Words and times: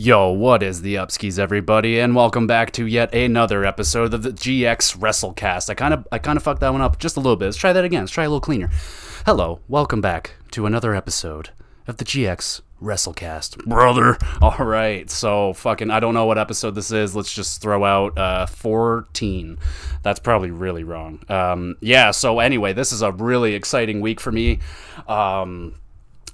Yo, 0.00 0.30
what 0.30 0.62
is 0.62 0.82
the 0.82 0.94
upskis, 0.94 1.40
everybody, 1.40 1.98
and 1.98 2.14
welcome 2.14 2.46
back 2.46 2.70
to 2.70 2.86
yet 2.86 3.12
another 3.12 3.64
episode 3.64 4.14
of 4.14 4.22
the 4.22 4.30
GX 4.30 4.96
WrestleCast. 4.96 5.68
I 5.68 5.74
kind 5.74 5.92
of, 5.92 6.06
I 6.12 6.18
kind 6.18 6.36
of 6.36 6.44
fucked 6.44 6.60
that 6.60 6.70
one 6.70 6.80
up 6.80 7.00
just 7.00 7.16
a 7.16 7.20
little 7.20 7.34
bit. 7.34 7.46
Let's 7.46 7.56
try 7.56 7.72
that 7.72 7.84
again. 7.84 8.02
Let's 8.02 8.12
try 8.12 8.22
a 8.22 8.28
little 8.28 8.40
cleaner. 8.40 8.70
Hello, 9.26 9.58
welcome 9.66 10.00
back 10.00 10.34
to 10.52 10.66
another 10.66 10.94
episode 10.94 11.50
of 11.88 11.96
the 11.96 12.04
GX 12.04 12.60
WrestleCast, 12.80 13.64
brother. 13.64 14.18
All 14.40 14.64
right, 14.64 15.10
so 15.10 15.52
fucking, 15.54 15.90
I 15.90 15.98
don't 15.98 16.14
know 16.14 16.26
what 16.26 16.38
episode 16.38 16.76
this 16.76 16.92
is. 16.92 17.16
Let's 17.16 17.34
just 17.34 17.60
throw 17.60 17.84
out 17.84 18.16
uh, 18.16 18.46
14. 18.46 19.58
That's 20.04 20.20
probably 20.20 20.52
really 20.52 20.84
wrong. 20.84 21.24
Um, 21.28 21.74
yeah. 21.80 22.12
So 22.12 22.38
anyway, 22.38 22.72
this 22.72 22.92
is 22.92 23.02
a 23.02 23.10
really 23.10 23.54
exciting 23.54 24.00
week 24.00 24.20
for 24.20 24.30
me. 24.30 24.60
Um, 25.08 25.74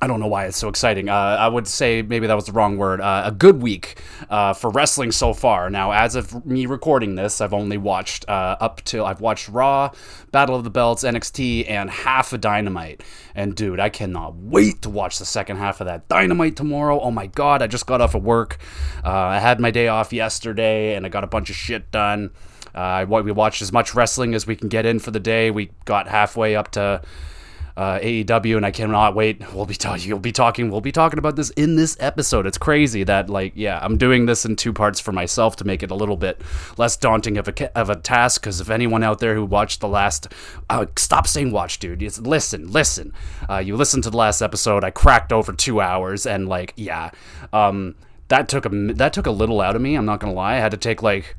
I 0.05 0.07
don't 0.07 0.21
know 0.21 0.27
why 0.27 0.45
it's 0.45 0.59
so 0.59 0.69
exciting. 0.69 1.09
Uh, 1.09 1.15
I 1.15 1.49
would 1.49 1.67
say 1.67 2.03
maybe 2.03 2.27
that 2.27 2.35
was 2.35 2.45
the 2.45 2.53
wrong 2.53 2.77
word. 2.77 3.01
Uh, 3.01 3.23
a 3.25 3.33
good 3.33 3.63
week 3.63 3.99
uh, 4.29 4.53
for 4.53 4.69
wrestling 4.69 5.13
so 5.13 5.33
far. 5.33 5.71
Now, 5.71 5.93
as 5.93 6.15
of 6.15 6.45
me 6.45 6.67
recording 6.67 7.15
this, 7.15 7.41
I've 7.41 7.55
only 7.55 7.79
watched 7.79 8.29
uh, 8.29 8.59
up 8.61 8.83
till 8.85 9.07
I've 9.07 9.23
watched 9.23 9.49
Raw, 9.49 9.93
Battle 10.31 10.57
of 10.57 10.65
the 10.65 10.69
Belts, 10.69 11.05
NXT, 11.05 11.71
and 11.71 11.89
half 11.89 12.35
of 12.35 12.43
Dynamite. 12.43 13.03
And 13.35 13.57
dude, 13.57 13.81
I 13.81 13.89
cannot 13.89 14.37
wait 14.37 14.83
to 14.83 14.91
watch 14.91 15.19
the 15.19 15.25
second 15.25 15.57
half 15.57 15.81
of 15.81 15.87
that 15.87 16.07
Dynamite 16.07 16.55
tomorrow. 16.55 17.01
Oh 17.01 17.11
my 17.11 17.27
god, 17.27 17.63
I 17.63 17.67
just 17.67 17.87
got 17.87 18.03
off 18.03 18.15
of 18.15 18.23
work. 18.23 18.59
Uh, 19.03 19.09
I 19.09 19.39
had 19.39 19.59
my 19.59 19.71
day 19.71 19.89
off 19.89 20.13
yesterday, 20.13 20.97
and 20.97 21.07
I 21.07 21.09
got 21.09 21.25
a 21.25 21.29
bunch 21.29 21.49
of 21.49 21.57
shit 21.57 21.91
done. 21.91 22.31
Uh, 22.75 23.07
we 23.09 23.33
watched 23.33 23.63
as 23.63 23.73
much 23.73 23.95
wrestling 23.95 24.35
as 24.35 24.47
we 24.47 24.55
can 24.55 24.69
get 24.69 24.85
in 24.85 24.99
for 24.99 25.13
the 25.13 25.21
day. 25.21 25.51
We 25.51 25.71
got 25.87 26.09
halfway 26.09 26.57
up 26.57 26.73
to 26.73 27.01
uh, 27.77 27.99
AEW, 27.99 28.57
and 28.57 28.65
I 28.65 28.71
cannot 28.71 29.15
wait. 29.15 29.43
We'll 29.55 29.67
be 29.67 29.75
talking. 29.75 30.09
You'll 30.09 30.19
be 30.19 30.33
talking. 30.33 30.71
We'll 30.71 30.81
be 30.81 30.91
talking 30.91 31.19
about 31.19 31.37
this 31.37 31.51
in 31.51 31.77
this 31.77 31.97
episode. 32.01 32.45
It's 32.45 32.59
crazy 32.59 33.05
that 33.05 33.31
like 33.31 33.53
yeah, 33.55 33.79
I'm 33.81 33.97
doing 33.97 34.27
this 34.27 34.45
in 34.45 34.57
two 34.57 34.73
parts 34.73 34.99
for 34.99 35.13
myself 35.13 35.55
to 35.57 35.65
make 35.65 35.83
it 35.83 35.93
a 35.93 35.95
little 35.95 36.17
bit 36.17 36.41
less 36.77 36.97
daunting 36.97 37.39
of 37.39 37.47
a 37.47 37.79
of 37.79 37.91
a 37.91 37.97
task. 37.97 38.41
Because 38.41 38.61
if 38.61 38.69
anyone 38.69 39.05
out 39.05 39.21
there 39.21 39.35
who 39.35 39.45
watched 39.45 39.81
the 39.81 39.89
last, 39.89 40.29
uh, 40.71 40.87
stop 40.97 41.29
saying 41.29 41.53
watch, 41.53 41.79
dude. 41.79 42.03
It's 42.03 42.19
listen, 42.19 42.73
listen. 42.73 43.13
Uh, 43.49 43.59
you 43.59 43.77
listened 43.77 44.03
to 44.05 44.11
the 44.11 44.17
last 44.17 44.43
episode. 44.43 44.83
I 44.83 44.91
cracked 44.91 45.33
over 45.33 45.53
two 45.53 45.81
hours, 45.81 46.27
and 46.27 46.49
like 46.49 46.73
yeah, 46.77 47.11
um, 47.53 47.95
that 48.29 48.49
took 48.49 48.67
a 48.67 48.71
that 48.95 49.13
took 49.13 49.27
a 49.27 49.31
little 49.31 49.61
out 49.61 49.77
of 49.77 49.83
me. 49.83 49.95
I'm 49.95 50.07
not 50.07 50.21
gonna 50.21 50.33
lie. 50.33 50.55
I 50.55 50.59
had 50.59 50.73
to 50.73 50.77
take 50.77 51.03
like 51.03 51.37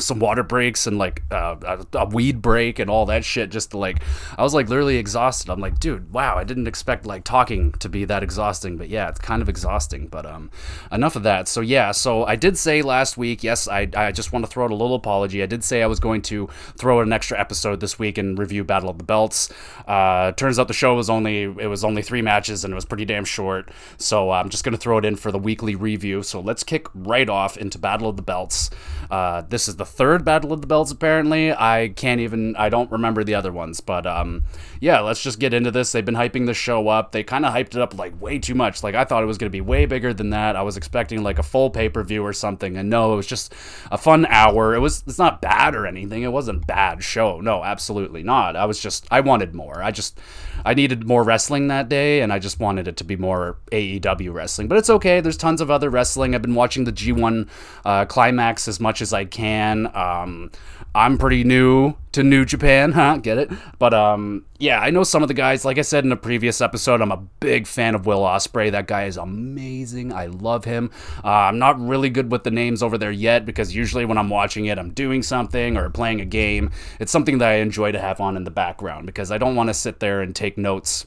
some 0.00 0.18
water 0.18 0.42
breaks 0.42 0.88
and 0.88 0.98
like 0.98 1.22
uh, 1.30 1.54
a, 1.92 2.06
weed 2.06 2.42
break 2.42 2.80
and 2.80 2.90
all 2.90 3.06
that 3.06 3.24
shit 3.24 3.50
just 3.50 3.70
to 3.70 3.78
like 3.78 4.02
i 4.36 4.42
was 4.42 4.52
like 4.52 4.68
literally 4.68 4.96
exhausted. 4.96 5.50
I'm 5.50 5.60
like 5.60 5.78
dude 5.78 6.12
wow 6.12 6.36
i 6.36 6.42
didn't 6.42 6.66
expect 6.66 7.06
like 7.06 7.22
talking 7.22 7.72
to 7.74 7.88
be 7.88 8.04
that 8.06 8.22
exhausting 8.22 8.76
but 8.76 8.88
yeah 8.88 9.08
it's 9.08 9.20
kind 9.20 9.40
of 9.40 9.48
exhausting 9.48 10.08
but 10.08 10.26
um 10.26 10.50
enough 10.90 11.14
of 11.14 11.22
that. 11.22 11.46
So 11.46 11.60
yeah 11.60 11.92
so 11.92 12.24
i 12.24 12.34
did 12.34 12.58
say 12.58 12.82
last 12.82 13.16
week 13.16 13.44
yes 13.44 13.68
i, 13.68 13.88
I 13.96 14.10
just 14.10 14.32
want 14.32 14.44
to 14.44 14.50
throw 14.50 14.64
out 14.64 14.72
a 14.72 14.74
little 14.74 14.96
apology. 14.96 15.42
I 15.42 15.46
did 15.46 15.62
say 15.62 15.82
i 15.82 15.86
was 15.86 16.00
going 16.00 16.22
to 16.22 16.48
throw 16.76 16.98
out 16.98 17.06
an 17.06 17.12
extra 17.12 17.38
episode 17.38 17.78
this 17.78 17.96
week 17.96 18.18
and 18.18 18.36
review 18.36 18.64
battle 18.64 18.90
of 18.90 18.98
the 18.98 19.04
belts. 19.04 19.52
Uh 19.86 20.32
turns 20.32 20.58
out 20.58 20.66
the 20.66 20.74
show 20.74 20.94
was 20.96 21.08
only 21.08 21.42
it 21.44 21.68
was 21.68 21.84
only 21.84 22.02
three 22.02 22.22
matches 22.22 22.64
and 22.64 22.72
it 22.72 22.74
was 22.74 22.84
pretty 22.84 23.04
damn 23.04 23.24
short. 23.24 23.70
So 23.98 24.32
i'm 24.32 24.48
just 24.48 24.64
going 24.64 24.74
to 24.74 24.80
throw 24.80 24.98
it 24.98 25.04
in 25.04 25.14
for 25.14 25.30
the 25.30 25.38
weekly 25.38 25.76
review. 25.76 26.24
So 26.24 26.40
let's 26.40 26.64
kick 26.64 26.88
right 26.94 27.28
off 27.28 27.56
into 27.56 27.78
battle 27.78 28.08
of 28.08 28.16
the 28.16 28.22
belts. 28.22 28.70
Uh 29.08 29.42
this 29.42 29.68
is 29.68 29.76
the 29.76 29.83
the 29.84 29.90
third 29.90 30.24
Battle 30.24 30.52
of 30.52 30.62
the 30.62 30.66
Belts, 30.66 30.90
apparently. 30.90 31.52
I 31.52 31.92
can't 31.94 32.20
even, 32.20 32.56
I 32.56 32.70
don't 32.70 32.90
remember 32.90 33.22
the 33.22 33.34
other 33.34 33.52
ones. 33.52 33.80
But 33.80 34.06
um, 34.06 34.44
yeah, 34.80 35.00
let's 35.00 35.22
just 35.22 35.38
get 35.38 35.52
into 35.52 35.70
this. 35.70 35.92
They've 35.92 36.04
been 36.04 36.14
hyping 36.14 36.46
the 36.46 36.54
show 36.54 36.88
up. 36.88 37.12
They 37.12 37.22
kind 37.22 37.44
of 37.44 37.52
hyped 37.52 37.74
it 37.74 37.78
up 37.78 37.96
like 37.96 38.20
way 38.20 38.38
too 38.38 38.54
much. 38.54 38.82
Like 38.82 38.94
I 38.94 39.04
thought 39.04 39.22
it 39.22 39.26
was 39.26 39.36
going 39.36 39.50
to 39.50 39.56
be 39.56 39.60
way 39.60 39.84
bigger 39.84 40.14
than 40.14 40.30
that. 40.30 40.56
I 40.56 40.62
was 40.62 40.76
expecting 40.76 41.22
like 41.22 41.38
a 41.38 41.42
full 41.42 41.68
pay 41.70 41.88
per 41.88 42.02
view 42.02 42.24
or 42.24 42.32
something. 42.32 42.76
And 42.76 42.88
no, 42.88 43.12
it 43.12 43.16
was 43.16 43.26
just 43.26 43.54
a 43.90 43.98
fun 43.98 44.26
hour. 44.26 44.74
It 44.74 44.80
was, 44.80 45.04
it's 45.06 45.18
not 45.18 45.42
bad 45.42 45.74
or 45.74 45.86
anything. 45.86 46.22
It 46.22 46.32
wasn't 46.32 46.66
bad 46.66 47.04
show. 47.04 47.40
No, 47.40 47.62
absolutely 47.62 48.22
not. 48.22 48.56
I 48.56 48.64
was 48.64 48.80
just, 48.80 49.06
I 49.10 49.20
wanted 49.20 49.54
more. 49.54 49.82
I 49.82 49.90
just, 49.90 50.18
I 50.64 50.72
needed 50.72 51.06
more 51.06 51.22
wrestling 51.22 51.68
that 51.68 51.88
day, 51.88 52.22
and 52.22 52.32
I 52.32 52.38
just 52.38 52.58
wanted 52.58 52.88
it 52.88 52.96
to 52.98 53.04
be 53.04 53.16
more 53.16 53.58
AEW 53.70 54.32
wrestling. 54.32 54.68
But 54.68 54.78
it's 54.78 54.88
okay. 54.88 55.20
There's 55.20 55.36
tons 55.36 55.60
of 55.60 55.70
other 55.70 55.90
wrestling. 55.90 56.34
I've 56.34 56.42
been 56.42 56.54
watching 56.54 56.84
the 56.84 56.92
G1 56.92 57.48
uh, 57.84 58.06
climax 58.06 58.66
as 58.66 58.80
much 58.80 59.02
as 59.02 59.12
I 59.12 59.26
can. 59.26 59.73
Um, 59.94 60.50
I'm 60.94 61.18
pretty 61.18 61.42
new 61.42 61.94
to 62.12 62.22
New 62.22 62.44
Japan, 62.44 62.92
huh? 63.00 63.16
Get 63.18 63.38
it? 63.38 63.50
But 63.78 63.92
um, 63.94 64.44
yeah, 64.58 64.78
I 64.78 64.90
know 64.90 65.02
some 65.02 65.22
of 65.22 65.28
the 65.28 65.34
guys. 65.34 65.64
Like 65.64 65.78
I 65.78 65.82
said 65.82 66.04
in 66.04 66.12
a 66.12 66.16
previous 66.16 66.60
episode, 66.60 67.00
I'm 67.00 67.12
a 67.12 67.22
big 67.40 67.66
fan 67.66 67.94
of 67.94 68.06
Will 68.06 68.20
Ospreay. 68.20 68.70
That 68.70 68.86
guy 68.86 69.04
is 69.04 69.16
amazing. 69.16 70.12
I 70.12 70.26
love 70.26 70.64
him. 70.64 70.90
Uh, 71.24 71.28
I'm 71.28 71.58
not 71.58 71.80
really 71.80 72.10
good 72.10 72.30
with 72.30 72.44
the 72.44 72.50
names 72.50 72.82
over 72.82 72.96
there 72.96 73.10
yet 73.10 73.44
because 73.44 73.74
usually 73.74 74.04
when 74.04 74.18
I'm 74.18 74.30
watching 74.30 74.66
it, 74.66 74.78
I'm 74.78 74.90
doing 74.90 75.22
something 75.22 75.76
or 75.76 75.90
playing 75.90 76.20
a 76.20 76.26
game. 76.26 76.70
It's 77.00 77.12
something 77.12 77.38
that 77.38 77.50
I 77.50 77.54
enjoy 77.56 77.92
to 77.92 78.00
have 78.00 78.20
on 78.20 78.36
in 78.36 78.44
the 78.44 78.50
background 78.50 79.06
because 79.06 79.32
I 79.32 79.38
don't 79.38 79.56
want 79.56 79.68
to 79.70 79.74
sit 79.74 80.00
there 80.00 80.20
and 80.20 80.34
take 80.34 80.56
notes 80.56 81.06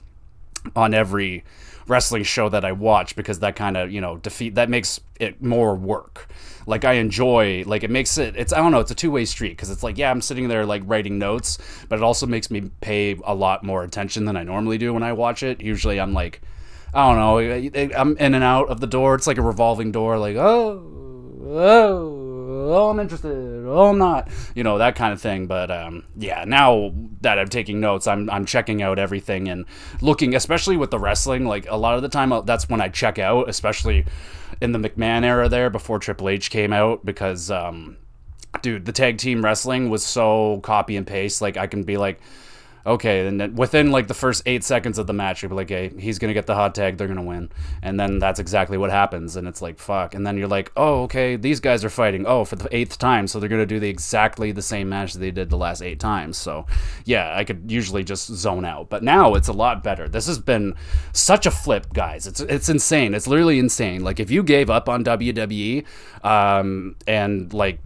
on 0.76 0.94
every 0.94 1.44
wrestling 1.88 2.24
show 2.24 2.50
that 2.50 2.66
I 2.66 2.72
watch 2.72 3.16
because 3.16 3.40
that 3.40 3.56
kind 3.56 3.78
of, 3.78 3.92
you 3.92 4.02
know, 4.02 4.18
defeat 4.18 4.56
that 4.56 4.70
makes 4.70 5.00
it 5.20 5.42
more 5.42 5.76
work. 5.76 6.28
Like 6.66 6.84
I 6.84 6.94
enjoy, 6.94 7.64
like 7.66 7.84
it 7.84 7.90
makes 7.90 8.18
it 8.18 8.36
it's 8.36 8.54
I 8.54 8.58
don't 8.58 8.72
know, 8.72 8.80
it's 8.80 8.92
a 8.92 8.96
two-way 8.96 9.26
street 9.26 9.52
because 9.52 9.70
it's 9.70 9.84
like 9.84 9.98
yeah, 9.98 10.12
I'm 10.12 10.22
sitting 10.22 10.48
there 10.48 10.66
like 10.66 10.84
writing 10.86 11.18
notes, 11.18 11.58
but 11.90 11.98
it 12.00 12.04
also 12.04 12.26
makes 12.26 12.52
me 12.52 12.70
pay 12.82 13.18
a 13.24 13.34
lot 13.34 13.64
more 13.64 13.84
attention 13.84 14.26
than 14.26 14.36
I 14.36 14.44
normally 14.44 14.78
do 14.78 14.94
when 14.94 15.04
I 15.04 15.14
watch 15.14 15.44
it. 15.44 15.62
Usually 15.62 16.00
I'm 16.00 16.14
like 16.14 16.42
I 16.94 17.08
don't 17.08 17.18
know, 17.18 17.90
I'm 17.96 18.18
in 18.18 18.34
and 18.34 18.44
out 18.44 18.70
of 18.70 18.80
the 18.80 18.88
door. 18.88 19.16
It's 19.16 19.28
like 19.28 19.38
a 19.38 19.42
revolving 19.42 19.92
door 19.92 20.18
like 20.18 20.36
oh, 20.36 20.84
oh 21.46 22.27
oh, 22.58 22.90
I'm 22.90 23.00
interested, 23.00 23.66
oh, 23.68 23.90
I'm 23.90 23.98
not, 23.98 24.30
you 24.56 24.64
know, 24.64 24.78
that 24.78 24.96
kind 24.96 25.14
of 25.14 25.22
thing. 25.22 25.48
But 25.48 25.72
um, 25.72 26.04
yeah, 26.16 26.44
now 26.46 26.94
that 27.22 27.40
I'm 27.40 27.48
taking 27.48 27.80
notes, 27.80 28.08
I'm, 28.08 28.30
I'm 28.30 28.46
checking 28.46 28.82
out 28.82 29.00
everything 29.00 29.48
and 29.48 29.66
looking, 30.02 30.36
especially 30.36 30.78
with 30.78 30.92
the 30.92 31.00
wrestling. 31.00 31.46
Like 31.46 31.70
a 31.70 31.78
lot 31.78 31.96
of 31.96 32.02
the 32.02 32.10
time, 32.10 32.32
uh, 32.32 32.42
that's 32.42 32.70
when 32.70 32.82
I 32.82 32.90
check 32.90 33.20
out, 33.20 33.50
especially 33.50 34.06
in 34.62 34.72
the 34.72 34.80
McMahon 34.80 35.24
era 35.24 35.50
there 35.50 35.70
before 35.70 36.00
Triple 36.00 36.30
H 36.30 36.50
came 36.50 36.74
out, 36.74 37.06
because, 37.06 37.52
um, 37.52 37.98
dude, 38.62 38.86
the 38.86 38.92
tag 38.92 39.18
team 39.18 39.44
wrestling 39.44 39.90
was 39.90 40.04
so 40.04 40.60
copy 40.64 40.96
and 40.96 41.06
paste. 41.06 41.42
Like 41.42 41.58
I 41.58 41.68
can 41.68 41.84
be 41.84 41.98
like, 41.98 42.20
okay, 42.88 43.28
and 43.28 43.40
then 43.40 43.56
within 43.56 43.92
like 43.92 44.08
the 44.08 44.14
first 44.14 44.42
eight 44.46 44.64
seconds 44.64 44.98
of 44.98 45.06
the 45.06 45.14
match, 45.14 45.44
you'll 45.44 45.50
be 45.50 45.56
like, 45.56 45.70
hey, 45.70 45.90
he's 46.00 46.18
gonna 46.18 46.34
get 46.34 46.48
the 46.48 46.56
hot 46.56 46.74
tag, 46.74 46.98
they're 46.98 47.08
gonna 47.08 47.22
win, 47.22 47.50
and 47.82 48.00
then 48.00 48.18
that's 48.18 48.40
exactly 48.40 48.78
what 48.78 48.90
happens, 48.90 49.36
and 49.36 49.48
it's 49.48 49.62
like 49.62 49.78
fuck, 49.78 50.16
and 50.16 50.26
then 50.26 50.38
you're 50.38 50.48
like, 50.48 50.72
oh, 50.78 51.04
okay, 51.04 51.36
these 51.36 51.60
guys 51.60 51.84
are 51.84 51.90
fighting, 51.90 52.26
oh, 52.26 52.46
for 52.46 52.56
the 52.56 52.74
eighth 52.76 52.98
time, 52.98 53.28
so 53.28 53.40
they're 53.40 53.50
gonna 53.50 53.66
do 53.66 53.80
the 53.80 53.90
exactly 53.90 54.52
the 54.52 54.62
same 54.62 54.90
match 54.90 55.14
that 55.14 55.20
they 55.20 55.32
did 55.32 55.50
the 55.50 55.58
last 55.58 55.82
eight 55.82 56.00
times, 56.00 56.38
so 56.38 56.66
yeah, 57.06 57.34
I 57.36 57.44
could 57.44 57.70
usually 57.70 58.04
just 58.04 58.28
zone 58.28 58.66
out, 58.66 58.90
but 58.90 59.04
now 59.04 59.36
it's 59.36 59.50
a 59.50 59.54
lot 59.54 59.84
better. 59.84 60.08
This 60.08 60.28
has 60.28 60.40
been 60.40 60.74
such 61.12 61.46
a 61.46 61.52
flip, 61.52 61.94
guys. 61.94 62.26
It's 62.26 62.40
it's 62.42 62.70
insane. 62.70 63.14
It's 63.14 63.28
literally 63.28 63.60
insane. 63.60 64.04
Like 64.04 64.20
if 64.20 64.32
you 64.32 64.44
gave 64.44 64.70
up 64.70 64.88
on 64.88 65.04
WWE, 65.04 65.86
um, 66.24 66.96
and 67.06 67.54
like 67.54 67.80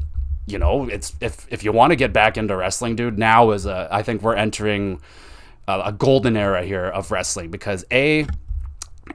you 0.46 0.58
know, 0.58 0.88
it's 0.88 1.16
if 1.22 1.46
if 1.50 1.64
you 1.64 1.72
want 1.72 1.92
to 1.92 1.96
get 1.96 2.14
back 2.14 2.38
into 2.38 2.56
wrestling, 2.56 2.96
dude, 2.96 3.18
now 3.18 3.52
is 3.52 3.66
a 3.66 3.88
I 3.92 4.04
think 4.04 4.22
we're 4.22 4.36
entering 4.36 5.02
a, 5.68 5.82
a 5.86 5.92
golden 5.92 6.36
era 6.36 6.64
here 6.64 6.86
of 6.86 7.12
wrestling 7.12 7.52
because 7.52 7.86
a 7.92 8.26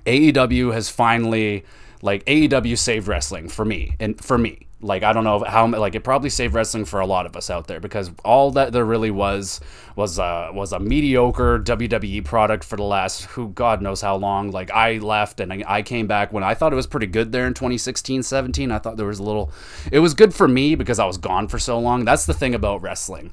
AEW 0.04 0.72
has 0.72 0.88
finally 0.88 1.64
like 2.02 2.24
AEW 2.26 2.76
saved 2.78 3.08
wrestling 3.08 3.48
for 3.48 3.64
me 3.64 3.96
and 3.98 4.22
for 4.22 4.38
me 4.38 4.65
like 4.80 5.02
I 5.02 5.12
don't 5.14 5.24
know 5.24 5.42
how 5.42 5.66
like 5.66 5.94
it 5.94 6.04
probably 6.04 6.28
saved 6.28 6.54
wrestling 6.54 6.84
for 6.84 7.00
a 7.00 7.06
lot 7.06 7.24
of 7.24 7.34
us 7.34 7.48
out 7.48 7.66
there 7.66 7.80
because 7.80 8.10
all 8.24 8.50
that 8.52 8.72
there 8.72 8.84
really 8.84 9.10
was 9.10 9.60
was 9.96 10.18
uh 10.18 10.50
was 10.52 10.72
a 10.72 10.78
mediocre 10.78 11.58
WWE 11.58 12.24
product 12.24 12.62
for 12.62 12.76
the 12.76 12.82
last 12.82 13.24
who 13.24 13.48
God 13.48 13.80
knows 13.80 14.02
how 14.02 14.16
long. 14.16 14.50
Like 14.50 14.70
I 14.70 14.98
left 14.98 15.40
and 15.40 15.64
I 15.66 15.80
came 15.82 16.06
back 16.06 16.32
when 16.32 16.44
I 16.44 16.52
thought 16.54 16.72
it 16.72 16.76
was 16.76 16.86
pretty 16.86 17.06
good 17.06 17.32
there 17.32 17.46
in 17.46 17.54
2016 17.54 18.22
17 18.22 18.70
I 18.70 18.78
thought 18.78 18.98
there 18.98 19.06
was 19.06 19.18
a 19.18 19.22
little 19.22 19.50
it 19.90 20.00
was 20.00 20.12
good 20.12 20.34
for 20.34 20.46
me 20.46 20.74
because 20.74 20.98
I 20.98 21.06
was 21.06 21.16
gone 21.16 21.48
for 21.48 21.58
so 21.58 21.78
long. 21.78 22.04
That's 22.04 22.26
the 22.26 22.34
thing 22.34 22.54
about 22.54 22.82
wrestling 22.82 23.32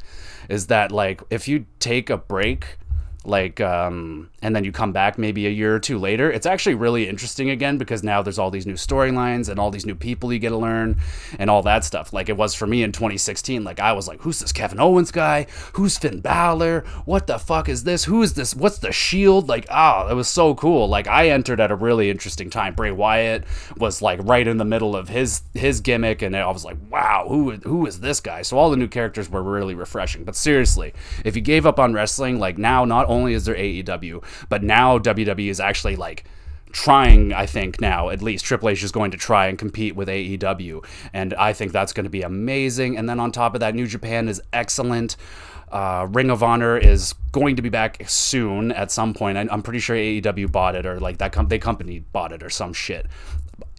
is 0.49 0.67
that 0.67 0.91
like 0.91 1.21
if 1.29 1.47
you 1.47 1.65
take 1.79 2.09
a 2.09 2.17
break 2.17 2.77
like 3.25 3.61
um, 3.61 4.29
and 4.41 4.55
then 4.55 4.65
you 4.65 4.71
come 4.71 4.91
back 4.91 5.17
maybe 5.17 5.47
a 5.47 5.49
year 5.49 5.73
or 5.75 5.79
two 5.79 5.97
later. 5.97 6.29
It's 6.29 6.45
actually 6.45 6.75
really 6.75 7.07
interesting 7.07 7.49
again 7.49 7.77
because 7.77 8.03
now 8.03 8.21
there's 8.21 8.37
all 8.37 8.51
these 8.51 8.67
new 8.67 8.73
storylines 8.73 9.47
and 9.47 9.59
all 9.59 9.71
these 9.71 9.85
new 9.85 9.95
people 9.95 10.33
you 10.33 10.39
get 10.39 10.49
to 10.49 10.57
learn 10.57 10.97
and 11.39 11.49
all 11.49 11.61
that 11.63 11.85
stuff. 11.85 12.11
Like 12.11 12.27
it 12.27 12.35
was 12.35 12.53
for 12.53 12.67
me 12.67 12.83
in 12.83 12.91
2016 12.91 13.63
like 13.63 13.79
i 13.79 13.93
was 13.93 14.07
like 14.07 14.21
who's 14.21 14.39
this 14.39 14.51
kevin 14.51 14.79
owens 14.79 15.11
guy? 15.11 15.47
Who's 15.73 15.97
finn 15.97 16.19
Balor? 16.19 16.81
what 17.05 17.27
the 17.27 17.39
fuck 17.39 17.69
is 17.69 17.83
this? 17.83 18.03
Who 18.05 18.21
is 18.21 18.33
this? 18.33 18.55
What's 18.55 18.79
the 18.79 18.91
shield? 18.91 19.47
Like 19.47 19.65
ah 19.69 20.05
oh, 20.05 20.11
it 20.11 20.15
was 20.15 20.27
so 20.27 20.55
cool. 20.55 20.87
Like 20.89 21.07
i 21.07 21.29
entered 21.29 21.61
at 21.61 21.71
a 21.71 21.75
really 21.75 22.09
interesting 22.09 22.49
time. 22.49 22.75
Bray 22.75 22.91
wyatt 22.91 23.45
was 23.77 24.01
like 24.01 24.19
right 24.23 24.47
in 24.47 24.57
the 24.57 24.65
middle 24.65 24.95
of 24.95 25.07
his 25.07 25.43
his 25.53 25.79
gimmick 25.79 26.21
and 26.21 26.35
i 26.35 26.51
was 26.51 26.65
like 26.65 26.77
wow 26.89 27.25
who 27.29 27.51
who 27.51 27.85
is 27.85 28.01
this 28.01 28.19
guy? 28.19 28.41
So 28.41 28.57
all 28.57 28.69
the 28.69 28.77
new 28.77 28.87
characters 28.87 29.29
were 29.29 29.43
really 29.43 29.75
refreshing. 29.75 30.25
But 30.25 30.35
seriously 30.35 30.93
if 31.23 31.37
you 31.37 31.41
gave 31.41 31.65
up 31.65 31.79
on 31.79 31.93
wrestling 31.93 32.37
like 32.37 32.57
now 32.57 32.83
not 32.83 33.07
only 33.13 33.33
is 33.33 33.45
there 33.45 33.55
AEW, 33.55 34.23
but 34.49 34.63
now 34.63 34.97
WWE 34.97 35.49
is 35.49 35.59
actually 35.59 35.95
like 35.95 36.25
trying, 36.71 37.33
I 37.33 37.45
think 37.45 37.79
now 37.79 38.09
at 38.09 38.21
least 38.21 38.43
Triple 38.43 38.69
H 38.69 38.83
is 38.83 38.91
going 38.91 39.11
to 39.11 39.17
try 39.17 39.47
and 39.47 39.57
compete 39.57 39.95
with 39.95 40.09
AEW, 40.09 40.83
and 41.13 41.33
I 41.35 41.53
think 41.53 41.71
that's 41.71 41.93
going 41.93 42.05
to 42.05 42.09
be 42.09 42.23
amazing. 42.23 42.97
And 42.97 43.07
then 43.07 43.19
on 43.19 43.31
top 43.31 43.53
of 43.53 43.61
that, 43.61 43.75
New 43.75 43.87
Japan 43.87 44.27
is 44.27 44.41
excellent. 44.51 45.15
Uh, 45.71 46.07
Ring 46.11 46.29
of 46.29 46.43
Honor 46.43 46.77
is 46.77 47.15
going 47.31 47.55
to 47.55 47.61
be 47.63 47.69
back 47.69 48.03
soon 48.07 48.71
at 48.71 48.91
some 48.91 49.13
point. 49.13 49.37
I, 49.37 49.47
I'm 49.49 49.63
pretty 49.63 49.79
sure 49.79 49.95
AEW 49.95 50.51
bought 50.51 50.75
it 50.75 50.85
or 50.85 50.99
like 50.99 51.17
that 51.17 51.31
com- 51.31 51.47
they 51.47 51.57
company 51.57 51.99
bought 52.11 52.31
it 52.31 52.43
or 52.43 52.49
some 52.49 52.73
shit. 52.73 53.07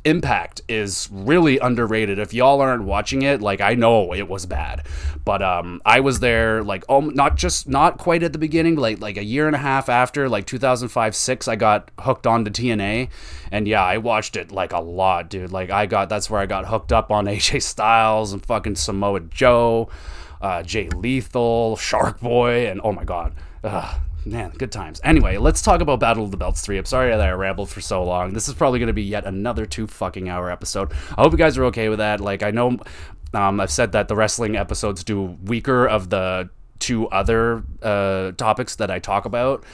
Impact 0.05 0.61
is 0.69 1.09
really 1.11 1.59
underrated. 1.59 2.19
If 2.19 2.35
y'all 2.35 2.61
aren't 2.61 2.85
watching 2.85 3.23
it, 3.23 3.41
like 3.41 3.61
I 3.61 3.75
know 3.75 4.13
it 4.13 4.29
was 4.29 4.47
bad, 4.47 4.87
but 5.25 5.43
um, 5.43 5.81
I 5.85 6.01
was 6.01 6.21
there 6.21 6.63
like 6.63 6.85
oh, 6.89 7.01
not 7.01 7.37
just 7.37 7.69
not 7.69 7.99
quite 7.99 8.23
at 8.23 8.33
the 8.33 8.39
beginning, 8.39 8.77
like 8.77 9.01
like 9.01 9.17
a 9.17 9.25
year 9.25 9.47
and 9.47 9.57
a 9.57 9.59
half 9.59 9.89
after, 9.89 10.29
like 10.29 10.47
2005 10.47 11.17
six. 11.17 11.49
I 11.49 11.57
got 11.57 11.91
hooked 12.01 12.27
on 12.27 12.45
to 12.45 12.51
TNA, 12.51 13.09
and 13.51 13.67
yeah, 13.67 13.83
I 13.83 13.99
watched 13.99 14.37
it 14.37 14.53
like 14.53 14.73
a 14.73 14.81
lot, 14.81 15.31
dude. 15.31 15.53
Like 15.53 15.71
I 15.71 15.87
got 15.87 16.09
that's 16.09 16.29
where 16.29 16.41
I 16.41 16.47
got 16.47 16.67
hooked 16.67 16.93
up 16.93 17.11
on 17.11 17.25
AJ 17.27 17.63
Styles 17.63 18.33
and 18.33 18.45
fucking 18.45 18.77
Samoa 18.77 19.21
Joe, 19.21 19.89
uh, 20.41 20.63
Jay 20.63 20.89
Lethal, 20.91 21.77
Shark 21.77 22.21
Boy, 22.21 22.69
and 22.69 22.81
oh 22.85 22.93
my 22.93 23.05
god. 23.05 23.35
Ugh 23.63 24.01
man, 24.25 24.51
good 24.51 24.73
times. 24.73 25.01
Anyway, 25.05 25.37
let's 25.37 25.63
talk 25.63 25.81
about 25.81 26.01
Battle 26.01 26.25
of 26.25 26.31
the 26.31 26.37
Belts 26.37 26.61
3. 26.63 26.79
I'm 26.79 26.85
sorry 26.85 27.11
that 27.11 27.21
I 27.21 27.31
rambled 27.33 27.71
for 27.71 27.81
so 27.81 28.03
long. 28.05 28.33
This 28.33 28.49
is 28.49 28.55
probably 28.55 28.79
going 28.79 28.89
to 28.89 28.93
be 28.93 29.03
yet 29.03 29.25
another 29.25 29.67
two 29.67 29.87
fucking 29.87 30.29
hour 30.29 30.51
episode. 30.51 30.93
I 31.17 31.23
hope 31.23 31.33
you 31.33 31.39
guys 31.39 31.59
are 31.59 31.65
okay 31.67 31.89
with 31.89 31.99
that. 31.99 32.21
Like, 32.21 32.43
I 32.43 32.51
know 32.51 32.79
um, 33.33 33.61
I've 33.61 33.71
said 33.71 33.93
that 33.93 34.09
the 34.09 34.17
wrestling 34.17 34.57
episodes 34.57 35.05
do 35.05 35.23
weaker 35.45 35.87
of 35.87 36.11
the 36.11 36.49
two 36.79 37.09
other 37.09 37.65
uh, 37.83 38.33
topics 38.33 38.77
that 38.77 38.91
I 38.91 38.99
talk 38.99 39.25
about 39.25 39.65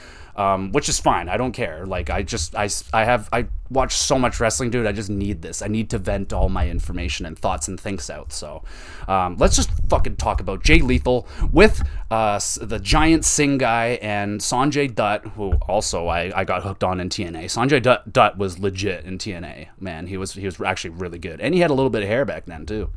um, 0.41 0.71
which 0.71 0.89
is 0.89 0.99
fine. 0.99 1.29
I 1.29 1.37
don't 1.37 1.51
care. 1.51 1.85
Like 1.85 2.09
I 2.09 2.23
just 2.23 2.55
I, 2.55 2.69
I 2.93 3.05
have 3.05 3.29
I 3.31 3.47
watch 3.69 3.95
so 3.95 4.17
much 4.17 4.39
wrestling, 4.39 4.69
dude. 4.69 4.87
I 4.87 4.91
just 4.91 5.09
need 5.09 5.41
this. 5.41 5.61
I 5.61 5.67
need 5.67 5.89
to 5.91 5.97
vent 5.97 6.33
all 6.33 6.49
my 6.49 6.69
information 6.69 7.25
and 7.25 7.37
thoughts 7.37 7.67
and 7.67 7.79
thinks 7.79 8.09
out. 8.09 8.33
So 8.33 8.63
um, 9.07 9.37
let's 9.37 9.55
just 9.55 9.69
fucking 9.87 10.15
talk 10.15 10.41
about 10.41 10.63
Jay 10.63 10.79
Lethal 10.79 11.27
with 11.51 11.81
uh, 12.09 12.39
the 12.59 12.79
giant 12.79 13.25
Singh 13.25 13.59
guy 13.59 13.99
and 14.01 14.41
Sanjay 14.41 14.93
Dutt, 14.93 15.25
who 15.35 15.53
also 15.67 16.07
I, 16.07 16.31
I 16.35 16.43
got 16.43 16.63
hooked 16.63 16.83
on 16.83 16.99
in 16.99 17.09
TNA. 17.09 17.45
Sanjay 17.45 17.81
Dutt, 17.81 18.11
Dutt 18.11 18.37
was 18.37 18.59
legit 18.59 19.05
in 19.05 19.17
TNA. 19.17 19.67
Man, 19.79 20.07
he 20.07 20.17
was 20.17 20.33
he 20.33 20.45
was 20.45 20.59
actually 20.59 20.91
really 20.91 21.19
good, 21.19 21.39
and 21.39 21.53
he 21.53 21.61
had 21.61 21.69
a 21.69 21.75
little 21.75 21.91
bit 21.91 22.03
of 22.03 22.09
hair 22.09 22.25
back 22.25 22.45
then 22.45 22.65
too. 22.65 22.89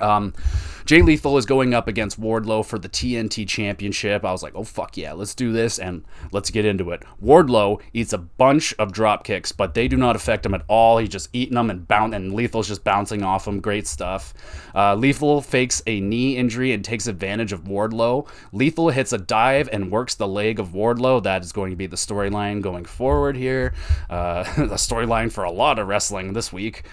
Um, 0.00 0.34
Jay 0.90 1.02
Lethal 1.02 1.38
is 1.38 1.46
going 1.46 1.72
up 1.72 1.86
against 1.86 2.20
Wardlow 2.20 2.64
for 2.64 2.76
the 2.76 2.88
TNT 2.88 3.46
Championship. 3.46 4.24
I 4.24 4.32
was 4.32 4.42
like, 4.42 4.54
oh, 4.56 4.64
fuck 4.64 4.96
yeah, 4.96 5.12
let's 5.12 5.36
do 5.36 5.52
this 5.52 5.78
and 5.78 6.04
let's 6.32 6.50
get 6.50 6.64
into 6.64 6.90
it. 6.90 7.04
Wardlow 7.22 7.80
eats 7.92 8.12
a 8.12 8.18
bunch 8.18 8.74
of 8.76 8.92
drop 8.92 9.22
kicks, 9.22 9.52
but 9.52 9.74
they 9.74 9.86
do 9.86 9.96
not 9.96 10.16
affect 10.16 10.44
him 10.44 10.52
at 10.52 10.64
all. 10.66 10.98
He's 10.98 11.08
just 11.08 11.28
eating 11.32 11.54
them 11.54 11.70
and 11.70 11.86
bounce, 11.86 12.14
and 12.14 12.34
Lethal's 12.34 12.66
just 12.66 12.82
bouncing 12.82 13.22
off 13.22 13.46
him. 13.46 13.60
Great 13.60 13.86
stuff. 13.86 14.34
Uh, 14.74 14.96
Lethal 14.96 15.40
fakes 15.40 15.80
a 15.86 16.00
knee 16.00 16.36
injury 16.36 16.72
and 16.72 16.84
takes 16.84 17.06
advantage 17.06 17.52
of 17.52 17.64
Wardlow. 17.64 18.26
Lethal 18.52 18.90
hits 18.90 19.12
a 19.12 19.18
dive 19.18 19.68
and 19.72 19.92
works 19.92 20.16
the 20.16 20.26
leg 20.26 20.58
of 20.58 20.70
Wardlow. 20.70 21.22
That 21.22 21.44
is 21.44 21.52
going 21.52 21.70
to 21.70 21.76
be 21.76 21.86
the 21.86 21.94
storyline 21.94 22.62
going 22.62 22.84
forward 22.84 23.36
here. 23.36 23.74
Uh, 24.08 24.42
the 24.56 24.74
storyline 24.74 25.30
for 25.30 25.44
a 25.44 25.52
lot 25.52 25.78
of 25.78 25.86
wrestling 25.86 26.32
this 26.32 26.52
week. 26.52 26.84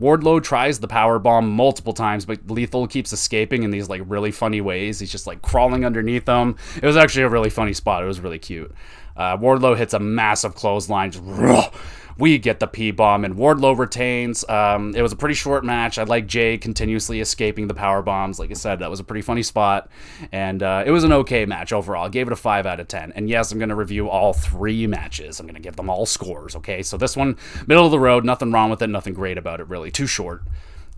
Wardlow 0.00 0.42
tries 0.42 0.80
the 0.80 0.88
power 0.88 1.18
bomb 1.18 1.50
multiple 1.50 1.92
times, 1.92 2.24
but 2.24 2.50
Lethal 2.50 2.86
keeps 2.86 3.12
escaping 3.12 3.62
in 3.62 3.70
these 3.70 3.88
like 3.88 4.02
really 4.06 4.30
funny 4.30 4.60
ways. 4.60 4.98
He's 4.98 5.12
just 5.12 5.26
like 5.26 5.42
crawling 5.42 5.84
underneath 5.84 6.24
them. 6.24 6.56
It 6.76 6.86
was 6.86 6.96
actually 6.96 7.22
a 7.22 7.28
really 7.28 7.50
funny 7.50 7.72
spot. 7.72 8.02
It 8.02 8.06
was 8.06 8.20
really 8.20 8.38
cute. 8.38 8.72
Uh, 9.16 9.36
Wardlow 9.36 9.76
hits 9.76 9.94
a 9.94 10.00
massive 10.00 10.54
clothesline. 10.54 11.12
Just, 11.12 11.24
we 12.18 12.38
get 12.38 12.60
the 12.60 12.66
P 12.66 12.90
bomb, 12.90 13.24
and 13.24 13.34
Wardlow 13.34 13.76
retains. 13.76 14.48
Um, 14.48 14.94
it 14.94 15.02
was 15.02 15.12
a 15.12 15.16
pretty 15.16 15.34
short 15.34 15.64
match. 15.64 15.98
I 15.98 16.04
like 16.04 16.26
Jay 16.26 16.58
continuously 16.58 17.20
escaping 17.20 17.66
the 17.66 17.74
power 17.74 18.02
bombs. 18.02 18.38
Like 18.38 18.50
I 18.50 18.54
said, 18.54 18.78
that 18.78 18.90
was 18.90 19.00
a 19.00 19.04
pretty 19.04 19.22
funny 19.22 19.42
spot, 19.42 19.88
and 20.32 20.62
uh, 20.62 20.84
it 20.86 20.90
was 20.90 21.04
an 21.04 21.12
okay 21.12 21.44
match 21.46 21.72
overall. 21.72 22.06
I 22.06 22.08
gave 22.08 22.26
it 22.26 22.32
a 22.32 22.36
five 22.36 22.66
out 22.66 22.80
of 22.80 22.88
ten. 22.88 23.12
And 23.12 23.28
yes, 23.28 23.52
I'm 23.52 23.58
going 23.58 23.68
to 23.68 23.74
review 23.74 24.08
all 24.08 24.32
three 24.32 24.86
matches. 24.86 25.40
I'm 25.40 25.46
going 25.46 25.54
to 25.54 25.60
give 25.60 25.76
them 25.76 25.90
all 25.90 26.06
scores. 26.06 26.56
Okay, 26.56 26.82
so 26.82 26.96
this 26.96 27.16
one, 27.16 27.36
middle 27.66 27.84
of 27.84 27.90
the 27.90 27.98
road, 27.98 28.24
nothing 28.24 28.52
wrong 28.52 28.70
with 28.70 28.82
it, 28.82 28.88
nothing 28.88 29.14
great 29.14 29.38
about 29.38 29.60
it 29.60 29.68
really. 29.68 29.90
Too 29.90 30.06
short. 30.06 30.42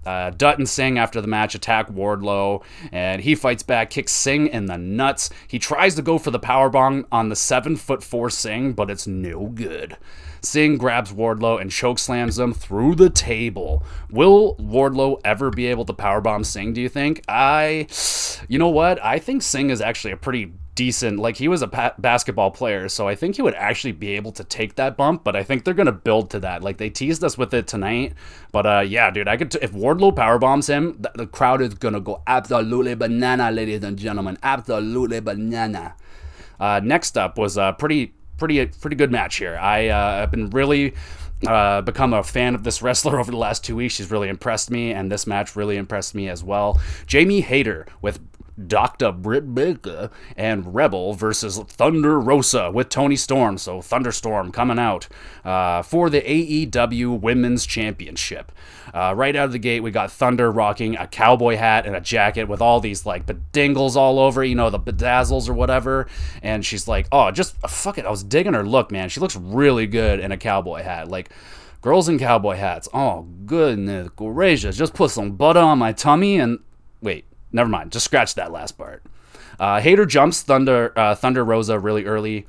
Uh, 0.05 0.31
Dutton 0.31 0.67
Singh 0.67 0.99
after 0.99 1.21
the 1.21 1.27
match 1.27 1.57
attack 1.57 1.89
Wardlow, 1.89 2.63
and 2.93 3.21
he 3.23 3.35
fights 3.35 3.65
back, 3.65 3.91
kicks 3.91 4.13
Singh 4.13 4.47
in 4.47 4.67
the 4.67 4.79
nuts. 4.79 5.31
He 5.49 5.59
tries 5.59 5.97
to 5.97 6.03
go 6.03 6.19
for 6.19 6.31
the 6.31 6.39
power 6.39 6.71
bomb 6.71 7.07
on 7.11 7.29
the 7.29 7.35
seven 7.35 7.75
foot 7.75 8.05
four 8.05 8.31
Singh, 8.31 8.75
but 8.75 8.89
it's 8.89 9.09
no 9.09 9.47
good. 9.47 9.97
Singh 10.41 10.79
grabs 10.79 11.13
Wardlow 11.13 11.61
and 11.61 11.71
chokeslams 11.71 12.39
him 12.39 12.53
through 12.53 12.95
the 12.95 13.11
table. 13.11 13.85
Will 14.11 14.57
Wardlow 14.57 15.21
ever 15.25 15.51
be 15.51 15.67
able 15.67 15.85
to 15.85 15.93
powerbomb 15.93 16.45
Singh, 16.45 16.73
do 16.73 16.81
you 16.81 16.89
think? 16.89 17.23
I, 17.29 17.87
you 18.49 18.59
know 18.59 18.69
what? 18.69 19.03
I 19.05 19.19
think 19.19 19.43
Singh 19.43 19.71
is 19.71 19.81
actually 19.81 20.13
a 20.13 20.17
pretty 20.17 20.53
decent, 20.75 21.19
like 21.19 21.39
he 21.39 21.49
was 21.49 21.63
a 21.63 21.69
pa- 21.69 21.95
basketball 21.99 22.51
player, 22.51 22.89
so 22.89 23.09
I 23.09 23.15
think 23.15 23.37
he 23.37 23.43
would 23.43 23.55
actually 23.55 23.93
be 23.93 24.11
able 24.11 24.31
to 24.33 24.45
take 24.45 24.77
that 24.77 24.97
bump, 24.97 25.25
but 25.25 25.35
I 25.35 25.43
think 25.43 25.65
they're 25.65 25.75
going 25.75 25.87
to 25.87 25.93
build 25.93 26.31
to 26.31 26.41
that. 26.41 26.63
Like 26.63 26.77
they 26.77 26.91
teased 26.91 27.25
us 27.25 27.39
with 27.39 27.55
it 27.55 27.67
tonight, 27.67 28.13
but 28.53 28.67
uh, 28.67 28.81
yeah, 28.81 29.11
dude, 29.11 29.27
I 29.27 29.39
could, 29.39 29.51
t- 29.51 29.59
if 29.63 29.73
Wardlow 29.73 30.15
powerbombs 30.15 30.69
him, 30.69 31.03
th- 31.03 31.15
the 31.15 31.27
crowd 31.27 31.63
is 31.63 31.75
going 31.75 31.95
to 31.95 32.01
go 32.01 32.23
absolutely 32.27 32.95
banana, 32.95 33.51
ladies 33.51 33.83
and 33.83 33.97
gentlemen. 33.97 34.37
Absolutely 34.43 35.21
banana. 35.21 35.95
Uh, 36.61 36.81
next 36.83 37.17
up 37.19 37.39
was 37.39 37.57
a 37.57 37.75
pretty 37.79 38.15
pretty 38.39 38.65
pretty 38.67 38.97
good 38.97 39.11
match 39.11 39.37
here. 39.37 39.57
I 39.57 39.89
uh, 39.89 40.21
have 40.21 40.31
been 40.31 40.51
really 40.51 40.95
uh, 41.47 41.83
become 41.83 42.13
a 42.13 42.23
fan 42.23 42.55
of 42.55 42.65
this 42.65 42.83
wrestler 42.83 43.19
over 43.21 43.31
the 43.31 43.37
last 43.37 43.65
two 43.65 43.77
weeks. 43.77 43.95
She's 43.95 44.11
really 44.11 44.29
impressed 44.29 44.71
me, 44.71 44.93
and 44.93 45.11
this 45.11 45.27
match 45.27 45.57
really 45.57 45.77
impressed 45.77 46.15
me 46.15 46.29
as 46.29 46.43
well. 46.43 46.81
Jamie 47.07 47.41
Hayter 47.41 47.87
with 48.03 48.21
Dr. 48.65 49.13
Britt 49.13 49.55
Baker 49.55 50.11
and 50.37 50.75
Rebel 50.75 51.13
versus 51.13 51.59
Thunder 51.59 52.19
Rosa 52.19 52.71
with 52.71 52.89
Toni 52.89 53.17
Storm. 53.17 53.59
So 53.59 53.81
Thunderstorm 53.81 54.53
coming 54.53 54.79
out 54.79 55.09
uh, 55.45 55.83
for 55.83 56.09
the 56.09 56.23
AEW 56.23 57.21
Women's 57.21 57.67
Championship. 57.67 58.53
Uh, 58.95 59.13
right 59.17 59.37
out 59.37 59.47
of 59.47 59.53
the 59.53 59.59
gate, 59.59 59.81
we 59.81 59.91
got 59.91 60.11
Thunder 60.11 60.51
rocking 60.51 60.97
a 60.97 61.07
cowboy 61.07 61.57
hat 61.57 61.87
and 61.87 61.95
a 61.95 62.01
jacket 62.01 62.45
with 62.45 62.63
all 62.63 62.81
these 62.81 63.05
like 63.05 63.27
bedingles 63.27 63.97
all 63.97 64.19
over, 64.19 64.43
you 64.43 64.55
know, 64.55 64.71
the 64.71 64.79
bedazzles 64.79 65.49
or 65.49 65.55
whatever. 65.55 66.07
And 66.43 66.65
she's 66.65 66.89
like, 66.89 67.07
oh, 67.13 67.31
just 67.31 67.57
fuck 67.69 67.99
it. 67.99 68.07
I 68.07 68.11
was 68.11 68.23
digging 68.23 68.55
her 68.55 68.67
look, 68.67 68.91
man. 68.91 69.09
She 69.09 69.21
looks 69.21 69.37
really 69.37 69.87
good 69.87 70.21
in 70.21 70.33
a 70.33 70.37
cowboy 70.39 70.83
hat. 70.83 71.09
Like, 71.09 71.31
girls 71.83 72.09
in 72.09 72.19
cowboy 72.19 72.57
hats. 72.57 72.89
Oh, 72.95 73.27
goodness 73.45 74.09
gracious. 74.17 74.77
Just 74.77 74.95
put 74.95 75.11
some 75.11 75.33
butter 75.33 75.61
on 75.61 75.79
my 75.79 75.93
tummy 75.93 76.39
and. 76.39 76.61
Wait, 77.03 77.26
never 77.53 77.69
mind. 77.69 77.93
Just 77.93 78.05
scratch 78.05 78.35
that 78.35 78.53
last 78.53 78.73
part. 78.73 79.03
Uh, 79.59 79.81
Hayter 79.81 80.07
jumps 80.07 80.43
Thunder 80.43 80.93
uh, 80.97 81.15
Thunder 81.15 81.45
Rosa 81.45 81.79
really 81.79 82.05
early. 82.05 82.47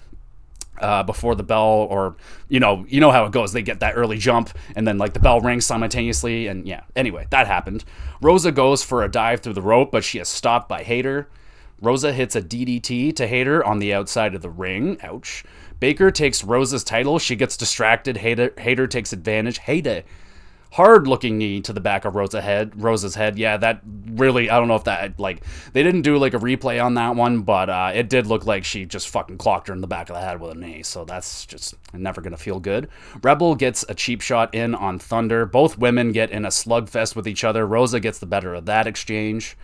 Uh, 0.80 1.02
before 1.02 1.34
the 1.34 1.42
bell, 1.42 1.88
or 1.90 2.16
you 2.50 2.60
know, 2.60 2.86
you 2.88 3.00
know 3.00 3.10
how 3.10 3.26
it 3.26 3.32
goes. 3.32 3.52
They 3.52 3.64
get 3.64 3.80
that 3.80 3.94
early 3.96 4.20
jump, 4.20 4.56
and 4.76 4.88
then 4.88 5.00
like 5.00 5.14
the 5.14 5.20
bell 5.20 5.42
rings 5.42 5.66
simultaneously, 5.66 6.46
and 6.46 6.68
yeah. 6.68 6.82
Anyway, 6.96 7.26
that 7.32 7.48
happened. 7.48 7.84
Rosa 8.22 8.52
goes 8.52 8.84
for 8.84 9.04
a 9.04 9.10
dive 9.10 9.40
through 9.40 9.54
the 9.54 9.62
rope, 9.64 9.92
but 9.92 10.04
she 10.04 10.20
is 10.20 10.28
stopped 10.28 10.70
by 10.70 10.84
Hayter. 10.84 11.30
Rosa 11.82 12.14
hits 12.14 12.36
a 12.36 12.44
DDT 12.44 13.16
to 13.16 13.28
Hayter 13.28 13.64
on 13.66 13.80
the 13.80 13.92
outside 13.92 14.36
of 14.36 14.44
the 14.44 14.52
ring. 14.52 14.98
Ouch. 15.02 15.44
Baker 15.80 16.10
takes 16.10 16.44
Rosa's 16.44 16.84
title. 16.84 17.20
She 17.20 17.36
gets 17.36 17.56
distracted. 17.56 18.18
Hater, 18.18 18.54
Hayter 18.58 18.88
takes 18.88 19.14
advantage. 19.14 19.60
Hayter 19.60 20.04
hard 20.72 21.08
looking 21.08 21.38
knee 21.38 21.62
to 21.62 21.74
the 21.74 21.80
back 21.80 22.06
of 22.06 22.16
Rosa's 22.16 22.44
head. 22.44 22.82
Rosa's 22.82 23.16
head. 23.16 23.38
Yeah, 23.38 23.58
that 23.58 23.82
really. 23.86 24.50
I 24.50 24.58
don't 24.60 24.68
know 24.68 24.76
if 24.76 24.84
that 24.86 25.20
like 25.20 25.44
they 25.74 25.84
didn't 25.84 26.02
do 26.02 26.18
like 26.18 26.34
a 26.34 26.40
replay 26.40 26.84
on 26.84 26.96
that 26.96 27.16
one, 27.16 27.42
but 27.42 27.70
uh, 27.70 27.92
it 27.94 28.10
did 28.10 28.28
look 28.28 28.46
like 28.46 28.64
she 28.64 28.86
just 28.86 29.10
fucking 29.10 29.38
clocked 29.38 29.68
her 29.68 29.74
in 29.74 29.82
the 29.82 29.88
back 29.88 30.10
of 30.10 30.16
the 30.16 30.22
head 30.22 30.40
with 30.40 30.52
a 30.52 30.56
knee. 30.56 30.84
So 30.84 31.06
that's 31.06 31.46
just 31.46 31.76
never 31.94 32.22
gonna 32.22 32.38
feel 32.38 32.60
good. 32.60 32.90
Rebel 33.22 33.56
gets 33.56 33.86
a 33.90 33.94
cheap 33.94 34.22
shot 34.22 34.54
in 34.54 34.76
on 34.76 35.00
Thunder. 35.00 35.46
Both 35.46 35.78
women 35.78 36.12
get 36.12 36.32
in 36.32 36.46
a 36.46 36.50
slugfest 36.50 37.16
with 37.16 37.28
each 37.28 37.44
other. 37.44 37.66
Rosa 37.66 38.00
gets 38.00 38.20
the 38.20 38.26
better 38.26 38.54
of 38.54 38.66
that 38.66 38.88
exchange. 38.88 39.58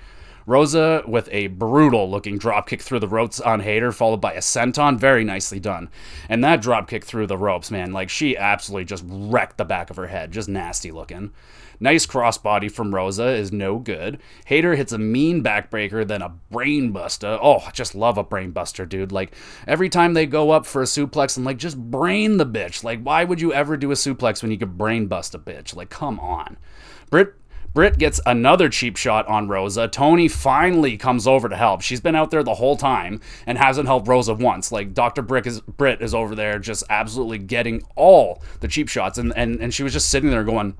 Rosa 0.45 1.03
with 1.07 1.29
a 1.31 1.47
brutal 1.47 2.09
looking 2.09 2.37
dropkick 2.37 2.81
through 2.81 2.99
the 2.99 3.07
ropes 3.07 3.39
on 3.39 3.61
Hayter, 3.61 3.91
followed 3.91 4.21
by 4.21 4.33
a 4.33 4.39
senton. 4.39 4.97
Very 4.97 5.23
nicely 5.23 5.59
done. 5.59 5.89
And 6.29 6.43
that 6.43 6.61
dropkick 6.61 7.03
through 7.03 7.27
the 7.27 7.37
ropes, 7.37 7.71
man, 7.71 7.93
like 7.93 8.09
she 8.09 8.37
absolutely 8.37 8.85
just 8.85 9.03
wrecked 9.07 9.57
the 9.57 9.65
back 9.65 9.89
of 9.89 9.95
her 9.95 10.07
head. 10.07 10.31
Just 10.31 10.49
nasty 10.49 10.91
looking. 10.91 11.31
Nice 11.79 12.05
crossbody 12.05 12.71
from 12.71 12.95
Rosa 12.95 13.27
is 13.27 13.51
no 13.51 13.77
good. 13.77 14.19
Hayter 14.45 14.75
hits 14.75 14.93
a 14.93 14.97
mean 14.97 15.43
backbreaker, 15.43 16.07
then 16.07 16.21
a 16.21 16.33
brainbuster. 16.51 17.37
Oh, 17.41 17.59
I 17.59 17.71
just 17.71 17.95
love 17.95 18.17
a 18.17 18.23
brainbuster, 18.23 18.87
dude. 18.87 19.11
Like 19.11 19.35
every 19.67 19.89
time 19.89 20.13
they 20.13 20.25
go 20.25 20.51
up 20.51 20.65
for 20.65 20.81
a 20.81 20.85
suplex, 20.85 21.35
I'm 21.35 21.43
like, 21.43 21.57
just 21.57 21.77
brain 21.77 22.37
the 22.37 22.45
bitch. 22.45 22.83
Like, 22.83 23.01
why 23.01 23.23
would 23.23 23.41
you 23.41 23.53
ever 23.53 23.75
do 23.75 23.91
a 23.91 23.95
suplex 23.95 24.41
when 24.41 24.51
you 24.51 24.57
could 24.57 24.77
brain 24.77 25.07
bust 25.07 25.35
a 25.35 25.39
bitch? 25.39 25.75
Like, 25.75 25.89
come 25.89 26.19
on. 26.19 26.57
Britt 27.09 27.42
Britt 27.73 27.97
gets 27.97 28.21
another 28.25 28.69
cheap 28.69 28.97
shot 28.97 29.27
on 29.27 29.47
Rosa. 29.47 29.87
Toni 29.87 30.27
finally 30.27 30.95
comes 30.95 31.25
over 31.25 31.49
to 31.49 31.55
help. 31.55 31.81
She's 31.81 32.01
been 32.01 32.15
out 32.15 32.29
there 32.29 32.43
the 32.43 32.53
whole 32.55 32.77
time 32.77 33.19
and 33.47 33.57
hasn't 33.57 33.87
helped 33.87 34.07
Rosa 34.07 34.35
once. 34.35 34.71
Like 34.71 34.93
Dr. 34.93 35.21
Brick 35.21 35.47
is 35.47 35.61
Britt 35.61 36.01
is 36.01 36.13
over 36.13 36.35
there 36.35 36.59
just 36.59 36.83
absolutely 36.89 37.39
getting 37.39 37.81
all 37.95 38.43
the 38.59 38.67
cheap 38.67 38.89
shots 38.89 39.17
and, 39.17 39.33
and, 39.35 39.59
and 39.59 39.73
she 39.73 39.83
was 39.83 39.93
just 39.93 40.09
sitting 40.09 40.29
there 40.29 40.43
going, 40.43 40.75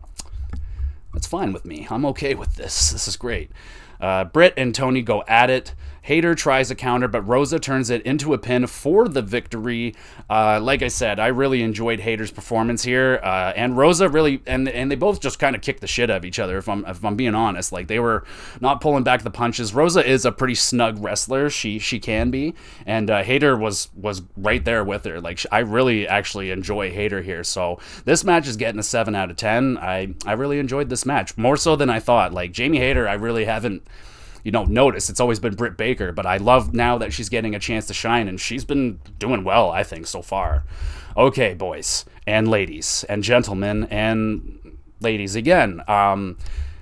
That's 1.13 1.27
fine 1.27 1.51
with 1.51 1.65
me. 1.65 1.87
I'm 1.89 2.05
okay 2.07 2.35
with 2.35 2.55
this. 2.55 2.91
This 2.91 3.07
is 3.07 3.17
great. 3.17 3.51
Uh, 3.99 4.25
Britt 4.25 4.53
and 4.57 4.75
Toni 4.75 5.01
go 5.01 5.23
at 5.27 5.49
it. 5.49 5.73
Hayter 6.03 6.35
tries 6.35 6.69
a 6.69 6.75
counter, 6.75 7.07
but 7.07 7.21
Rosa 7.27 7.59
turns 7.59 7.89
it 7.89 8.01
into 8.03 8.33
a 8.33 8.37
pin 8.37 8.67
for 8.67 9.07
the 9.07 9.21
victory. 9.21 9.95
Uh, 10.29 10.59
like 10.61 10.81
I 10.81 10.89
said, 10.89 11.19
I 11.19 11.27
really 11.27 11.63
enjoyed 11.63 12.01
Hayter's 12.01 12.31
performance 12.31 12.83
here, 12.83 13.19
uh, 13.23 13.53
and 13.55 13.77
Rosa 13.77 14.09
really, 14.09 14.41
and 14.45 14.67
and 14.67 14.91
they 14.91 14.95
both 14.95 15.21
just 15.21 15.39
kind 15.39 15.55
of 15.55 15.61
kicked 15.61 15.81
the 15.81 15.87
shit 15.87 16.09
out 16.09 16.17
of 16.17 16.25
each 16.25 16.39
other. 16.39 16.57
If 16.57 16.67
I'm 16.67 16.85
if 16.85 17.03
I'm 17.03 17.15
being 17.15 17.35
honest, 17.35 17.71
like 17.71 17.87
they 17.87 17.99
were 17.99 18.25
not 18.59 18.81
pulling 18.81 19.03
back 19.03 19.23
the 19.23 19.31
punches. 19.31 19.73
Rosa 19.73 20.05
is 20.05 20.25
a 20.25 20.31
pretty 20.31 20.55
snug 20.55 21.01
wrestler. 21.01 21.49
She 21.49 21.79
she 21.79 21.99
can 21.99 22.31
be, 22.31 22.53
and 22.85 23.09
uh, 23.09 23.23
was 23.57 23.89
was 23.95 24.21
right 24.35 24.63
there 24.63 24.83
with 24.83 25.05
her. 25.05 25.21
Like 25.21 25.39
I 25.51 25.59
really 25.59 26.07
actually 26.07 26.51
enjoy 26.51 26.91
Hayter 26.91 27.21
here. 27.21 27.43
So 27.43 27.79
this 28.03 28.23
match 28.23 28.47
is 28.47 28.57
getting 28.57 28.79
a 28.79 28.83
seven 28.83 29.15
out 29.15 29.31
of 29.31 29.37
ten. 29.37 29.77
I 29.77 30.13
I 30.25 30.33
really 30.33 30.59
enjoyed 30.59 30.89
this 30.89 31.05
match 31.05 31.37
more 31.37 31.55
so 31.55 31.77
than 31.77 31.89
I 31.89 31.99
thought. 31.99 32.33
Like 32.33 32.51
Jamie 32.51 32.79
Hayter, 32.79 33.07
I 33.07 33.13
really 33.13 33.45
haven't 33.45 33.87
you 34.43 34.51
don't 34.51 34.69
notice. 34.69 35.09
It's 35.09 35.19
always 35.19 35.39
been 35.39 35.55
Britt 35.55 35.77
Baker, 35.77 36.11
but 36.11 36.25
I 36.25 36.37
love 36.37 36.73
now 36.73 36.97
that 36.97 37.13
she's 37.13 37.29
getting 37.29 37.55
a 37.55 37.59
chance 37.59 37.87
to 37.87 37.93
shine, 37.93 38.27
and 38.27 38.39
she's 38.39 38.65
been 38.65 38.99
doing 39.19 39.43
well, 39.43 39.71
I 39.71 39.83
think, 39.83 40.07
so 40.07 40.21
far. 40.21 40.63
Okay, 41.15 41.53
boys 41.53 42.05
and 42.25 42.47
ladies 42.47 43.05
and 43.09 43.23
gentlemen 43.23 43.85
and 43.85 44.77
ladies 44.99 45.35
again. 45.35 45.81
Um, 45.87 46.37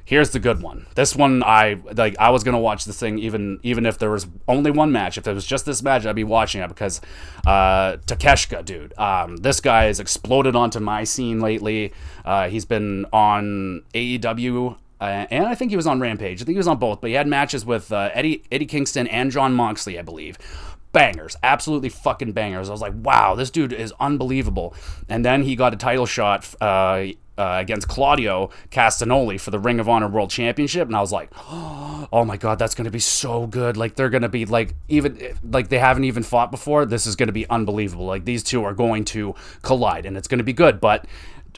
here's 0.05 0.31
the 0.31 0.39
good 0.39 0.61
one. 0.61 0.85
This 0.95 1.15
one, 1.15 1.43
I 1.43 1.77
like. 1.95 2.17
I 2.19 2.29
was 2.29 2.43
gonna 2.43 2.59
watch 2.59 2.85
this 2.85 2.99
thing 2.99 3.19
even 3.19 3.59
even 3.63 3.85
if 3.85 3.97
there 3.97 4.09
was 4.09 4.27
only 4.47 4.71
one 4.71 4.91
match. 4.91 5.17
If 5.17 5.27
it 5.27 5.33
was 5.33 5.45
just 5.45 5.65
this 5.65 5.83
match, 5.83 6.05
I'd 6.05 6.15
be 6.15 6.23
watching 6.23 6.61
it 6.61 6.67
because 6.67 7.01
uh, 7.45 7.97
Takeshka, 8.05 8.63
dude. 8.63 8.97
Um, 8.97 9.37
this 9.37 9.59
guy 9.59 9.85
has 9.85 9.99
exploded 9.99 10.55
onto 10.55 10.79
my 10.79 11.03
scene 11.03 11.39
lately. 11.39 11.93
Uh, 12.23 12.49
he's 12.49 12.65
been 12.65 13.05
on 13.11 13.83
AEW 13.93 14.77
uh, 15.01 15.25
and 15.31 15.47
I 15.47 15.55
think 15.55 15.71
he 15.71 15.75
was 15.75 15.87
on 15.87 15.99
Rampage. 15.99 16.41
I 16.41 16.45
think 16.45 16.53
he 16.53 16.59
was 16.59 16.67
on 16.67 16.77
both, 16.77 17.01
but 17.01 17.09
he 17.09 17.15
had 17.15 17.25
matches 17.25 17.65
with 17.65 17.91
uh, 17.91 18.11
Eddie 18.13 18.43
Eddie 18.51 18.67
Kingston 18.67 19.07
and 19.07 19.31
Jon 19.31 19.53
Moxley, 19.53 19.97
I 19.97 20.03
believe. 20.03 20.37
Bangers, 20.91 21.35
absolutely 21.41 21.89
fucking 21.89 22.33
bangers. 22.33 22.69
I 22.69 22.71
was 22.71 22.81
like, 22.81 22.93
wow, 22.95 23.33
this 23.33 23.49
dude 23.49 23.73
is 23.73 23.93
unbelievable. 23.99 24.75
And 25.09 25.25
then 25.25 25.43
he 25.43 25.55
got 25.55 25.73
a 25.73 25.77
title 25.77 26.05
shot 26.05 26.53
uh, 26.61 27.05
uh, 27.37 27.57
against 27.59 27.87
Claudio 27.87 28.51
Castagnoli 28.69 29.39
for 29.39 29.49
the 29.49 29.57
Ring 29.57 29.79
of 29.79 29.89
Honor 29.89 30.07
World 30.07 30.29
Championship, 30.29 30.87
and 30.87 30.95
I 30.95 31.01
was 31.01 31.11
like, 31.11 31.31
"Oh 31.49 32.23
my 32.23 32.37
god, 32.37 32.59
that's 32.59 32.75
to 32.85 32.91
be 32.91 32.99
so 32.99 33.47
good! 33.47 33.77
Like 33.77 33.95
they're 33.95 34.09
to 34.21 34.29
be 34.29 34.45
like 34.45 34.75
even 34.87 35.35
like 35.43 35.69
they 35.69 35.79
haven't 35.79 36.03
even 36.03 36.21
fought 36.21 36.51
before. 36.51 36.85
This 36.85 37.07
is 37.07 37.15
to 37.29 37.33
be 37.33 37.49
unbelievable. 37.49 38.05
Like 38.05 38.25
these 38.25 38.43
two 38.43 38.63
are 38.63 38.73
going 38.73 39.05
to 39.05 39.33
collide, 39.63 40.05
and 40.05 40.15
it's 40.15 40.27
to 40.37 40.43
be 40.43 40.53
good." 40.53 40.79
But 40.79 41.07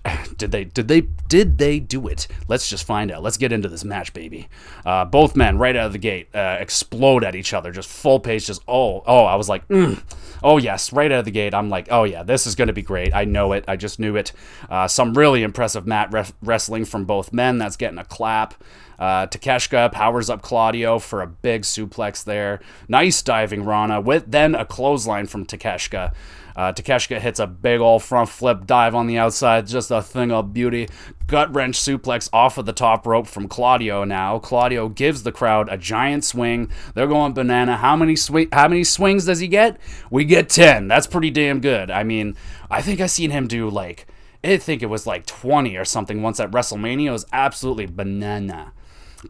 did 0.38 0.52
they 0.52 0.66
did 0.66 0.88
they 0.88 1.02
did 1.02 1.58
they 1.58 1.80
do 1.80 2.08
it? 2.08 2.28
Let's 2.48 2.70
just 2.70 2.86
find 2.86 3.12
out. 3.12 3.24
Let's 3.24 3.38
get 3.38 3.52
into 3.52 3.70
this 3.70 3.84
match 3.84 4.14
baby. 4.14 4.50
Uh, 4.86 5.06
both 5.06 5.36
men 5.36 5.58
right 5.58 5.76
out 5.76 5.88
of 5.88 5.94
the 5.94 5.98
gate 5.98 6.28
uh, 6.34 6.58
explode 6.60 7.24
at 7.24 7.36
each 7.36 7.54
other. 7.54 7.72
Just 7.72 7.90
full 7.90 8.20
pace 8.20 8.46
just 8.48 8.62
oh 8.68 9.04
oh 9.06 9.26
i 9.26 9.36
was 9.36 9.50
like 9.50 9.68
mm. 9.68 10.02
oh 10.42 10.58
yes 10.58 10.92
right 10.92 11.12
out 11.12 11.20
of 11.20 11.26
the 11.26 11.32
gate. 11.32 11.54
I'm 11.54 11.70
like 11.70 11.88
oh 11.92 12.04
yeah 12.04 12.24
this 12.24 12.46
is 12.46 12.56
going 12.56 12.68
to 12.68 12.74
be 12.74 12.82
great. 12.82 13.14
I 13.14 13.26
know 13.26 13.54
it. 13.54 13.66
I 13.68 13.76
just 13.76 14.00
knew 14.00 14.16
it. 14.16 14.32
Uh, 14.70 14.88
some 14.88 15.14
really 15.14 15.44
impressive 15.44 15.88
mat 15.88 16.10
ref- 16.12 16.34
wrestling 16.42 16.86
from 16.86 17.06
both 17.06 17.32
men. 17.32 17.58
That's 17.58 17.78
getting 17.78 17.98
a 18.00 18.06
clap. 18.06 18.56
Uh, 19.00 19.28
Takeshka 19.28 19.92
powers 19.92 20.30
up 20.30 20.42
Claudio 20.42 21.00
for 21.00 21.22
a 21.22 21.28
big 21.28 21.64
suplex 21.64 22.24
there. 22.24 22.60
Nice 22.88 23.22
diving 23.22 23.66
Rana 23.66 24.00
with 24.00 24.32
then 24.32 24.56
a 24.56 24.66
clothesline 24.66 25.28
from 25.28 25.46
Takeshka. 25.46 26.14
Uh, 26.56 26.72
Takeshka 26.72 27.20
hits 27.20 27.40
a 27.40 27.48
big 27.48 27.80
old 27.80 28.04
front 28.04 28.30
flip 28.30 28.66
dive 28.66 28.96
on 28.96 29.08
the 29.08 29.18
outside, 29.18 29.68
just 29.68 29.92
a 29.92 30.02
thing 30.02 30.32
of 30.32 30.54
beauty. 30.54 30.88
Gut 31.28 31.54
wrench 31.54 31.78
suplex 31.78 32.30
off 32.32 32.58
of 32.58 32.66
the 32.66 32.74
top 32.74 33.08
rope 33.08 33.28
from 33.28 33.48
Claudio. 33.48 34.04
Now 34.04 34.40
Claudio 34.40 34.90
gives 34.90 35.24
the 35.24 35.32
crowd 35.32 35.68
a 35.70 35.78
giant 35.78 36.24
swing. 36.24 36.70
They're 36.94 37.08
going 37.08 37.34
banana. 37.34 37.78
How 37.78 37.96
many 37.96 38.16
swing? 38.16 38.50
How 38.52 38.68
many 38.68 38.84
swings 38.84 39.26
does 39.26 39.40
he 39.40 39.48
get? 39.48 39.80
We 40.12 40.26
get 40.26 40.50
ten. 40.50 40.88
That's 40.88 41.08
pretty 41.08 41.32
damn 41.32 41.60
good. 41.60 41.90
I 41.90 42.04
mean, 42.04 42.36
I 42.70 42.82
think 42.82 43.00
I 43.02 43.08
seen 43.08 43.32
him 43.32 43.48
do 43.48 43.70
like. 43.70 44.06
I 44.44 44.58
think 44.58 44.84
it 44.84 44.88
was 44.88 45.08
like 45.08 45.26
20 45.26 45.78
or 45.78 45.86
something 45.86 46.22
once 46.22 46.40
at 46.42 46.52
WrestleMania. 46.52 47.06
It 47.06 47.12
was 47.12 47.26
absolutely 47.32 47.86
banana. 47.86 48.74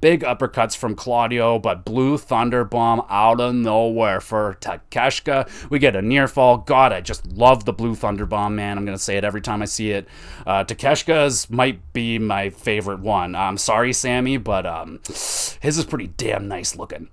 Big 0.01 0.21
uppercuts 0.21 0.75
from 0.75 0.95
Claudio, 0.95 1.59
but 1.59 1.85
Blue 1.85 2.17
Thunder 2.17 2.63
Bomb 2.63 3.03
out 3.09 3.39
of 3.39 3.53
nowhere 3.55 4.19
for 4.19 4.57
Takeshka. 4.59 5.69
We 5.69 5.79
get 5.79 5.95
a 5.95 6.01
near 6.01 6.27
fall. 6.27 6.57
God, 6.57 6.91
I 6.91 7.01
just 7.01 7.25
love 7.27 7.65
the 7.65 7.73
Blue 7.73 7.95
Thunder 7.95 8.25
Bomb, 8.25 8.55
man. 8.55 8.77
I'm 8.77 8.85
to 8.85 9.03
say 9.03 9.17
it 9.17 9.23
every 9.23 9.41
time 9.41 9.61
I 9.61 9.65
see 9.65 9.91
it. 9.91 10.07
Uh, 10.45 10.63
Takeshka's 10.63 11.49
might 11.49 11.93
be 11.93 12.19
my 12.19 12.49
favorite 12.49 12.99
one. 12.99 13.35
I'm 13.35 13.57
sorry, 13.57 13.93
Sammy, 13.93 14.37
but 14.37 14.65
um, 14.65 14.99
his 15.07 15.77
is 15.77 15.85
pretty 15.85 16.07
damn 16.07 16.47
nice 16.47 16.75
looking. 16.75 17.09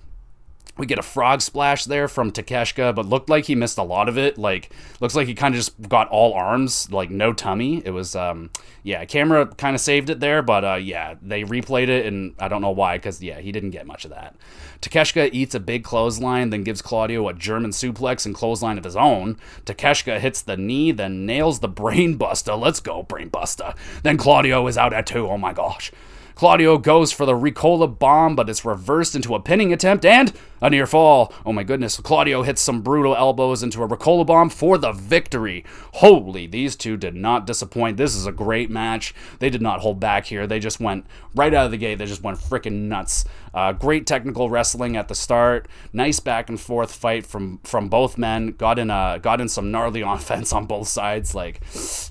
We 0.81 0.87
get 0.87 0.99
a 0.99 1.03
frog 1.03 1.43
splash 1.43 1.85
there 1.85 2.09
from 2.09 2.33
Takeshka, 2.33 2.95
but 2.95 3.05
looked 3.05 3.29
like 3.29 3.45
he 3.45 3.55
missed 3.55 3.77
a 3.77 3.83
lot 3.83 4.09
of 4.09 4.17
it. 4.17 4.39
Like, 4.39 4.71
looks 4.99 5.15
like 5.15 5.29
he 5.29 5.35
kind 5.35 5.55
of 5.55 5.59
just 5.59 5.79
got 5.91 6.09
all 6.09 6.33
arms, 6.33 6.91
like 6.91 7.11
no 7.11 7.35
tummy. 7.35 7.83
It 7.85 7.91
was, 7.91 8.17
um, 8.17 8.49
yeah, 8.83 9.05
camera 9.05 9.45
kind 9.47 9.77
of 9.77 9.83
saved 9.83 10.09
it 10.09 10.21
there, 10.21 10.41
but 10.41 10.65
uh, 10.65 10.75
yeah, 10.77 11.17
they 11.21 11.45
replayed 11.45 11.89
it, 11.89 12.07
and 12.07 12.35
I 12.39 12.49
don't 12.49 12.63
know 12.63 12.71
why, 12.71 12.97
because 12.97 13.23
yeah, 13.23 13.41
he 13.41 13.53
didn't 13.53 13.73
get 13.73 13.87
much 13.87 14.07
of 14.07 14.11
that. 14.13 14.35
Takeshka 14.81 15.29
eats 15.35 15.55
a 15.55 15.61
big 15.61 15.85
clothesline, 15.85 16.49
then 16.49 16.65
gives 16.65 16.81
Claudio 16.81 17.29
a 17.29 17.35
German 17.35 17.73
suplex 17.73 18.25
and 18.25 18.35
clothesline 18.35 18.79
of 18.79 18.85
his 18.85 18.97
own. 18.97 19.37
Takeshka 19.67 20.19
hits 20.19 20.41
the 20.41 20.57
knee, 20.57 20.93
then 20.93 21.27
nails 21.27 21.61
the 21.61 21.69
brainbuster. 21.69 22.59
Let's 22.59 22.81
go, 22.81 23.05
brainbuster. 23.05 23.77
Then 24.03 24.17
Claudio 24.17 24.67
is 24.67 24.79
out 24.79 24.95
at 24.95 25.07
two. 25.07 25.29
Oh 25.29 25.37
my 25.37 25.53
gosh. 25.53 25.93
Claudio 26.37 26.79
goes 26.79 27.13
for 27.13 27.27
the 27.27 27.35
Ricola 27.35 27.87
bomb, 27.99 28.35
but 28.35 28.49
it's 28.49 28.65
reversed 28.65 29.15
into 29.15 29.35
a 29.35 29.41
pinning 29.41 29.75
attempt 29.75 30.07
and 30.07 30.33
a 30.61 30.71
near 30.71 30.87
fall. 30.87 31.33
Oh 31.45 31.53
my 31.53 31.63
goodness. 31.63 31.99
Claudio 31.99 32.43
hits 32.43 32.61
some 32.61 32.83
brutal 32.83 33.17
elbows 33.17 33.63
into 33.63 33.83
a 33.83 33.89
Ricola 33.89 34.27
bomb 34.27 34.51
for 34.51 34.79
the 34.79 34.93
victory. 34.93 35.65
Holy, 35.95 36.47
these 36.47 36.77
two 36.77 36.97
did 36.97 37.15
not 37.15 37.47
disappoint. 37.47 37.97
This 37.97 38.15
is 38.15 38.27
a 38.27 38.33
great 38.33 38.71
match. 38.71 39.15
They 39.39 39.51
did 39.51 39.63
not 39.63 39.81
hold 39.81 40.01
back 40.01 40.27
here. 40.27 40.47
They 40.47 40.59
just 40.59 40.81
went 40.81 41.07
right 41.35 41.53
out 41.55 41.67
of 41.67 41.71
the 41.71 41.77
gate. 41.77 41.97
They 41.97 42.07
just 42.07 42.23
went 42.23 42.39
freaking 42.39 42.89
nuts. 42.89 43.25
Uh, 43.53 43.73
great 43.73 44.07
technical 44.07 44.51
wrestling 44.51 44.97
at 44.97 45.09
the 45.09 45.15
start. 45.15 45.69
Nice 45.93 46.21
back 46.21 46.49
and 46.49 46.61
forth 46.61 46.95
fight 46.95 47.27
from 47.27 47.59
from 47.65 47.89
both 47.89 48.17
men. 48.19 48.53
Got 48.53 48.79
in 48.79 48.91
a 48.91 49.19
got 49.21 49.41
in 49.41 49.49
some 49.49 49.71
gnarly 49.71 50.01
offense 50.07 50.53
on 50.53 50.67
both 50.67 50.89
sides. 50.89 51.35
Like, 51.35 51.61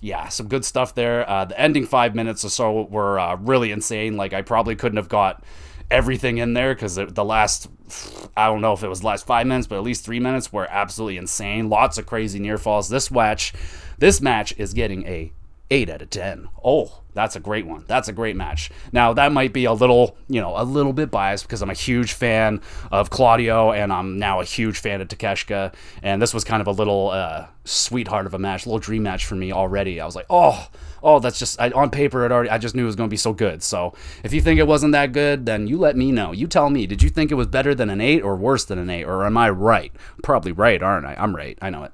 yeah, 0.01 0.27
some 0.29 0.47
good 0.47 0.65
stuff 0.65 0.95
there. 0.95 1.29
Uh, 1.29 1.45
the 1.45 1.59
ending 1.59 1.85
five 1.85 2.15
minutes 2.15 2.43
or 2.43 2.49
so 2.49 2.83
were 2.83 3.19
uh, 3.19 3.35
really 3.37 3.71
insane. 3.71 4.17
Like, 4.17 4.33
I 4.33 4.41
probably 4.41 4.75
couldn't 4.75 4.97
have 4.97 5.09
got 5.09 5.43
everything 5.91 6.37
in 6.37 6.53
there 6.53 6.73
because 6.73 6.95
the 6.95 7.25
last 7.25 7.67
I 8.37 8.47
don't 8.47 8.61
know 8.61 8.73
if 8.73 8.83
it 8.83 8.87
was 8.87 9.03
last 9.03 9.25
five 9.25 9.47
minutes, 9.47 9.67
but 9.67 9.77
at 9.77 9.83
least 9.83 10.05
three 10.05 10.19
minutes 10.19 10.53
were 10.53 10.67
absolutely 10.69 11.17
insane. 11.17 11.69
Lots 11.69 11.97
of 11.97 12.05
crazy 12.05 12.39
near 12.39 12.57
falls. 12.57 12.89
This 12.89 13.09
match, 13.09 13.53
this 13.97 14.21
match 14.21 14.53
is 14.57 14.73
getting 14.73 15.05
a 15.07 15.33
8 15.71 15.89
out 15.89 16.01
of 16.01 16.09
10. 16.09 16.49
Oh, 16.63 17.01
that's 17.19 17.35
a 17.35 17.41
great 17.41 17.67
one. 17.67 17.83
That's 17.85 18.07
a 18.07 18.13
great 18.13 18.37
match. 18.37 18.71
Now, 18.93 19.11
that 19.11 19.33
might 19.33 19.51
be 19.51 19.65
a 19.65 19.73
little, 19.73 20.15
you 20.29 20.39
know, 20.39 20.53
a 20.55 20.63
little 20.63 20.93
bit 20.93 21.11
biased 21.11 21.43
because 21.43 21.61
I'm 21.61 21.69
a 21.69 21.73
huge 21.73 22.13
fan 22.13 22.61
of 22.93 23.09
Claudio 23.09 23.73
and 23.73 23.91
I'm 23.91 24.17
now 24.17 24.39
a 24.39 24.45
huge 24.45 24.79
fan 24.79 25.01
of 25.01 25.09
Takeshka. 25.09 25.73
And 26.01 26.21
this 26.21 26.33
was 26.33 26.45
kind 26.45 26.61
of 26.61 26.67
a 26.67 26.71
little 26.71 27.09
uh, 27.09 27.47
sweetheart 27.65 28.25
of 28.25 28.33
a 28.33 28.39
match, 28.39 28.65
little 28.65 28.79
dream 28.79 29.03
match 29.03 29.25
for 29.25 29.35
me 29.35 29.51
already. 29.51 29.99
I 29.99 30.05
was 30.05 30.15
like, 30.15 30.27
oh, 30.29 30.69
oh, 31.03 31.19
that's 31.19 31.37
just, 31.37 31.59
I, 31.59 31.71
on 31.71 31.89
paper, 31.89 32.23
it 32.23 32.31
already, 32.31 32.51
I 32.51 32.57
just 32.57 32.73
knew 32.73 32.83
it 32.83 32.85
was 32.85 32.95
going 32.95 33.09
to 33.09 33.13
be 33.13 33.17
so 33.17 33.33
good. 33.33 33.61
So 33.63 33.93
if 34.23 34.31
you 34.31 34.39
think 34.39 34.57
it 34.57 34.67
wasn't 34.67 34.93
that 34.93 35.11
good, 35.11 35.45
then 35.45 35.67
you 35.67 35.77
let 35.77 35.97
me 35.97 36.13
know. 36.13 36.31
You 36.31 36.47
tell 36.47 36.69
me, 36.69 36.87
did 36.87 37.03
you 37.03 37.09
think 37.09 37.31
it 37.31 37.35
was 37.35 37.47
better 37.47 37.75
than 37.75 37.89
an 37.89 37.99
8 37.99 38.21
or 38.21 38.37
worse 38.37 38.63
than 38.63 38.79
an 38.79 38.89
8? 38.89 39.03
Or 39.03 39.25
am 39.25 39.35
I 39.35 39.49
right? 39.49 39.91
Probably 40.23 40.53
right, 40.53 40.81
aren't 40.81 41.05
I? 41.05 41.15
I'm 41.19 41.35
right. 41.35 41.57
I 41.61 41.69
know 41.69 41.83
it. 41.83 41.91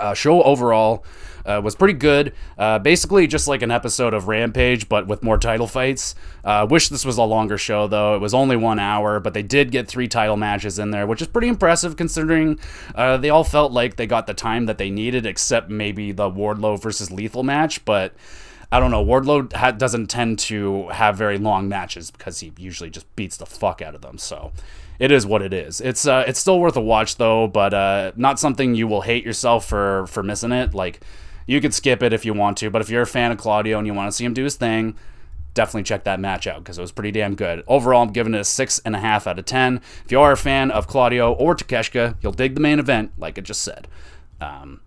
Uh, 0.00 0.14
show 0.14 0.42
overall 0.42 1.04
uh, 1.44 1.60
was 1.62 1.74
pretty 1.74 1.94
good. 1.94 2.32
Uh, 2.58 2.78
basically, 2.78 3.26
just 3.26 3.48
like 3.48 3.62
an 3.62 3.70
episode 3.70 4.14
of 4.14 4.28
Rampage, 4.28 4.88
but 4.88 5.06
with 5.06 5.22
more 5.22 5.38
title 5.38 5.66
fights. 5.66 6.14
Uh, 6.44 6.66
wish 6.68 6.88
this 6.88 7.04
was 7.04 7.18
a 7.18 7.22
longer 7.22 7.58
show, 7.58 7.86
though. 7.86 8.14
It 8.14 8.20
was 8.20 8.34
only 8.34 8.56
one 8.56 8.78
hour, 8.78 9.20
but 9.20 9.34
they 9.34 9.42
did 9.42 9.70
get 9.70 9.88
three 9.88 10.08
title 10.08 10.36
matches 10.36 10.78
in 10.78 10.90
there, 10.90 11.06
which 11.06 11.22
is 11.22 11.28
pretty 11.28 11.48
impressive 11.48 11.96
considering 11.96 12.58
uh, 12.94 13.16
they 13.16 13.30
all 13.30 13.44
felt 13.44 13.72
like 13.72 13.96
they 13.96 14.06
got 14.06 14.26
the 14.26 14.34
time 14.34 14.66
that 14.66 14.78
they 14.78 14.90
needed, 14.90 15.26
except 15.26 15.70
maybe 15.70 16.12
the 16.12 16.30
Wardlow 16.30 16.80
versus 16.80 17.10
Lethal 17.10 17.42
match. 17.42 17.84
But 17.84 18.14
I 18.72 18.78
don't 18.78 18.90
know. 18.90 19.04
Wardlow 19.04 19.52
ha- 19.52 19.72
doesn't 19.72 20.06
tend 20.08 20.38
to 20.40 20.88
have 20.88 21.16
very 21.16 21.38
long 21.38 21.68
matches 21.68 22.10
because 22.10 22.40
he 22.40 22.52
usually 22.56 22.90
just 22.90 23.14
beats 23.16 23.36
the 23.36 23.46
fuck 23.46 23.82
out 23.82 23.94
of 23.94 24.02
them. 24.02 24.18
So 24.18 24.52
it 25.00 25.10
is 25.10 25.26
what 25.26 25.40
it 25.40 25.54
is. 25.54 25.80
It's 25.80 26.06
uh, 26.06 26.24
it's 26.28 26.38
still 26.38 26.60
worth 26.60 26.76
a 26.76 26.80
watch 26.80 27.16
though, 27.16 27.48
but 27.48 27.72
uh, 27.72 28.12
not 28.16 28.38
something 28.38 28.74
you 28.74 28.86
will 28.86 29.00
hate 29.00 29.24
yourself 29.24 29.64
for 29.64 30.06
for 30.06 30.22
missing 30.22 30.52
it. 30.52 30.74
Like 30.74 31.00
you 31.46 31.60
could 31.60 31.72
skip 31.72 32.02
it 32.02 32.12
if 32.12 32.26
you 32.26 32.34
want 32.34 32.58
to, 32.58 32.70
but 32.70 32.82
if 32.82 32.90
you're 32.90 33.02
a 33.02 33.06
fan 33.06 33.32
of 33.32 33.38
Claudio 33.38 33.78
and 33.78 33.86
you 33.86 33.94
want 33.94 34.12
to 34.12 34.16
see 34.16 34.26
him 34.26 34.34
do 34.34 34.44
his 34.44 34.56
thing, 34.56 34.94
definitely 35.54 35.84
check 35.84 36.04
that 36.04 36.20
match 36.20 36.46
out 36.46 36.58
because 36.58 36.76
it 36.76 36.82
was 36.82 36.92
pretty 36.92 37.10
damn 37.12 37.34
good. 37.34 37.64
Overall, 37.66 38.02
I'm 38.02 38.12
giving 38.12 38.34
it 38.34 38.40
a 38.40 38.44
six 38.44 38.78
and 38.80 38.94
a 38.94 39.00
half 39.00 39.26
out 39.26 39.38
of 39.38 39.46
ten. 39.46 39.80
If 40.04 40.12
you 40.12 40.20
are 40.20 40.32
a 40.32 40.36
fan 40.36 40.70
of 40.70 40.86
Claudio 40.86 41.32
or 41.32 41.56
Takeshka, 41.56 42.16
you'll 42.20 42.32
dig 42.32 42.54
the 42.54 42.60
main 42.60 42.78
event, 42.78 43.12
like 43.16 43.38
I 43.38 43.40
just 43.40 43.62
said. 43.62 43.88
Um, 44.38 44.82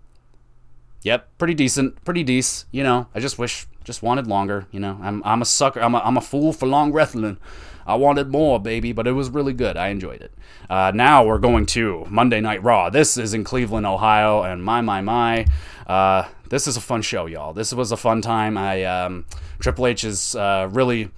yep, 1.02 1.28
pretty 1.38 1.54
decent, 1.54 2.04
pretty 2.04 2.22
decent. 2.22 2.68
You 2.70 2.84
know, 2.84 3.08
I 3.16 3.18
just 3.18 3.36
wish, 3.36 3.66
just 3.82 4.00
wanted 4.00 4.28
longer. 4.28 4.68
You 4.70 4.78
know, 4.78 4.96
I'm 5.02 5.24
I'm 5.24 5.42
a 5.42 5.44
sucker. 5.44 5.80
I'm 5.80 5.96
a, 5.96 5.98
I'm 5.98 6.16
a 6.16 6.20
fool 6.20 6.52
for 6.52 6.66
long 6.66 6.92
wrestling. 6.92 7.38
I 7.86 7.96
wanted 7.96 8.28
more, 8.28 8.60
baby, 8.60 8.92
but 8.92 9.06
it 9.06 9.12
was 9.12 9.30
really 9.30 9.52
good. 9.52 9.76
I 9.76 9.88
enjoyed 9.88 10.20
it. 10.22 10.32
Uh, 10.68 10.92
now 10.94 11.24
we're 11.24 11.38
going 11.38 11.66
to 11.66 12.06
Monday 12.08 12.40
Night 12.40 12.62
Raw. 12.62 12.90
This 12.90 13.16
is 13.16 13.34
in 13.34 13.44
Cleveland, 13.44 13.86
Ohio, 13.86 14.42
and 14.42 14.64
my 14.64 14.80
my 14.80 15.00
my, 15.00 15.46
uh, 15.86 16.28
this 16.48 16.66
is 16.66 16.76
a 16.76 16.80
fun 16.80 17.02
show, 17.02 17.26
y'all. 17.26 17.52
This 17.52 17.72
was 17.72 17.92
a 17.92 17.96
fun 17.96 18.22
time. 18.22 18.56
I 18.56 18.84
um, 18.84 19.26
Triple 19.58 19.86
H 19.86 20.04
is 20.04 20.34
uh, 20.34 20.68
really 20.70 21.10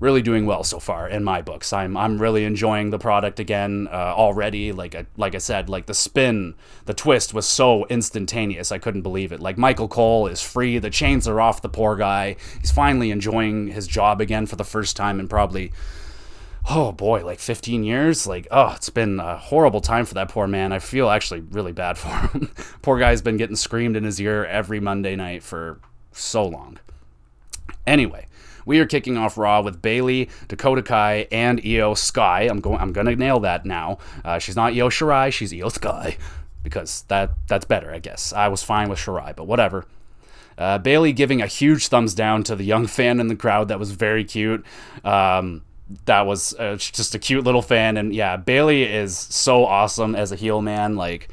really 0.00 0.22
doing 0.22 0.46
well 0.46 0.64
so 0.64 0.80
far 0.80 1.06
in 1.06 1.22
my 1.22 1.42
books. 1.42 1.72
I'm 1.72 1.96
I'm 1.96 2.18
really 2.20 2.44
enjoying 2.44 2.90
the 2.90 2.98
product 2.98 3.38
again 3.38 3.86
uh, 3.92 4.14
already. 4.16 4.72
Like 4.72 4.94
I, 4.94 5.06
like 5.16 5.34
I 5.34 5.38
said, 5.38 5.68
like 5.68 5.86
the 5.86 5.94
spin, 5.94 6.54
the 6.86 6.94
twist 6.94 7.32
was 7.34 7.46
so 7.46 7.86
instantaneous. 7.86 8.72
I 8.72 8.78
couldn't 8.78 9.02
believe 9.02 9.30
it. 9.30 9.40
Like 9.40 9.58
Michael 9.58 9.88
Cole 9.88 10.26
is 10.26 10.42
free. 10.42 10.78
The 10.78 10.90
chains 10.90 11.28
are 11.28 11.40
off 11.40 11.62
the 11.62 11.68
poor 11.68 11.94
guy. 11.96 12.36
He's 12.60 12.70
finally 12.70 13.10
enjoying 13.10 13.68
his 13.68 13.86
job 13.86 14.20
again 14.20 14.46
for 14.46 14.56
the 14.56 14.64
first 14.64 14.96
time 14.96 15.20
in 15.20 15.28
probably. 15.28 15.72
Oh 16.68 16.92
boy, 16.92 17.24
like 17.24 17.38
15 17.38 17.84
years? 17.84 18.26
Like, 18.26 18.46
oh, 18.50 18.74
it's 18.76 18.90
been 18.90 19.18
a 19.18 19.38
horrible 19.38 19.80
time 19.80 20.04
for 20.04 20.12
that 20.14 20.28
poor 20.28 20.46
man. 20.46 20.72
I 20.72 20.78
feel 20.78 21.08
actually 21.08 21.40
really 21.40 21.72
bad 21.72 21.96
for 21.96 22.08
him. 22.38 22.52
poor 22.82 22.98
guy's 22.98 23.22
been 23.22 23.38
getting 23.38 23.56
screamed 23.56 23.96
in 23.96 24.04
his 24.04 24.20
ear 24.20 24.44
every 24.44 24.78
Monday 24.78 25.16
night 25.16 25.42
for 25.42 25.80
so 26.12 26.46
long. 26.46 26.78
Anyway, 27.86 28.26
we 28.64 28.78
are 28.80 28.86
kicking 28.86 29.16
off 29.16 29.38
Raw 29.38 29.60
with 29.62 29.82
Bayley, 29.82 30.28
Dakota 30.48 30.82
Kai, 30.82 31.26
and 31.30 31.60
Io 31.66 31.94
Sky. 31.94 32.42
I'm 32.42 32.60
going. 32.60 32.78
I'm 32.78 32.92
gonna 32.92 33.16
nail 33.16 33.40
that 33.40 33.64
now. 33.64 33.98
Uh, 34.24 34.38
she's 34.38 34.56
not 34.56 34.72
Io 34.72 34.88
Shirai. 34.88 35.32
She's 35.32 35.52
Io 35.52 35.68
Sky 35.68 36.16
because 36.62 37.02
that 37.08 37.30
that's 37.48 37.64
better, 37.64 37.92
I 37.92 37.98
guess. 37.98 38.32
I 38.32 38.48
was 38.48 38.62
fine 38.62 38.88
with 38.88 38.98
Shirai, 38.98 39.34
but 39.34 39.46
whatever. 39.46 39.86
Uh, 40.58 40.76
Bayley 40.78 41.12
giving 41.12 41.40
a 41.40 41.46
huge 41.46 41.88
thumbs 41.88 42.14
down 42.14 42.42
to 42.44 42.54
the 42.54 42.64
young 42.64 42.86
fan 42.86 43.18
in 43.18 43.28
the 43.28 43.36
crowd. 43.36 43.68
That 43.68 43.78
was 43.78 43.92
very 43.92 44.24
cute. 44.24 44.64
Um, 45.04 45.62
that 46.04 46.26
was 46.26 46.54
uh, 46.54 46.76
just 46.76 47.14
a 47.14 47.18
cute 47.18 47.44
little 47.44 47.62
fan, 47.62 47.96
and 47.96 48.14
yeah, 48.14 48.36
Bayley 48.36 48.84
is 48.84 49.16
so 49.16 49.64
awesome 49.64 50.14
as 50.14 50.32
a 50.32 50.36
heel 50.36 50.62
man. 50.62 50.96
Like, 50.96 51.28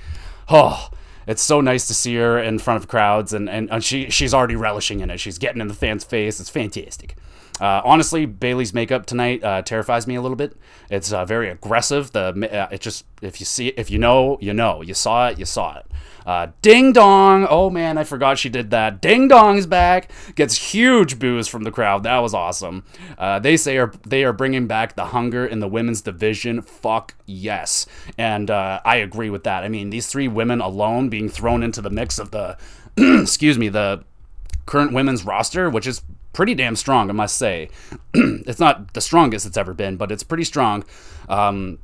oh, 0.49 0.89
it's 1.27 1.41
so 1.41 1.61
nice 1.61 1.87
to 1.87 1.93
see 1.93 2.15
her 2.15 2.39
in 2.39 2.57
front 2.57 2.81
of 2.81 2.87
crowds, 2.87 3.33
and, 3.33 3.49
and, 3.49 3.69
and 3.69 3.83
she 3.83 4.09
she's 4.09 4.33
already 4.33 4.55
relishing 4.55 5.01
in 5.01 5.09
it. 5.09 5.19
She's 5.19 5.37
getting 5.37 5.61
in 5.61 5.67
the 5.67 5.73
fans' 5.73 6.03
face. 6.03 6.39
It's 6.39 6.49
fantastic. 6.49 7.15
Uh, 7.59 7.81
honestly, 7.83 8.25
Bayley's 8.25 8.73
makeup 8.73 9.05
tonight 9.05 9.43
uh, 9.43 9.61
terrifies 9.61 10.07
me 10.07 10.15
a 10.15 10.21
little 10.21 10.35
bit. 10.35 10.55
It's 10.89 11.11
uh, 11.11 11.25
very 11.25 11.49
aggressive. 11.49 12.11
The 12.11 12.29
uh, 12.51 12.67
it 12.71 12.81
just 12.81 13.05
if 13.21 13.39
you 13.39 13.45
see 13.45 13.69
if 13.69 13.89
you 13.89 13.97
know 13.97 14.37
you 14.41 14.53
know 14.53 14.81
you 14.81 14.93
saw 14.93 15.29
it 15.29 15.39
you 15.39 15.45
saw 15.45 15.77
it. 15.77 15.85
Uh, 16.25 16.51
ding 16.61 16.91
dong! 16.91 17.47
Oh 17.49 17.69
man, 17.69 17.97
I 17.97 18.03
forgot 18.03 18.37
she 18.37 18.49
did 18.49 18.69
that. 18.71 19.01
Ding 19.01 19.29
dong's 19.29 19.65
back. 19.65 20.11
Gets 20.35 20.73
huge 20.73 21.19
boos 21.19 21.47
from 21.47 21.63
the 21.63 21.71
crowd. 21.71 22.03
That 22.03 22.19
was 22.19 22.33
awesome. 22.33 22.83
Uh, 23.17 23.39
they 23.39 23.55
say 23.55 23.77
are 23.77 23.93
they 24.05 24.23
are 24.25 24.33
bringing 24.33 24.67
back 24.67 24.95
the 24.95 25.05
hunger 25.05 25.45
in 25.45 25.59
the 25.59 25.69
women's 25.69 26.01
division. 26.01 26.61
Fuck 26.61 27.15
yes, 27.25 27.85
and 28.17 28.51
I 28.51 28.95
agree 28.97 29.29
with 29.29 29.45
that. 29.45 29.63
I 29.63 29.69
mean, 29.69 29.89
these 29.89 30.07
three 30.07 30.27
women 30.27 30.59
alone 30.59 31.09
being 31.09 31.29
thrown 31.29 31.63
into 31.63 31.81
the 31.81 31.89
mix 31.89 32.19
of 32.19 32.31
the 32.31 32.57
excuse 32.97 33.57
me 33.57 33.69
the 33.69 34.03
current 34.65 34.93
women's 34.93 35.23
roster, 35.25 35.69
which 35.69 35.87
is 35.87 36.01
pretty 36.37 36.53
damn 36.53 36.75
strong, 36.75 37.09
I 37.09 37.13
must 37.13 37.35
say. 37.35 37.67
it's 38.13 38.59
not 38.59 38.93
the 38.93 39.01
strongest 39.01 39.47
it's 39.47 39.57
ever 39.57 39.73
been, 39.73 39.97
but 39.97 40.11
it's 40.11 40.21
pretty 40.21 40.43
strong. 40.43 40.85
Um, 41.27 41.79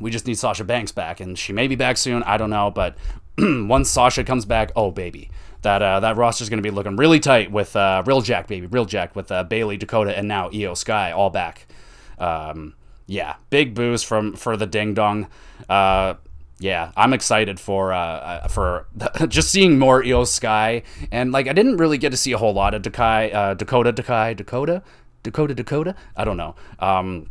we 0.00 0.10
just 0.10 0.26
need 0.26 0.36
Sasha 0.36 0.64
Banks 0.64 0.90
back, 0.90 1.20
and 1.20 1.38
she 1.38 1.52
may 1.52 1.68
be 1.68 1.76
back 1.76 1.96
soon. 1.96 2.24
I 2.24 2.36
don't 2.36 2.50
know, 2.50 2.72
but 2.72 2.96
once 3.38 3.88
Sasha 3.88 4.24
comes 4.24 4.44
back, 4.44 4.72
oh 4.74 4.90
baby, 4.90 5.30
that 5.62 5.82
uh, 5.82 6.00
that 6.00 6.16
roster's 6.16 6.48
going 6.48 6.60
to 6.60 6.68
be 6.68 6.74
looking 6.74 6.96
really 6.96 7.20
tight 7.20 7.52
with 7.52 7.76
uh, 7.76 8.02
real 8.04 8.20
Jack, 8.20 8.48
baby, 8.48 8.66
real 8.66 8.86
Jack 8.86 9.14
with 9.14 9.30
uh, 9.30 9.44
Bayley, 9.44 9.76
Dakota, 9.76 10.18
and 10.18 10.26
now 10.26 10.50
Io 10.52 10.74
Sky 10.74 11.12
all 11.12 11.30
back. 11.30 11.68
Um, 12.18 12.74
yeah, 13.06 13.36
big 13.50 13.72
boost 13.72 14.04
from 14.04 14.34
for 14.34 14.56
the 14.56 14.66
Ding 14.66 14.94
Dong. 14.94 15.28
Uh, 15.68 16.14
yeah, 16.62 16.92
I'm 16.96 17.12
excited 17.12 17.58
for 17.58 17.92
uh, 17.92 17.98
uh 17.98 18.48
for 18.48 18.86
just 19.28 19.50
seeing 19.50 19.78
more 19.78 20.04
Io 20.04 20.24
Sky, 20.24 20.82
and 21.10 21.32
like 21.32 21.48
I 21.48 21.52
didn't 21.52 21.78
really 21.78 21.98
get 21.98 22.10
to 22.10 22.16
see 22.16 22.32
a 22.32 22.38
whole 22.38 22.54
lot 22.54 22.72
of 22.74 22.82
Dakai, 22.82 23.34
uh, 23.34 23.54
Dakota, 23.54 23.92
Dakai, 23.92 24.36
Dakota, 24.36 24.82
Dakota, 25.24 25.54
Dakota. 25.54 25.96
I 26.16 26.24
don't 26.24 26.36
know. 26.36 26.54
Um, 26.78 27.30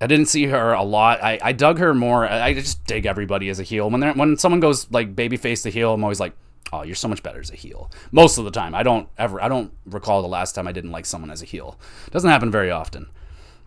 I 0.00 0.06
didn't 0.06 0.26
see 0.26 0.46
her 0.46 0.72
a 0.72 0.82
lot. 0.82 1.22
I, 1.22 1.38
I 1.42 1.52
dug 1.52 1.78
her 1.78 1.94
more. 1.94 2.26
I, 2.26 2.48
I 2.48 2.54
just 2.54 2.84
dig 2.84 3.06
everybody 3.06 3.48
as 3.48 3.58
a 3.58 3.64
heel. 3.64 3.90
When 3.90 4.02
when 4.16 4.36
someone 4.36 4.60
goes 4.60 4.90
like 4.92 5.16
babyface 5.16 5.64
to 5.64 5.70
heel, 5.70 5.92
I'm 5.94 6.04
always 6.04 6.20
like, 6.20 6.34
oh, 6.72 6.82
you're 6.82 6.94
so 6.94 7.08
much 7.08 7.22
better 7.24 7.40
as 7.40 7.50
a 7.50 7.56
heel. 7.56 7.90
Most 8.12 8.38
of 8.38 8.44
the 8.44 8.52
time, 8.52 8.74
I 8.74 8.84
don't 8.84 9.08
ever. 9.18 9.42
I 9.42 9.48
don't 9.48 9.72
recall 9.84 10.22
the 10.22 10.28
last 10.28 10.54
time 10.54 10.68
I 10.68 10.72
didn't 10.72 10.92
like 10.92 11.06
someone 11.06 11.30
as 11.30 11.42
a 11.42 11.46
heel. 11.46 11.78
Doesn't 12.12 12.30
happen 12.30 12.52
very 12.52 12.70
often. 12.70 13.08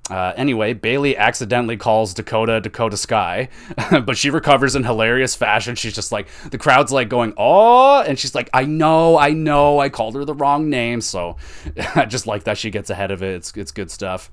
Uh, 0.09 0.33
anyway, 0.37 0.73
Bayley 0.73 1.17
accidentally 1.17 1.77
calls 1.77 2.13
Dakota 2.13 2.61
Dakota 2.61 2.97
Sky, 2.97 3.49
but 3.91 4.17
she 4.17 4.29
recovers 4.29 4.75
in 4.75 4.83
hilarious 4.83 5.35
fashion. 5.35 5.75
She's 5.75 5.93
just 5.93 6.11
like, 6.11 6.27
the 6.49 6.57
crowd's 6.57 6.91
like 6.91 7.09
going, 7.09 7.33
oh, 7.37 8.01
and 8.01 8.17
she's 8.17 8.33
like, 8.33 8.49
I 8.53 8.65
know, 8.65 9.17
I 9.17 9.31
know, 9.31 9.79
I 9.79 9.89
called 9.89 10.15
her 10.15 10.23
the 10.23 10.33
wrong 10.33 10.69
name. 10.69 11.01
So 11.01 11.37
I 11.95 12.05
just 12.05 12.27
like 12.27 12.45
that 12.45 12.57
she 12.57 12.69
gets 12.69 12.89
ahead 12.89 13.11
of 13.11 13.21
it. 13.21 13.35
It's, 13.35 13.51
it's 13.57 13.71
good 13.71 13.91
stuff. 13.91 14.31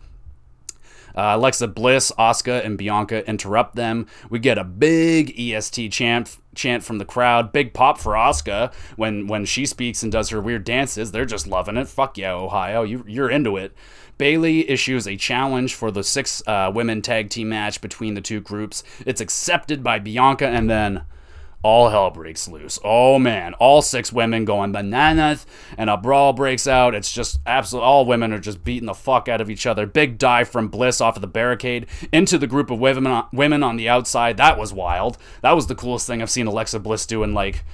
Uh, 1.14 1.32
Alexa 1.36 1.68
Bliss, 1.68 2.10
Asuka, 2.18 2.64
and 2.64 2.76
Bianca 2.76 3.26
interrupt 3.28 3.76
them. 3.76 4.06
We 4.28 4.38
get 4.38 4.58
a 4.58 4.64
big 4.64 5.38
EST 5.38 5.92
chant 5.92 6.38
chant 6.54 6.84
from 6.84 6.98
the 6.98 7.04
crowd. 7.04 7.52
Big 7.52 7.74
pop 7.74 7.98
for 7.98 8.12
Asuka 8.12 8.72
when 8.96 9.26
when 9.26 9.44
she 9.44 9.66
speaks 9.66 10.02
and 10.02 10.10
does 10.10 10.30
her 10.30 10.40
weird 10.40 10.64
dances. 10.64 11.12
They're 11.12 11.24
just 11.24 11.46
loving 11.46 11.76
it. 11.76 11.88
Fuck 11.88 12.18
yeah, 12.18 12.32
Ohio, 12.32 12.82
you 12.82 13.04
you're 13.06 13.30
into 13.30 13.56
it. 13.56 13.72
Bayley 14.16 14.68
issues 14.70 15.08
a 15.08 15.16
challenge 15.16 15.74
for 15.74 15.90
the 15.90 16.04
six 16.04 16.42
uh, 16.46 16.70
women 16.72 17.02
tag 17.02 17.30
team 17.30 17.48
match 17.48 17.80
between 17.80 18.14
the 18.14 18.20
two 18.20 18.40
groups. 18.40 18.84
It's 19.04 19.20
accepted 19.20 19.82
by 19.82 19.98
Bianca, 19.98 20.46
and 20.46 20.70
then 20.70 21.02
all 21.64 21.88
hell 21.88 22.10
breaks 22.10 22.46
loose. 22.46 22.78
Oh 22.84 23.18
man, 23.18 23.54
all 23.54 23.80
six 23.82 24.12
women 24.12 24.44
going 24.44 24.70
bananas, 24.70 25.46
and 25.78 25.88
a 25.88 25.96
brawl 25.96 26.34
breaks 26.34 26.68
out. 26.68 26.94
It's 26.94 27.10
just 27.10 27.40
absolute. 27.46 27.82
All 27.82 28.04
women 28.04 28.32
are 28.32 28.38
just 28.38 28.62
beating 28.62 28.86
the 28.86 28.94
fuck 28.94 29.28
out 29.28 29.40
of 29.40 29.48
each 29.48 29.66
other. 29.66 29.86
Big 29.86 30.18
dive 30.18 30.48
from 30.48 30.68
Bliss 30.68 31.00
off 31.00 31.16
of 31.16 31.22
the 31.22 31.26
barricade 31.26 31.86
into 32.12 32.36
the 32.36 32.46
group 32.46 32.70
of 32.70 32.78
women 32.78 33.24
women 33.32 33.62
on 33.62 33.76
the 33.76 33.88
outside. 33.88 34.36
That 34.36 34.58
was 34.58 34.72
wild. 34.72 35.16
That 35.40 35.52
was 35.52 35.66
the 35.66 35.74
coolest 35.74 36.06
thing 36.06 36.20
I've 36.20 36.30
seen 36.30 36.46
Alexa 36.46 36.78
Bliss 36.80 37.06
do 37.06 37.22
in 37.22 37.32
like 37.32 37.64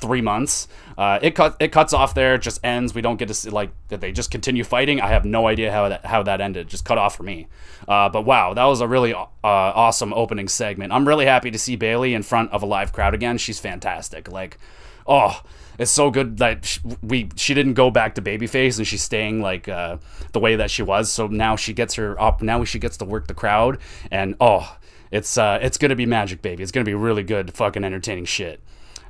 three 0.00 0.20
months. 0.20 0.68
Uh, 0.96 1.18
it 1.22 1.34
cut 1.34 1.56
it 1.60 1.72
cuts 1.72 1.92
off 1.92 2.14
there. 2.14 2.38
Just 2.38 2.64
ends. 2.64 2.94
We 2.94 3.02
don't 3.02 3.16
get 3.16 3.28
to 3.28 3.34
see 3.34 3.50
like 3.50 3.70
that 3.88 4.00
they 4.00 4.12
just 4.12 4.30
continue 4.30 4.64
fighting. 4.64 5.00
I 5.00 5.08
have 5.08 5.24
no 5.24 5.46
idea 5.46 5.72
how 5.72 5.88
that 5.88 6.06
how 6.06 6.22
that 6.22 6.40
ended. 6.40 6.68
Just 6.68 6.84
cut 6.84 6.98
off 6.98 7.16
for 7.16 7.22
me. 7.22 7.48
Uh, 7.88 8.08
but 8.08 8.22
wow, 8.22 8.54
that 8.54 8.64
was 8.64 8.80
a 8.80 8.88
really 8.88 9.12
uh, 9.12 9.26
awesome 9.42 10.12
opening 10.14 10.48
segment. 10.48 10.92
I'm 10.92 11.06
really 11.06 11.26
happy 11.26 11.50
to 11.50 11.58
see 11.58 11.76
Bayley 11.76 12.14
in 12.14 12.22
front 12.22 12.52
of 12.52 12.62
a 12.62 12.66
live 12.66 12.92
crowd 12.92 13.14
again. 13.14 13.38
She's 13.38 13.58
fantastic. 13.58 14.30
Like, 14.30 14.58
oh, 15.06 15.42
it's 15.78 15.90
so 15.90 16.10
good 16.10 16.38
that 16.38 16.78
we 17.02 17.28
she 17.36 17.54
didn't 17.54 17.74
go 17.74 17.90
back 17.90 18.14
to 18.14 18.22
babyface 18.22 18.78
and 18.78 18.86
she's 18.86 19.02
staying 19.02 19.40
like 19.42 19.68
uh, 19.68 19.96
the 20.32 20.40
way 20.40 20.56
that 20.56 20.70
she 20.70 20.82
was. 20.82 21.10
So 21.10 21.26
now 21.26 21.56
she 21.56 21.72
gets 21.72 21.94
her 21.94 22.20
up. 22.20 22.42
Now 22.42 22.64
she 22.64 22.78
gets 22.78 22.96
to 22.98 23.04
work 23.04 23.26
the 23.26 23.34
crowd, 23.34 23.78
and 24.10 24.36
oh, 24.40 24.76
it's 25.10 25.36
uh, 25.36 25.58
it's 25.60 25.78
gonna 25.78 25.96
be 25.96 26.06
magic, 26.06 26.42
baby. 26.42 26.62
It's 26.62 26.72
gonna 26.72 26.84
be 26.84 26.94
really 26.94 27.24
good, 27.24 27.52
fucking 27.54 27.84
entertaining 27.84 28.26
shit. 28.26 28.60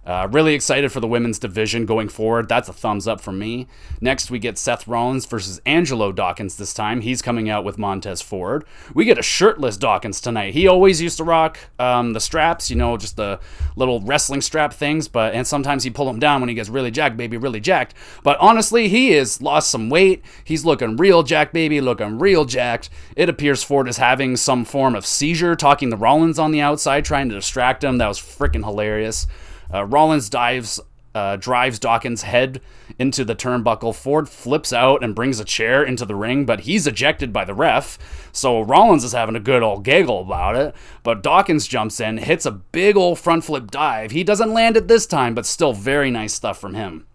Uh, 0.07 0.29
really 0.31 0.55
excited 0.55 0.93
for 0.93 1.01
the 1.01 1.07
women's 1.07 1.39
division 1.39 1.87
going 1.87 2.09
forward. 2.09 2.49
That's 2.49 2.69
a 2.69 2.73
thumbs 2.73 3.09
up 3.09 3.21
from 3.21 3.39
me. 3.39 3.67
Next, 4.01 4.31
we 4.31 4.39
get 4.39 4.59
Seth 4.59 4.87
Rollins 4.87 5.25
versus 5.25 5.61
Angelo 5.65 6.13
Dawkins 6.13 6.57
this 6.57 6.75
time. 6.75 7.01
He's 7.01 7.23
coming 7.23 7.49
out 7.49 7.65
with 7.65 7.79
Montez 7.79 8.21
Ford. 8.21 8.65
We 8.93 9.05
get 9.07 9.19
a 9.19 9.23
shirtless 9.23 9.77
Dawkins 9.77 10.21
tonight. 10.21 10.53
He 10.53 10.69
always 10.69 11.01
used 11.01 11.17
to 11.17 11.25
rock 11.25 11.59
um, 11.79 12.13
the 12.13 12.21
straps, 12.21 12.69
you 12.69 12.77
know, 12.77 12.97
just 12.97 13.17
the 13.17 13.41
little 13.77 14.01
wrestling 14.03 14.43
strap 14.43 14.75
things, 14.75 15.09
but 15.09 15.35
and 15.35 15.47
sometimes 15.47 15.85
he 15.85 15.91
pull 15.91 16.07
them 16.07 16.19
down 16.19 16.41
when 16.41 16.49
he 16.49 16.55
gets 16.55 16.69
really 16.69 16.91
jacked, 16.91 17.17
baby, 17.17 17.37
really 17.37 17.61
jacked. 17.61 17.95
But 18.23 18.39
honestly, 18.41 18.89
he 18.89 19.13
has 19.13 19.41
lost 19.41 19.71
some 19.71 19.89
weight. 19.89 20.23
He's 20.45 20.65
looking 20.65 20.97
real 20.97 21.23
jacked, 21.23 21.55
baby, 21.55 21.81
looking 21.81 22.19
real 22.19 22.45
jacked. 22.45 22.91
It 23.17 23.29
appears 23.29 23.63
Ford 23.63 23.89
is 23.89 23.97
having 23.97 24.37
some 24.37 24.65
form 24.65 24.95
of 24.95 25.07
seizure, 25.07 25.57
talking 25.57 25.91
to 25.91 25.97
Rollins 25.97 26.39
on 26.39 26.51
the 26.53 26.61
outside, 26.61 27.05
trying 27.05 27.31
to 27.31 27.35
distract 27.35 27.83
him. 27.83 27.99
That 27.99 28.09
was 28.09 28.19
freaking 28.19 28.65
hilarious. 28.65 29.27
Uh, 29.73 29.85
Rollins 29.85 30.29
dives, 30.29 30.81
uh, 31.15 31.37
drives 31.37 31.79
Dawkins' 31.79 32.23
head 32.23 32.61
into 32.99 33.25
the 33.25 33.35
turnbuckle. 33.35 33.95
Ford 33.95 34.29
flips 34.29 34.73
out 34.73 35.03
and 35.03 35.15
brings 35.15 35.41
a 35.41 35.45
chair 35.45 35.83
into 35.83 36.05
the 36.05 36.15
ring, 36.15 36.45
but 36.45 36.61
he's 36.61 36.87
ejected 36.87 37.33
by 37.33 37.45
the 37.45 37.55
ref. 37.55 37.99
So 38.33 38.61
Rollins 38.61 39.05
is 39.05 39.13
having 39.13 39.37
a 39.37 39.41
good 39.41 39.63
old 39.63 39.85
giggle 39.85 40.21
about 40.21 40.57
it. 40.57 40.75
But 41.03 41.23
Dawkins 41.23 41.67
jumps 41.67 42.01
in, 42.01 42.19
hits 42.19 42.47
a 42.47 42.51
big 42.53 42.97
old 42.97 43.19
front 43.19 43.45
flip 43.45 43.71
dive. 43.71 44.11
He 44.11 44.25
doesn't 44.25 44.53
land 44.53 44.77
it 44.77 44.89
this 44.89 45.07
time, 45.07 45.35
but 45.35 45.47
still 45.47 45.73
very 45.73 46.11
nice 46.11 46.35
stuff 46.35 46.59
from 46.59 46.75
him. 46.75 47.07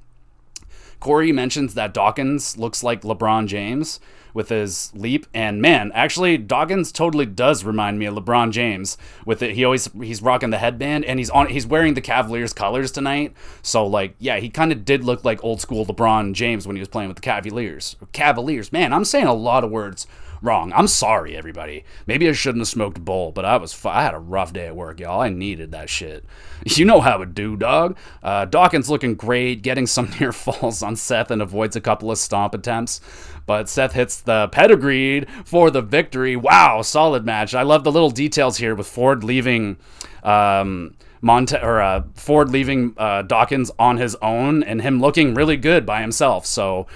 Corey 1.00 1.32
mentions 1.32 1.76
that 1.76 1.94
Dawkins 1.94 2.58
looks 2.58 2.84
like 2.84 3.02
LeBron 3.02 3.48
James. 3.48 4.00
With 4.34 4.50
his 4.50 4.92
leap. 4.96 5.26
And 5.34 5.62
man, 5.62 5.92
actually, 5.94 6.38
Dawkins 6.38 6.92
totally 6.92 7.26
does 7.26 7.64
remind 7.64 8.00
me 8.00 8.06
of 8.06 8.16
LeBron 8.16 8.52
James. 8.52 8.98
With 9.26 9.42
it, 9.42 9.56
he 9.56 9.64
always 9.64 9.90
he's 9.94 10.22
rocking 10.22 10.50
the 10.50 10.58
headband 10.58 11.06
and 11.06 11.20
he's 11.20 11.30
on 11.30 11.48
he's 11.48 11.68
wearing 11.68 11.94
the 11.94 12.02
Cavaliers 12.02 12.54
colors 12.54 12.92
tonight. 12.92 13.34
So 13.62 13.86
like, 13.86 14.16
yeah, 14.20 14.40
he 14.40 14.50
kind 14.50 14.72
of 14.72 14.86
did 14.86 15.04
look 15.04 15.24
like 15.26 15.44
old 15.44 15.62
school 15.62 15.86
LeBron 15.86 16.34
James 16.34 16.68
when 16.68 16.76
he 16.76 16.80
was 16.80 16.90
playing 16.90 17.10
with 17.10 17.18
the 17.18 17.22
Cavaliers. 17.22 17.96
Cavaliers, 18.12 18.72
man, 18.72 18.94
I'm 18.94 19.06
saying 19.06 19.28
a 19.28 19.34
lot 19.34 19.64
of 19.64 19.72
words 19.72 20.08
wrong. 20.42 20.72
I'm 20.74 20.88
sorry, 20.88 21.36
everybody. 21.36 21.84
Maybe 22.08 22.28
I 22.30 22.34
shouldn't 22.34 22.62
have 22.62 22.68
smoked 22.68 22.98
a 22.98 23.02
bowl, 23.02 23.32
but 23.32 23.46
I 23.46 23.58
was 23.58 23.86
I 23.86 24.04
had 24.04 24.14
a 24.14 24.20
rough 24.20 24.54
day 24.54 24.68
at 24.68 24.76
work, 24.76 25.00
y'all. 25.00 25.22
I 25.22 25.30
needed 25.30 25.72
that 25.72 25.90
shit. 25.90 26.26
You 26.66 26.84
know 26.84 27.00
how 27.00 27.22
it 27.22 27.34
do, 27.34 27.56
dog. 27.56 27.98
Uh, 28.22 28.44
Dawkins 28.44 28.90
looking 28.90 29.16
great, 29.16 29.62
getting 29.62 29.88
some 29.88 30.12
near 30.20 30.34
falls 30.34 30.84
on 30.84 30.98
Seth 30.98 31.32
and 31.32 31.42
avoids 31.42 31.76
a 31.78 31.82
couple 31.82 32.12
of 32.12 32.18
stomp 32.18 32.54
attempts. 32.54 33.00
But 33.46 33.70
Seth 33.70 33.94
hits 33.94 34.20
the 34.22 34.50
pedigreed 34.50 35.28
for 35.46 35.72
the 35.72 35.82
victory. 35.82 36.36
Wow, 36.36 36.82
solid 36.82 37.26
match. 37.26 37.56
I 37.56 37.64
love 37.64 37.86
the 37.86 37.92
little 37.92 38.12
details 38.12 38.58
here 38.58 38.76
with 38.76 38.88
Ford 38.88 39.24
leaving. 39.24 39.78
Um, 40.22 40.96
Monte 41.22 41.58
or 41.58 41.82
uh, 41.82 42.04
Ford 42.16 42.50
leaving 42.50 42.94
uh, 42.98 43.24
Dawkins 43.24 43.72
on 43.78 43.98
his 43.98 44.16
own 44.22 44.64
and 44.64 44.82
him 44.82 45.02
looking 45.02 45.34
really 45.34 45.58
good 45.58 45.86
by 45.86 46.02
himself. 46.02 46.46
So 46.46 46.88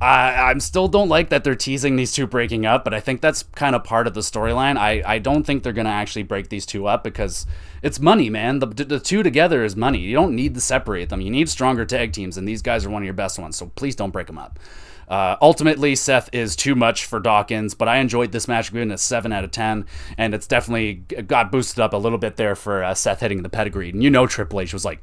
I, 0.00 0.50
I'm 0.50 0.60
still 0.60 0.88
don't 0.88 1.10
like 1.10 1.28
that 1.28 1.44
they're 1.44 1.54
teasing 1.54 1.96
these 1.96 2.12
two 2.12 2.26
breaking 2.26 2.64
up, 2.64 2.84
but 2.84 2.94
I 2.94 3.00
think 3.00 3.20
that's 3.20 3.42
kind 3.42 3.76
of 3.76 3.84
part 3.84 4.06
of 4.06 4.14
the 4.14 4.20
storyline. 4.20 4.78
I, 4.78 5.02
I 5.04 5.18
don't 5.18 5.44
think 5.44 5.62
they're 5.62 5.74
gonna 5.74 5.90
actually 5.90 6.22
break 6.22 6.48
these 6.48 6.64
two 6.64 6.86
up 6.86 7.04
because 7.04 7.46
it's 7.82 8.00
money, 8.00 8.30
man. 8.30 8.60
The, 8.60 8.66
the 8.66 8.98
two 8.98 9.22
together 9.22 9.62
is 9.62 9.76
money. 9.76 9.98
You 9.98 10.14
don't 10.14 10.34
need 10.34 10.54
to 10.54 10.60
separate 10.60 11.10
them. 11.10 11.20
You 11.20 11.30
need 11.30 11.50
stronger 11.50 11.84
tag 11.84 12.12
teams, 12.12 12.38
and 12.38 12.48
these 12.48 12.62
guys 12.62 12.86
are 12.86 12.90
one 12.90 13.02
of 13.02 13.04
your 13.04 13.14
best 13.14 13.38
ones. 13.38 13.56
So 13.56 13.66
please 13.74 13.94
don't 13.94 14.10
break 14.10 14.26
them 14.26 14.38
up. 14.38 14.58
Uh, 15.06 15.36
ultimately, 15.42 15.94
Seth 15.96 16.30
is 16.32 16.56
too 16.56 16.74
much 16.74 17.04
for 17.04 17.20
Dawkins, 17.20 17.74
but 17.74 17.88
I 17.88 17.96
enjoyed 17.96 18.32
this 18.32 18.46
match, 18.46 18.72
giving 18.72 18.92
a 18.92 18.96
7 18.96 19.32
out 19.32 19.42
of 19.42 19.50
10, 19.50 19.84
and 20.16 20.34
it's 20.34 20.46
definitely 20.46 20.94
got 20.94 21.50
boosted 21.50 21.80
up 21.80 21.92
a 21.92 21.96
little 21.96 22.16
bit 22.16 22.36
there 22.36 22.54
for 22.54 22.84
uh, 22.84 22.94
Seth 22.94 23.20
hitting 23.20 23.42
the 23.42 23.48
pedigree. 23.48 23.90
And 23.90 24.04
you 24.04 24.08
know 24.08 24.28
Triple 24.28 24.60
H 24.60 24.72
was 24.72 24.84
like, 24.84 25.00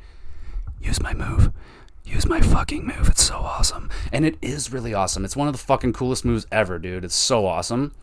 use 0.82 1.02
my 1.02 1.14
move 1.14 1.52
use 2.18 2.28
my 2.28 2.42
fucking 2.42 2.84
move. 2.84 3.08
It's 3.08 3.22
so 3.22 3.36
awesome. 3.36 3.92
And 4.12 4.26
it 4.26 4.40
is 4.42 4.74
really 4.74 4.92
awesome. 4.92 5.24
It's 5.24 5.36
one 5.36 5.48
of 5.48 5.54
the 5.54 5.60
fucking 5.60 5.94
coolest 5.94 6.26
moves 6.26 6.48
ever, 6.52 6.80
dude. 6.80 7.06
It's 7.06 7.14
so 7.14 7.46
awesome. 7.46 7.94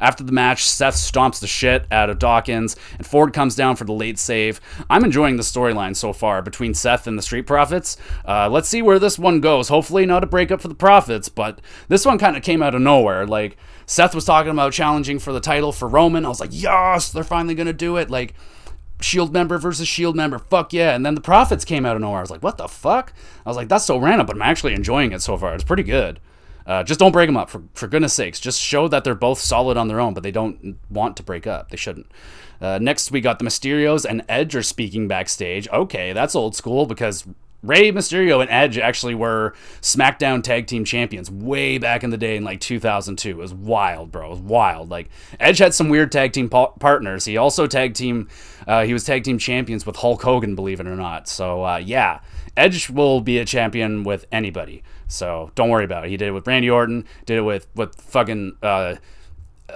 After 0.00 0.24
the 0.24 0.32
match, 0.32 0.66
Seth 0.66 0.96
stomps 0.96 1.38
the 1.38 1.46
shit 1.46 1.86
out 1.92 2.10
of 2.10 2.18
Dawkins, 2.18 2.74
and 2.98 3.06
Ford 3.06 3.32
comes 3.32 3.54
down 3.54 3.76
for 3.76 3.84
the 3.84 3.92
late 3.92 4.18
save. 4.18 4.60
I'm 4.90 5.04
enjoying 5.04 5.36
the 5.36 5.44
storyline 5.44 5.94
so 5.94 6.12
far 6.12 6.42
between 6.42 6.74
Seth 6.74 7.06
and 7.06 7.16
the 7.16 7.22
Street 7.22 7.46
Profits. 7.46 7.96
Uh, 8.26 8.48
let's 8.50 8.68
see 8.68 8.82
where 8.82 8.98
this 8.98 9.20
one 9.20 9.40
goes. 9.40 9.68
Hopefully, 9.68 10.04
not 10.04 10.24
a 10.24 10.26
breakup 10.26 10.60
for 10.60 10.66
the 10.66 10.74
Profits, 10.74 11.28
but 11.28 11.60
this 11.86 12.04
one 12.04 12.18
kind 12.18 12.36
of 12.36 12.42
came 12.42 12.64
out 12.64 12.74
of 12.74 12.82
nowhere. 12.82 13.24
Like, 13.24 13.56
Seth 13.86 14.16
was 14.16 14.24
talking 14.24 14.50
about 14.50 14.72
challenging 14.72 15.20
for 15.20 15.32
the 15.32 15.38
title 15.38 15.70
for 15.70 15.86
Roman. 15.86 16.26
I 16.26 16.28
was 16.28 16.40
like, 16.40 16.50
yes, 16.52 17.12
they're 17.12 17.22
finally 17.22 17.54
going 17.54 17.68
to 17.68 17.72
do 17.72 17.98
it. 17.98 18.10
Like, 18.10 18.34
Shield 19.02 19.32
member 19.32 19.58
versus 19.58 19.88
Shield 19.88 20.16
member. 20.16 20.38
Fuck 20.38 20.72
yeah. 20.72 20.94
And 20.94 21.04
then 21.04 21.14
the 21.14 21.20
Profits 21.20 21.64
came 21.64 21.86
out 21.86 21.96
of 21.96 22.02
nowhere. 22.02 22.18
I 22.18 22.22
was 22.22 22.30
like, 22.30 22.42
what 22.42 22.58
the 22.58 22.68
fuck? 22.68 23.12
I 23.44 23.48
was 23.48 23.56
like, 23.56 23.68
that's 23.68 23.84
so 23.84 23.96
random, 23.96 24.26
but 24.26 24.36
I'm 24.36 24.42
actually 24.42 24.74
enjoying 24.74 25.12
it 25.12 25.22
so 25.22 25.36
far. 25.36 25.54
It's 25.54 25.64
pretty 25.64 25.82
good. 25.82 26.20
Uh, 26.66 26.84
just 26.84 27.00
don't 27.00 27.12
break 27.12 27.26
them 27.26 27.36
up, 27.36 27.50
for, 27.50 27.62
for 27.74 27.88
goodness 27.88 28.12
sakes. 28.12 28.38
Just 28.38 28.60
show 28.60 28.86
that 28.86 29.02
they're 29.02 29.14
both 29.14 29.40
solid 29.40 29.76
on 29.76 29.88
their 29.88 29.98
own, 29.98 30.14
but 30.14 30.22
they 30.22 30.30
don't 30.30 30.78
want 30.88 31.16
to 31.16 31.22
break 31.22 31.46
up. 31.46 31.70
They 31.70 31.76
shouldn't. 31.76 32.06
Uh, 32.60 32.78
next, 32.80 33.10
we 33.10 33.20
got 33.20 33.38
the 33.38 33.44
Mysterios 33.44 34.04
and 34.04 34.22
Edge 34.28 34.54
are 34.54 34.62
speaking 34.62 35.08
backstage. 35.08 35.68
Okay, 35.70 36.12
that's 36.12 36.34
old 36.34 36.54
school 36.54 36.86
because 36.86 37.24
Rey 37.62 37.92
Mysterio 37.92 38.40
and 38.40 38.48
Edge 38.50 38.78
actually 38.78 39.14
were 39.14 39.54
SmackDown 39.82 40.42
Tag 40.42 40.66
Team 40.66 40.84
Champions 40.84 41.30
way 41.30 41.78
back 41.78 42.02
in 42.02 42.10
the 42.10 42.16
day 42.16 42.36
in 42.36 42.44
like 42.44 42.60
2002. 42.60 43.30
It 43.30 43.36
was 43.36 43.52
wild, 43.52 44.10
bro. 44.10 44.26
It 44.26 44.30
was 44.30 44.38
wild. 44.40 44.90
Like 44.90 45.10
Edge 45.38 45.58
had 45.58 45.74
some 45.74 45.88
weird 45.88 46.10
tag 46.10 46.32
team 46.32 46.48
pa- 46.48 46.72
partners. 46.72 47.24
He 47.24 47.36
also 47.36 47.66
tag 47.66 47.94
team. 47.94 48.28
Uh, 48.66 48.84
he 48.84 48.92
was 48.92 49.04
tag 49.04 49.24
team 49.24 49.38
champions 49.38 49.84
with 49.84 49.96
Hulk 49.96 50.22
Hogan, 50.22 50.54
believe 50.54 50.80
it 50.80 50.86
or 50.86 50.96
not. 50.96 51.28
So 51.28 51.64
uh, 51.64 51.76
yeah, 51.76 52.20
Edge 52.56 52.88
will 52.88 53.20
be 53.20 53.38
a 53.38 53.44
champion 53.44 54.04
with 54.04 54.26
anybody. 54.32 54.82
So 55.08 55.50
don't 55.54 55.68
worry 55.68 55.84
about 55.84 56.04
it. 56.04 56.10
He 56.10 56.16
did 56.16 56.28
it 56.28 56.32
with 56.32 56.46
Randy 56.46 56.70
Orton. 56.70 57.04
Did 57.26 57.38
it 57.38 57.42
with 57.42 57.66
with 57.74 57.94
fucking. 58.00 58.56
Uh, 58.62 58.96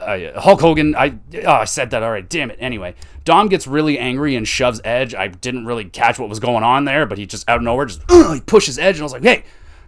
uh, 0.00 0.40
Hulk 0.40 0.61
Hogan. 0.61 0.94
I 0.94 1.14
oh, 1.44 1.50
I 1.50 1.64
said 1.64 1.90
that. 1.90 2.02
All 2.02 2.11
right, 2.11 2.28
damn 2.28 2.50
it. 2.50 2.59
Anyway, 2.61 2.94
Dom 3.24 3.48
gets 3.48 3.66
really 3.66 3.98
angry 3.98 4.37
and 4.37 4.46
shoves 4.46 4.80
Edge. 4.85 5.14
I 5.14 5.28
didn't 5.28 5.66
really 5.66 5.85
catch 5.85 6.18
what 6.18 6.28
was 6.28 6.40
going 6.40 6.64
on 6.64 6.85
there, 6.85 7.07
but 7.07 7.18
he 7.18 7.26
just 7.26 7.48
out 7.48 7.59
of 7.59 7.62
nowhere 7.62 7.87
just 7.87 8.02
uh, 8.09 8.33
he 8.35 8.40
pushes 8.40 8.78
Edge, 8.78 8.96
and 8.96 9.02
I 9.02 9.04
was 9.04 9.12
like, 9.12 9.22
hey, 9.22 9.44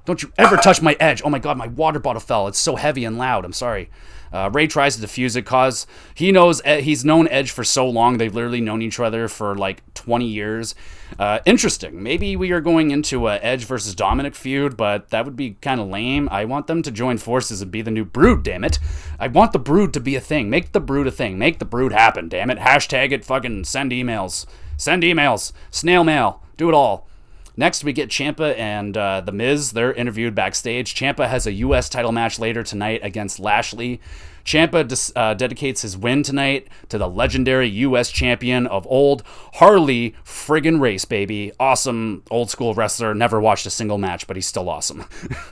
don't 0.06 0.22
you 0.22 0.32
ever 0.38 0.56
touch 0.56 0.80
my 0.80 0.96
Edge? 0.98 1.20
Oh 1.24 1.28
my 1.28 1.38
god, 1.38 1.58
my 1.58 1.66
water 1.66 1.98
bottle 1.98 2.20
fell. 2.20 2.46
It's 2.46 2.58
so 2.58 2.76
heavy 2.76 3.04
and 3.04 3.18
loud. 3.18 3.44
I'm 3.44 3.52
sorry. 3.52 3.90
Uh, 4.32 4.50
Rey 4.52 4.66
tries 4.66 4.96
to 4.96 5.06
defuse 5.06 5.36
it 5.36 5.42
cause 5.42 5.86
he 6.14 6.32
knows 6.32 6.60
he's 6.60 7.04
known 7.04 7.28
Edge 7.28 7.50
for 7.50 7.64
so 7.64 7.88
long. 7.88 8.18
They've 8.18 8.34
literally 8.34 8.60
known 8.60 8.82
each 8.82 8.98
other 9.00 9.28
for 9.28 9.54
like 9.54 9.82
20 9.94 10.26
years. 10.26 10.74
Uh, 11.18 11.40
interesting. 11.44 12.02
Maybe 12.02 12.36
we 12.36 12.52
are 12.52 12.60
going 12.60 12.90
into 12.90 13.28
a 13.28 13.36
Edge 13.36 13.64
versus 13.64 13.94
Dominic 13.94 14.34
feud, 14.34 14.76
but 14.76 15.10
that 15.10 15.24
would 15.24 15.36
be 15.36 15.52
kind 15.60 15.80
of 15.80 15.88
lame. 15.88 16.28
I 16.30 16.44
want 16.44 16.66
them 16.66 16.82
to 16.82 16.90
join 16.90 17.18
forces 17.18 17.62
and 17.62 17.70
be 17.70 17.82
the 17.82 17.90
new 17.90 18.04
Brood. 18.04 18.42
Damn 18.42 18.64
it! 18.64 18.78
I 19.18 19.28
want 19.28 19.52
the 19.52 19.58
Brood 19.58 19.92
to 19.94 20.00
be 20.00 20.16
a 20.16 20.20
thing. 20.20 20.50
Make 20.50 20.72
the 20.72 20.80
Brood 20.80 21.06
a 21.06 21.12
thing. 21.12 21.38
Make 21.38 21.58
the 21.58 21.64
Brood 21.64 21.92
happen. 21.92 22.28
Damn 22.28 22.50
it! 22.50 22.58
Hashtag 22.58 23.12
it. 23.12 23.24
Fucking 23.24 23.64
send 23.64 23.92
emails. 23.92 24.46
Send 24.76 25.02
emails. 25.02 25.52
Snail 25.70 26.04
mail. 26.04 26.42
Do 26.56 26.68
it 26.68 26.74
all. 26.74 27.06
Next, 27.56 27.84
we 27.84 27.92
get 27.92 28.10
Ciampa 28.10 28.56
and 28.58 28.96
uh, 28.96 29.22
The 29.22 29.32
Miz. 29.32 29.72
They're 29.72 29.92
interviewed 29.92 30.34
backstage. 30.34 30.94
Ciampa 30.94 31.28
has 31.28 31.46
a 31.46 31.52
U.S. 31.52 31.88
title 31.88 32.12
match 32.12 32.38
later 32.38 32.62
tonight 32.62 33.00
against 33.02 33.40
Lashley. 33.40 34.00
Ciampa 34.46 35.12
uh, 35.16 35.34
dedicates 35.34 35.82
his 35.82 35.96
win 35.96 36.22
tonight 36.22 36.68
to 36.88 36.98
the 36.98 37.08
legendary 37.08 37.68
U.S. 37.68 38.12
champion 38.12 38.68
of 38.68 38.86
old, 38.86 39.24
Harley 39.54 40.14
friggin' 40.24 40.80
Race, 40.80 41.04
baby. 41.04 41.50
Awesome 41.58 42.22
old 42.30 42.48
school 42.48 42.72
wrestler. 42.72 43.12
Never 43.12 43.40
watched 43.40 43.66
a 43.66 43.70
single 43.70 43.98
match, 43.98 44.28
but 44.28 44.36
he's 44.36 44.46
still 44.46 44.68
awesome. 44.68 45.04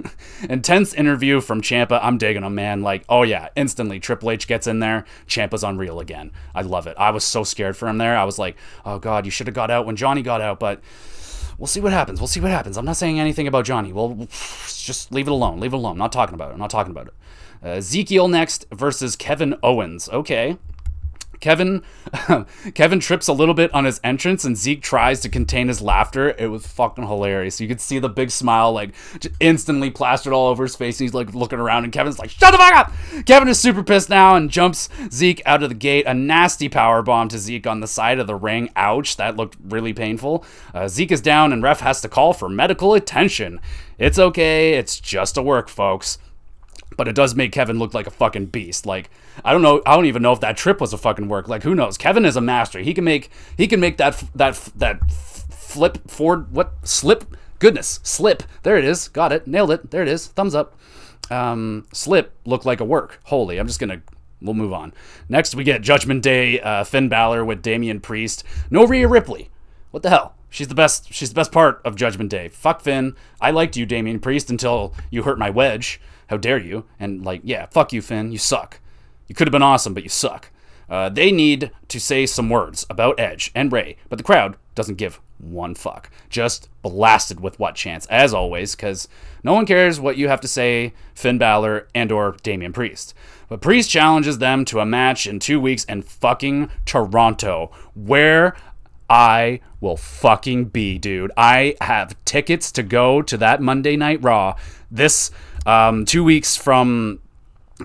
Intense 0.48 0.94
interview 0.94 1.40
from 1.40 1.60
Ciampa. 1.60 1.98
I'm 2.00 2.18
digging 2.18 2.44
him, 2.44 2.54
man. 2.54 2.82
Like, 2.82 3.04
oh 3.08 3.24
yeah, 3.24 3.48
instantly 3.56 3.98
Triple 3.98 4.30
H 4.30 4.46
gets 4.46 4.68
in 4.68 4.78
there. 4.78 5.04
Ciampa's 5.26 5.64
unreal 5.64 5.98
again. 5.98 6.30
I 6.54 6.62
love 6.62 6.86
it. 6.86 6.96
I 6.96 7.10
was 7.10 7.24
so 7.24 7.42
scared 7.42 7.76
for 7.76 7.88
him 7.88 7.98
there. 7.98 8.16
I 8.16 8.24
was 8.24 8.38
like, 8.38 8.56
oh 8.86 9.00
god, 9.00 9.24
you 9.24 9.32
should 9.32 9.48
have 9.48 9.54
got 9.54 9.72
out 9.72 9.86
when 9.86 9.96
Johnny 9.96 10.22
got 10.22 10.40
out, 10.40 10.60
but 10.60 10.80
we'll 11.58 11.66
see 11.66 11.80
what 11.80 11.92
happens. 11.92 12.20
We'll 12.20 12.28
see 12.28 12.40
what 12.40 12.50
happens. 12.50 12.76
I'm 12.76 12.84
not 12.84 12.96
saying 12.96 13.20
anything 13.20 13.46
about 13.46 13.64
Johnny. 13.64 13.92
We'll 13.92 14.28
just 14.66 15.12
leave 15.12 15.26
it 15.26 15.32
alone. 15.32 15.60
Leave 15.60 15.72
it 15.72 15.76
alone. 15.76 15.92
I'm 15.92 15.98
not 15.98 16.12
talking 16.12 16.34
about 16.34 16.50
it. 16.50 16.54
I'm 16.54 16.60
not 16.60 16.70
talking 16.70 16.90
about 16.90 17.08
it. 17.08 17.14
Uh, 17.62 17.68
Ezekiel 17.70 18.28
next 18.28 18.66
versus 18.70 19.16
Kevin 19.16 19.54
Owens. 19.62 20.08
Okay. 20.08 20.58
Kevin 21.44 21.82
Kevin 22.74 23.00
trips 23.00 23.28
a 23.28 23.34
little 23.34 23.52
bit 23.52 23.72
on 23.74 23.84
his 23.84 24.00
entrance 24.02 24.46
and 24.46 24.56
Zeke 24.56 24.80
tries 24.80 25.20
to 25.20 25.28
contain 25.28 25.68
his 25.68 25.82
laughter. 25.82 26.34
It 26.38 26.46
was 26.46 26.66
fucking 26.66 27.06
hilarious. 27.06 27.60
You 27.60 27.68
could 27.68 27.82
see 27.82 27.98
the 27.98 28.08
big 28.08 28.30
smile 28.30 28.72
like 28.72 28.94
instantly 29.40 29.90
plastered 29.90 30.32
all 30.32 30.48
over 30.48 30.62
his 30.62 30.74
face. 30.74 30.98
And 30.98 31.04
he's 31.04 31.12
like 31.12 31.34
looking 31.34 31.58
around 31.58 31.84
and 31.84 31.92
Kevin's 31.92 32.18
like, 32.18 32.30
"Shut 32.30 32.52
the 32.52 32.56
fuck 32.56 32.74
up!" 32.74 32.92
Kevin 33.26 33.48
is 33.48 33.60
super 33.60 33.82
pissed 33.82 34.08
now 34.08 34.36
and 34.36 34.50
jumps 34.50 34.88
Zeke 35.12 35.42
out 35.44 35.62
of 35.62 35.68
the 35.68 35.74
gate. 35.74 36.06
A 36.06 36.14
nasty 36.14 36.70
power 36.70 37.02
bomb 37.02 37.28
to 37.28 37.38
Zeke 37.38 37.66
on 37.66 37.80
the 37.80 37.86
side 37.86 38.18
of 38.18 38.26
the 38.26 38.36
ring. 38.36 38.70
Ouch! 38.74 39.18
That 39.18 39.36
looked 39.36 39.58
really 39.68 39.92
painful. 39.92 40.46
Uh, 40.72 40.88
Zeke 40.88 41.12
is 41.12 41.20
down 41.20 41.52
and 41.52 41.62
ref 41.62 41.80
has 41.80 42.00
to 42.00 42.08
call 42.08 42.32
for 42.32 42.48
medical 42.48 42.94
attention. 42.94 43.60
It's 43.98 44.18
okay. 44.18 44.78
It's 44.78 44.98
just 44.98 45.36
a 45.36 45.42
work, 45.42 45.68
folks 45.68 46.16
but 46.96 47.08
it 47.08 47.14
does 47.14 47.34
make 47.34 47.52
Kevin 47.52 47.78
look 47.78 47.94
like 47.94 48.06
a 48.06 48.10
fucking 48.10 48.46
beast. 48.46 48.86
Like 48.86 49.10
I 49.44 49.52
don't 49.52 49.62
know, 49.62 49.82
I 49.86 49.94
don't 49.96 50.06
even 50.06 50.22
know 50.22 50.32
if 50.32 50.40
that 50.40 50.56
trip 50.56 50.80
was 50.80 50.92
a 50.92 50.98
fucking 50.98 51.28
work. 51.28 51.48
Like 51.48 51.62
who 51.62 51.74
knows? 51.74 51.98
Kevin 51.98 52.24
is 52.24 52.36
a 52.36 52.40
master. 52.40 52.80
He 52.80 52.94
can 52.94 53.04
make 53.04 53.30
he 53.56 53.66
can 53.66 53.80
make 53.80 53.96
that 53.98 54.22
that 54.34 54.54
that 54.76 55.10
flip 55.10 56.10
forward 56.10 56.52
what 56.52 56.74
slip 56.82 57.36
goodness 57.58 58.00
slip. 58.02 58.42
There 58.62 58.76
it 58.76 58.84
is. 58.84 59.08
Got 59.08 59.32
it. 59.32 59.46
Nailed 59.46 59.70
it. 59.70 59.90
There 59.90 60.02
it 60.02 60.08
is. 60.08 60.26
Thumbs 60.28 60.54
up. 60.54 60.76
Um, 61.30 61.86
slip 61.92 62.32
look 62.44 62.64
like 62.64 62.80
a 62.80 62.84
work. 62.84 63.20
Holy, 63.24 63.58
I'm 63.58 63.66
just 63.66 63.80
gonna. 63.80 64.02
We'll 64.40 64.54
move 64.54 64.74
on. 64.74 64.92
Next, 65.28 65.54
we 65.54 65.64
get 65.64 65.80
Judgment 65.80 66.22
Day, 66.22 66.60
uh, 66.60 66.84
Finn 66.84 67.08
Balor 67.08 67.46
with 67.46 67.62
Damian 67.62 68.00
Priest. 68.00 68.44
No 68.70 68.86
Rhea 68.86 69.08
Ripley. 69.08 69.48
What 69.90 70.02
the 70.02 70.10
hell? 70.10 70.34
She's 70.50 70.68
the 70.68 70.74
best. 70.74 71.12
She's 71.12 71.30
the 71.30 71.34
best 71.34 71.50
part 71.50 71.80
of 71.84 71.96
Judgment 71.96 72.30
Day. 72.30 72.48
Fuck 72.48 72.82
Finn. 72.82 73.16
I 73.40 73.50
liked 73.50 73.76
you, 73.76 73.86
Damian 73.86 74.20
Priest, 74.20 74.50
until 74.50 74.92
you 75.10 75.22
hurt 75.22 75.38
my 75.38 75.50
wedge. 75.50 76.00
How 76.28 76.36
dare 76.36 76.58
you? 76.58 76.84
And 76.98 77.24
like, 77.24 77.40
yeah, 77.44 77.66
fuck 77.66 77.92
you, 77.92 78.02
Finn. 78.02 78.32
You 78.32 78.38
suck. 78.38 78.80
You 79.28 79.34
could 79.34 79.46
have 79.46 79.52
been 79.52 79.62
awesome, 79.62 79.94
but 79.94 80.02
you 80.02 80.08
suck. 80.08 80.50
Uh, 80.88 81.08
they 81.08 81.32
need 81.32 81.70
to 81.88 81.98
say 81.98 82.26
some 82.26 82.50
words 82.50 82.84
about 82.90 83.18
Edge 83.18 83.50
and 83.54 83.72
Rey, 83.72 83.96
but 84.08 84.18
the 84.18 84.24
crowd 84.24 84.56
doesn't 84.74 84.96
give 84.96 85.20
one 85.38 85.74
fuck. 85.74 86.10
Just 86.28 86.68
blasted 86.82 87.40
with 87.40 87.58
what 87.58 87.74
chance, 87.74 88.06
as 88.06 88.34
always, 88.34 88.74
because 88.74 89.08
no 89.42 89.52
one 89.54 89.66
cares 89.66 90.00
what 90.00 90.16
you 90.16 90.28
have 90.28 90.40
to 90.40 90.48
say, 90.48 90.92
Finn 91.14 91.38
Balor 91.38 91.88
and 91.94 92.12
or 92.12 92.36
Damian 92.42 92.72
Priest. 92.72 93.14
But 93.48 93.60
Priest 93.60 93.90
challenges 93.90 94.38
them 94.38 94.64
to 94.66 94.80
a 94.80 94.86
match 94.86 95.26
in 95.26 95.38
two 95.38 95.60
weeks 95.60 95.84
in 95.84 96.02
fucking 96.02 96.70
Toronto, 96.84 97.70
where 97.94 98.54
I 99.08 99.60
will 99.80 99.96
fucking 99.96 100.66
be, 100.66 100.98
dude. 100.98 101.32
I 101.36 101.76
have 101.80 102.16
tickets 102.24 102.72
to 102.72 102.82
go 102.82 103.20
to 103.22 103.36
that 103.36 103.60
Monday 103.60 103.96
Night 103.96 104.22
Raw. 104.22 104.56
This 104.90 105.30
um, 105.66 106.04
two 106.04 106.24
weeks 106.24 106.56
from 106.56 107.20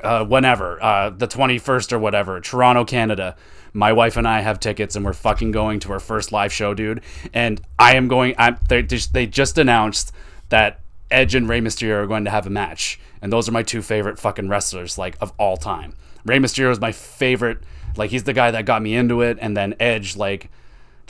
uh, 0.03 0.25
whenever, 0.25 0.81
uh, 0.81 1.09
the 1.09 1.27
21st 1.27 1.91
or 1.91 1.99
whatever, 1.99 2.39
Toronto, 2.39 2.85
Canada. 2.85 3.35
My 3.73 3.93
wife 3.93 4.17
and 4.17 4.27
I 4.27 4.41
have 4.41 4.59
tickets, 4.59 4.95
and 4.95 5.05
we're 5.05 5.13
fucking 5.13 5.51
going 5.51 5.79
to 5.81 5.91
our 5.91 5.99
first 5.99 6.31
live 6.31 6.51
show, 6.51 6.73
dude. 6.73 7.01
And 7.33 7.61
I 7.77 7.95
am 7.95 8.07
going. 8.07 8.33
I 8.37 8.57
they 8.67 8.81
just 8.81 9.13
they 9.13 9.27
just 9.27 9.59
announced 9.59 10.11
that 10.49 10.79
Edge 11.11 11.35
and 11.35 11.47
Rey 11.47 11.61
Mysterio 11.61 12.03
are 12.03 12.07
going 12.07 12.25
to 12.25 12.31
have 12.31 12.47
a 12.47 12.49
match, 12.49 12.99
and 13.21 13.31
those 13.31 13.47
are 13.47 13.51
my 13.51 13.61
two 13.61 13.83
favorite 13.83 14.17
fucking 14.17 14.49
wrestlers, 14.49 14.97
like 14.97 15.17
of 15.21 15.33
all 15.37 15.55
time. 15.55 15.93
Rey 16.25 16.39
Mysterio 16.39 16.71
is 16.71 16.79
my 16.79 16.91
favorite. 16.91 17.59
Like 17.95 18.09
he's 18.09 18.23
the 18.23 18.33
guy 18.33 18.49
that 18.51 18.65
got 18.65 18.81
me 18.81 18.95
into 18.95 19.21
it, 19.21 19.37
and 19.39 19.55
then 19.55 19.75
Edge, 19.79 20.15
like 20.15 20.49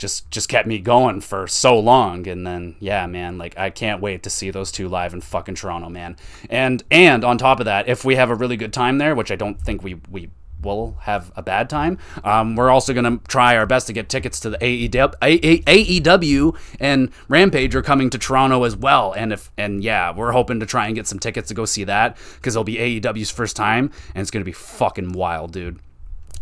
just 0.00 0.30
just 0.30 0.48
kept 0.48 0.66
me 0.66 0.78
going 0.78 1.20
for 1.20 1.46
so 1.46 1.78
long. 1.78 2.26
And 2.26 2.46
then 2.46 2.76
yeah 2.80 3.06
man 3.06 3.38
like 3.38 3.56
i 3.58 3.70
can't 3.70 4.00
wait 4.00 4.22
to 4.24 4.30
see 4.30 4.50
those 4.50 4.72
two 4.72 4.88
live 4.88 5.14
in 5.14 5.20
fucking 5.20 5.54
toronto 5.54 5.88
man. 5.88 6.16
And 6.48 6.82
and 6.90 7.24
on 7.24 7.38
top 7.38 7.60
of 7.60 7.66
that 7.66 7.88
if 7.88 8.04
we 8.04 8.16
have 8.16 8.30
a 8.30 8.34
really 8.34 8.56
good 8.56 8.72
time 8.72 8.98
there 8.98 9.14
which 9.14 9.30
i 9.30 9.36
don't 9.36 9.60
think 9.60 9.82
we 9.84 10.00
we 10.10 10.30
will 10.62 10.96
have 11.00 11.32
a 11.36 11.42
bad 11.42 11.70
time 11.70 11.98
um, 12.22 12.54
we're 12.54 12.70
also 12.70 12.92
going 12.92 13.18
to 13.18 13.26
try 13.28 13.56
our 13.56 13.66
best 13.66 13.86
to 13.86 13.94
get 13.94 14.10
tickets 14.10 14.40
to 14.40 14.50
the 14.50 14.58
AEW, 14.58 15.14
AEW 15.20 16.58
and 16.78 17.10
rampage 17.28 17.74
are 17.74 17.82
coming 17.82 18.10
to 18.10 18.18
toronto 18.18 18.64
as 18.64 18.76
well. 18.76 19.12
And 19.12 19.32
if 19.32 19.50
and 19.56 19.82
yeah 19.82 20.14
we're 20.14 20.32
hoping 20.32 20.60
to 20.60 20.66
try 20.66 20.86
and 20.86 20.94
get 20.94 21.06
some 21.06 21.18
tickets 21.18 21.48
to 21.48 21.54
go 21.54 21.64
see 21.64 21.84
that 21.84 22.16
because 22.36 22.54
it'll 22.54 22.64
be 22.64 22.78
aew's 22.78 23.30
first 23.30 23.56
time 23.56 23.90
and 24.14 24.22
it's 24.22 24.30
going 24.30 24.42
to 24.42 24.48
be 24.48 24.52
fucking 24.52 25.12
wild 25.12 25.52
dude. 25.52 25.78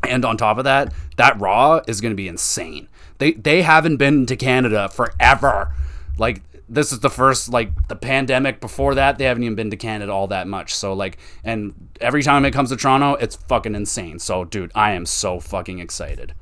And 0.03 0.25
on 0.25 0.37
top 0.37 0.59
of 0.59 0.64
that 0.64 0.92
that 1.16 1.40
raw 1.40 1.81
is 1.87 2.01
going 2.01 2.12
to 2.12 2.16
be 2.16 2.29
insane 2.29 2.88
they 3.18 3.33
they 3.33 3.62
haven't 3.62 3.96
been 3.96 4.26
to 4.26 4.37
Canada 4.37 4.88
forever. 4.88 5.74
Like 6.18 6.42
this 6.68 6.92
is 6.92 7.00
the 7.00 7.11
first 7.11 7.48
like 7.48 7.88
the 7.88 7.96
pandemic 7.96 8.61
before 8.61 8.94
that 8.94 9.18
they 9.18 9.24
haven't 9.24 9.42
even 9.42 9.54
been 9.54 9.70
to 9.70 9.76
Canada 9.76 10.12
all 10.12 10.26
that 10.28 10.46
much. 10.46 10.74
So 10.74 10.92
like 10.92 11.18
and 11.44 11.88
every 12.00 12.22
time 12.22 12.44
it 12.44 12.52
comes 12.52 12.70
to 12.70 12.76
Toronto, 12.76 13.14
it's 13.14 13.37
fucking 13.37 13.74
insane. 13.74 14.18
So 14.18 14.44
dude, 14.44 14.72
I 14.74 14.92
am 14.92 15.07
so 15.07 15.40
fucking 15.40 15.78
excited. 15.78 16.35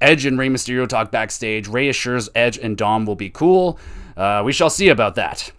Edge 0.00 0.24
and 0.24 0.38
Rey 0.38 0.48
Mysterio 0.48 0.88
talk 0.88 1.10
backstage. 1.10 1.68
Rey 1.68 1.88
assures 1.88 2.30
Edge 2.34 2.58
and 2.58 2.76
Dom 2.76 3.04
will 3.04 3.16
be 3.16 3.28
cool. 3.28 3.78
Uh, 4.16 4.42
we 4.44 4.52
shall 4.52 4.70
see 4.70 4.88
about 4.88 5.14
that. 5.16 5.52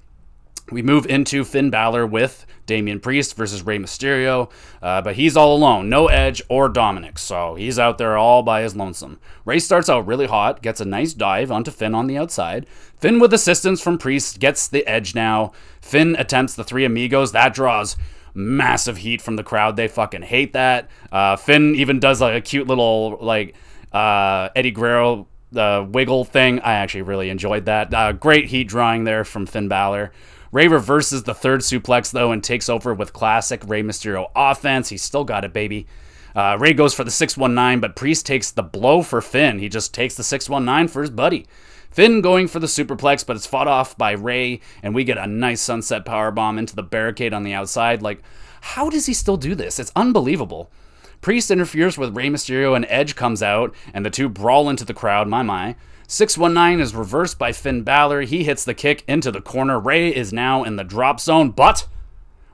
We 0.72 0.82
move 0.82 1.06
into 1.06 1.44
Finn 1.44 1.70
Balor 1.70 2.08
with 2.08 2.46
Damian 2.66 3.02
Priest 3.02 3.36
versus 3.36 3.64
Rey 3.64 3.78
Mysterio, 3.78 4.50
uh, 4.82 5.02
but 5.02 5.16
he's 5.16 5.36
all 5.36 5.56
alone, 5.56 5.90
no 5.90 6.08
Edge 6.08 6.42
or 6.48 6.70
Dominic, 6.70 7.20
so 7.20 7.56
he's 7.56 7.78
out 7.78 7.98
there 7.98 8.18
all 8.18 8.42
by 8.42 8.62
his 8.62 8.76
lonesome. 8.76 9.20
Rey 9.44 9.60
starts 9.60 9.90
out 9.90 10.08
really 10.08 10.28
hot, 10.28 10.62
gets 10.62 10.80
a 10.80 10.86
nice 10.86 11.14
dive 11.14 11.52
onto 11.52 11.72
Finn 11.72 11.94
on 11.94 12.08
the 12.08 12.18
outside. 12.18 12.66
Finn, 12.98 13.20
with 13.20 13.34
assistance 13.34 13.82
from 13.82 13.98
Priest, 13.98 14.40
gets 14.40 14.68
the 14.70 14.88
Edge 14.88 15.14
now. 15.14 15.52
Finn 15.82 16.16
attempts 16.18 16.56
the 16.56 16.64
Three 16.64 16.86
Amigos, 16.86 17.34
that 17.34 17.54
draws 17.54 17.98
massive 18.34 18.98
heat 18.98 19.22
from 19.22 19.36
the 19.36 19.44
crowd. 19.44 19.76
They 19.76 19.90
fucking 19.90 20.22
hate 20.22 20.54
that. 20.54 20.90
Uh, 21.12 21.36
Finn 21.36 21.76
even 21.76 22.00
does 22.00 22.22
like 22.22 22.36
a 22.36 22.42
cute 22.42 22.68
little 22.68 23.18
like 23.20 23.56
uh, 23.92 24.48
Eddie 24.56 24.72
Guerrero 24.72 25.28
the 25.52 25.88
wiggle 25.92 26.24
thing. 26.24 26.60
I 26.62 26.74
actually 26.74 27.04
really 27.04 27.30
enjoyed 27.30 27.66
that. 27.66 27.94
Uh, 27.94 28.14
great 28.14 28.46
heat 28.46 28.66
drawing 28.66 29.04
there 29.04 29.24
from 29.24 29.46
Finn 29.46 29.68
Balor. 29.68 30.12
Rey 30.52 30.68
reverses 30.68 31.24
the 31.24 31.34
third 31.34 31.62
suplex, 31.62 32.12
though, 32.12 32.32
and 32.32 32.44
takes 32.44 32.68
over 32.68 32.94
with 32.94 33.14
classic 33.14 33.64
Rey 33.66 33.84
Mysterio 33.84 34.30
offense. 34.36 34.90
He's 34.90 35.02
still 35.02 35.24
got 35.24 35.46
it, 35.46 35.54
baby. 35.54 35.88
Uh, 36.36 36.58
Rey 36.60 36.74
goes 36.74 36.94
for 36.94 37.04
the 37.04 37.12
619, 37.12 37.80
but 37.80 37.96
Priest 37.96 38.26
takes 38.26 38.52
the 38.52 38.64
blow 38.64 39.02
for 39.02 39.22
Finn. 39.22 39.60
He 39.60 39.70
just 39.70 39.94
takes 39.94 40.16
the 40.16 40.24
619 40.24 40.88
for 40.88 41.02
his 41.02 41.10
buddy. 41.10 41.46
Finn 41.90 42.22
going 42.22 42.48
for 42.48 42.60
the 42.60 42.68
superplex, 42.68 43.26
but 43.26 43.36
it's 43.36 43.46
fought 43.46 43.68
off 43.68 43.98
by 43.98 44.12
Rey, 44.12 44.62
and 44.82 44.96
we 44.96 45.04
get 45.04 45.18
a 45.18 45.28
nice 45.28 45.62
sunset 45.62 46.06
power 46.06 46.32
bomb 46.32 46.58
into 46.58 46.76
the 46.76 46.84
barricade 46.84 47.34
on 47.34 47.44
the 47.44 47.54
outside. 47.54 48.02
Like, 48.02 48.22
how 48.62 48.90
does 48.90 49.06
he 49.06 49.14
still 49.14 49.38
do 49.38 49.56
this? 49.56 49.80
It's 49.80 49.92
unbelievable. 49.96 50.72
Priest 51.20 51.52
interferes 51.52 51.98
with 51.98 52.16
Rey 52.16 52.30
Mysterio, 52.30 52.76
and 52.76 52.86
Edge 52.88 53.16
comes 53.16 53.44
out, 53.44 53.76
and 53.94 54.06
the 54.06 54.10
two 54.10 54.30
brawl 54.30 54.70
into 54.70 54.86
the 54.86 54.94
crowd. 54.94 55.28
My, 55.28 55.44
my. 55.44 55.76
619 56.12 56.82
is 56.82 56.94
reversed 56.94 57.40
by 57.40 57.54
Finn 57.54 57.84
Balor. 57.84 58.24
He 58.24 58.44
hits 58.44 58.66
the 58.66 58.74
kick 58.74 59.06
into 59.08 59.32
the 59.32 59.40
corner. 59.40 59.80
Rey 59.80 60.14
is 60.14 60.34
now 60.34 60.62
in 60.66 60.76
the 60.76 60.84
drop 60.84 61.22
zone, 61.22 61.52
but 61.52 61.88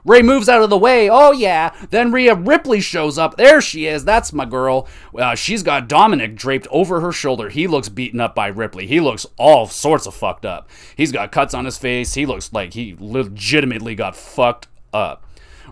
Rey 0.05 0.21
moves 0.21 0.47
out 0.47 0.61
of 0.61 0.69
the 0.69 0.77
way. 0.77 1.09
Oh, 1.09 1.31
yeah. 1.31 1.75
Then 1.89 2.11
Rhea 2.11 2.35
Ripley 2.35 2.79
shows 2.81 3.17
up. 3.17 3.35
There 3.35 3.59
she 3.59 3.87
is. 3.87 4.05
That's 4.05 4.31
my 4.31 4.45
girl. 4.45 4.87
Uh, 5.17 5.33
she's 5.33 5.63
got 5.63 5.89
Dominic 5.89 6.35
draped 6.35 6.67
over 6.69 7.01
her 7.01 7.11
shoulder. 7.11 7.49
He 7.49 7.65
looks 7.65 7.89
beaten 7.89 8.21
up 8.21 8.35
by 8.35 8.45
Ripley. 8.45 8.85
He 8.85 8.99
looks 8.99 9.25
all 9.37 9.65
sorts 9.65 10.05
of 10.05 10.13
fucked 10.13 10.45
up. 10.45 10.69
He's 10.95 11.11
got 11.11 11.31
cuts 11.31 11.55
on 11.55 11.65
his 11.65 11.79
face. 11.79 12.13
He 12.13 12.27
looks 12.27 12.53
like 12.53 12.73
he 12.73 12.95
legitimately 12.99 13.95
got 13.95 14.15
fucked 14.15 14.67
up. 14.93 15.25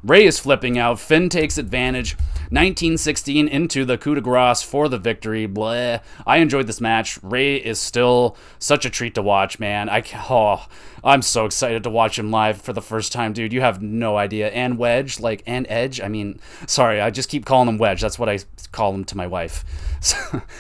Rey 0.06 0.26
is 0.26 0.38
flipping 0.38 0.78
out. 0.78 1.00
Finn 1.00 1.30
takes 1.30 1.58
advantage. 1.58 2.16
1916 2.52 3.48
into 3.48 3.86
the 3.86 3.98
coup 3.98 4.14
de 4.14 4.22
grace 4.22 4.62
for 4.62 4.88
the 4.88 5.00
victory. 5.00 5.48
Blah. 5.48 5.98
I 6.28 6.38
enjoyed 6.38 6.68
this 6.68 6.80
match. 6.80 7.18
Rey 7.24 7.56
is 7.56 7.80
still 7.80 8.38
such 8.60 8.86
a 8.86 8.92
treat 8.92 9.16
to 9.16 9.24
watch, 9.24 9.60
man. 9.60 9.90
I 9.90 10.04
oh, 10.30 10.68
I'm 11.04 11.24
so 11.24 11.46
excited 11.46 11.82
to 11.84 11.90
watch 11.90 12.20
him 12.20 12.30
live 12.30 12.62
for 12.62 12.72
the 12.72 12.84
first 12.84 13.12
time, 13.12 13.34
dude. 13.34 13.52
You 13.52 13.62
have 13.62 13.82
no 13.82 14.16
idea. 14.16 14.50
And 14.50 14.78
Wedge, 14.78 15.20
like 15.20 15.42
and 15.48 15.66
Edge. 15.70 16.00
I 16.00 16.08
mean, 16.08 16.40
sorry, 16.68 17.02
I 17.02 17.10
just 17.10 17.30
keep 17.30 17.46
calling 17.46 17.68
him 17.68 17.80
Wedge. 17.80 18.02
That's 18.02 18.20
what 18.20 18.30
I 18.30 18.38
call 18.72 18.94
him 18.94 19.06
to 19.06 19.18
my 19.18 19.26
wife. 19.26 19.66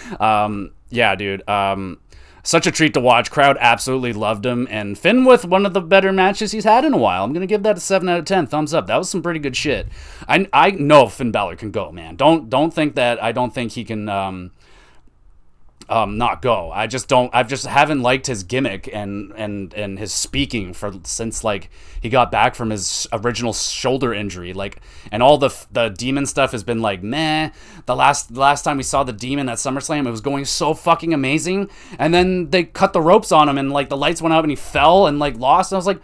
um, 0.19 0.71
yeah, 0.89 1.13
dude. 1.13 1.47
Um, 1.47 1.99
such 2.45 2.67
a 2.67 2.71
treat 2.71 2.93
to 2.93 3.01
watch. 3.01 3.31
Crowd 3.31 3.57
absolutely 3.59 4.13
loved 4.13 4.45
him. 4.45 4.67
And 4.69 4.97
Finn 4.97 5.25
with 5.25 5.45
one 5.45 5.65
of 5.65 5.73
the 5.73 5.81
better 5.81 6.13
matches 6.13 6.51
he's 6.51 6.63
had 6.63 6.85
in 6.85 6.93
a 6.93 6.97
while. 6.97 7.23
I'm 7.23 7.33
going 7.33 7.41
to 7.41 7.47
give 7.47 7.63
that 7.63 7.77
a 7.77 7.81
7 7.81 8.07
out 8.07 8.19
of 8.19 8.25
10. 8.25 8.47
Thumbs 8.47 8.73
up. 8.73 8.87
That 8.87 8.97
was 8.97 9.09
some 9.09 9.23
pretty 9.23 9.39
good 9.39 9.57
shit. 9.57 9.87
I, 10.27 10.47
I 10.53 10.71
know 10.71 11.07
Finn 11.07 11.31
Balor 11.31 11.55
can 11.55 11.71
go, 11.71 11.91
man. 11.91 12.15
Don't 12.15 12.49
don't 12.49 12.73
think 12.73 12.95
that 12.95 13.21
I 13.21 13.31
don't 13.31 13.53
think 13.53 13.71
he 13.71 13.83
can 13.83 14.07
um, 14.07 14.51
um, 15.87 16.17
not 16.17 16.41
go. 16.41 16.71
I 16.71 16.87
just 16.87 17.07
don't. 17.07 17.33
I've 17.33 17.47
just 17.47 17.65
haven't 17.65 18.01
liked 18.01 18.27
his 18.27 18.43
gimmick 18.43 18.89
and 18.91 19.31
and 19.35 19.73
and 19.73 19.99
his 19.99 20.11
speaking 20.13 20.73
for 20.73 20.93
since 21.03 21.43
like 21.43 21.69
he 22.01 22.09
got 22.09 22.31
back 22.31 22.55
from 22.55 22.71
his 22.71 23.07
original 23.13 23.53
shoulder 23.53 24.13
injury. 24.13 24.53
Like 24.53 24.81
and 25.11 25.21
all 25.21 25.37
the 25.37 25.55
the 25.71 25.89
demon 25.89 26.25
stuff 26.25 26.51
has 26.53 26.63
been 26.63 26.81
like 26.81 27.03
meh. 27.03 27.51
The 27.85 27.95
last 27.95 28.31
last 28.31 28.63
time 28.63 28.77
we 28.77 28.83
saw 28.83 29.03
the 29.03 29.13
demon 29.13 29.47
at 29.47 29.57
SummerSlam, 29.57 30.07
it 30.07 30.11
was 30.11 30.21
going 30.21 30.45
so 30.45 30.73
fucking 30.73 31.13
amazing, 31.13 31.69
and 31.99 32.13
then 32.13 32.49
they 32.49 32.63
cut 32.63 32.93
the 32.93 33.01
ropes 33.01 33.31
on 33.31 33.47
him 33.47 33.57
and 33.57 33.71
like 33.71 33.89
the 33.89 33.97
lights 33.97 34.21
went 34.21 34.33
out 34.33 34.43
and 34.43 34.51
he 34.51 34.55
fell 34.55 35.05
and 35.05 35.19
like 35.19 35.37
lost. 35.37 35.71
And 35.71 35.77
I 35.77 35.79
was 35.79 35.87
like, 35.87 36.01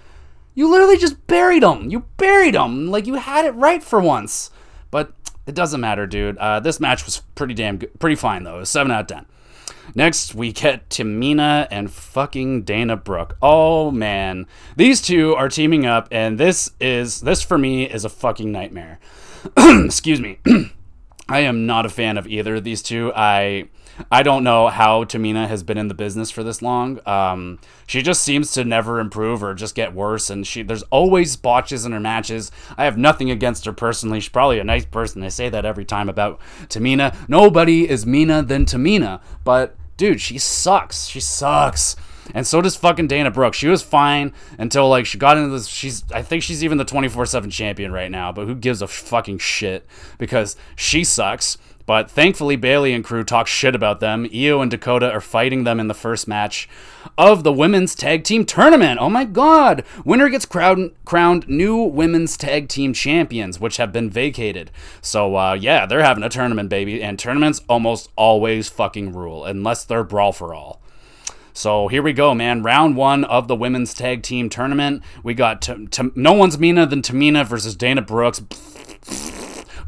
you 0.54 0.70
literally 0.70 0.98
just 0.98 1.26
buried 1.28 1.64
him. 1.64 1.90
You 1.90 2.06
buried 2.18 2.56
him. 2.56 2.92
Like 2.92 3.08
you 3.08 3.16
had 3.16 3.46
it 3.46 3.52
right 3.52 3.84
for 3.84 4.00
once. 4.00 4.52
But 4.92 5.14
it 5.48 5.56
doesn't 5.56 5.82
matter, 5.82 6.06
dude. 6.06 6.38
Uh, 6.38 6.60
this 6.60 6.80
match 6.80 7.06
was 7.06 7.22
pretty 7.36 7.54
damn 7.54 7.78
good, 7.78 8.00
pretty 8.00 8.16
fine 8.16 8.44
though. 8.44 8.64
Seven 8.64 8.92
out 8.92 9.02
of 9.02 9.08
ten. 9.08 9.26
Next, 9.96 10.34
we 10.34 10.52
get 10.52 10.90
Tamina 10.90 11.68
and 11.70 11.92
fucking 11.92 12.64
Dana 12.64 12.96
Brooke. 12.96 13.38
Oh 13.42 13.92
man, 13.92 14.48
these 14.76 15.02
two 15.02 15.36
are 15.36 15.50
teaming 15.50 15.86
up, 15.86 16.08
and 16.12 16.38
this 16.38 16.72
is 16.80 17.22
this 17.22 17.42
for 17.42 17.58
me 17.58 17.84
is 17.84 18.06
a 18.06 18.10
fucking 18.10 18.52
nightmare. 18.52 19.00
Excuse 19.58 20.22
me. 20.22 20.40
I 21.30 21.42
am 21.42 21.66
not 21.66 21.86
a 21.86 21.90
fan 21.90 22.18
of 22.18 22.28
either 22.28 22.56
of 22.56 22.66
these 22.66 22.82
two. 22.82 23.14
I 23.16 23.70
I 24.10 24.24
don't 24.24 24.44
know 24.44 24.68
how 24.68 25.04
Tamina 25.04 25.48
has 25.48 25.64
been 25.64 25.78
in 25.78 25.88
the 25.88 25.94
business 25.94 26.32
for 26.32 26.44
this 26.44 26.62
long. 26.62 27.00
Um, 27.08 27.60
she 27.88 28.02
just 28.02 28.24
seems 28.24 28.52
to 28.54 28.64
never 28.64 29.00
improve 29.00 29.44
or 29.44 29.54
just 29.54 29.76
get 29.76 29.94
worse, 29.94 30.30
and 30.30 30.46
she 30.46 30.62
there's 30.64 30.84
always 30.84 31.36
botches 31.36 31.86
in 31.86 31.92
her 31.92 32.00
matches. 32.00 32.52
I 32.78 32.86
have 32.86 32.98
nothing 32.98 33.32
against 33.32 33.66
her 33.66 33.74
personally. 33.74 34.20
She's 34.20 34.30
probably 34.30 34.60
a 34.60 34.64
nice 34.64 34.86
person. 34.86 35.24
I 35.24 35.30
say 35.30 35.50
that 35.50 35.66
every 35.66 35.86
time 35.86 36.10
about 36.10 36.40
Tamina. 36.68 37.16
Nobody 37.30 37.90
is 37.90 38.06
meaner 38.06 38.42
than 38.42 38.66
Tamina, 38.66 39.22
but 39.44 39.76
dude, 40.02 40.20
she 40.20 40.40
sucks. 40.40 41.06
She 41.06 41.20
sucks. 41.20 41.96
And 42.34 42.48
so 42.48 42.60
does 42.60 42.76
fucking 42.76 43.06
Dana 43.06 43.30
Brooke. 43.30 43.54
She 43.54 43.68
was 43.68 43.84
fine 43.84 44.34
until 44.58 44.90
like 44.90 45.06
she 45.06 45.20
got 45.20 45.38
into 45.38 45.50
this. 45.50 45.68
She's 45.68 46.04
I 46.12 46.24
think 46.24 46.42
she's 46.42 46.64
even 46.64 46.80
the 46.80 46.86
24 46.86 47.28
7 47.28 47.52
champion 47.52 47.92
right 47.92 48.10
now, 48.10 48.32
but 48.32 48.48
who 48.48 48.56
gives 48.56 48.82
a 48.82 48.88
fucking 48.88 49.38
shit 49.38 49.86
because 50.18 50.56
she 50.76 51.04
sucks. 51.04 51.60
But 51.92 52.10
thankfully, 52.10 52.56
Bayley 52.56 52.94
and 52.94 53.04
crew 53.04 53.26
talk 53.26 53.48
shit 53.48 53.76
about 53.76 54.00
them. 54.00 54.26
Io 54.34 54.62
and 54.62 54.72
Dakota 54.72 55.12
are 55.12 55.20
fighting 55.20 55.66
them 55.66 55.78
in 55.78 55.90
the 55.90 55.94
first 55.94 56.26
match 56.26 56.70
of 57.18 57.44
the 57.44 57.52
women's 57.52 57.96
tag 57.96 58.24
team 58.24 58.46
tournament. 58.46 58.98
Oh 59.02 59.10
my 59.10 59.26
god! 59.26 59.84
Winner 60.06 60.30
gets 60.30 60.46
crowned, 60.46 60.92
crowned 61.04 61.50
new 61.50 61.82
women's 61.82 62.38
tag 62.38 62.70
team 62.70 62.94
champions, 62.94 63.60
which 63.60 63.76
have 63.76 63.92
been 63.92 64.10
vacated. 64.10 64.72
So, 65.02 65.36
uh, 65.36 65.52
yeah, 65.52 65.86
they're 65.86 66.02
having 66.02 66.24
a 66.24 66.30
tournament, 66.30 66.70
baby. 66.70 67.04
And 67.04 67.20
tournaments 67.20 67.60
almost 67.68 68.10
always 68.16 68.70
fucking 68.70 69.12
rule, 69.12 69.44
unless 69.44 69.84
they're 69.84 70.06
Brawl 70.06 70.32
for 70.32 70.54
All. 70.54 70.82
So 71.52 71.90
here 71.90 72.02
we 72.02 72.14
go, 72.14 72.34
man. 72.34 72.64
Round 72.64 72.96
one 72.96 73.26
of 73.26 73.50
the 73.50 73.56
women's 73.58 73.94
tag 73.94 74.24
team 74.24 74.48
tournament. 74.48 75.04
We 75.24 75.34
got 75.34 75.62
t- 75.62 75.88
t- 75.88 76.12
no 76.16 76.32
one's 76.32 76.58
meaner 76.58 76.86
than 76.86 77.02
Tamina 77.02 77.46
versus 77.46 77.76
Dana 77.76 78.02
Brooks 78.02 78.42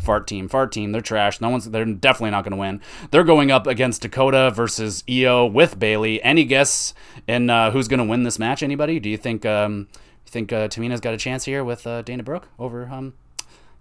fart 0.03 0.27
team, 0.27 0.47
fart 0.47 0.71
team. 0.71 0.91
They're 0.91 1.01
trash. 1.01 1.41
No 1.41 1.49
one's. 1.49 1.69
They're 1.69 1.85
definitely 1.85 2.31
not 2.31 2.43
going 2.43 2.51
to 2.51 2.57
win. 2.57 2.81
They're 3.11 3.23
going 3.23 3.51
up 3.51 3.65
against 3.65 4.01
Dakota 4.01 4.51
versus 4.53 5.03
Io 5.09 5.45
with 5.45 5.79
Bayley. 5.79 6.21
Any 6.21 6.45
guess 6.45 6.93
in 7.27 7.49
uh, 7.49 7.71
who's 7.71 7.87
going 7.87 7.99
to 7.99 8.05
win 8.05 8.23
this 8.23 8.37
match? 8.37 8.61
Anybody? 8.61 8.99
Do 8.99 9.09
you 9.09 9.17
think? 9.17 9.45
Um, 9.45 9.87
you 10.25 10.31
think 10.31 10.53
uh, 10.53 10.67
Tamina's 10.67 11.01
got 11.01 11.13
a 11.13 11.17
chance 11.17 11.45
here 11.45 11.63
with 11.63 11.87
uh, 11.87 12.01
Dana 12.01 12.23
Brooke 12.23 12.47
over 12.59 12.87
um, 12.87 13.13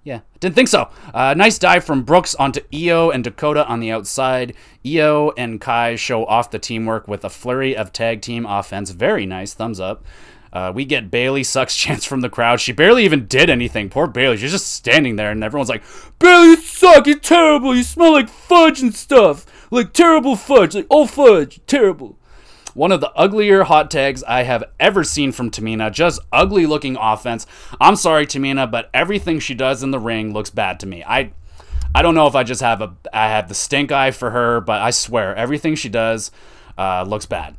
Yeah, 0.05 0.21
didn't 0.41 0.57
think 0.57 0.69
so. 0.69 0.91
Uh, 1.15 1.35
nice 1.35 1.59
dive 1.59 1.85
from 1.85 2.03
Brooks 2.03 2.35
onto 2.35 2.61
Io 2.75 3.11
and 3.11 3.23
Dakota 3.23 3.65
on 3.67 3.79
the 3.79 3.93
outside. 3.93 4.55
Io 4.85 5.31
and 5.37 5.61
Kai 5.61 5.95
show 5.95 6.27
off 6.27 6.51
the 6.51 6.59
teamwork 6.59 7.07
with 7.07 7.25
a 7.25 7.31
flurry 7.31 7.77
of 7.77 7.93
tag 7.93 8.21
team 8.21 8.45
offense. 8.45 8.91
Very 8.91 9.27
nice. 9.27 9.55
Thumbs 9.55 9.79
up. 9.79 10.05
Uh, 10.53 10.71
we 10.75 10.85
get 10.85 11.11
Bayley 11.11 11.43
sucks 11.43 11.77
chance 11.83 12.05
from 12.05 12.21
the 12.21 12.29
crowd. 12.29 12.61
She 12.61 12.73
barely 12.73 13.05
even 13.05 13.27
did 13.27 13.49
anything. 13.51 13.89
Poor 13.89 14.07
Bayley. 14.07 14.37
She's 14.37 14.53
just 14.53 14.73
standing 14.73 15.17
there, 15.17 15.31
and 15.31 15.43
everyone's 15.43 15.69
like, 15.69 15.83
Bayley, 16.19 16.49
you 16.49 16.57
suck. 16.57 17.07
You're 17.07 17.19
terrible. 17.19 17.75
You 17.75 17.83
smell 17.83 18.13
like 18.13 18.29
fudge 18.29 18.81
and 18.81 18.95
stuff. 18.95 19.47
Like 19.71 19.93
terrible 19.93 20.37
fudge. 20.37 20.75
Like, 20.75 20.87
oh, 20.91 21.07
fudge. 21.07 21.61
Terrible. 21.67 22.19
One 22.75 22.93
of 22.93 23.01
the 23.01 23.13
uglier 23.13 23.65
hot 23.65 23.91
tags 23.91 24.23
I 24.25 24.45
have 24.45 24.65
ever 24.81 25.05
seen 25.05 25.33
from 25.33 25.51
Tamina. 25.51 25.93
Just 25.93 26.21
ugly 26.33 26.65
looking 26.65 26.97
offense. 26.97 27.47
I'm 27.81 27.97
sorry, 27.97 28.27
Tamina, 28.27 28.71
but 28.71 28.89
everything 28.95 29.41
she 29.41 29.55
does 29.55 29.83
in 29.83 29.91
the 29.91 29.99
ring 29.99 30.33
looks 30.33 30.51
bad 30.51 30.81
to 30.81 30.87
me. 30.87 31.05
I 31.07 31.33
I 31.95 32.01
don't 32.01 32.15
know 32.15 32.27
if 32.27 32.35
I 32.35 32.45
just 32.45 32.63
have 32.63 32.81
a 32.81 32.95
I 33.13 33.29
have 33.29 33.49
the 33.49 33.55
stink 33.55 33.93
eye 33.93 34.11
for 34.11 34.31
her, 34.31 34.61
but 34.61 34.81
I 34.81 34.91
swear 34.91 35.37
everything 35.37 35.75
she 35.75 35.91
does 35.91 36.31
uh, 36.79 37.05
looks 37.07 37.27
bad. 37.27 37.57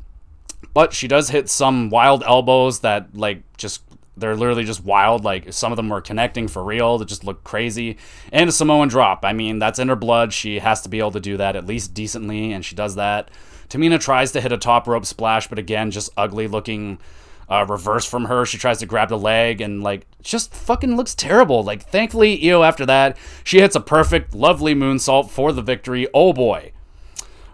But 0.74 0.92
she 0.92 1.08
does 1.08 1.30
hit 1.30 1.48
some 1.48 1.88
wild 1.88 2.22
elbows 2.24 2.80
that 2.80 3.16
like 3.16 3.42
just 3.56 3.82
they're 4.16 4.36
literally 4.36 4.64
just 4.64 4.84
wild. 4.84 5.24
Like 5.24 5.52
some 5.52 5.72
of 5.72 5.76
them 5.76 5.88
were 5.88 6.00
connecting 6.00 6.48
for 6.48 6.62
real. 6.62 6.98
That 6.98 7.08
just 7.08 7.24
look 7.24 7.44
crazy. 7.44 7.96
And 8.32 8.48
a 8.48 8.52
Samoan 8.52 8.88
drop. 8.88 9.24
I 9.24 9.32
mean, 9.32 9.58
that's 9.58 9.78
in 9.78 9.88
her 9.88 9.96
blood. 9.96 10.32
She 10.32 10.58
has 10.58 10.82
to 10.82 10.88
be 10.88 10.98
able 10.98 11.12
to 11.12 11.20
do 11.20 11.36
that 11.36 11.56
at 11.56 11.66
least 11.66 11.94
decently, 11.94 12.52
and 12.52 12.64
she 12.64 12.74
does 12.74 12.96
that. 12.96 13.30
Tamina 13.68 13.98
tries 13.98 14.32
to 14.32 14.40
hit 14.40 14.52
a 14.52 14.58
top 14.58 14.86
rope 14.86 15.06
splash, 15.06 15.48
but 15.48 15.58
again, 15.58 15.90
just 15.90 16.10
ugly 16.16 16.46
looking 16.46 16.98
uh, 17.48 17.64
reverse 17.68 18.04
from 18.04 18.26
her. 18.26 18.46
She 18.46 18.58
tries 18.58 18.78
to 18.78 18.86
grab 18.86 19.08
the 19.08 19.18
leg 19.18 19.60
and 19.60 19.82
like 19.82 20.06
just 20.22 20.54
fucking 20.54 20.96
looks 20.96 21.14
terrible. 21.14 21.62
Like 21.62 21.88
thankfully, 21.88 22.50
Io 22.50 22.62
after 22.62 22.86
that, 22.86 23.16
she 23.42 23.60
hits 23.60 23.76
a 23.76 23.80
perfect, 23.80 24.34
lovely 24.34 24.74
moonsault 24.74 25.30
for 25.30 25.52
the 25.52 25.62
victory. 25.62 26.06
Oh 26.14 26.32
boy. 26.32 26.72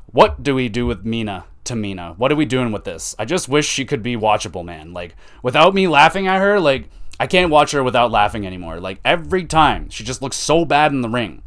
What 0.07 0.43
do 0.43 0.55
we 0.57 0.69
do 0.69 0.87
with 0.87 1.05
Mina? 1.05 1.45
Tamina? 1.65 2.17
What 2.19 2.33
are 2.33 2.37
we 2.37 2.45
doing 2.45 2.73
with 2.73 2.85
this? 2.85 3.15
I 3.19 3.25
just 3.25 3.49
wish 3.49 3.67
she 3.67 3.85
could 3.85 4.03
be 4.03 4.17
watchable, 4.17 4.65
man. 4.65 4.93
Like 4.93 5.17
without 5.43 5.75
me 5.75 5.89
laughing 5.89 6.27
at 6.27 6.41
her, 6.41 6.59
like 6.61 6.89
I 7.19 7.27
can't 7.27 7.51
watch 7.51 7.73
her 7.73 7.83
without 7.83 8.11
laughing 8.11 8.47
anymore. 8.47 8.81
Like 8.81 9.01
every 9.05 9.45
time, 9.45 9.91
she 9.91 10.05
just 10.05 10.23
looks 10.23 10.37
so 10.37 10.65
bad 10.65 10.93
in 10.93 11.03
the 11.03 11.09
ring. 11.09 11.43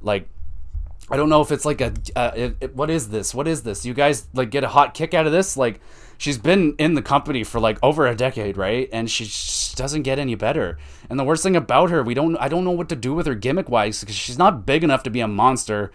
Like 0.00 0.28
I 1.10 1.16
don't 1.16 1.28
know 1.28 1.42
if 1.42 1.50
it's 1.50 1.64
like 1.64 1.80
a 1.80 1.92
uh, 2.14 2.30
it, 2.34 2.56
it, 2.60 2.76
what 2.76 2.88
is 2.88 3.08
this? 3.08 3.34
What 3.34 3.48
is 3.48 3.62
this? 3.62 3.84
You 3.84 3.94
guys 3.94 4.28
like 4.32 4.50
get 4.50 4.64
a 4.64 4.68
hot 4.68 4.94
kick 4.94 5.12
out 5.12 5.26
of 5.26 5.32
this? 5.32 5.56
Like 5.56 5.80
she's 6.18 6.38
been 6.38 6.74
in 6.78 6.94
the 6.94 7.02
company 7.02 7.42
for 7.42 7.58
like 7.58 7.78
over 7.82 8.06
a 8.06 8.14
decade, 8.14 8.56
right? 8.56 8.88
And 8.92 9.10
she 9.10 9.28
doesn't 9.74 10.02
get 10.02 10.18
any 10.18 10.36
better. 10.36 10.78
And 11.08 11.18
the 11.18 11.24
worst 11.24 11.42
thing 11.42 11.56
about 11.56 11.90
her, 11.90 12.02
we 12.02 12.14
don't 12.14 12.36
I 12.36 12.48
don't 12.48 12.64
know 12.64 12.70
what 12.70 12.88
to 12.90 12.96
do 12.96 13.12
with 13.12 13.26
her 13.26 13.34
gimmick 13.34 13.68
wise 13.68 14.00
because 14.00 14.14
she's 14.14 14.38
not 14.38 14.64
big 14.64 14.84
enough 14.84 15.02
to 15.02 15.10
be 15.10 15.20
a 15.20 15.26
monster, 15.28 15.90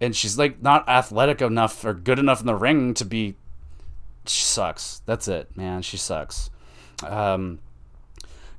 and 0.00 0.14
she's 0.16 0.38
like 0.38 0.62
not 0.62 0.88
athletic 0.88 1.42
enough 1.42 1.84
or 1.84 1.94
good 1.94 2.18
enough 2.18 2.40
in 2.40 2.46
the 2.46 2.54
ring 2.54 2.94
to 2.94 3.04
be. 3.04 3.36
She 4.26 4.44
sucks. 4.44 5.02
That's 5.06 5.28
it, 5.28 5.56
man. 5.56 5.82
She 5.82 5.96
sucks. 5.96 6.50
Um, 7.02 7.60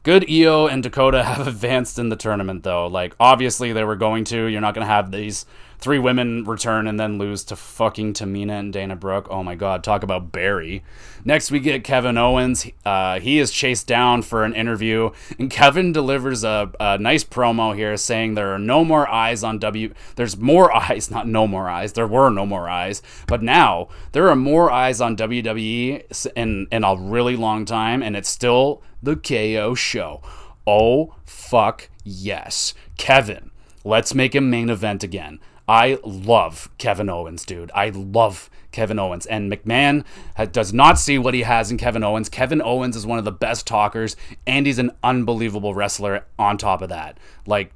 Good 0.03 0.29
Io 0.31 0.65
and 0.67 0.81
Dakota 0.81 1.23
have 1.25 1.47
advanced 1.47 1.99
in 1.99 2.09
the 2.09 2.15
tournament, 2.15 2.63
though. 2.63 2.87
Like, 2.87 3.15
obviously, 3.19 3.73
they 3.73 3.83
were 3.83 3.95
going 3.95 4.23
to. 4.25 4.45
You're 4.45 4.61
not 4.61 4.73
going 4.73 4.85
to 4.85 4.91
have 4.91 5.11
these 5.11 5.45
three 5.81 5.97
women 5.97 6.43
return 6.43 6.85
and 6.85 6.99
then 6.99 7.17
lose 7.17 7.43
to 7.43 7.55
fucking 7.55 8.13
Tamina 8.13 8.59
and 8.59 8.71
Dana 8.71 8.95
Brooke. 8.95 9.27
Oh 9.31 9.43
my 9.43 9.55
god, 9.55 9.83
talk 9.83 10.03
about 10.03 10.31
Barry. 10.31 10.83
Next, 11.25 11.49
we 11.49 11.59
get 11.59 11.83
Kevin 11.83 12.17
Owens. 12.17 12.67
Uh, 12.85 13.19
he 13.19 13.39
is 13.39 13.51
chased 13.51 13.87
down 13.87 14.21
for 14.21 14.43
an 14.43 14.53
interview, 14.53 15.09
and 15.39 15.49
Kevin 15.49 15.91
delivers 15.91 16.43
a, 16.43 16.71
a, 16.79 16.97
nice 16.99 17.23
promo 17.23 17.75
here 17.75 17.97
saying 17.97 18.35
there 18.35 18.53
are 18.53 18.59
no 18.59 18.85
more 18.85 19.09
eyes 19.09 19.43
on 19.43 19.57
W. 19.57 19.93
There's 20.15 20.37
more 20.37 20.71
eyes, 20.75 21.09
not 21.09 21.27
no 21.27 21.47
more 21.47 21.67
eyes. 21.67 21.93
There 21.93 22.07
were 22.07 22.29
no 22.29 22.45
more 22.45 22.69
eyes, 22.69 23.01
but 23.27 23.41
now 23.41 23.89
there 24.11 24.29
are 24.29 24.35
more 24.35 24.71
eyes 24.71 25.01
on 25.01 25.17
WWE 25.17 26.31
in, 26.35 26.67
in 26.71 26.83
a 26.83 26.95
really 26.95 27.35
long 27.35 27.65
time, 27.65 28.03
and 28.03 28.15
it's 28.15 28.29
still 28.29 28.83
the 29.01 29.15
KO 29.15 29.73
show. 29.73 30.21
Oh, 30.67 31.15
fuck 31.25 31.89
yes. 32.03 32.75
Kevin, 32.97 33.49
let's 33.83 34.13
make 34.13 34.35
him 34.35 34.49
main 34.49 34.69
event 34.69 35.03
again. 35.03 35.39
I 35.71 35.99
love 36.03 36.69
Kevin 36.77 37.09
Owens, 37.09 37.45
dude. 37.45 37.71
I 37.73 37.91
love 37.91 38.49
Kevin 38.73 38.99
Owens. 38.99 39.25
And 39.25 39.49
McMahon 39.49 40.03
does 40.51 40.73
not 40.73 40.99
see 40.99 41.17
what 41.17 41.33
he 41.33 41.43
has 41.43 41.71
in 41.71 41.77
Kevin 41.77 42.03
Owens. 42.03 42.27
Kevin 42.27 42.61
Owens 42.61 42.97
is 42.97 43.05
one 43.05 43.17
of 43.17 43.23
the 43.23 43.31
best 43.31 43.65
talkers, 43.65 44.17
and 44.45 44.65
he's 44.65 44.79
an 44.79 44.91
unbelievable 45.01 45.73
wrestler 45.73 46.25
on 46.37 46.57
top 46.57 46.81
of 46.81 46.89
that. 46.89 47.17
Like, 47.47 47.71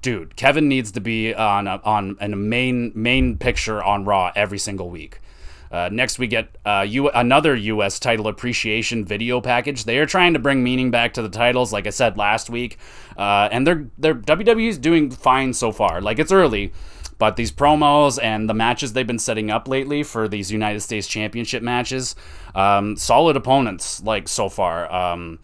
dude, 0.00 0.36
Kevin 0.36 0.68
needs 0.68 0.92
to 0.92 1.00
be 1.00 1.34
on 1.34 1.66
a, 1.66 1.80
on 1.82 2.16
a 2.20 2.28
main 2.28 2.92
main 2.94 3.36
picture 3.36 3.82
on 3.82 4.04
Raw 4.04 4.30
every 4.36 4.58
single 4.58 4.88
week. 4.88 5.18
Uh, 5.72 5.88
next, 5.90 6.20
we 6.20 6.28
get 6.28 6.56
uh, 6.64 6.86
U- 6.88 7.10
another 7.10 7.56
U.S. 7.56 7.98
title 7.98 8.28
appreciation 8.28 9.04
video 9.04 9.40
package. 9.40 9.84
They 9.86 9.98
are 9.98 10.06
trying 10.06 10.34
to 10.34 10.38
bring 10.38 10.62
meaning 10.62 10.92
back 10.92 11.14
to 11.14 11.22
the 11.22 11.28
titles, 11.28 11.72
like 11.72 11.88
I 11.88 11.90
said 11.90 12.16
last 12.16 12.48
week, 12.48 12.78
uh, 13.16 13.48
and 13.50 13.66
they're 13.66 13.86
they're 13.98 14.14
WWE's 14.14 14.78
doing 14.78 15.10
fine 15.10 15.52
so 15.52 15.72
far. 15.72 16.00
Like 16.00 16.20
it's 16.20 16.30
early, 16.32 16.72
but 17.20 17.36
these 17.36 17.52
promos 17.52 18.18
and 18.20 18.48
the 18.48 18.54
matches 18.54 18.94
they've 18.94 19.06
been 19.06 19.18
setting 19.18 19.50
up 19.50 19.68
lately 19.68 20.02
for 20.02 20.26
these 20.26 20.50
United 20.50 20.80
States 20.80 21.06
Championship 21.06 21.62
matches, 21.62 22.16
um, 22.54 22.96
solid 22.96 23.36
opponents 23.36 24.02
like 24.02 24.26
so 24.26 24.48
far. 24.48 24.90
Um, 24.90 25.38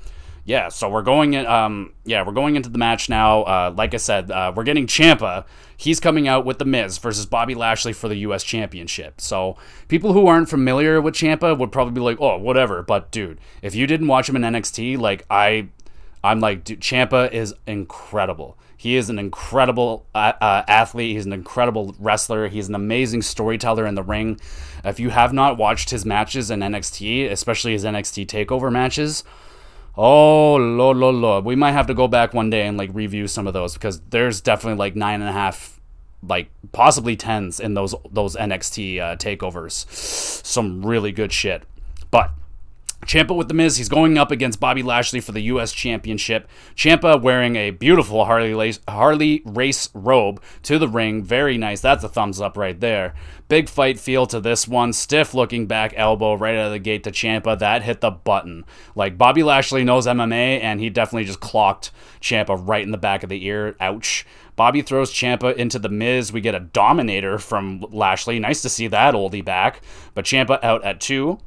yeah, 0.47 0.71
so 0.71 0.89
we're 0.89 1.03
going 1.03 1.35
in. 1.35 1.45
Um, 1.45 1.93
yeah, 2.05 2.25
we're 2.27 2.33
going 2.33 2.57
into 2.57 2.71
the 2.71 2.79
match 2.79 3.11
now. 3.11 3.43
Uh, 3.43 3.75
like 3.77 3.93
I 3.93 3.99
said, 3.99 4.31
uh, 4.31 4.55
we're 4.57 4.65
getting 4.65 4.87
Ciampa. 4.87 5.45
He's 5.77 6.01
coming 6.01 6.27
out 6.27 6.47
with 6.47 6.59
the 6.59 6.65
Miz 6.65 6.97
versus 6.97 7.27
Bobby 7.27 7.55
Lashley 7.55 7.93
for 7.93 8.09
the 8.09 8.15
U.S. 8.19 8.43
Championship. 8.43 9.21
So 9.21 9.59
people 9.89 10.15
who 10.15 10.29
aren't 10.29 10.49
familiar 10.49 11.03
with 11.03 11.15
Ciampa 11.15 11.59
would 11.59 11.73
probably 11.73 11.93
be 11.93 12.01
like, 12.01 12.19
"Oh, 12.21 12.39
whatever." 12.39 12.83
But 12.83 13.11
dude, 13.11 13.39
if 13.61 13.75
you 13.75 13.87
didn't 13.87 14.07
watch 14.07 14.31
him 14.31 14.37
in 14.37 14.43
NXT, 14.43 14.99
like 14.99 15.27
I, 15.29 15.69
I'm 16.25 16.41
like, 16.41 16.65
dude, 16.65 16.81
Ciampa 16.81 17.31
is 17.33 17.53
incredible. 17.67 18.57
He 18.77 18.97
is 18.97 19.09
an 19.09 19.19
incredible 19.19 20.07
uh, 20.15 20.33
uh, 20.41 20.63
athlete. 20.69 21.17
He's 21.17 21.27
an 21.27 21.33
incredible 21.33 21.95
wrestler. 21.99 22.49
He's 22.49 22.69
an 22.69 22.75
amazing 22.75 23.23
storyteller 23.23 23.87
in 23.87 23.95
the 23.95 24.03
ring. 24.03 24.39
If 24.85 25.01
you 25.01 25.11
have 25.11 25.33
not 25.33 25.57
watched 25.57 25.91
his 25.91 26.05
matches 26.05 26.51
in 26.51 26.61
NXT, 26.61 27.31
especially 27.31 27.73
his 27.73 27.85
NXT 27.85 28.27
Takeover 28.27 28.71
matches, 28.71 29.25
oh 29.97 30.57
lord, 30.57 30.99
lord, 30.99 31.15
lord, 31.15 31.45
we 31.45 31.57
might 31.57 31.73
have 31.73 31.87
to 31.87 31.95
go 31.95 32.07
back 32.07 32.35
one 32.35 32.51
day 32.51 32.67
and 32.67 32.77
like 32.77 32.91
review 32.93 33.27
some 33.27 33.47
of 33.47 33.55
those 33.55 33.75
because 33.75 34.01
there's 34.11 34.41
definitely 34.43 34.79
like 34.79 34.95
nine 34.95 35.21
and 35.23 35.31
a 35.31 35.33
half, 35.33 35.81
like 36.23 36.51
possibly 36.73 37.17
tens 37.17 37.59
in 37.59 37.73
those 37.73 37.95
those 38.11 38.37
NXT 38.37 39.01
uh, 39.01 39.17
takeovers. 39.17 39.91
Some 40.45 40.85
really 40.85 41.13
good 41.13 41.33
shit, 41.33 41.63
but 42.11 42.31
Ciampa 43.07 43.37
with 43.37 43.47
the 43.47 43.55
Miz, 43.55 43.77
he's 43.77 43.89
going 43.89 44.19
up 44.19 44.33
against 44.33 44.59
Bobby 44.59 44.83
Lashley 44.83 45.21
for 45.21 45.31
the 45.31 45.43
U.S. 45.43 45.71
Championship. 45.71 46.49
Ciampa 46.75 47.23
wearing 47.23 47.55
a 47.55 47.71
beautiful 47.71 48.25
Harley, 48.25 48.53
lace, 48.53 48.81
Harley 48.89 49.43
Race 49.45 49.89
robe 49.95 50.43
to 50.65 50.77
the 50.77 50.89
ring. 50.89 51.23
Very 51.23 51.57
nice. 51.57 51.81
That's 51.81 52.03
a 52.03 52.09
thumbs 52.09 52.41
up 52.41 52.57
right 52.57 52.79
there. 52.81 53.15
Big 53.47 53.69
fight 53.69 54.01
feel 54.01 54.27
to 54.27 54.41
this 54.41 54.67
one. 54.67 54.93
Stiff 54.93 55.35
looking 55.35 55.67
back 55.67 55.95
elbow 55.97 56.35
right 56.35 56.57
out 56.57 56.67
of 56.67 56.73
the 56.73 56.81
gate 56.81 57.05
to 57.05 57.13
Ciampa. 57.13 57.57
That 57.57 57.85
hit 57.85 58.01
the 58.01 58.11
button. 58.11 58.65
Like 58.97 59.17
Bobby 59.17 59.45
Lashley 59.45 59.85
knows 59.85 60.09
MMA, 60.09 60.61
and 60.61 60.81
he 60.81 60.91
definitely 60.91 61.27
just 61.27 61.39
clocked 61.39 61.93
Ciampa 62.21 62.61
right 62.61 62.83
in 62.83 62.91
the 62.91 62.99
back 62.99 63.23
of 63.23 63.29
the 63.29 63.47
ear. 63.47 63.77
Ouch. 63.79 64.27
Bobby 64.57 64.83
throws 64.83 65.13
Ciampa 65.13 65.55
into 65.55 65.79
the 65.79 65.89
Miz. 65.89 66.33
We 66.33 66.41
get 66.41 66.57
a 66.57 66.61
Dominator 66.61 67.39
from 67.39 67.85
Lashley. 67.93 68.41
Nice 68.41 68.63
to 68.63 68.69
see 68.69 68.89
that 68.89 69.15
oldie 69.15 69.45
back. 69.45 69.81
But 70.15 70.25
Ciampa 70.25 70.59
out 70.65 70.83
at 70.85 71.01
two. 71.01 71.39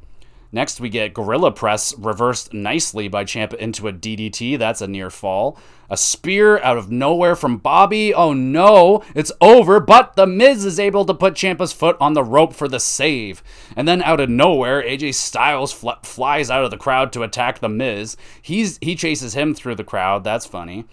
Next, 0.52 0.80
we 0.80 0.88
get 0.88 1.14
Gorilla 1.14 1.52
Press 1.52 1.96
reversed 1.96 2.52
nicely 2.52 3.06
by 3.06 3.24
Ciampa 3.24 3.54
into 3.54 3.86
a 3.86 3.92
DDT. 3.92 4.58
That's 4.58 4.80
a 4.80 4.88
near 4.88 5.08
fall. 5.08 5.56
A 5.88 5.96
spear 5.96 6.58
out 6.62 6.76
of 6.76 6.90
nowhere 6.90 7.36
from 7.36 7.58
Bobby. 7.58 8.12
Oh 8.12 8.32
no, 8.32 9.02
it's 9.14 9.30
over, 9.40 9.78
but 9.78 10.16
The 10.16 10.26
Miz 10.26 10.64
is 10.64 10.80
able 10.80 11.04
to 11.04 11.14
put 11.14 11.34
Ciampa's 11.34 11.72
foot 11.72 11.96
on 12.00 12.14
the 12.14 12.24
rope 12.24 12.52
for 12.52 12.66
the 12.66 12.80
save. 12.80 13.42
And 13.76 13.86
then 13.86 14.02
out 14.02 14.20
of 14.20 14.28
nowhere, 14.28 14.82
AJ 14.82 15.14
Styles 15.14 15.72
fl- 15.72 15.90
flies 16.02 16.50
out 16.50 16.64
of 16.64 16.70
the 16.72 16.76
crowd 16.76 17.12
to 17.12 17.22
attack 17.22 17.60
The 17.60 17.68
Miz. 17.68 18.16
He's, 18.42 18.78
he 18.82 18.96
chases 18.96 19.34
him 19.34 19.54
through 19.54 19.76
the 19.76 19.84
crowd. 19.84 20.24
That's 20.24 20.46
funny. 20.46 20.84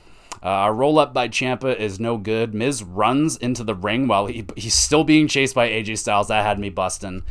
Uh, 0.43 0.65
a 0.67 0.71
roll 0.71 0.99
up 0.99 1.15
by 1.15 1.27
Ciampa 1.27 1.75
is 1.75 1.99
no 1.99 2.17
good. 2.17 2.53
Miz 2.53 2.83
runs 2.83 3.37
into 3.37 3.63
the 3.63 3.73
ring 3.73 4.07
while 4.07 4.27
he, 4.27 4.45
he's 4.55 4.75
still 4.75 5.03
being 5.03 5.27
chased 5.27 5.55
by 5.55 5.67
AJ 5.69 5.97
Styles. 5.97 6.27
That 6.27 6.45
had 6.45 6.59
me 6.59 6.69
busting. 6.69 7.23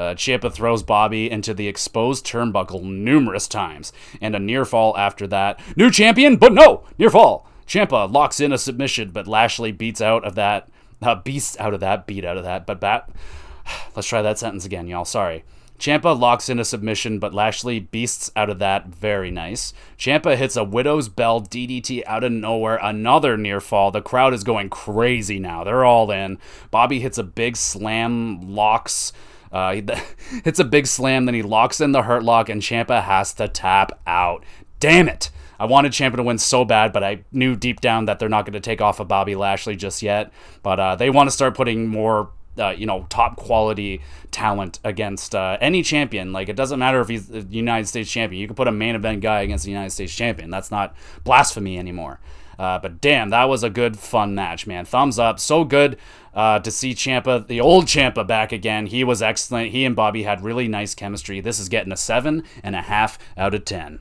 Uh, 0.00 0.14
throws 0.50 0.82
Bobby 0.82 1.30
into 1.30 1.52
the 1.52 1.68
exposed 1.68 2.26
turnbuckle 2.26 2.82
numerous 2.82 3.46
times, 3.46 3.92
and 4.20 4.34
a 4.34 4.38
near 4.38 4.64
fall 4.64 4.96
after 4.96 5.26
that. 5.26 5.60
New 5.76 5.90
champion, 5.90 6.36
but 6.36 6.54
no 6.54 6.84
near 6.98 7.10
fall. 7.10 7.46
Ciampa 7.66 8.10
locks 8.10 8.40
in 8.40 8.50
a 8.50 8.56
submission, 8.58 9.10
but 9.10 9.28
Lashley 9.28 9.72
beats 9.72 10.00
out 10.00 10.24
of 10.24 10.34
that. 10.36 10.68
Uh, 11.02 11.20
out 11.58 11.74
of 11.74 11.80
that, 11.80 12.06
beat 12.06 12.24
out 12.24 12.38
of 12.38 12.44
that. 12.44 12.66
But 12.66 12.80
bat. 12.80 13.10
Let's 13.94 14.08
try 14.08 14.22
that 14.22 14.38
sentence 14.38 14.64
again, 14.64 14.86
y'all. 14.86 15.04
Sorry. 15.04 15.44
Ciampa 15.78 16.18
locks 16.18 16.48
in 16.48 16.58
a 16.58 16.64
submission, 16.64 17.18
but 17.18 17.32
Lashley 17.32 17.80
beasts 17.80 18.30
out 18.36 18.50
of 18.50 18.58
that. 18.58 18.88
Very 18.88 19.30
nice. 19.30 19.72
Ciampa 19.98 20.36
hits 20.36 20.56
a 20.56 20.64
Willow's 20.64 21.08
Bell 21.08 21.40
DDT 21.40 22.02
out 22.06 22.24
of 22.24 22.32
nowhere. 22.32 22.78
Another 22.82 23.36
near 23.36 23.60
fall. 23.60 23.90
The 23.90 24.02
crowd 24.02 24.34
is 24.34 24.44
going 24.44 24.68
crazy 24.68 25.38
now. 25.38 25.64
They're 25.64 25.84
all 25.84 26.10
in. 26.10 26.38
Bobby 26.70 27.00
hits 27.00 27.18
a 27.18 27.22
big 27.22 27.56
slam, 27.56 28.40
locks. 28.54 29.12
Uh, 29.52 29.74
he 29.74 29.84
hits 30.44 30.58
a 30.58 30.64
big 30.64 30.86
slam, 30.86 31.24
then 31.24 31.34
he 31.34 31.42
locks 31.42 31.80
in 31.80 31.92
the 31.92 32.02
hurt 32.02 32.22
lock, 32.22 32.48
and 32.48 32.62
Ciampa 32.62 33.02
has 33.02 33.32
to 33.34 33.48
tap 33.48 33.98
out. 34.06 34.44
Damn 34.78 35.08
it! 35.08 35.30
I 35.58 35.66
wanted 35.66 35.92
Ciampa 35.92 36.16
to 36.16 36.22
win 36.22 36.38
so 36.38 36.64
bad, 36.64 36.92
but 36.92 37.04
I 37.04 37.24
knew 37.32 37.54
deep 37.54 37.80
down 37.80 38.06
that 38.06 38.18
they're 38.18 38.28
not 38.28 38.46
going 38.46 38.54
to 38.54 38.60
take 38.60 38.80
off 38.80 38.98
of 38.98 39.08
Bobby 39.08 39.34
Lashley 39.34 39.76
just 39.76 40.02
yet. 40.02 40.32
But 40.62 40.80
uh, 40.80 40.96
they 40.96 41.10
want 41.10 41.28
to 41.28 41.32
start 41.32 41.54
putting 41.54 41.86
more 41.86 42.30
uh, 42.58 42.70
you 42.70 42.86
know, 42.86 43.06
top 43.08 43.36
quality 43.36 44.00
talent 44.30 44.80
against 44.84 45.34
uh, 45.34 45.56
any 45.60 45.82
champion. 45.82 46.32
Like 46.32 46.48
it 46.48 46.56
doesn't 46.56 46.78
matter 46.78 47.00
if 47.00 47.08
he's 47.08 47.28
the 47.28 47.40
United 47.40 47.86
States 47.86 48.10
champion. 48.10 48.40
You 48.40 48.46
can 48.46 48.56
put 48.56 48.68
a 48.68 48.72
main 48.72 48.94
event 48.94 49.20
guy 49.20 49.42
against 49.42 49.64
the 49.64 49.70
United 49.70 49.90
States 49.90 50.14
champion. 50.14 50.50
That's 50.50 50.70
not 50.70 50.94
blasphemy 51.24 51.78
anymore. 51.78 52.20
Uh, 52.58 52.78
but 52.78 53.00
damn, 53.00 53.30
that 53.30 53.44
was 53.44 53.62
a 53.62 53.70
good, 53.70 53.98
fun 53.98 54.34
match, 54.34 54.66
man. 54.66 54.84
Thumbs 54.84 55.18
up. 55.18 55.40
So 55.40 55.64
good 55.64 55.96
uh, 56.34 56.58
to 56.60 56.70
see 56.70 56.94
Ciampa, 56.94 57.46
the 57.46 57.60
old 57.60 57.86
Ciampa, 57.86 58.26
back 58.26 58.52
again. 58.52 58.86
He 58.86 59.04
was 59.04 59.22
excellent. 59.22 59.72
He 59.72 59.84
and 59.84 59.96
Bobby 59.96 60.22
had 60.22 60.42
really 60.42 60.68
nice 60.68 60.94
chemistry. 60.94 61.40
This 61.40 61.58
is 61.58 61.68
getting 61.68 61.92
a 61.92 61.96
seven 61.96 62.44
and 62.62 62.76
a 62.76 62.82
half 62.82 63.18
out 63.36 63.54
of 63.54 63.64
ten. 63.64 64.00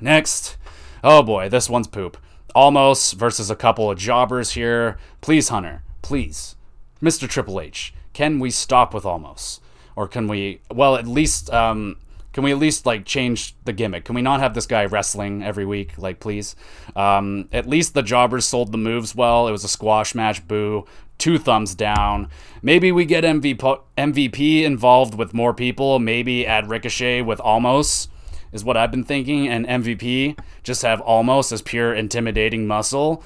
Next, 0.00 0.56
oh 1.02 1.22
boy, 1.22 1.48
this 1.48 1.70
one's 1.70 1.88
poop. 1.88 2.16
Omos 2.54 3.14
versus 3.14 3.50
a 3.50 3.56
couple 3.56 3.90
of 3.90 3.98
jobbers 3.98 4.52
here. 4.52 4.98
Please, 5.20 5.48
Hunter, 5.48 5.82
please 6.02 6.56
Mr. 7.02 7.28
Triple 7.28 7.60
H, 7.60 7.92
can 8.12 8.38
we 8.38 8.50
stop 8.50 8.94
with 8.94 9.04
Omos? 9.04 9.58
Or 9.96 10.06
can 10.06 10.28
we, 10.28 10.60
well, 10.70 10.96
at 10.96 11.06
least, 11.06 11.52
um, 11.52 11.96
can 12.32 12.44
we 12.44 12.52
at 12.52 12.58
least 12.58 12.86
like 12.86 13.04
change 13.04 13.54
the 13.64 13.72
gimmick? 13.72 14.04
Can 14.04 14.14
we 14.14 14.22
not 14.22 14.40
have 14.40 14.54
this 14.54 14.66
guy 14.66 14.84
wrestling 14.86 15.42
every 15.42 15.66
week? 15.66 15.98
Like, 15.98 16.20
please. 16.20 16.54
Um, 16.96 17.48
at 17.52 17.66
least 17.66 17.92
the 17.94 18.02
jobbers 18.02 18.46
sold 18.46 18.72
the 18.72 18.78
moves 18.78 19.14
well. 19.14 19.48
It 19.48 19.52
was 19.52 19.64
a 19.64 19.68
squash 19.68 20.14
match. 20.14 20.46
Boo. 20.46 20.86
Two 21.22 21.38
thumbs 21.38 21.76
down. 21.76 22.28
Maybe 22.62 22.90
we 22.90 23.04
get 23.04 23.22
MVP, 23.22 24.64
involved 24.64 25.14
with 25.14 25.32
more 25.32 25.54
people. 25.54 26.00
Maybe 26.00 26.44
add 26.44 26.68
Ricochet 26.68 27.22
with 27.22 27.38
Omos 27.38 28.08
is 28.50 28.64
what 28.64 28.76
I've 28.76 28.90
been 28.90 29.04
thinking. 29.04 29.46
And 29.46 29.64
MVP 29.64 30.36
just 30.64 30.82
have 30.82 31.00
Omos 31.02 31.52
as 31.52 31.62
pure 31.62 31.94
intimidating 31.94 32.66
muscle 32.66 33.22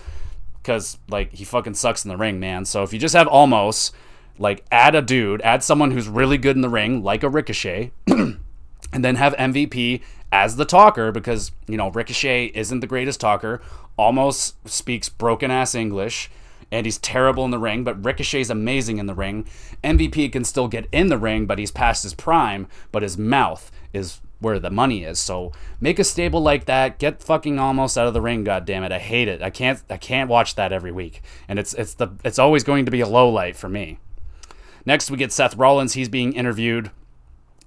because 0.59 0.99
like 1.09 1.33
he 1.33 1.43
fucking 1.43 1.73
sucks 1.73 2.05
in 2.05 2.11
the 2.11 2.19
ring, 2.19 2.39
man. 2.39 2.67
So 2.67 2.83
if 2.83 2.93
you 2.93 2.99
just 2.99 3.15
have 3.15 3.29
Omos 3.29 3.93
like 4.39 4.63
add 4.71 4.95
a 4.95 5.01
dude, 5.01 5.41
add 5.41 5.65
someone 5.65 5.93
who's 5.93 6.07
really 6.07 6.37
good 6.37 6.55
in 6.55 6.61
the 6.61 6.69
ring, 6.69 7.03
like 7.03 7.23
a 7.23 7.31
Ricochet, 7.31 7.93
and 8.07 8.37
then 8.93 9.17
have 9.17 9.35
MVP 9.37 10.03
as 10.31 10.57
the 10.57 10.67
talker 10.67 11.13
because 11.13 11.51
you 11.67 11.79
know 11.79 11.91
Ricochet 11.91 12.53
isn't 12.55 12.81
the 12.81 12.87
greatest 12.87 13.23
talker, 13.23 13.63
Omos 13.99 14.53
speaks 14.67 15.09
broken 15.09 15.51
ass 15.51 15.75
English. 15.75 16.29
And 16.71 16.85
he's 16.85 16.99
terrible 16.99 17.45
in 17.45 17.53
the 17.53 17.59
ring, 17.59 17.85
but 17.85 18.05
Ricochet's 18.05 18.51
amazing 18.51 18.99
in 18.99 19.07
the 19.07 19.15
ring. 19.15 19.47
MVP 19.85 20.33
can 20.33 20.45
still 20.45 20.67
get 20.67 20.89
in 20.91 21.09
the 21.09 21.19
ring, 21.19 21.47
but 21.47 21.59
he's 21.59 21.71
past 21.71 22.03
his 22.03 22.15
prime, 22.15 22.67
but 22.91 23.03
his 23.03 23.17
mouth 23.17 23.71
is 23.93 24.21
where 24.41 24.59
the 24.59 24.71
money 24.71 25.05
is. 25.05 25.19
So 25.19 25.53
make 25.81 25.99
a 25.99 26.05
stable 26.05 26.41
like 26.41 26.67
that. 26.67 26.99
Get 26.99 27.23
fucking 27.23 27.57
Omos 27.57 27.97
out 27.97 28.07
of 28.07 28.15
the 28.15 28.21
ring. 28.21 28.45
God 28.45 28.65
damn 28.65 28.85
it! 28.85 28.93
I 28.93 28.99
hate 28.99 29.29
it. 29.29 29.43
I 29.43 29.51
can't. 29.51 29.83
I 29.89 29.97
can't 29.97 30.29
watch 30.29 30.55
that 30.57 30.73
every 30.73 30.93
week. 30.93 31.23
And 31.49 31.59
it's 31.59 31.75
it's 31.75 31.95
the 31.95 32.09
it's 32.25 32.39
always 32.39 32.65
going 32.65 32.85
to 32.85 32.91
be 32.91 33.01
a 33.01 33.09
low 33.09 33.29
light 33.29 33.57
for 33.57 33.69
me. 33.69 33.99
Next 34.85 35.11
we 35.11 35.17
get 35.17 35.33
Seth 35.33 35.57
Rollins. 35.57 35.95
He's 35.95 36.09
being 36.09 36.33
interviewed. 36.33 36.91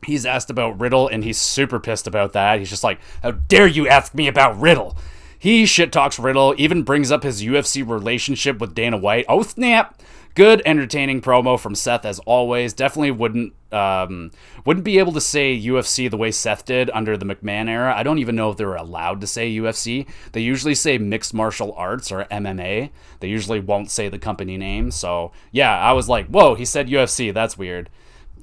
He's 0.05 0.25
asked 0.25 0.49
about 0.49 0.79
Riddle, 0.79 1.07
and 1.09 1.23
he's 1.23 1.37
super 1.37 1.79
pissed 1.79 2.07
about 2.07 2.33
that. 2.33 2.59
He's 2.59 2.69
just 2.69 2.83
like, 2.83 2.99
"How 3.21 3.31
dare 3.31 3.67
you 3.67 3.87
ask 3.87 4.13
me 4.13 4.27
about 4.27 4.59
Riddle?" 4.59 4.97
He 5.39 5.65
shit 5.65 5.93
talks 5.93 6.19
Riddle, 6.19 6.53
even 6.57 6.83
brings 6.83 7.11
up 7.11 7.23
his 7.23 7.41
UFC 7.41 7.87
relationship 7.87 8.59
with 8.59 8.75
Dana 8.75 8.97
White. 8.97 9.25
Oh 9.29 9.41
snap! 9.41 10.01
Good, 10.35 10.61
entertaining 10.65 11.21
promo 11.21 11.59
from 11.59 11.75
Seth 11.75 12.05
as 12.05 12.19
always. 12.19 12.73
Definitely 12.73 13.11
wouldn't 13.11 13.53
um, 13.71 14.31
wouldn't 14.65 14.83
be 14.83 14.99
able 14.99 15.13
to 15.13 15.21
say 15.21 15.57
UFC 15.57 16.09
the 16.09 16.17
way 16.17 16.31
Seth 16.31 16.65
did 16.65 16.89
under 16.91 17.15
the 17.15 17.25
McMahon 17.25 17.69
era. 17.69 17.93
I 17.95 18.03
don't 18.03 18.19
even 18.19 18.35
know 18.35 18.51
if 18.51 18.57
they 18.57 18.65
were 18.65 18.75
allowed 18.75 19.21
to 19.21 19.27
say 19.27 19.53
UFC. 19.55 20.07
They 20.33 20.41
usually 20.41 20.75
say 20.75 20.97
mixed 20.97 21.33
martial 21.33 21.73
arts 21.73 22.11
or 22.11 22.25
MMA. 22.25 22.89
They 23.21 23.27
usually 23.27 23.59
won't 23.61 23.89
say 23.89 24.09
the 24.09 24.19
company 24.19 24.57
name. 24.57 24.91
So 24.91 25.31
yeah, 25.51 25.77
I 25.77 25.93
was 25.93 26.09
like, 26.09 26.27
whoa, 26.27 26.55
he 26.55 26.65
said 26.65 26.87
UFC. 26.87 27.33
That's 27.33 27.57
weird. 27.57 27.89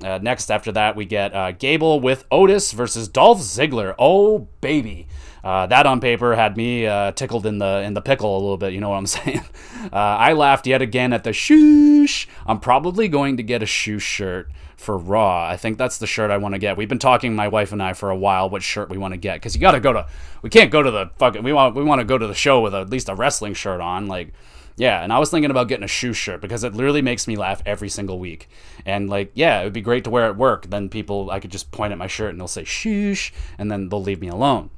Uh, 0.03 0.19
next, 0.21 0.51
after 0.51 0.73
that, 0.73 0.97
we 0.97 1.07
get 1.07 1.35
uh, 1.35 1.53
Gable 1.53 2.01
with 2.01 2.27
Otis 2.31 2.73
versus 2.73 3.09
Dolph 3.09 3.39
Ziggler. 3.39 3.95
Oh 3.99 4.49
baby, 4.61 5.07
uh, 5.47 5.65
that 5.67 5.87
on 5.87 6.01
paper 6.01 6.35
had 6.35 6.57
me 6.57 6.89
uh, 6.89 7.13
tickled 7.13 7.47
in 7.47 7.59
the 7.59 7.81
in 7.83 7.95
the 7.95 8.01
pickle 8.01 8.37
a 8.37 8.41
little 8.41 8.57
bit. 8.57 8.73
You 8.73 8.81
know 8.81 8.89
what 8.89 8.97
I'm 8.97 9.07
saying? 9.19 9.45
Uh, 9.93 9.97
I 9.97 10.33
laughed 10.33 10.67
yet 10.67 10.83
again 10.83 11.13
at 11.13 11.23
the 11.23 11.31
shoosh. 11.31 12.27
I'm 12.47 12.59
probably 12.59 13.07
going 13.07 13.37
to 13.37 13.45
get 13.45 13.63
a 13.63 13.67
shoe 13.67 14.01
shirt 14.01 14.51
for 14.77 14.99
Raw. 14.99 15.49
I 15.49 15.57
think 15.57 15.79
that's 15.79 15.99
the 15.99 16.07
shirt 16.09 16.33
I 16.33 16.39
want 16.39 16.57
to 16.57 16.59
get. 16.59 16.77
We've 16.77 16.89
been 16.89 16.99
talking, 16.99 17.37
my 17.37 17.47
wife 17.47 17.71
and 17.71 17.81
I, 17.81 17.93
for 17.93 18.11
a 18.11 18.17
while, 18.17 18.51
what 18.51 18.65
shirt 18.65 18.91
we 18.91 18.99
want 18.99 19.15
to 19.15 19.19
get 19.19 19.35
because 19.35 19.55
you 19.55 19.61
got 19.61 19.71
to 19.73 19.81
go 19.81 19.93
to. 19.93 20.09
We 20.43 20.51
can't 20.51 20.73
go 20.73 20.83
to 20.83 20.91
the 20.91 21.13
fucking. 21.19 21.45
We 21.45 21.53
want 21.53 21.77
we 21.77 21.85
want 21.85 22.01
to 22.01 22.05
go 22.05 22.19
to 22.19 22.27
the 22.27 22.35
show 22.35 22.61
with 22.61 22.75
at 22.75 22.91
least 22.91 23.09
a 23.09 23.15
wrestling 23.15 23.55
shirt 23.55 23.81
on, 23.81 24.09
like. 24.09 24.33
Yeah, 24.79 25.03
and 25.03 25.11
I 25.11 25.19
was 25.19 25.31
thinking 25.31 25.51
about 25.51 25.69
getting 25.69 25.85
a 25.85 25.89
shoe 25.89 26.13
shirt 26.13 26.43
because 26.43 26.63
it 26.63 26.75
literally 26.75 27.01
makes 27.01 27.27
me 27.27 27.37
laugh 27.37 27.63
every 27.65 27.89
single 27.89 28.19
week. 28.19 28.51
And 28.85 29.09
like, 29.09 29.31
yeah, 29.33 29.61
it 29.63 29.65
would 29.65 29.73
be 29.73 29.81
great 29.81 30.05
to 30.05 30.11
wear 30.11 30.27
at 30.27 30.37
work. 30.37 30.67
Then 30.69 30.91
people, 30.91 31.31
I 31.31 31.41
could 31.41 31.51
just 31.51 31.71
point 31.71 31.93
at 31.93 31.99
my 31.99 32.09
shirt 32.09 32.29
and 32.29 32.39
they'll 32.39 32.47
say 32.47 32.65
"shoosh," 32.65 33.31
and 33.57 33.71
then 33.71 33.89
they'll 33.89 34.03
leave 34.03 34.21
me 34.21 34.29
alone. 34.29 34.69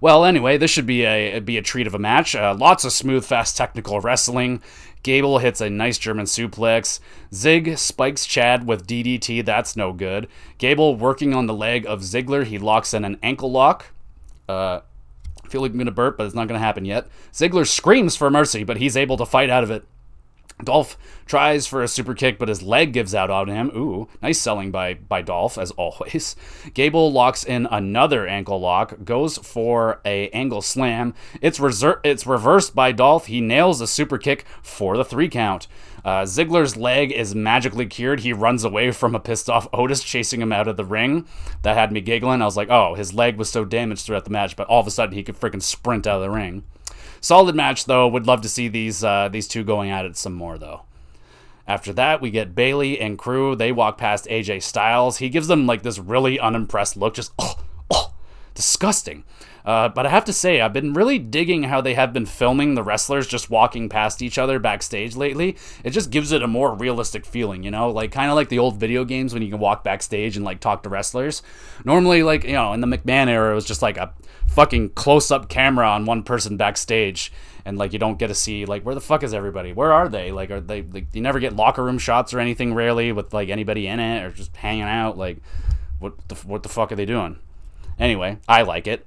Well, 0.00 0.24
anyway, 0.24 0.56
this 0.56 0.70
should 0.70 0.86
be 0.86 1.04
a 1.04 1.38
be 1.40 1.56
a 1.56 1.62
treat 1.62 1.86
of 1.86 1.94
a 1.94 1.98
match. 1.98 2.34
Uh, 2.34 2.54
lots 2.58 2.84
of 2.84 2.92
smooth, 2.92 3.24
fast, 3.24 3.56
technical 3.56 4.00
wrestling. 4.00 4.62
Gable 5.02 5.38
hits 5.38 5.60
a 5.60 5.68
nice 5.68 5.98
German 5.98 6.24
suplex. 6.24 6.98
Zig 7.32 7.76
spikes 7.76 8.24
Chad 8.26 8.66
with 8.66 8.86
DDT. 8.86 9.44
That's 9.44 9.76
no 9.76 9.92
good. 9.92 10.28
Gable 10.58 10.96
working 10.96 11.34
on 11.34 11.46
the 11.46 11.54
leg 11.54 11.86
of 11.86 12.00
Ziggler. 12.00 12.44
He 12.44 12.58
locks 12.58 12.94
in 12.94 13.04
an 13.04 13.18
ankle 13.22 13.50
lock. 13.50 13.92
Uh, 14.48 14.80
I 15.44 15.48
feel 15.48 15.60
like 15.60 15.72
I'm 15.72 15.78
gonna 15.78 15.90
burp, 15.90 16.16
but 16.16 16.24
it's 16.24 16.34
not 16.34 16.48
gonna 16.48 16.58
happen 16.58 16.84
yet. 16.84 17.06
Ziggler 17.32 17.66
screams 17.66 18.16
for 18.16 18.30
mercy, 18.30 18.64
but 18.64 18.78
he's 18.78 18.96
able 18.96 19.16
to 19.18 19.26
fight 19.26 19.50
out 19.50 19.62
of 19.62 19.70
it. 19.70 19.84
Dolph 20.62 20.96
tries 21.26 21.66
for 21.66 21.82
a 21.82 21.88
super 21.88 22.14
kick, 22.14 22.38
but 22.38 22.48
his 22.48 22.62
leg 22.62 22.92
gives 22.92 23.14
out 23.14 23.28
on 23.28 23.48
him. 23.48 23.72
Ooh, 23.74 24.08
nice 24.22 24.40
selling 24.40 24.70
by 24.70 24.94
by 24.94 25.20
Dolph 25.20 25.58
as 25.58 25.70
always. 25.76 26.36
Gable 26.74 27.10
locks 27.10 27.44
in 27.44 27.66
another 27.70 28.26
ankle 28.26 28.60
lock, 28.60 29.04
goes 29.04 29.36
for 29.38 30.00
a 30.04 30.28
angle 30.30 30.62
slam. 30.62 31.12
It's 31.40 31.58
reser- 31.58 32.00
it's 32.04 32.26
reversed 32.26 32.74
by 32.74 32.92
Dolph. 32.92 33.26
He 33.26 33.40
nails 33.40 33.80
a 33.80 33.86
super 33.86 34.16
kick 34.16 34.44
for 34.62 34.96
the 34.96 35.04
three 35.04 35.28
count. 35.28 35.66
Uh, 36.04 36.22
Ziggler's 36.22 36.76
leg 36.76 37.10
is 37.10 37.34
magically 37.34 37.86
cured. 37.86 38.20
He 38.20 38.32
runs 38.34 38.62
away 38.62 38.90
from 38.90 39.14
a 39.14 39.20
pissed 39.20 39.48
off 39.48 39.66
Otis 39.72 40.04
chasing 40.04 40.42
him 40.42 40.52
out 40.52 40.68
of 40.68 40.76
the 40.76 40.84
ring. 40.84 41.26
That 41.62 41.76
had 41.76 41.90
me 41.90 42.02
giggling. 42.02 42.42
I 42.42 42.44
was 42.44 42.58
like, 42.58 42.68
oh, 42.68 42.94
his 42.94 43.14
leg 43.14 43.38
was 43.38 43.48
so 43.48 43.64
damaged 43.64 44.04
throughout 44.04 44.24
the 44.24 44.30
match, 44.30 44.54
but 44.54 44.66
all 44.66 44.80
of 44.80 44.86
a 44.86 44.90
sudden 44.90 45.14
he 45.14 45.22
could 45.22 45.40
freaking 45.40 45.62
sprint 45.62 46.06
out 46.06 46.16
of 46.16 46.22
the 46.22 46.30
ring. 46.30 46.64
Solid 47.24 47.54
match 47.54 47.86
though. 47.86 48.06
Would 48.06 48.26
love 48.26 48.42
to 48.42 48.50
see 48.50 48.68
these 48.68 49.02
uh, 49.02 49.30
these 49.32 49.48
two 49.48 49.64
going 49.64 49.90
at 49.90 50.04
it 50.04 50.14
some 50.14 50.34
more 50.34 50.58
though. 50.58 50.82
After 51.66 51.90
that, 51.94 52.20
we 52.20 52.30
get 52.30 52.54
Bayley 52.54 53.00
and 53.00 53.18
crew. 53.18 53.56
They 53.56 53.72
walk 53.72 53.96
past 53.96 54.26
AJ 54.26 54.62
Styles. 54.62 55.16
He 55.16 55.30
gives 55.30 55.48
them 55.48 55.66
like 55.66 55.82
this 55.82 55.98
really 55.98 56.38
unimpressed 56.38 56.98
look, 56.98 57.14
just 57.14 57.32
oh, 57.38 57.63
disgusting. 58.54 59.24
Uh, 59.64 59.88
but 59.88 60.04
I 60.04 60.10
have 60.10 60.26
to 60.26 60.32
say, 60.32 60.60
I've 60.60 60.74
been 60.74 60.92
really 60.92 61.18
digging 61.18 61.64
how 61.64 61.80
they 61.80 61.94
have 61.94 62.12
been 62.12 62.26
filming 62.26 62.74
the 62.74 62.82
wrestlers 62.82 63.26
just 63.26 63.48
walking 63.48 63.88
past 63.88 64.20
each 64.20 64.36
other 64.36 64.58
backstage 64.58 65.16
lately. 65.16 65.56
It 65.82 65.90
just 65.90 66.10
gives 66.10 66.32
it 66.32 66.42
a 66.42 66.46
more 66.46 66.74
realistic 66.74 67.24
feeling, 67.24 67.62
you 67.62 67.70
know, 67.70 67.90
like 67.90 68.12
kind 68.12 68.30
of 68.30 68.36
like 68.36 68.50
the 68.50 68.58
old 68.58 68.76
video 68.76 69.04
games 69.04 69.32
when 69.32 69.42
you 69.42 69.50
can 69.50 69.58
walk 69.58 69.82
backstage 69.82 70.36
and 70.36 70.44
like 70.44 70.60
talk 70.60 70.82
to 70.82 70.90
wrestlers. 70.90 71.42
Normally, 71.82 72.22
like 72.22 72.44
you 72.44 72.52
know, 72.52 72.74
in 72.74 72.80
the 72.80 72.86
McMahon 72.86 73.28
era, 73.28 73.52
it 73.52 73.54
was 73.54 73.64
just 73.64 73.80
like 73.80 73.96
a 73.96 74.12
fucking 74.48 74.90
close 74.90 75.30
up 75.30 75.48
camera 75.48 75.88
on 75.88 76.04
one 76.04 76.22
person 76.22 76.58
backstage 76.58 77.32
and 77.64 77.78
like 77.78 77.92
you 77.92 77.98
don't 77.98 78.18
get 78.18 78.28
to 78.28 78.34
see 78.34 78.66
like 78.66 78.84
where 78.84 78.94
the 78.94 79.00
fuck 79.00 79.22
is 79.22 79.32
everybody 79.32 79.72
where 79.72 79.92
are 79.92 80.08
they 80.08 80.30
like 80.30 80.50
are 80.50 80.60
they 80.60 80.82
like 80.82 81.06
you 81.14 81.20
never 81.22 81.40
get 81.40 81.56
locker 81.56 81.82
room 81.82 81.98
shots 81.98 82.34
or 82.34 82.38
anything 82.38 82.74
rarely 82.74 83.10
with 83.10 83.32
like 83.32 83.48
anybody 83.48 83.86
in 83.86 83.98
it 83.98 84.22
or 84.22 84.30
just 84.30 84.54
hanging 84.56 84.82
out 84.82 85.16
like 85.16 85.38
what 85.98 86.12
the, 86.28 86.34
what 86.46 86.62
the 86.62 86.68
fuck 86.68 86.92
are 86.92 86.96
they 86.96 87.06
doing 87.06 87.38
anyway 87.98 88.38
i 88.48 88.62
like 88.62 88.86
it 88.86 89.06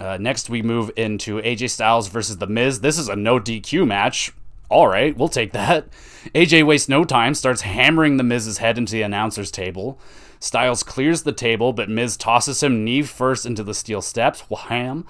uh, 0.00 0.16
next, 0.18 0.48
we 0.48 0.62
move 0.62 0.90
into 0.96 1.42
AJ 1.42 1.70
Styles 1.70 2.08
versus 2.08 2.38
The 2.38 2.46
Miz. 2.46 2.80
This 2.80 2.98
is 2.98 3.08
a 3.08 3.16
no 3.16 3.38
DQ 3.38 3.86
match. 3.86 4.32
All 4.70 4.88
right, 4.88 5.16
we'll 5.16 5.28
take 5.28 5.52
that. 5.52 5.88
AJ 6.34 6.64
wastes 6.64 6.88
no 6.88 7.04
time, 7.04 7.34
starts 7.34 7.62
hammering 7.62 8.16
The 8.16 8.24
Miz's 8.24 8.58
head 8.58 8.78
into 8.78 8.92
the 8.92 9.02
announcer's 9.02 9.50
table. 9.50 9.98
Styles 10.38 10.82
clears 10.82 11.22
the 11.22 11.32
table, 11.32 11.74
but 11.74 11.90
Miz 11.90 12.16
tosses 12.16 12.62
him 12.62 12.82
knee 12.82 13.02
first 13.02 13.44
into 13.44 13.62
the 13.62 13.74
steel 13.74 14.00
steps. 14.00 14.40
Wham! 14.48 15.06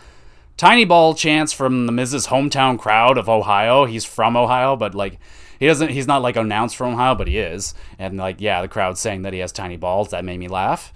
Tiny 0.57 0.85
ball 0.85 1.15
chance 1.15 1.53
from 1.53 1.87
The 1.87 1.93
Miz's 1.93 2.27
hometown 2.27 2.77
crowd 2.77 3.17
of 3.17 3.29
Ohio. 3.29 3.85
He's 3.85 4.05
from 4.05 4.37
Ohio, 4.37 4.75
but 4.75 4.95
like 4.95 5.19
he 5.61 5.67
doesn't. 5.67 5.91
He's 5.91 6.09
not 6.09 6.23
like 6.23 6.37
announced 6.37 6.75
from 6.75 6.95
Ohio, 6.95 7.15
but 7.15 7.29
he 7.29 7.39
is. 7.39 7.75
And 7.99 8.17
like, 8.17 8.41
yeah, 8.41 8.61
the 8.61 8.69
crowd's 8.69 8.99
saying 8.99 9.23
that 9.23 9.33
he 9.33 9.39
has 9.39 9.53
tiny 9.53 9.77
balls. 9.77 10.11
That 10.11 10.25
made 10.25 10.39
me 10.39 10.49
laugh. 10.49 10.93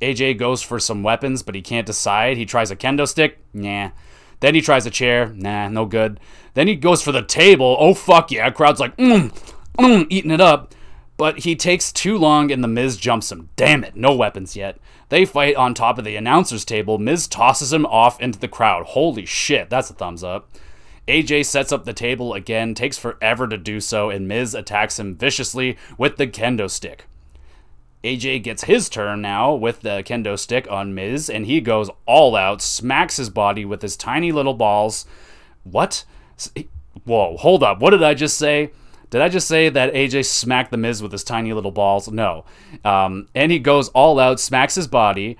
AJ 0.00 0.38
goes 0.38 0.62
for 0.62 0.78
some 0.78 1.02
weapons, 1.02 1.42
but 1.42 1.54
he 1.54 1.62
can't 1.62 1.86
decide. 1.86 2.36
He 2.36 2.44
tries 2.44 2.70
a 2.70 2.76
kendo 2.76 3.08
stick. 3.08 3.38
Nah. 3.54 3.90
Then 4.40 4.54
he 4.54 4.60
tries 4.60 4.86
a 4.86 4.90
chair. 4.90 5.32
Nah, 5.34 5.68
no 5.68 5.86
good. 5.86 6.20
Then 6.54 6.68
he 6.68 6.74
goes 6.74 7.02
for 7.02 7.12
the 7.12 7.22
table. 7.22 7.76
Oh 7.78 7.94
fuck 7.94 8.30
yeah! 8.30 8.50
Crowd's 8.50 8.80
like, 8.80 8.96
mm, 8.96 9.32
mm, 9.78 10.06
eating 10.10 10.30
it 10.30 10.40
up. 10.40 10.74
But 11.16 11.40
he 11.40 11.56
takes 11.56 11.92
too 11.92 12.18
long 12.18 12.50
and 12.50 12.62
The 12.62 12.68
Miz 12.68 12.98
jumps 12.98 13.32
him. 13.32 13.48
Damn 13.56 13.84
it, 13.84 13.96
no 13.96 14.14
weapons 14.14 14.54
yet. 14.54 14.78
They 15.08 15.24
fight 15.24 15.56
on 15.56 15.72
top 15.72 15.98
of 15.98 16.04
the 16.04 16.16
announcer's 16.16 16.64
table. 16.64 16.98
Miz 16.98 17.26
tosses 17.26 17.72
him 17.72 17.86
off 17.86 18.20
into 18.20 18.38
the 18.38 18.48
crowd. 18.48 18.86
Holy 18.86 19.24
shit, 19.24 19.70
that's 19.70 19.88
a 19.88 19.94
thumbs 19.94 20.22
up. 20.22 20.50
AJ 21.08 21.46
sets 21.46 21.72
up 21.72 21.84
the 21.84 21.92
table 21.92 22.34
again, 22.34 22.74
takes 22.74 22.98
forever 22.98 23.46
to 23.46 23.56
do 23.56 23.80
so, 23.80 24.10
and 24.10 24.26
Miz 24.26 24.54
attacks 24.54 24.98
him 24.98 25.16
viciously 25.16 25.78
with 25.96 26.16
the 26.16 26.26
kendo 26.26 26.68
stick. 26.68 27.06
AJ 28.06 28.44
gets 28.44 28.64
his 28.64 28.88
turn 28.88 29.20
now 29.20 29.54
with 29.54 29.80
the 29.80 30.02
kendo 30.04 30.38
stick 30.38 30.70
on 30.70 30.94
Miz, 30.94 31.28
and 31.28 31.46
he 31.46 31.60
goes 31.60 31.90
all 32.06 32.36
out, 32.36 32.62
smacks 32.62 33.16
his 33.16 33.30
body 33.30 33.64
with 33.64 33.82
his 33.82 33.96
tiny 33.96 34.30
little 34.30 34.54
balls. 34.54 35.06
What? 35.64 36.04
Whoa, 37.04 37.36
hold 37.36 37.62
up. 37.62 37.80
What 37.80 37.90
did 37.90 38.02
I 38.02 38.14
just 38.14 38.38
say? 38.38 38.70
Did 39.10 39.22
I 39.22 39.28
just 39.28 39.48
say 39.48 39.68
that 39.68 39.92
AJ 39.92 40.24
smacked 40.26 40.70
the 40.70 40.76
Miz 40.76 41.02
with 41.02 41.12
his 41.12 41.24
tiny 41.24 41.52
little 41.52 41.70
balls? 41.70 42.08
No. 42.08 42.44
Um, 42.84 43.28
and 43.34 43.50
he 43.50 43.58
goes 43.58 43.88
all 43.88 44.18
out, 44.18 44.40
smacks 44.40 44.74
his 44.74 44.88
body 44.88 45.36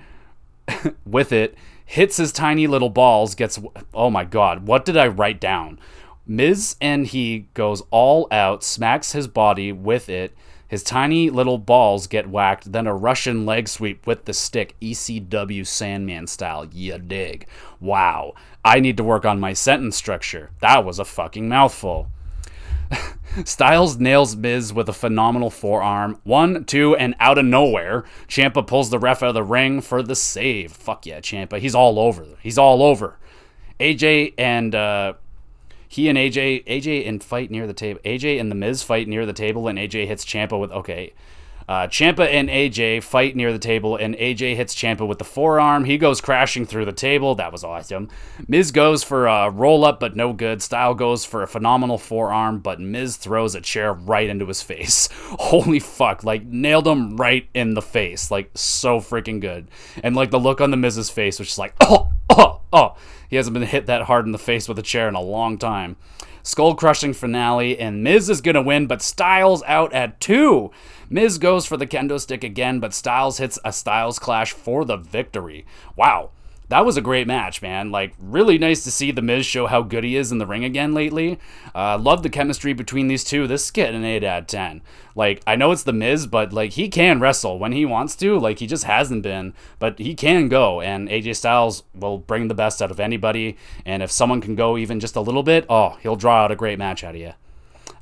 with 1.05 1.31
it, 1.31 1.55
hits 1.85 2.17
his 2.17 2.31
tiny 2.31 2.67
little 2.67 2.89
balls, 2.89 3.35
gets. 3.35 3.59
Oh 3.93 4.09
my 4.09 4.25
god, 4.25 4.67
what 4.67 4.85
did 4.85 4.97
I 4.97 5.07
write 5.07 5.39
down? 5.39 5.79
Miz 6.25 6.75
and 6.81 7.07
he 7.07 7.47
goes 7.53 7.81
all 7.89 8.27
out, 8.31 8.63
smacks 8.63 9.13
his 9.13 9.27
body 9.27 9.71
with 9.71 10.09
it. 10.09 10.35
His 10.67 10.83
tiny 10.83 11.29
little 11.29 11.57
balls 11.57 12.07
get 12.07 12.29
whacked, 12.29 12.71
then 12.71 12.87
a 12.87 12.95
Russian 12.95 13.45
leg 13.45 13.67
sweep 13.67 14.05
with 14.05 14.25
the 14.25 14.33
stick, 14.33 14.75
ECW 14.81 15.65
Sandman 15.65 16.27
style. 16.27 16.65
You 16.65 16.97
dig. 16.97 17.47
Wow. 17.79 18.33
I 18.65 18.79
need 18.79 18.97
to 18.97 19.03
work 19.03 19.25
on 19.25 19.39
my 19.39 19.53
sentence 19.53 19.95
structure. 19.95 20.51
That 20.59 20.83
was 20.83 20.99
a 20.99 21.05
fucking 21.05 21.47
mouthful. 21.47 22.09
Styles 23.45 23.97
nails 23.97 24.35
Miz 24.35 24.73
with 24.73 24.89
a 24.89 24.93
phenomenal 24.93 25.49
forearm. 25.49 26.19
One, 26.23 26.65
two, 26.65 26.95
and 26.95 27.15
out 27.19 27.37
of 27.37 27.45
nowhere, 27.45 28.05
Ciampa 28.27 28.65
pulls 28.65 28.89
the 28.89 28.99
ref 28.99 29.23
out 29.23 29.29
of 29.29 29.35
the 29.35 29.43
ring 29.43 29.81
for 29.81 30.01
the 30.01 30.15
save. 30.15 30.71
Fuck 30.71 31.05
yeah, 31.05 31.19
Ciampa. 31.19 31.59
He's 31.59 31.75
all 31.75 31.99
over. 31.99 32.25
He's 32.41 32.57
all 32.57 32.83
over. 32.83 33.17
AJ 33.79 34.33
and 34.37 34.73
uh, 34.73 35.13
he 35.87 36.09
and 36.09 36.17
AJ, 36.17 36.65
AJ 36.65 37.07
and 37.07 37.23
fight 37.23 37.49
near 37.49 37.67
the 37.67 37.73
table. 37.73 37.99
AJ 38.03 38.39
and 38.39 38.51
the 38.51 38.55
Miz 38.55 38.83
fight 38.83 39.07
near 39.07 39.25
the 39.25 39.33
table, 39.33 39.67
and 39.67 39.77
AJ 39.77 40.07
hits 40.07 40.25
Ciampa 40.25 40.59
with 40.59 40.71
okay. 40.71 41.13
Uh, 41.69 41.85
Ciampa 41.85 42.25
and 42.25 42.47
AJ 42.47 43.03
fight 43.03 43.35
near 43.35 43.51
the 43.51 43.59
table, 43.59 43.97
and 43.97 44.15
AJ 44.15 44.55
hits 44.55 44.73
Ciampa 44.73 45.05
with 45.05 45.17
the 45.17 45.25
forearm. 45.25 45.83
He 45.83 45.97
goes 45.97 46.21
crashing 46.21 46.65
through 46.65 46.85
the 46.85 46.93
table. 46.93 47.35
That 47.35 47.51
was 47.51 47.65
awesome. 47.65 48.07
Miz 48.47 48.71
goes 48.71 49.03
for 49.03 49.27
a 49.27 49.49
roll 49.49 49.83
up, 49.83 49.99
but 49.99 50.15
no 50.15 50.31
good. 50.31 50.61
Style 50.61 50.93
goes 50.93 51.25
for 51.25 51.43
a 51.43 51.47
phenomenal 51.47 51.97
forearm, 51.97 52.59
but 52.59 52.79
Miz 52.79 53.17
throws 53.17 53.53
a 53.53 53.59
chair 53.59 53.91
right 53.91 54.29
into 54.29 54.45
his 54.45 54.61
face. 54.61 55.09
Holy 55.39 55.79
fuck! 55.79 56.23
Like 56.23 56.45
nailed 56.45 56.87
him 56.87 57.17
right 57.17 57.49
in 57.53 57.73
the 57.73 57.81
face. 57.81 58.31
Like 58.31 58.49
so 58.55 59.01
freaking 59.01 59.41
good. 59.41 59.67
And 60.01 60.15
like 60.15 60.31
the 60.31 60.39
look 60.39 60.61
on 60.61 60.71
the 60.71 60.77
Miz's 60.77 61.09
face, 61.09 61.37
which 61.37 61.49
is 61.49 61.57
like 61.57 61.73
oh 61.81 62.09
oh 62.29 62.61
oh. 62.71 62.95
He 63.29 63.35
hasn't 63.35 63.53
been 63.53 63.63
hit 63.63 63.87
that 63.87 64.03
hard 64.03 64.25
in 64.25 64.31
the 64.31 64.37
face 64.37 64.69
with 64.69 64.79
a 64.79 64.83
chair 64.83 65.09
in 65.09 65.15
a 65.15 65.21
long 65.21 65.57
time. 65.57 65.97
Skull 66.43 66.75
crushing 66.75 67.13
finale, 67.13 67.77
and 67.77 68.03
Miz 68.03 68.29
is 68.29 68.39
gonna 68.39 68.61
win, 68.61 68.87
but 68.87 69.01
Styles 69.01 69.63
out 69.63 69.91
at 69.93 70.21
two. 70.21 70.71
Miz 71.09 71.37
goes 71.37 71.65
for 71.65 71.75
the 71.75 71.87
kendo 71.87 72.19
stick 72.19 72.43
again, 72.43 72.79
but 72.79 72.93
Styles 72.93 73.37
hits 73.37 73.59
a 73.65 73.73
Styles 73.73 74.17
clash 74.17 74.53
for 74.53 74.85
the 74.85 74.95
victory. 74.95 75.65
Wow. 75.97 76.31
That 76.69 76.85
was 76.85 76.97
a 76.97 77.01
great 77.01 77.27
match, 77.27 77.61
man. 77.61 77.91
Like, 77.91 78.13
really 78.19 78.57
nice 78.57 78.83
to 78.83 78.91
see 78.91 79.11
The 79.11 79.21
Miz 79.21 79.45
show 79.45 79.67
how 79.67 79.83
good 79.83 80.03
he 80.03 80.17
is 80.17 80.31
in 80.31 80.37
the 80.37 80.45
ring 80.45 80.65
again 80.65 80.93
lately. 80.93 81.39
Uh, 81.73 81.97
love 81.97 82.23
the 82.23 82.29
chemistry 82.29 82.73
between 82.73 83.07
these 83.07 83.23
two. 83.23 83.47
This 83.47 83.65
is 83.65 83.71
getting 83.71 83.95
an 83.95 84.05
8 84.05 84.23
out 84.25 84.41
of 84.41 84.47
10. 84.47 84.81
Like, 85.15 85.41
I 85.47 85.55
know 85.55 85.71
it's 85.71 85.83
The 85.83 85.93
Miz, 85.93 86.27
but, 86.27 86.51
like, 86.51 86.73
he 86.73 86.89
can 86.89 87.21
wrestle 87.21 87.57
when 87.57 87.71
he 87.71 87.85
wants 87.85 88.15
to. 88.17 88.37
Like, 88.37 88.59
he 88.59 88.67
just 88.67 88.83
hasn't 88.83 89.23
been, 89.23 89.53
but 89.79 89.97
he 89.97 90.13
can 90.13 90.49
go. 90.49 90.81
And 90.81 91.07
AJ 91.07 91.37
Styles 91.37 91.83
will 91.95 92.17
bring 92.17 92.49
the 92.49 92.53
best 92.53 92.81
out 92.81 92.91
of 92.91 92.99
anybody. 92.99 93.57
And 93.85 94.03
if 94.03 94.11
someone 94.11 94.41
can 94.41 94.55
go 94.55 94.77
even 94.77 94.99
just 94.99 95.15
a 95.15 95.21
little 95.21 95.43
bit, 95.43 95.65
oh, 95.69 95.97
he'll 96.01 96.17
draw 96.17 96.43
out 96.43 96.51
a 96.51 96.55
great 96.55 96.79
match 96.79 97.03
out 97.03 97.15
of 97.15 97.21
you 97.21 97.33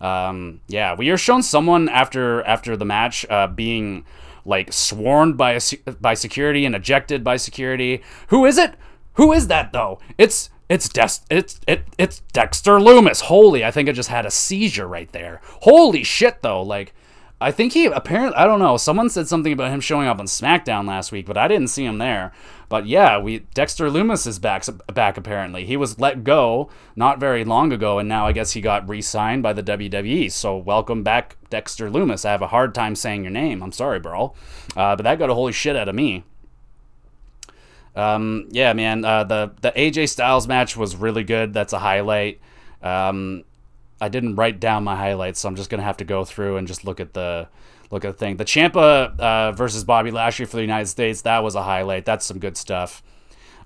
um, 0.01 0.61
yeah, 0.67 0.95
we 0.95 1.09
are 1.09 1.17
shown 1.17 1.41
someone 1.41 1.89
after 1.89 2.43
after 2.43 2.75
the 2.77 2.85
match 2.85 3.25
uh, 3.29 3.47
being 3.47 4.05
like 4.45 4.71
sworn 4.71 5.33
by 5.33 5.53
a, 5.53 5.91
by 5.99 6.13
security 6.13 6.65
and 6.65 6.75
ejected 6.75 7.23
by 7.23 7.37
security. 7.37 8.01
Who 8.27 8.45
is 8.45 8.57
it? 8.57 8.75
Who 9.13 9.33
is 9.33 9.47
that 9.47 9.73
though? 9.73 9.99
It's 10.17 10.49
it's 10.69 10.89
Des- 10.89 11.25
it's 11.29 11.59
it, 11.67 11.83
it's 11.97 12.21
Dexter 12.31 12.79
Lumis. 12.79 13.21
Holy, 13.21 13.63
I 13.65 13.71
think 13.71 13.89
I 13.89 13.91
just 13.91 14.09
had 14.09 14.25
a 14.25 14.31
seizure 14.31 14.87
right 14.87 15.11
there. 15.11 15.41
Holy 15.61 16.03
shit 16.03 16.41
though, 16.41 16.61
like 16.61 16.93
I 17.39 17.51
think 17.51 17.73
he 17.73 17.85
apparently 17.85 18.35
I 18.37 18.45
don't 18.45 18.59
know. 18.59 18.77
Someone 18.77 19.09
said 19.09 19.27
something 19.27 19.51
about 19.51 19.71
him 19.71 19.81
showing 19.81 20.07
up 20.07 20.19
on 20.19 20.25
SmackDown 20.25 20.87
last 20.87 21.11
week, 21.11 21.25
but 21.25 21.37
I 21.37 21.47
didn't 21.47 21.67
see 21.67 21.83
him 21.83 21.97
there. 21.97 22.31
But 22.69 22.87
yeah, 22.87 23.17
we 23.17 23.39
Dexter 23.53 23.89
Lumis 23.89 24.25
is 24.25 24.39
back 24.39 24.65
back 24.93 25.17
apparently. 25.17 25.65
He 25.65 25.75
was 25.75 25.99
let 25.99 26.23
go 26.23 26.69
not 26.95 27.19
very 27.19 27.43
long 27.43 27.73
ago, 27.73 27.99
and 27.99 28.07
now 28.07 28.25
I 28.25 28.31
guess 28.31 28.51
he 28.51 28.61
got 28.61 28.87
re-signed 28.87 29.43
by 29.43 29.51
the 29.53 29.63
WWE. 29.63 30.31
So 30.31 30.57
welcome 30.57 31.03
back, 31.03 31.35
Dexter 31.49 31.89
Lumis. 31.89 32.25
I 32.25 32.31
have 32.31 32.41
a 32.41 32.47
hard 32.47 32.73
time 32.73 32.95
saying 32.95 33.23
your 33.23 33.31
name. 33.31 33.61
I'm 33.61 33.73
sorry, 33.73 33.99
bro, 33.99 34.33
uh, 34.77 34.95
but 34.95 35.03
that 35.03 35.19
got 35.19 35.29
a 35.29 35.35
holy 35.35 35.51
shit 35.51 35.75
out 35.75 35.89
of 35.89 35.95
me. 35.95 36.23
Um, 37.97 38.47
yeah, 38.51 38.73
man. 38.73 39.03
Uh, 39.03 39.25
the 39.25 39.53
the 39.61 39.71
AJ 39.71 40.09
Styles 40.09 40.47
match 40.47 40.77
was 40.77 40.95
really 40.95 41.23
good. 41.23 41.53
That's 41.53 41.73
a 41.73 41.79
highlight. 41.79 42.39
Um, 42.81 43.43
I 43.99 44.09
didn't 44.09 44.35
write 44.35 44.59
down 44.59 44.83
my 44.83 44.95
highlights, 44.95 45.39
so 45.39 45.49
I'm 45.49 45.55
just 45.55 45.69
gonna 45.69 45.83
have 45.83 45.97
to 45.97 46.05
go 46.05 46.25
through 46.25 46.57
and 46.57 46.67
just 46.67 46.85
look 46.85 46.99
at 46.99 47.13
the 47.13 47.47
look 47.91 48.03
at 48.03 48.13
the 48.13 48.17
thing. 48.17 48.37
The 48.37 48.45
Ciampa 48.45 49.19
uh, 49.19 49.51
versus 49.53 49.83
Bobby 49.83 50.11
Lashley 50.11 50.45
for 50.45 50.57
the 50.57 50.61
United 50.61 50.87
States 50.87 51.21
that 51.21 51.43
was 51.43 51.55
a 51.55 51.63
highlight. 51.63 52.05
That's 52.05 52.25
some 52.25 52.39
good 52.39 52.57
stuff. 52.57 53.01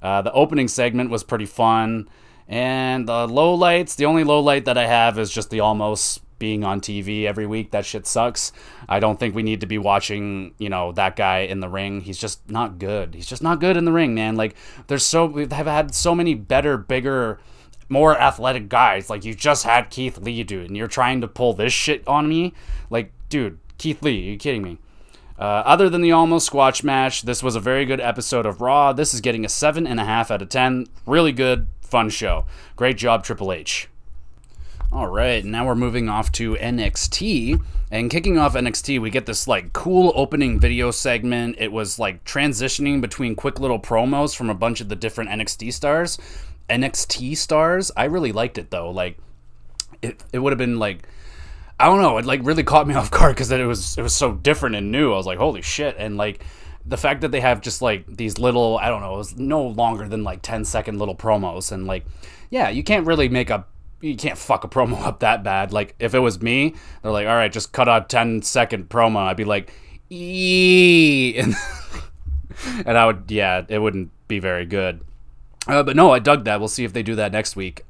Uh, 0.01 0.21
the 0.21 0.31
opening 0.31 0.67
segment 0.67 1.09
was 1.09 1.23
pretty 1.23 1.45
fun, 1.45 2.09
and 2.47 3.07
the 3.07 3.27
low 3.27 3.53
lights. 3.55 3.95
The 3.95 4.05
only 4.05 4.23
low 4.23 4.39
light 4.39 4.65
that 4.65 4.77
I 4.77 4.85
have 4.87 5.17
is 5.17 5.31
just 5.31 5.49
the 5.49 5.59
Omos 5.59 6.19
being 6.39 6.63
on 6.63 6.79
TV 6.79 7.25
every 7.25 7.45
week. 7.45 7.71
That 7.71 7.85
shit 7.85 8.07
sucks. 8.07 8.51
I 8.87 8.99
don't 8.99 9.19
think 9.19 9.35
we 9.35 9.43
need 9.43 9.61
to 9.61 9.67
be 9.67 9.77
watching, 9.77 10.55
you 10.57 10.69
know, 10.69 10.93
that 10.93 11.15
guy 11.15 11.39
in 11.39 11.59
the 11.59 11.69
ring. 11.69 12.01
He's 12.01 12.17
just 12.17 12.49
not 12.49 12.79
good. 12.79 13.13
He's 13.13 13.27
just 13.27 13.43
not 13.43 13.59
good 13.59 13.77
in 13.77 13.85
the 13.85 13.91
ring, 13.91 14.15
man. 14.15 14.35
Like 14.35 14.55
there's 14.87 15.05
so 15.05 15.25
we've 15.25 15.51
have 15.51 15.67
had 15.67 15.93
so 15.93 16.15
many 16.15 16.33
better, 16.33 16.77
bigger 16.77 17.39
more 17.89 18.17
athletic 18.19 18.69
guys. 18.69 19.09
Like 19.09 19.25
you 19.25 19.33
just 19.33 19.65
had 19.65 19.89
Keith 19.89 20.17
Lee, 20.19 20.43
dude, 20.43 20.67
and 20.67 20.77
you're 20.77 20.87
trying 20.87 21.21
to 21.21 21.27
pull 21.27 21.53
this 21.53 21.73
shit 21.73 22.07
on 22.07 22.29
me. 22.29 22.53
Like, 22.89 23.11
dude, 23.27 23.59
Keith 23.77 24.01
Lee, 24.01 24.27
are 24.27 24.31
you 24.31 24.37
kidding 24.37 24.61
me? 24.61 24.77
Uh, 25.37 25.63
other 25.65 25.89
than 25.89 26.01
the 26.01 26.09
Omos 26.09 26.41
squash 26.41 26.83
match, 26.83 27.21
this 27.21 27.41
was 27.41 27.55
a 27.55 27.61
very 27.61 27.85
good 27.85 28.01
episode 28.01 28.45
of 28.45 28.59
Raw. 28.61 28.91
This 28.91 29.13
is 29.13 29.21
getting 29.21 29.45
a 29.45 29.49
seven 29.49 29.87
and 29.87 29.99
a 29.99 30.05
half 30.05 30.31
out 30.31 30.41
of 30.41 30.49
ten. 30.49 30.87
Really 31.05 31.31
good, 31.31 31.67
fun 31.81 32.09
show. 32.09 32.45
Great 32.75 32.97
job, 32.97 33.23
Triple 33.23 33.53
H. 33.53 33.87
All 34.91 35.07
right, 35.07 35.45
now 35.45 35.67
we're 35.67 35.75
moving 35.75 36.09
off 36.09 36.31
to 36.33 36.55
NXT. 36.55 37.61
And 37.91 38.09
kicking 38.09 38.37
off 38.37 38.55
NXT, 38.55 38.99
we 38.99 39.11
get 39.11 39.27
this 39.27 39.47
like 39.47 39.71
cool 39.71 40.11
opening 40.15 40.59
video 40.59 40.89
segment. 40.91 41.55
It 41.59 41.71
was 41.71 41.99
like 41.99 42.23
transitioning 42.23 42.99
between 42.99 43.35
quick 43.35 43.59
little 43.59 43.79
promos 43.79 44.35
from 44.35 44.49
a 44.49 44.55
bunch 44.55 44.81
of 44.81 44.89
the 44.89 44.95
different 44.95 45.29
NXT 45.29 45.73
stars. 45.73 46.17
NXT 46.69 47.37
stars. 47.37 47.91
I 47.97 48.05
really 48.05 48.31
liked 48.31 48.57
it 48.57 48.71
though. 48.71 48.91
Like 48.91 49.17
it, 50.01 50.23
it 50.31 50.39
would 50.39 50.51
have 50.51 50.57
been 50.57 50.79
like 50.79 51.07
I 51.79 51.85
don't 51.85 52.01
know. 52.01 52.17
It 52.17 52.25
like 52.25 52.41
really 52.43 52.63
caught 52.63 52.87
me 52.87 52.93
off 52.95 53.11
guard 53.11 53.35
because 53.35 53.51
it 53.51 53.65
was 53.65 53.97
it 53.97 54.01
was 54.01 54.13
so 54.13 54.33
different 54.33 54.75
and 54.75 54.91
new. 54.91 55.13
I 55.13 55.17
was 55.17 55.25
like, 55.25 55.37
holy 55.37 55.61
shit! 55.61 55.95
And 55.97 56.17
like 56.17 56.43
the 56.85 56.97
fact 56.97 57.21
that 57.21 57.31
they 57.31 57.41
have 57.41 57.61
just 57.61 57.81
like 57.81 58.05
these 58.07 58.37
little 58.37 58.77
I 58.77 58.89
don't 58.89 59.01
know, 59.01 59.15
it 59.15 59.17
was 59.17 59.37
no 59.37 59.65
longer 59.65 60.07
than 60.07 60.23
like 60.23 60.41
10 60.41 60.65
second 60.65 60.99
little 60.99 61.15
promos 61.15 61.71
and 61.71 61.85
like 61.85 62.05
yeah, 62.49 62.69
you 62.69 62.83
can't 62.83 63.05
really 63.05 63.29
make 63.29 63.49
a 63.49 63.65
you 64.01 64.15
can't 64.15 64.37
fuck 64.37 64.63
a 64.63 64.67
promo 64.67 64.99
up 65.05 65.19
that 65.19 65.43
bad. 65.43 65.71
Like 65.71 65.95
if 65.99 66.13
it 66.13 66.19
was 66.19 66.41
me, 66.41 66.75
they're 67.01 67.11
like, 67.11 67.27
all 67.27 67.35
right, 67.35 67.51
just 67.51 67.71
cut 67.71 67.87
a 67.87 68.05
10 68.07 68.41
second 68.41 68.89
promo. 68.89 69.17
I'd 69.17 69.37
be 69.37 69.45
like, 69.45 69.71
ee, 70.09 71.35
and 71.37 71.55
and 72.85 72.97
I 72.97 73.05
would 73.05 73.25
yeah, 73.29 73.63
it 73.67 73.79
wouldn't 73.79 74.11
be 74.27 74.39
very 74.39 74.65
good. 74.65 75.01
Uh, 75.69 75.83
but 75.83 75.95
no, 75.95 76.11
I 76.11 76.19
dug 76.19 76.45
that. 76.45 76.59
We'll 76.59 76.67
see 76.67 76.83
if 76.83 76.93
they 76.93 77.03
do 77.03 77.15
that 77.15 77.31
next 77.31 77.55
week. 77.55 77.85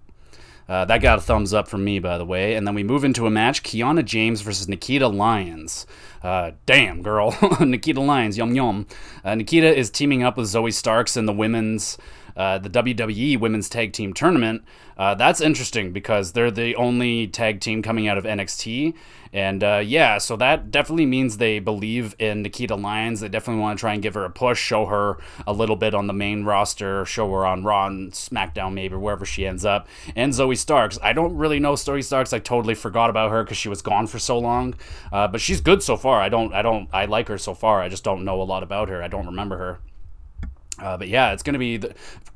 Uh, 0.67 0.85
that 0.85 1.01
got 1.01 1.17
a 1.17 1.21
thumbs 1.21 1.51
up 1.51 1.67
from 1.67 1.83
me, 1.83 1.97
by 1.97 2.19
the 2.19 2.25
way. 2.25 2.53
And 2.53 2.67
then 2.67 2.75
we 2.75 2.83
move 2.83 3.03
into 3.03 3.25
a 3.25 3.31
match: 3.31 3.63
Kiana 3.63 4.05
James 4.05 4.41
versus 4.41 4.67
Nikita 4.67 5.07
Lyons. 5.07 5.87
Uh, 6.21 6.51
damn, 6.65 7.01
girl, 7.01 7.35
Nikita 7.59 8.01
Lyons, 8.01 8.37
yum 8.37 8.53
yum. 8.53 8.85
Uh, 9.23 9.33
Nikita 9.33 9.75
is 9.75 9.89
teaming 9.89 10.21
up 10.21 10.37
with 10.37 10.47
Zoe 10.47 10.71
Starks 10.71 11.17
in 11.17 11.25
the 11.25 11.33
women's 11.33 11.97
uh, 12.39 12.57
the 12.57 12.69
WWE 12.69 13.37
Women's 13.37 13.67
Tag 13.67 13.91
Team 13.91 14.13
Tournament. 14.13 14.63
Uh, 14.97 15.13
that's 15.13 15.41
interesting 15.41 15.91
because 15.91 16.31
they're 16.31 16.49
the 16.49 16.73
only 16.77 17.27
tag 17.27 17.59
team 17.59 17.81
coming 17.81 18.07
out 18.07 18.17
of 18.17 18.23
NXT. 18.23 18.93
And 19.33 19.61
uh, 19.61 19.81
yeah, 19.85 20.17
so 20.19 20.37
that 20.37 20.71
definitely 20.71 21.05
means 21.05 21.37
they 21.37 21.59
believe 21.59 22.15
in 22.17 22.41
Nikita 22.41 22.75
Lyons. 22.75 23.19
They 23.19 23.27
definitely 23.27 23.61
want 23.61 23.77
to 23.77 23.81
try 23.81 23.93
and 23.93 24.01
give 24.01 24.13
her 24.13 24.23
a 24.23 24.29
push, 24.29 24.57
show 24.57 24.85
her 24.85 25.17
a 25.45 25.51
little 25.51 25.75
bit 25.75 25.93
on 25.93 26.07
the 26.07 26.13
main 26.13 26.45
roster, 26.45 27.05
show 27.05 27.29
her 27.29 27.45
on 27.45 27.65
Raw 27.65 27.87
and 27.87 28.13
SmackDown, 28.13 28.73
maybe 28.73 28.95
wherever 28.95 29.25
she 29.25 29.45
ends 29.45 29.65
up. 29.65 29.89
And 30.15 30.33
Zoe 30.33 30.55
Starks. 30.55 30.97
I 31.03 31.11
don't 31.11 31.35
really 31.35 31.59
know 31.59 31.75
Zoe 31.75 32.01
Starks. 32.01 32.31
I 32.31 32.39
totally 32.39 32.73
forgot 32.73 33.09
about 33.09 33.31
her 33.31 33.43
because 33.43 33.57
she 33.57 33.67
was 33.67 33.81
gone 33.81 34.07
for 34.07 34.17
so 34.17 34.39
long. 34.39 34.75
Uh, 35.11 35.27
but 35.27 35.41
she's 35.41 35.59
good 35.59 35.83
so 35.83 35.97
far. 35.97 36.21
I 36.21 36.29
don't, 36.29 36.53
I 36.53 36.61
don't, 36.61 36.87
I 36.93 37.03
like 37.03 37.27
her 37.27 37.37
so 37.37 37.53
far. 37.53 37.81
I 37.81 37.89
just 37.89 38.05
don't 38.05 38.23
know 38.23 38.41
a 38.41 38.43
lot 38.43 38.63
about 38.63 38.87
her. 38.87 39.03
I 39.03 39.09
don't 39.09 39.25
remember 39.25 39.57
her. 39.57 39.79
Uh, 40.81 40.97
but 40.97 41.07
yeah, 41.07 41.33
it's 41.33 41.43
going 41.43 41.53
to 41.53 41.59
be 41.59 41.77
the, 41.77 41.93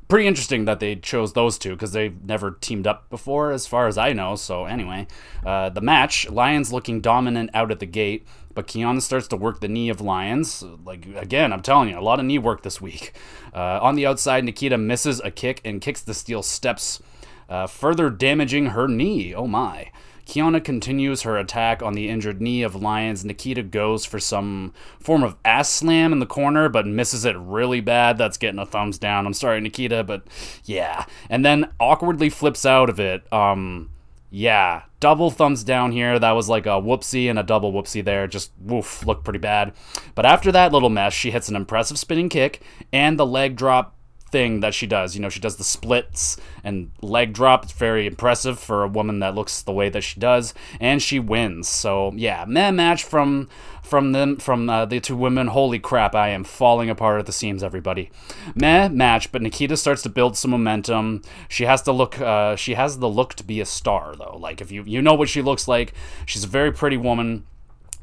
pretty 0.08 0.26
interesting 0.26 0.64
that 0.64 0.80
they 0.80 0.96
chose 0.96 1.32
those 1.32 1.58
two 1.58 1.70
because 1.70 1.92
they've 1.92 2.22
never 2.24 2.52
teamed 2.52 2.86
up 2.86 3.08
before, 3.10 3.52
as 3.52 3.66
far 3.66 3.86
as 3.86 3.98
I 3.98 4.12
know. 4.12 4.36
So 4.36 4.64
anyway, 4.64 5.06
uh, 5.44 5.70
the 5.70 5.80
match: 5.80 6.28
Lyons 6.30 6.72
looking 6.72 7.00
dominant 7.00 7.50
out 7.54 7.70
at 7.70 7.80
the 7.80 7.86
gate, 7.86 8.26
but 8.54 8.66
Kiana 8.66 9.02
starts 9.02 9.28
to 9.28 9.36
work 9.36 9.60
the 9.60 9.68
knee 9.68 9.88
of 9.88 10.00
Lyons. 10.00 10.62
Like 10.84 11.06
again, 11.16 11.52
I'm 11.52 11.62
telling 11.62 11.90
you, 11.90 11.98
a 11.98 12.00
lot 12.00 12.20
of 12.20 12.26
knee 12.26 12.38
work 12.38 12.62
this 12.62 12.80
week. 12.80 13.12
Uh, 13.54 13.78
on 13.80 13.94
the 13.94 14.04
outside, 14.04 14.42
Nikita 14.42 14.76
misses 14.76 15.20
a 15.20 15.30
kick 15.30 15.60
and 15.64 15.80
kicks 15.80 16.02
the 16.02 16.12
steel 16.12 16.42
steps, 16.42 17.00
uh, 17.48 17.68
further 17.68 18.10
damaging 18.10 18.70
her 18.70 18.88
knee. 18.88 19.32
Oh 19.32 19.46
my! 19.46 19.92
Kiana 20.26 20.62
continues 20.62 21.22
her 21.22 21.36
attack 21.36 21.82
on 21.82 21.94
the 21.94 22.08
injured 22.08 22.40
knee 22.40 22.62
of 22.62 22.74
Lyons. 22.74 23.24
Nikita 23.24 23.62
goes 23.62 24.04
for 24.04 24.18
some 24.18 24.72
form 24.98 25.22
of 25.22 25.36
ass 25.44 25.68
slam 25.68 26.12
in 26.12 26.18
the 26.18 26.26
corner, 26.26 26.68
but 26.68 26.86
misses 26.86 27.24
it 27.24 27.36
really 27.36 27.80
bad. 27.80 28.18
That's 28.18 28.38
getting 28.38 28.58
a 28.58 28.66
thumbs 28.66 28.98
down. 28.98 29.26
I'm 29.26 29.34
sorry, 29.34 29.60
Nikita, 29.60 30.04
but 30.04 30.24
yeah. 30.64 31.04
And 31.28 31.44
then 31.44 31.70
awkwardly 31.78 32.30
flips 32.30 32.64
out 32.64 32.88
of 32.88 32.98
it. 32.98 33.30
Um, 33.32 33.90
yeah, 34.30 34.82
double 34.98 35.30
thumbs 35.30 35.62
down 35.62 35.92
here. 35.92 36.18
That 36.18 36.32
was 36.32 36.48
like 36.48 36.66
a 36.66 36.70
whoopsie 36.70 37.30
and 37.30 37.38
a 37.38 37.44
double 37.44 37.72
whoopsie 37.72 38.04
there. 38.04 38.26
Just 38.26 38.50
woof, 38.58 39.06
looked 39.06 39.22
pretty 39.22 39.38
bad. 39.38 39.72
But 40.16 40.26
after 40.26 40.50
that 40.50 40.72
little 40.72 40.90
mess, 40.90 41.12
she 41.12 41.30
hits 41.30 41.48
an 41.48 41.54
impressive 41.54 41.98
spinning 42.00 42.28
kick 42.28 42.60
and 42.92 43.16
the 43.16 43.26
leg 43.26 43.54
drop 43.54 43.93
thing 44.34 44.58
that 44.58 44.74
she 44.74 44.88
does. 44.88 45.14
You 45.14 45.22
know, 45.22 45.28
she 45.28 45.38
does 45.38 45.54
the 45.58 45.62
splits 45.62 46.36
and 46.64 46.90
leg 47.00 47.32
drop. 47.32 47.62
It's 47.62 47.72
very 47.72 48.04
impressive 48.04 48.58
for 48.58 48.82
a 48.82 48.88
woman 48.88 49.20
that 49.20 49.36
looks 49.36 49.62
the 49.62 49.72
way 49.72 49.88
that 49.90 50.02
she 50.02 50.18
does, 50.18 50.52
and 50.80 51.00
she 51.00 51.20
wins. 51.20 51.68
So 51.68 52.12
yeah, 52.16 52.44
meh 52.48 52.72
match 52.72 53.04
from 53.04 53.48
from 53.80 54.10
them 54.10 54.36
from 54.38 54.68
uh, 54.68 54.86
the 54.86 54.98
two 54.98 55.14
women. 55.14 55.46
Holy 55.46 55.78
crap, 55.78 56.16
I 56.16 56.30
am 56.30 56.42
falling 56.42 56.90
apart 56.90 57.20
at 57.20 57.26
the 57.26 57.32
seams, 57.32 57.62
everybody. 57.62 58.10
Meh 58.56 58.88
match, 58.88 59.30
but 59.30 59.40
Nikita 59.40 59.76
starts 59.76 60.02
to 60.02 60.08
build 60.08 60.36
some 60.36 60.50
momentum. 60.50 61.22
She 61.48 61.64
has 61.66 61.80
to 61.82 61.92
look. 61.92 62.20
Uh, 62.20 62.56
she 62.56 62.74
has 62.74 62.98
the 62.98 63.08
look 63.08 63.34
to 63.34 63.44
be 63.44 63.60
a 63.60 63.66
star, 63.66 64.16
though. 64.16 64.36
Like 64.36 64.60
if 64.60 64.72
you 64.72 64.82
you 64.84 65.00
know 65.00 65.14
what 65.14 65.28
she 65.28 65.42
looks 65.42 65.68
like, 65.68 65.94
she's 66.26 66.42
a 66.42 66.48
very 66.48 66.72
pretty 66.72 66.96
woman. 66.96 67.46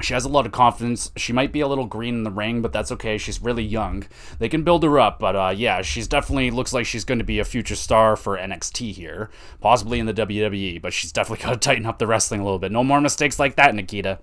She 0.01 0.13
has 0.13 0.25
a 0.25 0.29
lot 0.29 0.45
of 0.45 0.51
confidence. 0.51 1.11
She 1.15 1.33
might 1.33 1.51
be 1.51 1.61
a 1.61 1.67
little 1.67 1.85
green 1.85 2.15
in 2.15 2.23
the 2.23 2.31
ring, 2.31 2.61
but 2.61 2.73
that's 2.73 2.91
okay. 2.91 3.17
She's 3.17 3.41
really 3.41 3.63
young. 3.63 4.05
They 4.39 4.49
can 4.49 4.63
build 4.63 4.83
her 4.83 4.99
up, 4.99 5.19
but 5.19 5.35
uh, 5.35 5.53
yeah, 5.55 5.81
she's 5.81 6.07
definitely 6.07 6.51
looks 6.51 6.73
like 6.73 6.85
she's 6.85 7.05
going 7.05 7.19
to 7.19 7.25
be 7.25 7.39
a 7.39 7.45
future 7.45 7.75
star 7.75 8.15
for 8.15 8.37
NXT 8.37 8.93
here, 8.93 9.29
possibly 9.59 9.99
in 9.99 10.05
the 10.05 10.13
WWE. 10.13 10.81
But 10.81 10.93
she's 10.93 11.11
definitely 11.11 11.43
got 11.45 11.53
to 11.53 11.57
tighten 11.57 11.85
up 11.85 11.99
the 11.99 12.07
wrestling 12.07 12.41
a 12.41 12.43
little 12.43 12.59
bit. 12.59 12.71
No 12.71 12.83
more 12.83 13.01
mistakes 13.01 13.39
like 13.39 13.55
that, 13.55 13.75
Nikita. 13.75 14.19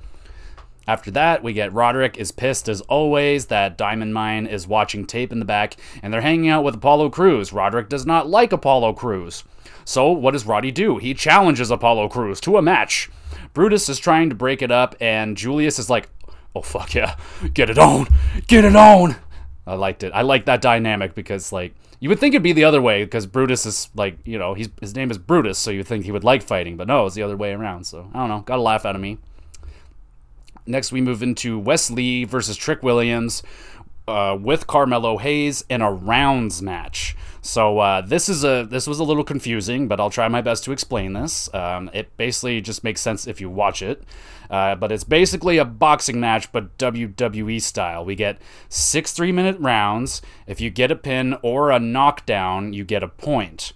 After 0.88 1.10
that, 1.10 1.42
we 1.42 1.52
get 1.52 1.74
Roderick 1.74 2.16
is 2.16 2.32
pissed 2.32 2.66
as 2.66 2.80
always 2.80 3.46
that 3.46 3.76
Diamond 3.76 4.14
Mine 4.14 4.46
is 4.46 4.66
watching 4.66 5.04
tape 5.04 5.32
in 5.32 5.38
the 5.38 5.44
back, 5.44 5.76
and 6.02 6.10
they're 6.12 6.22
hanging 6.22 6.48
out 6.48 6.64
with 6.64 6.76
Apollo 6.76 7.10
Crews. 7.10 7.52
Roderick 7.52 7.90
does 7.90 8.06
not 8.06 8.26
like 8.26 8.54
Apollo 8.54 8.94
Crews. 8.94 9.44
So, 9.88 10.10
what 10.10 10.32
does 10.32 10.44
Roddy 10.44 10.70
do? 10.70 10.98
He 10.98 11.14
challenges 11.14 11.70
Apollo 11.70 12.10
Crews 12.10 12.42
to 12.42 12.58
a 12.58 12.62
match. 12.62 13.10
Brutus 13.54 13.88
is 13.88 13.98
trying 13.98 14.28
to 14.28 14.34
break 14.34 14.60
it 14.60 14.70
up, 14.70 14.94
and 15.00 15.34
Julius 15.34 15.78
is 15.78 15.88
like, 15.88 16.10
oh, 16.54 16.60
fuck 16.60 16.94
yeah, 16.94 17.16
get 17.54 17.70
it 17.70 17.78
on, 17.78 18.06
get 18.48 18.66
it 18.66 18.76
on. 18.76 19.16
I 19.66 19.76
liked 19.76 20.02
it. 20.02 20.12
I 20.12 20.20
like 20.20 20.44
that 20.44 20.60
dynamic 20.60 21.14
because, 21.14 21.52
like, 21.52 21.74
you 22.00 22.10
would 22.10 22.18
think 22.18 22.34
it'd 22.34 22.42
be 22.42 22.52
the 22.52 22.64
other 22.64 22.82
way 22.82 23.02
because 23.02 23.24
Brutus 23.24 23.64
is 23.64 23.88
like, 23.94 24.18
you 24.26 24.38
know, 24.38 24.52
he's 24.52 24.68
his 24.78 24.94
name 24.94 25.10
is 25.10 25.16
Brutus, 25.16 25.56
so 25.58 25.70
you 25.70 25.82
think 25.82 26.04
he 26.04 26.12
would 26.12 26.22
like 26.22 26.42
fighting, 26.42 26.76
but 26.76 26.86
no, 26.86 27.06
it's 27.06 27.14
the 27.14 27.22
other 27.22 27.38
way 27.38 27.54
around. 27.54 27.84
So 27.84 28.10
I 28.12 28.18
don't 28.18 28.28
know. 28.28 28.40
Got 28.40 28.58
a 28.58 28.62
laugh 28.62 28.84
out 28.84 28.94
of 28.94 29.00
me. 29.00 29.16
Next, 30.66 30.92
we 30.92 31.00
move 31.00 31.22
into 31.22 31.58
Wes 31.58 31.90
Lee 31.90 32.24
versus 32.24 32.58
Trick 32.58 32.82
Williams 32.82 33.42
uh, 34.06 34.36
with 34.38 34.66
Carmelo 34.66 35.16
Hayes 35.16 35.64
in 35.70 35.80
a 35.80 35.90
rounds 35.90 36.60
match. 36.60 37.16
So 37.48 37.78
uh, 37.78 38.02
this 38.02 38.28
is 38.28 38.44
a 38.44 38.66
this 38.68 38.86
was 38.86 38.98
a 38.98 39.04
little 39.04 39.24
confusing, 39.24 39.88
but 39.88 39.98
I'll 39.98 40.10
try 40.10 40.28
my 40.28 40.42
best 40.42 40.64
to 40.64 40.72
explain 40.72 41.14
this. 41.14 41.52
Um, 41.54 41.88
it 41.94 42.14
basically 42.18 42.60
just 42.60 42.84
makes 42.84 43.00
sense 43.00 43.26
if 43.26 43.40
you 43.40 43.48
watch 43.48 43.80
it. 43.80 44.04
Uh, 44.50 44.74
but 44.74 44.92
it's 44.92 45.02
basically 45.02 45.56
a 45.56 45.64
boxing 45.64 46.20
match, 46.20 46.52
but 46.52 46.76
WWE 46.76 47.62
style. 47.62 48.04
We 48.04 48.16
get 48.16 48.38
six 48.68 49.14
three 49.14 49.32
minute 49.32 49.58
rounds. 49.60 50.20
If 50.46 50.60
you 50.60 50.68
get 50.68 50.90
a 50.90 50.94
pin 50.94 51.38
or 51.40 51.70
a 51.70 51.80
knockdown, 51.80 52.74
you 52.74 52.84
get 52.84 53.02
a 53.02 53.08
point. 53.08 53.72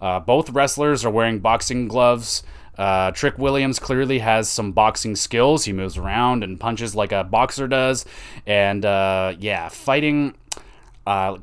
Uh, 0.00 0.18
both 0.18 0.50
wrestlers 0.50 1.04
are 1.04 1.10
wearing 1.10 1.38
boxing 1.38 1.86
gloves. 1.86 2.42
Uh, 2.76 3.12
Trick 3.12 3.38
Williams 3.38 3.78
clearly 3.78 4.18
has 4.18 4.48
some 4.48 4.72
boxing 4.72 5.14
skills. 5.14 5.64
He 5.64 5.72
moves 5.72 5.96
around 5.96 6.42
and 6.42 6.58
punches 6.58 6.96
like 6.96 7.12
a 7.12 7.22
boxer 7.22 7.68
does. 7.68 8.04
And 8.48 8.84
uh, 8.84 9.36
yeah, 9.38 9.68
fighting. 9.68 10.34
Uh, 11.06 11.38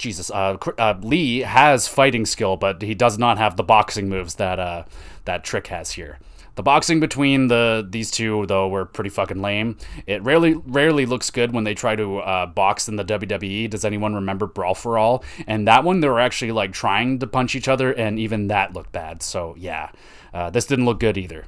Jesus, 0.00 0.30
uh, 0.30 0.56
uh, 0.78 0.94
Lee 1.02 1.40
has 1.40 1.86
fighting 1.86 2.24
skill, 2.24 2.56
but 2.56 2.80
he 2.80 2.94
does 2.94 3.18
not 3.18 3.36
have 3.36 3.56
the 3.56 3.62
boxing 3.62 4.08
moves 4.08 4.36
that 4.36 4.58
uh, 4.58 4.84
that 5.26 5.44
Trick 5.44 5.66
has 5.66 5.92
here. 5.92 6.18
The 6.54 6.62
boxing 6.62 7.00
between 7.00 7.48
the 7.48 7.86
these 7.88 8.10
two 8.10 8.46
though 8.46 8.66
were 8.68 8.86
pretty 8.86 9.10
fucking 9.10 9.42
lame. 9.42 9.76
It 10.06 10.22
rarely 10.22 10.54
rarely 10.54 11.04
looks 11.04 11.30
good 11.30 11.52
when 11.52 11.64
they 11.64 11.74
try 11.74 11.96
to 11.96 12.18
uh, 12.18 12.46
box 12.46 12.88
in 12.88 12.96
the 12.96 13.04
WWE. 13.04 13.68
Does 13.68 13.84
anyone 13.84 14.14
remember 14.14 14.46
Brawl 14.46 14.74
for 14.74 14.96
All? 14.98 15.22
And 15.46 15.68
that 15.68 15.84
one 15.84 16.00
they 16.00 16.08
were 16.08 16.18
actually 16.18 16.52
like 16.52 16.72
trying 16.72 17.18
to 17.18 17.26
punch 17.26 17.54
each 17.54 17.68
other, 17.68 17.92
and 17.92 18.18
even 18.18 18.48
that 18.48 18.72
looked 18.72 18.92
bad. 18.92 19.22
So 19.22 19.54
yeah, 19.58 19.90
uh, 20.32 20.48
this 20.48 20.64
didn't 20.64 20.86
look 20.86 20.98
good 20.98 21.18
either. 21.18 21.44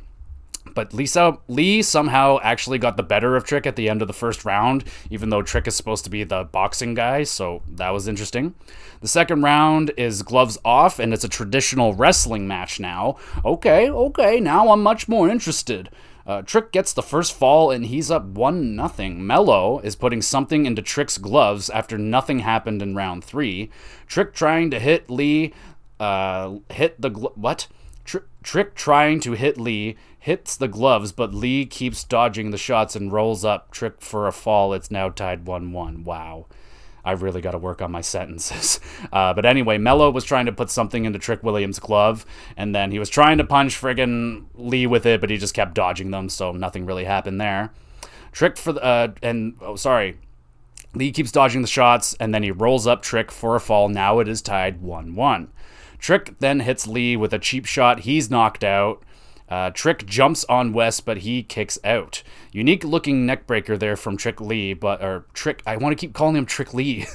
But 0.74 0.94
Lisa 0.94 1.38
Lee 1.48 1.82
somehow 1.82 2.38
actually 2.42 2.78
got 2.78 2.96
the 2.96 3.02
better 3.02 3.36
of 3.36 3.44
Trick 3.44 3.66
at 3.66 3.76
the 3.76 3.88
end 3.88 4.00
of 4.00 4.08
the 4.08 4.14
first 4.14 4.44
round, 4.44 4.84
even 5.10 5.28
though 5.28 5.42
Trick 5.42 5.66
is 5.66 5.74
supposed 5.74 6.04
to 6.04 6.10
be 6.10 6.24
the 6.24 6.44
boxing 6.44 6.94
guy, 6.94 7.24
so 7.24 7.62
that 7.68 7.90
was 7.90 8.08
interesting. 8.08 8.54
The 9.00 9.08
second 9.08 9.42
round 9.42 9.92
is 9.96 10.22
gloves 10.22 10.58
off, 10.64 10.98
and 10.98 11.12
it's 11.12 11.24
a 11.24 11.28
traditional 11.28 11.94
wrestling 11.94 12.46
match 12.46 12.80
now. 12.80 13.16
Okay, 13.44 13.90
okay, 13.90 14.40
now 14.40 14.70
I'm 14.70 14.82
much 14.82 15.08
more 15.08 15.28
interested. 15.28 15.90
Uh, 16.26 16.42
Trick 16.42 16.70
gets 16.72 16.92
the 16.92 17.02
first 17.02 17.34
fall 17.34 17.70
and 17.70 17.86
he's 17.86 18.10
up 18.10 18.24
1 18.24 18.76
nothing. 18.76 19.26
Melo 19.26 19.80
is 19.80 19.96
putting 19.96 20.22
something 20.22 20.66
into 20.66 20.82
Trick's 20.82 21.18
gloves 21.18 21.68
after 21.70 21.98
nothing 21.98 22.40
happened 22.40 22.80
in 22.80 22.94
round 22.94 23.24
3. 23.24 23.70
Trick 24.06 24.32
trying 24.32 24.70
to 24.70 24.78
hit 24.78 25.10
Lee, 25.10 25.52
uh, 25.98 26.58
hit 26.70 27.00
the. 27.00 27.10
What? 27.10 27.66
Tr- 28.04 28.18
Trick 28.42 28.74
trying 28.74 29.20
to 29.20 29.32
hit 29.32 29.58
Lee, 29.58 29.96
hits 30.18 30.56
the 30.56 30.68
gloves, 30.68 31.12
but 31.12 31.34
Lee 31.34 31.66
keeps 31.66 32.04
dodging 32.04 32.50
the 32.50 32.58
shots 32.58 32.96
and 32.96 33.12
rolls 33.12 33.44
up. 33.44 33.70
Trick 33.70 34.00
for 34.00 34.26
a 34.26 34.32
fall. 34.32 34.72
It's 34.72 34.90
now 34.90 35.08
tied 35.08 35.46
1 35.46 35.72
1. 35.72 36.04
Wow. 36.04 36.46
I 37.04 37.12
really 37.12 37.40
got 37.40 37.50
to 37.50 37.58
work 37.58 37.82
on 37.82 37.90
my 37.90 38.00
sentences. 38.00 38.80
Uh, 39.12 39.34
but 39.34 39.44
anyway, 39.44 39.76
Melo 39.76 40.10
was 40.10 40.24
trying 40.24 40.46
to 40.46 40.52
put 40.52 40.70
something 40.70 41.04
into 41.04 41.18
Trick 41.18 41.42
Williams' 41.42 41.78
glove, 41.78 42.24
and 42.56 42.74
then 42.74 42.92
he 42.92 42.98
was 42.98 43.10
trying 43.10 43.36
to 43.38 43.44
punch 43.44 43.78
friggin' 43.78 44.46
Lee 44.54 44.86
with 44.86 45.04
it, 45.04 45.20
but 45.20 45.28
he 45.28 45.36
just 45.36 45.52
kept 45.52 45.74
dodging 45.74 46.10
them, 46.12 46.30
so 46.30 46.52
nothing 46.52 46.86
really 46.86 47.04
happened 47.04 47.38
there. 47.38 47.72
Trick 48.30 48.56
for 48.56 48.72
the, 48.72 48.82
uh, 48.82 49.12
and, 49.22 49.56
oh, 49.60 49.76
sorry. 49.76 50.18
Lee 50.94 51.10
keeps 51.10 51.30
dodging 51.30 51.60
the 51.60 51.68
shots, 51.68 52.14
and 52.20 52.34
then 52.34 52.42
he 52.42 52.50
rolls 52.50 52.86
up 52.86 53.02
Trick 53.02 53.30
for 53.30 53.54
a 53.54 53.60
fall. 53.60 53.90
Now 53.90 54.18
it 54.20 54.28
is 54.28 54.40
tied 54.40 54.80
1 54.80 55.14
1. 55.14 55.52
Trick 56.02 56.34
then 56.40 56.60
hits 56.60 56.88
Lee 56.88 57.16
with 57.16 57.32
a 57.32 57.38
cheap 57.38 57.64
shot. 57.64 58.00
He's 58.00 58.28
knocked 58.28 58.64
out. 58.64 59.04
Uh, 59.48 59.70
Trick 59.70 60.04
jumps 60.04 60.44
on 60.46 60.72
Wes, 60.72 60.98
but 60.98 61.18
he 61.18 61.44
kicks 61.44 61.78
out. 61.84 62.24
Unique 62.50 62.82
looking 62.82 63.24
neckbreaker 63.24 63.78
there 63.78 63.96
from 63.96 64.16
Trick 64.16 64.40
Lee, 64.40 64.74
but 64.74 65.00
or 65.00 65.26
Trick. 65.32 65.62
I 65.64 65.76
want 65.76 65.96
to 65.96 66.00
keep 66.00 66.12
calling 66.12 66.34
him 66.34 66.44
Trick 66.44 66.74
Lee. 66.74 67.06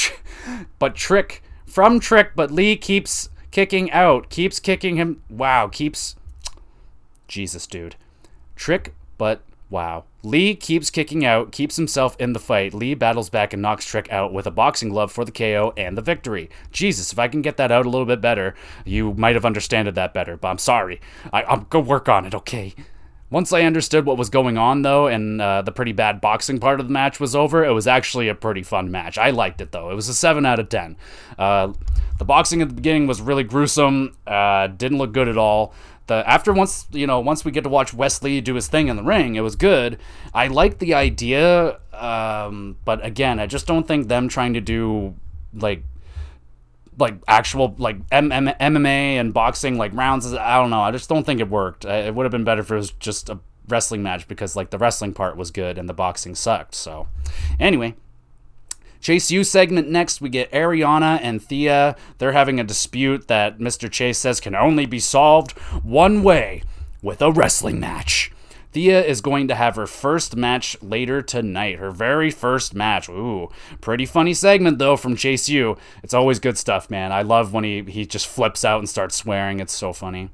but 0.80 0.96
Trick 0.96 1.44
from 1.64 2.00
Trick, 2.00 2.32
but 2.34 2.50
Lee 2.50 2.76
keeps 2.76 3.28
kicking 3.52 3.88
out, 3.92 4.30
keeps 4.30 4.58
kicking 4.58 4.96
him. 4.96 5.22
Wow, 5.30 5.68
keeps. 5.68 6.16
Jesus, 7.28 7.68
dude. 7.68 7.94
Trick, 8.56 8.94
but 9.16 9.42
Wow. 9.70 10.04
Lee 10.22 10.54
keeps 10.54 10.90
kicking 10.90 11.24
out, 11.24 11.52
keeps 11.52 11.76
himself 11.76 12.16
in 12.18 12.32
the 12.32 12.38
fight. 12.38 12.74
Lee 12.74 12.94
battles 12.94 13.28
back 13.28 13.52
and 13.52 13.62
knocks 13.62 13.84
Trick 13.84 14.10
out 14.10 14.32
with 14.32 14.46
a 14.46 14.50
boxing 14.50 14.88
glove 14.88 15.12
for 15.12 15.24
the 15.24 15.32
KO 15.32 15.72
and 15.76 15.96
the 15.96 16.02
victory. 16.02 16.48
Jesus, 16.72 17.12
if 17.12 17.18
I 17.18 17.28
can 17.28 17.42
get 17.42 17.56
that 17.58 17.70
out 17.70 17.86
a 17.86 17.90
little 17.90 18.06
bit 18.06 18.20
better, 18.20 18.54
you 18.84 19.12
might 19.14 19.34
have 19.34 19.44
understood 19.44 19.94
that 19.94 20.14
better, 20.14 20.36
but 20.36 20.48
I'm 20.48 20.58
sorry. 20.58 21.00
I, 21.32 21.44
I'm 21.44 21.66
go 21.68 21.80
work 21.80 22.08
on 22.08 22.24
it, 22.24 22.34
okay? 22.34 22.74
Once 23.30 23.52
I 23.52 23.62
understood 23.62 24.06
what 24.06 24.16
was 24.16 24.30
going 24.30 24.56
on, 24.56 24.80
though, 24.80 25.06
and 25.06 25.40
uh, 25.40 25.60
the 25.60 25.70
pretty 25.70 25.92
bad 25.92 26.18
boxing 26.18 26.58
part 26.58 26.80
of 26.80 26.86
the 26.88 26.92
match 26.92 27.20
was 27.20 27.36
over, 27.36 27.62
it 27.62 27.72
was 27.72 27.86
actually 27.86 28.28
a 28.28 28.34
pretty 28.34 28.62
fun 28.62 28.90
match. 28.90 29.18
I 29.18 29.30
liked 29.30 29.60
it, 29.60 29.70
though. 29.70 29.90
It 29.90 29.94
was 29.94 30.08
a 30.08 30.14
7 30.14 30.46
out 30.46 30.58
of 30.58 30.70
10. 30.70 30.96
Uh, 31.38 31.74
the 32.16 32.24
boxing 32.24 32.62
at 32.62 32.68
the 32.68 32.74
beginning 32.74 33.06
was 33.06 33.20
really 33.20 33.44
gruesome, 33.44 34.16
uh, 34.26 34.68
didn't 34.68 34.96
look 34.96 35.12
good 35.12 35.28
at 35.28 35.36
all. 35.36 35.74
The, 36.08 36.28
after 36.28 36.52
once 36.52 36.86
you 36.90 37.06
know 37.06 37.20
once 37.20 37.44
we 37.44 37.52
get 37.52 37.64
to 37.64 37.70
watch 37.70 37.94
Wes 37.94 38.22
Lee 38.22 38.40
do 38.40 38.54
his 38.54 38.66
thing 38.66 38.88
in 38.88 38.96
the 38.96 39.02
ring, 39.02 39.36
it 39.36 39.42
was 39.42 39.56
good. 39.56 39.98
I 40.34 40.48
liked 40.48 40.80
the 40.80 40.94
idea, 40.94 41.78
um, 41.92 42.76
but 42.84 43.04
again, 43.04 43.38
I 43.38 43.46
just 43.46 43.66
don't 43.66 43.86
think 43.86 44.08
them 44.08 44.28
trying 44.28 44.54
to 44.54 44.60
do 44.60 45.14
like 45.54 45.82
like 46.98 47.14
actual 47.28 47.74
like 47.78 47.96
M- 48.10 48.32
M- 48.32 48.46
MMA 48.48 49.20
and 49.20 49.32
boxing 49.32 49.78
like 49.78 49.92
rounds. 49.94 50.32
I 50.32 50.56
don't 50.56 50.70
know. 50.70 50.80
I 50.80 50.90
just 50.90 51.08
don't 51.08 51.24
think 51.24 51.40
it 51.40 51.48
worked. 51.48 51.84
It 51.84 52.14
would 52.14 52.24
have 52.24 52.32
been 52.32 52.44
better 52.44 52.62
if 52.62 52.70
it 52.70 52.74
was 52.74 52.90
just 52.92 53.28
a 53.28 53.38
wrestling 53.68 54.02
match 54.02 54.26
because 54.26 54.56
like 54.56 54.70
the 54.70 54.78
wrestling 54.78 55.12
part 55.12 55.36
was 55.36 55.50
good 55.50 55.78
and 55.78 55.88
the 55.88 55.94
boxing 55.94 56.34
sucked. 56.34 56.74
So 56.74 57.06
anyway. 57.60 57.94
Chase 59.00 59.30
U 59.30 59.44
segment 59.44 59.88
next, 59.88 60.20
we 60.20 60.28
get 60.28 60.50
Ariana 60.52 61.18
and 61.22 61.42
Thea. 61.42 61.96
They're 62.18 62.32
having 62.32 62.58
a 62.58 62.64
dispute 62.64 63.28
that 63.28 63.58
Mr. 63.58 63.90
Chase 63.90 64.18
says 64.18 64.40
can 64.40 64.54
only 64.54 64.86
be 64.86 64.98
solved 64.98 65.52
one 65.82 66.22
way 66.22 66.62
with 67.02 67.22
a 67.22 67.30
wrestling 67.30 67.78
match. 67.80 68.32
Thea 68.72 69.02
is 69.02 69.20
going 69.20 69.48
to 69.48 69.54
have 69.54 69.76
her 69.76 69.86
first 69.86 70.36
match 70.36 70.76
later 70.82 71.22
tonight. 71.22 71.78
Her 71.78 71.90
very 71.90 72.30
first 72.30 72.74
match. 72.74 73.08
Ooh, 73.08 73.48
pretty 73.80 74.04
funny 74.04 74.34
segment 74.34 74.78
though 74.78 74.96
from 74.96 75.16
Chase 75.16 75.48
U. 75.48 75.78
It's 76.02 76.14
always 76.14 76.38
good 76.38 76.58
stuff, 76.58 76.90
man. 76.90 77.10
I 77.10 77.22
love 77.22 77.52
when 77.52 77.64
he 77.64 77.82
he 77.82 78.04
just 78.04 78.26
flips 78.26 78.64
out 78.64 78.80
and 78.80 78.88
starts 78.88 79.16
swearing. 79.16 79.60
It's 79.60 79.72
so 79.72 79.92
funny. 79.92 80.30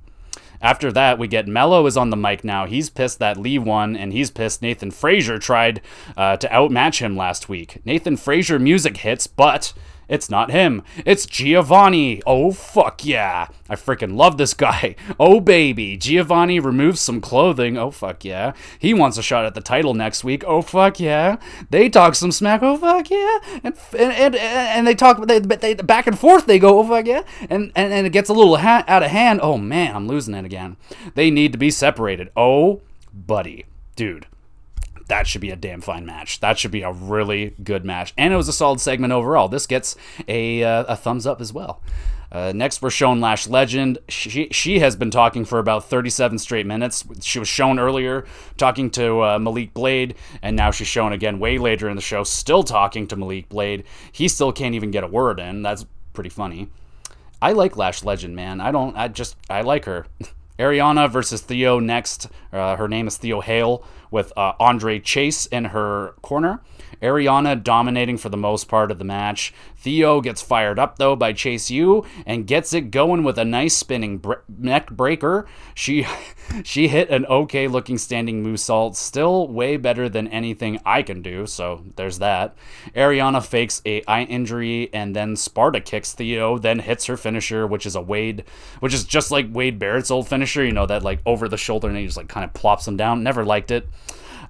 After 0.65 0.91
that, 0.93 1.19
we 1.19 1.29
get 1.29 1.47
Melo 1.47 1.85
is 1.85 1.95
on 1.95 2.09
the 2.09 2.17
mic 2.17 2.43
now. 2.43 2.65
He's 2.65 2.89
pissed 2.89 3.19
that 3.19 3.37
Lee 3.37 3.59
won, 3.59 3.95
and 3.99 4.15
he's 4.15 4.31
pissed 4.31 4.63
Nathan 4.63 4.91
Frazer 4.91 5.39
tried 5.39 5.83
uh, 6.17 6.39
to 6.39 6.51
outmatch 6.51 7.01
him 7.01 7.15
last 7.15 7.51
week. 7.51 7.83
Nathan 7.85 8.17
Frazer 8.17 8.59
music 8.59 8.97
hits, 8.97 9.27
but 9.27 9.75
it's 10.09 10.31
not 10.31 10.51
him. 10.51 10.83
It's 11.05 11.27
Giovanni. 11.27 12.23
Oh, 12.27 12.53
fuck 12.53 13.05
yeah. 13.05 13.49
I 13.69 13.77
freaking 13.77 14.17
love 14.17 14.37
this 14.37 14.55
guy. 14.55 14.97
Oh, 15.21 15.41
baby. 15.41 15.97
Giovanni 15.97 16.59
removes 16.59 17.01
some 17.01 17.21
clothing. 17.21 17.79
Oh, 17.79 17.91
fuck 17.91 18.25
yeah. 18.25 18.53
He 18.79 18.93
wants 18.93 19.17
a 19.17 19.23
shot 19.23 19.45
at 19.45 19.55
the 19.55 19.61
title 19.61 19.95
next 19.95 20.25
week. 20.25 20.43
Oh, 20.47 20.61
fuck 20.61 20.99
yeah. 20.99 21.37
They 21.71 21.89
talk 21.89 22.15
some 22.15 22.33
smack. 22.33 22.63
Oh, 22.63 22.77
fuck 22.77 23.11
yeah. 23.11 23.39
And 23.63 23.75
and, 23.97 24.13
and, 24.13 24.35
and 24.35 24.87
they 24.87 24.95
talk 24.95 25.25
they, 25.27 25.39
they, 25.39 25.75
back 25.75 26.07
and 26.07 26.19
forth. 26.19 26.47
They 26.47 26.59
go, 26.59 26.81
oh, 26.81 26.89
fuck 26.89 27.07
yeah. 27.07 27.23
And, 27.49 27.71
and, 27.77 27.93
and 27.93 28.07
it 28.07 28.11
gets 28.11 28.29
a 28.29 28.33
little 28.33 28.57
ha- 28.57 28.85
out 28.89 29.03
of 29.03 29.11
hand. 29.11 29.41
Oh, 29.43 29.57
man. 29.57 29.95
I'm 29.95 30.09
losing 30.09 30.35
it 30.35 30.45
again. 30.45 30.77
They 31.15 31.31
need 31.31 31.53
to 31.53 31.59
be 31.59 31.71
separated. 31.71 32.31
Oh, 32.37 32.83
buddy. 33.13 33.67
Dude 33.95 34.27
that 35.09 35.27
should 35.27 35.41
be 35.41 35.51
a 35.51 35.57
damn 35.57 35.81
fine 35.81 36.07
match. 36.07 36.41
That 36.41 36.59
should 36.59 36.71
be 36.71 36.83
a 36.83 36.93
really 36.93 37.55
good 37.63 37.85
match. 37.85 38.15
And 38.17 38.33
it 38.33 38.37
was 38.37 38.49
a 38.49 38.53
solid 38.53 38.81
segment 38.81 39.13
overall. 39.13 39.49
This 39.49 39.67
gets 39.67 39.97
a, 40.29 40.63
uh, 40.63 40.85
a 40.85 40.97
thumbs 40.97 41.27
up 41.27 41.41
as 41.41 41.53
well. 41.53 41.83
Uh, 42.33 42.53
next, 42.53 42.83
we're 42.83 42.91
shown 42.91 43.21
Lash 43.21 43.47
Legend. 43.47 43.99
She, 44.09 44.49
she 44.51 44.81
has 44.81 44.97
been 44.97 45.13
talking 45.13 45.45
for 45.45 45.61
about 45.61 45.85
37 45.85 46.39
straight 46.39 46.67
minutes. 46.67 47.05
She 47.21 47.39
was 47.39 47.47
shown 47.47 47.79
earlier 47.79 48.27
talking 48.57 48.91
to 48.93 49.23
uh, 49.23 49.39
Malik 49.39 49.73
Blade, 49.73 50.17
and 50.43 50.57
now 50.57 50.73
she's 50.73 50.89
shown 50.89 51.13
again 51.13 51.39
way 51.39 51.59
later 51.59 51.89
in 51.89 51.95
the 51.95 52.03
show, 52.03 52.25
still 52.25 52.65
talking 52.65 53.07
to 53.07 53.17
Malik 53.17 53.49
Blade. 53.49 53.85
He 54.11 54.27
still 54.27 54.51
can't 54.51 54.75
even 54.75 54.91
get 54.91 55.05
a 55.05 55.07
word 55.07 55.39
in. 55.39 55.63
That's 55.63 55.87
pretty 56.13 56.31
funny. 56.31 56.71
I 57.41 57.53
like 57.53 57.77
Lash 57.77 58.03
Legend, 58.03 58.35
man. 58.35 58.61
I 58.61 58.73
don't, 58.73 58.97
I 58.97 59.07
just, 59.07 59.37
I 59.49 59.61
like 59.61 59.85
her. 59.85 60.07
Ariana 60.59 61.11
versus 61.11 61.41
Theo 61.41 61.79
next. 61.79 62.29
Uh, 62.53 62.77
her 62.77 62.89
name 62.89 63.07
is 63.07 63.17
Theo 63.17 63.41
Hail 63.41 63.85
with 64.11 64.33
uh, 64.37 64.53
Andre 64.61 65.01
Chase 65.01 65.47
in 65.47 65.67
her 65.67 66.15
corner. 66.23 66.63
Ariana 67.05 67.63
dominating 67.63 68.17
for 68.17 68.31
the 68.31 68.37
most 68.39 68.67
part 68.67 68.91
of 68.91 68.99
the 68.99 69.05
match. 69.05 69.53
Theo 69.77 70.23
gets 70.23 70.41
fired 70.41 70.79
up 70.79 70.97
though 70.97 71.15
by 71.15 71.35
Chase 71.35 71.71
U 71.71 72.07
and 72.25 72.47
gets 72.47 72.73
it 72.73 72.91
going 72.91 73.23
with 73.23 73.39
a 73.39 73.45
nice 73.45 73.77
spinning 73.77 74.17
bre- 74.17 74.37
neck 74.49 74.91
breaker. 74.91 75.47
She 75.75 76.07
she 76.65 76.89
hit 76.89 77.11
an 77.11 77.27
okay 77.27 77.69
looking 77.69 77.99
standing 77.99 78.43
moonsault, 78.43 78.97
still 78.97 79.49
way 79.49 79.77
better 79.77 80.09
than 80.09 80.29
anything 80.29 80.81
I 80.87 81.03
can 81.03 81.21
do. 81.21 81.47
So 81.47 81.85
there's 81.97 82.21
that. 82.21 82.57
Ariana 82.97 83.45
fakes 83.45 83.83
a 83.85 84.03
eye 84.05 84.23
injury 84.23 84.89
and 84.95 85.15
then 85.15 85.37
Sparta 85.37 85.81
kicks 85.81 86.15
Theo, 86.15 86.57
then 86.57 86.79
hits 86.79 87.05
her 87.05 87.19
finisher, 87.19 87.67
which 87.67 87.85
is 87.85 87.95
a 87.95 88.01
Wade, 88.01 88.45
which 88.81 88.95
is 88.95 89.05
just 89.05 89.31
like 89.31 89.47
Wade 89.53 89.79
Barrett's 89.79 90.11
old 90.11 90.27
finisher. 90.27 90.65
You 90.65 90.73
know 90.73 90.87
that 90.87 91.03
like 91.03 91.21
over 91.27 91.49
the 91.49 91.59
shoulder 91.59 91.89
and 91.89 91.99
he 91.99 92.07
just 92.07 92.17
like 92.17 92.29
kind 92.29 92.45
of 92.45 92.55
plops 92.55 92.89
him 92.89 92.97
down. 92.97 93.23
Never 93.23 93.45
liked 93.45 93.71
it. 93.71 93.87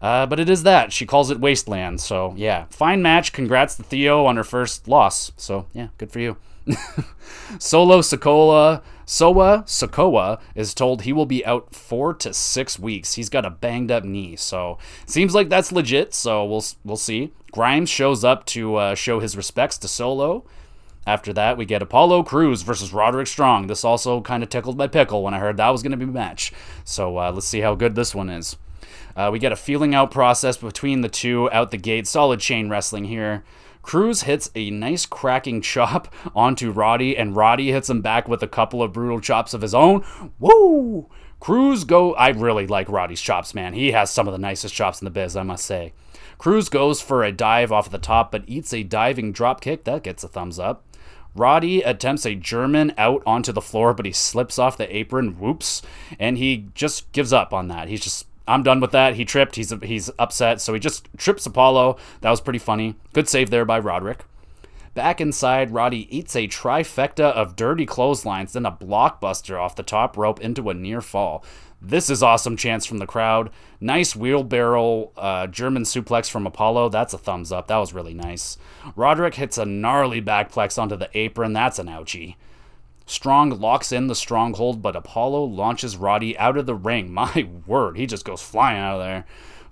Uh, 0.01 0.26
but 0.26 0.40
it 0.40 0.49
is 0.49 0.62
that. 0.62 0.92
She 0.92 1.07
calls 1.07 1.30
it 1.30 1.40
Wasteland. 1.40 2.01
So, 2.01 2.34
yeah. 2.36 2.66
Fine 2.70 3.03
match. 3.03 3.32
Congrats 3.32 3.76
to 3.76 3.82
Theo 3.82 4.24
on 4.24 4.36
her 4.36 4.45
first 4.45 4.88
loss. 4.88 5.32
So, 5.36 5.66
yeah, 5.72 5.88
good 5.99 6.12
for 6.12 6.20
you. 6.20 6.36
Solo 7.59 8.01
Sikoa, 8.01 8.82
Soa 9.05 9.64
Sikoa 9.66 10.40
is 10.55 10.72
told 10.72 11.03
he 11.03 11.12
will 11.12 11.26
be 11.26 11.45
out 11.45 11.74
four 11.74 12.14
to 12.14 12.32
six 12.32 12.78
weeks. 12.78 13.14
He's 13.14 13.28
got 13.28 13.45
a 13.45 13.51
banged 13.51 13.90
up 13.90 14.05
knee, 14.05 14.36
so 14.36 14.78
seems 15.07 15.34
like 15.34 15.49
that's 15.49 15.72
legit. 15.72 16.14
So 16.14 16.45
we'll 16.45 16.64
we'll 16.84 16.97
see. 16.97 17.32
Grimes 17.53 17.90
shows 17.90 18.24
up 18.24 18.47
to 18.47 18.76
uh, 18.76 18.95
show 18.95 19.20
his 19.20 19.36
respects 19.36 19.78
to 19.78 19.88
Solo. 19.88 20.45
After 21.07 21.34
that, 21.34 21.59
we 21.59 21.66
get 21.66 21.82
Apollo 21.82 22.22
Crews 22.22 22.62
versus 22.62 22.95
Roderick 22.95 23.26
Strong. 23.26 23.66
This 23.66 23.84
also 23.84 24.22
kind 24.22 24.42
of 24.42 24.49
tickled 24.49 24.78
my 24.78 24.86
pickle 24.86 25.22
when 25.22 25.34
I 25.34 25.38
heard 25.38 25.59
that 25.59 25.68
was 25.68 25.82
going 25.82 25.90
to 25.90 25.99
be 25.99 26.05
a 26.05 26.07
match. 26.07 26.51
So 26.84 27.18
uh, 27.18 27.30
let's 27.30 27.47
see 27.47 27.61
how 27.61 27.74
good 27.74 27.95
this 27.95 28.14
one 28.14 28.30
is. 28.30 28.57
Uh, 29.16 29.30
we 29.32 29.38
get 29.38 29.53
a 29.53 29.57
feeling 29.57 29.95
out 29.95 30.11
process 30.11 30.57
between 30.57 31.01
the 31.01 31.09
two 31.09 31.51
out 31.53 31.70
the 31.70 31.76
gate. 31.76 32.07
Solid 32.07 32.40
chain 32.40 32.68
wrestling 32.68 33.05
here. 33.05 33.45
Crews 33.84 34.22
hits 34.22 34.51
a 34.55 34.70
nice 34.70 35.05
cracking 35.05 35.61
chop 35.61 36.12
onto 36.34 36.70
Roddy, 36.70 37.16
and 37.16 37.36
Roddy 37.36 37.70
hits 37.70 37.90
him 37.90 38.01
back 38.01 38.26
with 38.26 38.42
a 38.42 38.49
couple 38.49 38.82
of 38.82 38.92
brutal 38.92 39.20
chops 39.20 39.53
of 39.55 39.61
his 39.61 39.74
own. 39.74 40.05
Woo! 40.40 41.09
Crews 41.38 41.84
go. 41.84 42.14
I 42.14 42.30
really 42.30 42.66
like 42.66 42.88
Roddy's 42.88 43.20
chops, 43.20 43.55
man. 43.55 43.74
He 43.74 43.92
has 43.92 44.11
some 44.11 44.26
of 44.26 44.32
the 44.32 44.38
nicest 44.38 44.74
chops 44.74 45.03
in 45.03 45.05
the 45.05 45.11
biz, 45.11 45.36
I 45.36 45.42
must 45.42 45.66
say. 45.66 45.92
Crews 46.38 46.70
goes 46.70 47.03
for 47.03 47.22
a 47.22 47.32
dive 47.32 47.70
off 47.70 47.90
the 47.90 47.99
top, 47.99 48.32
but 48.32 48.45
eats 48.47 48.72
a 48.72 48.82
diving 48.82 49.32
drop 49.32 49.61
kick. 49.61 49.84
That 49.84 50.03
gets 50.03 50.24
a 50.24 50.28
thumbs 50.28 50.59
up. 50.59 50.84
Roddy 51.34 51.82
attempts 51.82 52.24
a 52.24 52.34
German 52.34 52.95
out 52.97 53.22
onto 53.26 53.53
the 53.53 53.61
floor, 53.61 53.92
but 53.92 54.07
he 54.07 54.12
slips 54.12 54.59
off 54.59 54.78
the 54.78 54.97
apron. 54.97 55.38
Whoops. 55.38 55.82
And 56.18 56.38
he 56.38 56.68
just 56.74 57.12
gives 57.12 57.32
up 57.32 57.53
on 57.53 57.68
that. 57.68 57.88
He's 57.88 58.03
just 58.03 58.26
I'm 58.47 58.62
done 58.62 58.80
with 58.80 58.92
that. 58.92 59.14
He 59.14 59.24
tripped. 59.24 59.57
He's 59.57 59.72
he's 59.82 60.11
upset, 60.18 60.61
so 60.61 60.74
he 60.74 60.80
just 60.80 61.09
trips 61.16 61.47
Apollo. 61.47 61.97
That 62.20 62.30
was 62.30 62.40
pretty 62.40 62.59
funny. 62.59 62.97
Good 63.12 63.28
save 63.28 63.51
there 63.51 63.64
by 63.64 63.78
Roderick. 63.78 64.24
Back 64.95 65.20
inside, 65.20 65.72
Roddy 65.72 66.16
eats 66.16 66.36
a 66.36 66.47
trifecta 66.47 67.32
of 67.32 67.57
dirty 67.57 67.84
clotheslines, 67.84 68.53
then 68.53 68.64
a 68.64 68.70
blockbuster 68.70 69.61
off 69.61 69.74
the 69.74 69.82
top 69.82 70.16
rope 70.16 70.40
into 70.40 70.70
a 70.70 70.74
near 70.74 71.01
fall. 71.01 71.45
This 71.82 72.09
is 72.09 72.22
awesome 72.22 72.57
chance 72.57 72.86
from 72.86 72.99
the 72.99 73.07
crowd. 73.07 73.51
Nice 73.80 74.14
wheelbarrow 74.14 75.11
uh, 75.16 75.49
German 75.49 75.82
suplex 75.82 76.30
from 76.30 76.47
Apollo. 76.47 76.90
That's 76.90 77.12
a 77.12 77.18
thumbs 77.18 77.51
up. 77.51 77.66
That 77.66 77.76
was 77.76 77.92
really 77.92 78.14
nice. 78.14 78.57
Roderick 78.95 79.34
hits 79.34 79.59
a 79.59 79.66
gnarly 79.66 80.22
backplex 80.22 80.80
onto 80.80 80.97
the 80.97 81.11
apron. 81.12 81.53
That's 81.53 81.78
an 81.78 81.88
ouchie. 81.88 82.36
Strong 83.07 83.61
locks 83.61 83.92
in 83.92 84.07
the 84.07 84.14
stronghold, 84.14 84.80
but 84.80 84.96
Apollo 84.96 85.44
launches 85.44 85.96
Roddy 85.96 86.36
out 86.38 86.57
of 86.57 86.66
the 86.66 86.74
ring. 86.74 87.12
My 87.12 87.48
word, 87.66 87.96
he 87.96 88.07
just 88.07 88.24
goes 88.24 88.42
flying 88.42 88.78
out 88.78 88.96
of 88.96 89.00
there. 89.00 89.24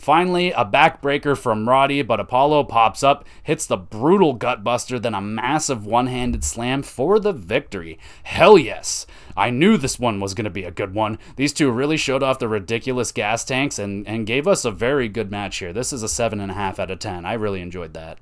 Finally, 0.03 0.51
a 0.51 0.65
backbreaker 0.65 1.39
from 1.39 1.69
Roddy, 1.69 2.03
but 2.03 2.19
Apollo 2.19 2.65
pops 2.65 3.05
up, 3.05 3.25
hits 3.45 3.67
the 3.67 3.77
brutal 3.77 4.37
gutbuster, 4.37 5.01
then 5.01 5.15
a 5.15 5.21
massive 5.21 5.87
one 5.87 6.09
handed 6.09 6.43
slam 6.43 6.83
for 6.83 7.21
the 7.21 7.33
victory. 7.33 8.01
Hell 8.25 8.59
yes! 8.59 9.07
I 9.37 9.51
knew 9.51 9.77
this 9.77 10.01
one 10.01 10.19
was 10.19 10.35
going 10.35 10.45
to 10.45 10.51
be 10.51 10.65
a 10.65 10.73
good 10.73 10.93
one. 10.93 11.21
These 11.37 11.53
two 11.53 11.71
really 11.71 11.97
showed 11.97 12.25
off 12.25 12.41
the 12.41 12.49
ridiculous 12.49 13.13
gas 13.13 13.45
tanks 13.45 13.79
and, 13.79 14.05
and 14.09 14.27
gave 14.27 14.49
us 14.49 14.65
a 14.65 14.73
very 14.73 15.09
good 15.09 15.31
match 15.31 15.59
here. 15.59 15.73
This 15.73 15.93
is 15.93 16.03
a 16.03 16.07
7.5 16.07 16.81
out 16.81 16.91
of 16.91 16.99
10. 16.99 17.25
I 17.25 17.35
really 17.35 17.61
enjoyed 17.61 17.95
that. 17.95 18.19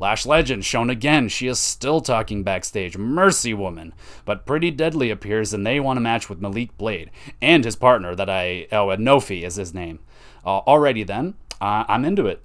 Lash 0.00 0.24
Legend 0.24 0.64
shown 0.64 0.88
again. 0.88 1.28
She 1.28 1.46
is 1.46 1.58
still 1.58 2.00
talking 2.00 2.42
backstage. 2.42 2.96
Mercy 2.96 3.52
woman. 3.52 3.92
But 4.24 4.46
Pretty 4.46 4.70
Deadly 4.70 5.10
appears 5.10 5.52
and 5.52 5.66
they 5.66 5.78
want 5.78 5.98
a 5.98 6.00
match 6.00 6.30
with 6.30 6.40
Malik 6.40 6.76
Blade 6.78 7.10
and 7.42 7.64
his 7.64 7.76
partner 7.76 8.14
that 8.14 8.30
I 8.30 8.66
oh 8.72 8.86
Nofi 8.96 9.44
is 9.44 9.56
his 9.56 9.74
name. 9.74 10.00
Uh, 10.44 10.58
already 10.60 11.02
then, 11.04 11.34
uh, 11.60 11.84
I'm 11.86 12.06
into 12.06 12.26
it. 12.26 12.42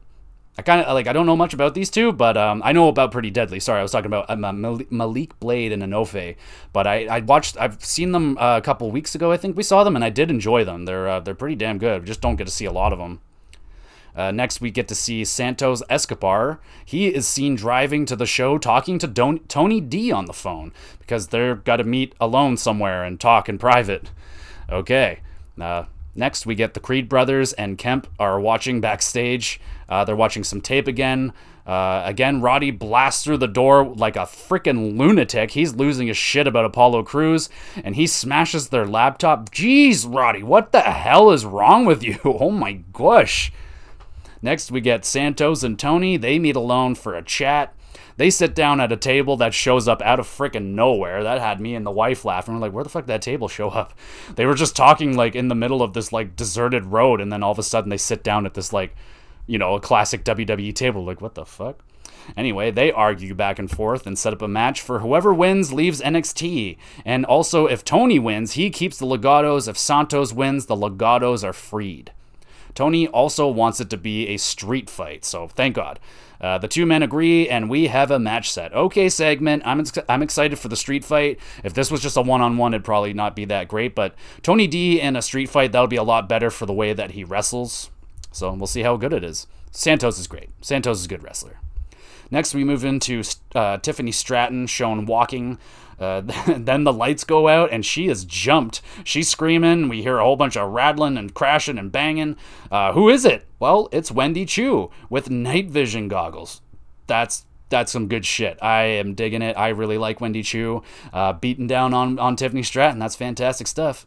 I 0.57 0.61
kind 0.61 0.81
of 0.81 0.93
like 0.93 1.07
I 1.07 1.13
don't 1.13 1.25
know 1.25 1.35
much 1.35 1.53
about 1.53 1.73
these 1.73 1.89
two, 1.89 2.13
but 2.13 2.37
um, 2.37 2.61
I 2.63 2.71
know 2.71 2.87
about 2.87 3.11
Pretty 3.11 3.29
Deadly. 3.29 3.59
Sorry, 3.59 3.79
I 3.79 3.83
was 3.83 3.91
talking 3.91 4.07
about 4.11 4.29
um, 4.29 4.85
Malik 4.89 5.37
Blade 5.39 5.71
and 5.71 5.83
Enofe. 5.83 6.35
But 6.71 6.87
I, 6.87 7.05
I 7.05 7.19
watched, 7.19 7.57
I've 7.59 7.83
seen 7.83 8.13
them 8.13 8.37
uh, 8.37 8.57
a 8.57 8.61
couple 8.61 8.89
weeks 8.89 9.15
ago. 9.15 9.33
I 9.33 9.37
think 9.37 9.57
we 9.57 9.63
saw 9.63 9.83
them, 9.83 9.95
and 9.95 10.05
I 10.05 10.09
did 10.09 10.29
enjoy 10.29 10.63
them. 10.63 10.85
They're 10.85 11.09
uh, 11.09 11.19
they're 11.19 11.35
pretty 11.35 11.55
damn 11.55 11.77
good. 11.77 12.01
We 12.01 12.07
just 12.07 12.21
don't 12.21 12.37
get 12.37 12.47
to 12.47 12.53
see 12.53 12.65
a 12.65 12.71
lot 12.71 12.93
of 12.93 12.99
them. 12.99 13.19
Uh, 14.15 14.31
next, 14.31 14.61
we 14.61 14.71
get 14.71 14.87
to 14.87 14.95
see 14.95 15.25
Santos 15.25 15.83
Escobar. 15.89 16.59
He 16.85 17.07
is 17.07 17.27
seen 17.27 17.55
driving 17.55 18.05
to 18.05 18.15
the 18.15 18.25
show 18.25 18.57
talking 18.57 18.97
to 18.99 19.07
Don- 19.07 19.39
Tony 19.47 19.81
D 19.81 20.11
on 20.11 20.25
the 20.25 20.33
phone 20.33 20.71
because 20.99 21.27
they're 21.27 21.55
got 21.55 21.77
to 21.77 21.83
meet 21.83 22.15
alone 22.19 22.57
somewhere 22.57 23.03
and 23.03 23.19
talk 23.19 23.49
in 23.49 23.57
private. 23.57 24.11
Okay. 24.69 25.19
Uh, 25.59 25.85
Next, 26.15 26.45
we 26.45 26.55
get 26.55 26.73
the 26.73 26.79
Creed 26.79 27.09
brothers 27.09 27.51
and 27.53 27.77
Kemp 27.77 28.07
are 28.17 28.39
watching 28.39 28.79
backstage. 28.79 29.59
Uh, 29.89 30.05
they're 30.05 30.15
watching 30.15 30.45
some 30.45 30.61
tape 30.61 30.87
again. 30.87 31.33
Uh, 31.67 32.03
again, 32.05 32.41
Roddy 32.41 32.71
blasts 32.71 33.23
through 33.23 33.39
the 33.39 33.47
door 33.47 33.83
like 33.85 34.15
a 34.15 34.19
freaking 34.19 34.97
lunatic. 34.97 35.51
He's 35.51 35.75
losing 35.75 36.07
his 36.07 36.15
shit 36.15 36.47
about 36.47 36.63
Apollo 36.63 37.03
Crews, 37.03 37.49
and 37.83 37.95
he 37.95 38.07
smashes 38.07 38.69
their 38.69 38.85
laptop. 38.85 39.49
Jeez, 39.51 40.05
Roddy, 40.07 40.41
what 40.41 40.71
the 40.71 40.81
hell 40.81 41.31
is 41.31 41.45
wrong 41.45 41.85
with 41.85 42.01
you? 42.01 42.17
Oh 42.23 42.51
my 42.51 42.73
gosh. 42.93 43.51
Next, 44.41 44.71
we 44.71 44.81
get 44.81 45.05
Santos 45.05 45.63
and 45.63 45.77
Tony. 45.77 46.17
They 46.17 46.39
meet 46.39 46.55
alone 46.55 46.95
for 46.95 47.15
a 47.15 47.23
chat. 47.23 47.73
They 48.17 48.29
sit 48.29 48.55
down 48.55 48.79
at 48.79 48.91
a 48.91 48.97
table 48.97 49.35
that 49.37 49.53
shows 49.53 49.87
up 49.87 50.01
out 50.01 50.19
of 50.19 50.27
freaking 50.27 50.73
nowhere. 50.73 51.23
That 51.23 51.41
had 51.41 51.59
me 51.59 51.75
and 51.75 51.85
the 51.85 51.91
wife 51.91 52.23
laughing. 52.23 52.53
We're 52.53 52.61
like, 52.61 52.71
where 52.73 52.83
the 52.83 52.89
fuck 52.89 53.03
did 53.03 53.13
that 53.13 53.21
table 53.21 53.47
show 53.47 53.69
up? 53.69 53.93
They 54.35 54.45
were 54.45 54.55
just 54.55 54.75
talking 54.75 55.15
like 55.15 55.35
in 55.35 55.47
the 55.47 55.55
middle 55.55 55.81
of 55.81 55.93
this 55.93 56.11
like 56.11 56.35
deserted 56.35 56.85
road, 56.85 57.21
and 57.21 57.31
then 57.31 57.43
all 57.43 57.51
of 57.51 57.59
a 57.59 57.63
sudden 57.63 57.89
they 57.89 57.97
sit 57.97 58.23
down 58.23 58.45
at 58.45 58.53
this 58.53 58.71
like 58.71 58.95
you 59.47 59.57
know, 59.57 59.75
a 59.75 59.79
classic 59.79 60.23
WWE 60.23 60.73
table. 60.73 61.03
Like, 61.03 61.21
what 61.21 61.35
the 61.35 61.45
fuck? 61.45 61.83
Anyway, 62.35 62.71
they 62.71 62.91
argue 62.91 63.35
back 63.35 63.59
and 63.59 63.69
forth 63.69 64.07
and 64.07 64.17
set 64.17 64.33
up 64.33 64.41
a 64.41 64.47
match 64.47 64.81
for 64.81 64.99
whoever 64.99 65.33
wins 65.33 65.71
leaves 65.71 66.01
NXT. 66.01 66.77
And 67.05 67.25
also, 67.25 67.67
if 67.67 67.85
Tony 67.85 68.17
wins, 68.17 68.53
he 68.53 68.69
keeps 68.69 68.97
the 68.97 69.05
Legados. 69.05 69.67
If 69.67 69.77
Santos 69.77 70.33
wins, 70.33 70.65
the 70.65 70.75
Legados 70.75 71.43
are 71.43 71.53
freed. 71.53 72.11
Tony 72.75 73.07
also 73.07 73.47
wants 73.47 73.79
it 73.79 73.89
to 73.89 73.97
be 73.97 74.27
a 74.27 74.37
street 74.37 74.89
fight, 74.89 75.25
so 75.25 75.47
thank 75.47 75.75
God. 75.75 75.99
Uh, 76.39 76.57
the 76.57 76.67
two 76.67 76.85
men 76.85 77.01
agree, 77.01 77.47
and 77.49 77.69
we 77.69 77.87
have 77.87 78.11
a 78.11 78.19
match 78.19 78.51
set. 78.51 78.73
Okay, 78.73 79.07
segment. 79.07 79.63
I'm 79.65 79.79
ex- 79.79 79.97
I'm 80.09 80.21
excited 80.21 80.59
for 80.59 80.67
the 80.67 80.75
street 80.75 81.05
fight. 81.05 81.39
If 81.63 81.73
this 81.73 81.89
was 81.89 82.01
just 82.01 82.17
a 82.17 82.21
one-on-one, 82.21 82.73
it'd 82.73 82.83
probably 82.83 83.13
not 83.13 83.35
be 83.35 83.45
that 83.45 83.69
great. 83.69 83.95
But 83.95 84.13
Tony 84.43 84.67
D 84.67 84.99
in 84.99 85.15
a 85.15 85.21
street 85.21 85.49
fight, 85.49 85.71
that'll 85.71 85.87
be 85.87 85.95
a 85.95 86.03
lot 86.03 86.27
better 86.27 86.51
for 86.51 86.65
the 86.65 86.73
way 86.73 86.91
that 86.91 87.11
he 87.11 87.23
wrestles. 87.23 87.89
So 88.31 88.51
we'll 88.51 88.67
see 88.67 88.81
how 88.81 88.97
good 88.97 89.13
it 89.13 89.23
is. 89.23 89.47
Santos 89.71 90.19
is 90.19 90.27
great. 90.27 90.49
Santos 90.61 90.99
is 90.99 91.05
a 91.05 91.09
good 91.09 91.23
wrestler. 91.23 91.59
Next, 92.29 92.53
we 92.53 92.63
move 92.63 92.83
into 92.83 93.23
uh, 93.53 93.77
Tiffany 93.77 94.11
Stratton 94.11 94.67
shown 94.67 95.05
walking. 95.05 95.57
Uh, 95.99 96.21
then 96.57 96.83
the 96.83 96.93
lights 96.93 97.23
go 97.23 97.47
out 97.47 97.71
and 97.71 97.85
she 97.85 98.07
is 98.07 98.25
jumped. 98.25 98.81
She's 99.03 99.29
screaming. 99.29 99.89
We 99.89 100.01
hear 100.01 100.17
a 100.17 100.23
whole 100.23 100.35
bunch 100.35 100.57
of 100.57 100.71
rattling 100.71 101.17
and 101.17 101.33
crashing 101.33 101.77
and 101.77 101.91
banging. 101.91 102.35
Uh, 102.71 102.93
who 102.93 103.09
is 103.09 103.25
it? 103.25 103.45
Well, 103.59 103.89
it's 103.91 104.11
Wendy 104.11 104.45
Choo 104.45 104.91
with 105.09 105.29
night 105.29 105.69
vision 105.69 106.07
goggles. 106.07 106.61
That's 107.07 107.45
that's 107.69 107.91
some 107.91 108.07
good 108.07 108.25
shit. 108.25 108.59
I 108.61 108.83
am 108.83 109.15
digging 109.15 109.41
it. 109.41 109.57
I 109.57 109.69
really 109.69 109.97
like 109.97 110.21
Wendy 110.21 110.43
Choo 110.43 110.83
Uh, 111.11 111.33
beating 111.33 111.67
down 111.67 111.93
on, 111.93 112.19
on 112.19 112.35
Tiffany 112.35 112.63
Stratton. 112.63 112.99
That's 112.99 113.15
fantastic 113.15 113.67
stuff. 113.67 114.05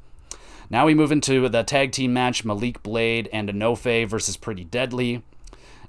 Now 0.70 0.86
we 0.86 0.95
move 0.95 1.11
into 1.11 1.49
the 1.49 1.64
tag 1.64 1.93
team 1.93 2.12
match 2.12 2.45
Malik 2.45 2.82
Blade 2.82 3.28
and 3.32 3.49
Enofe 3.49 4.07
versus 4.09 4.36
Pretty 4.36 4.64
Deadly. 4.64 5.22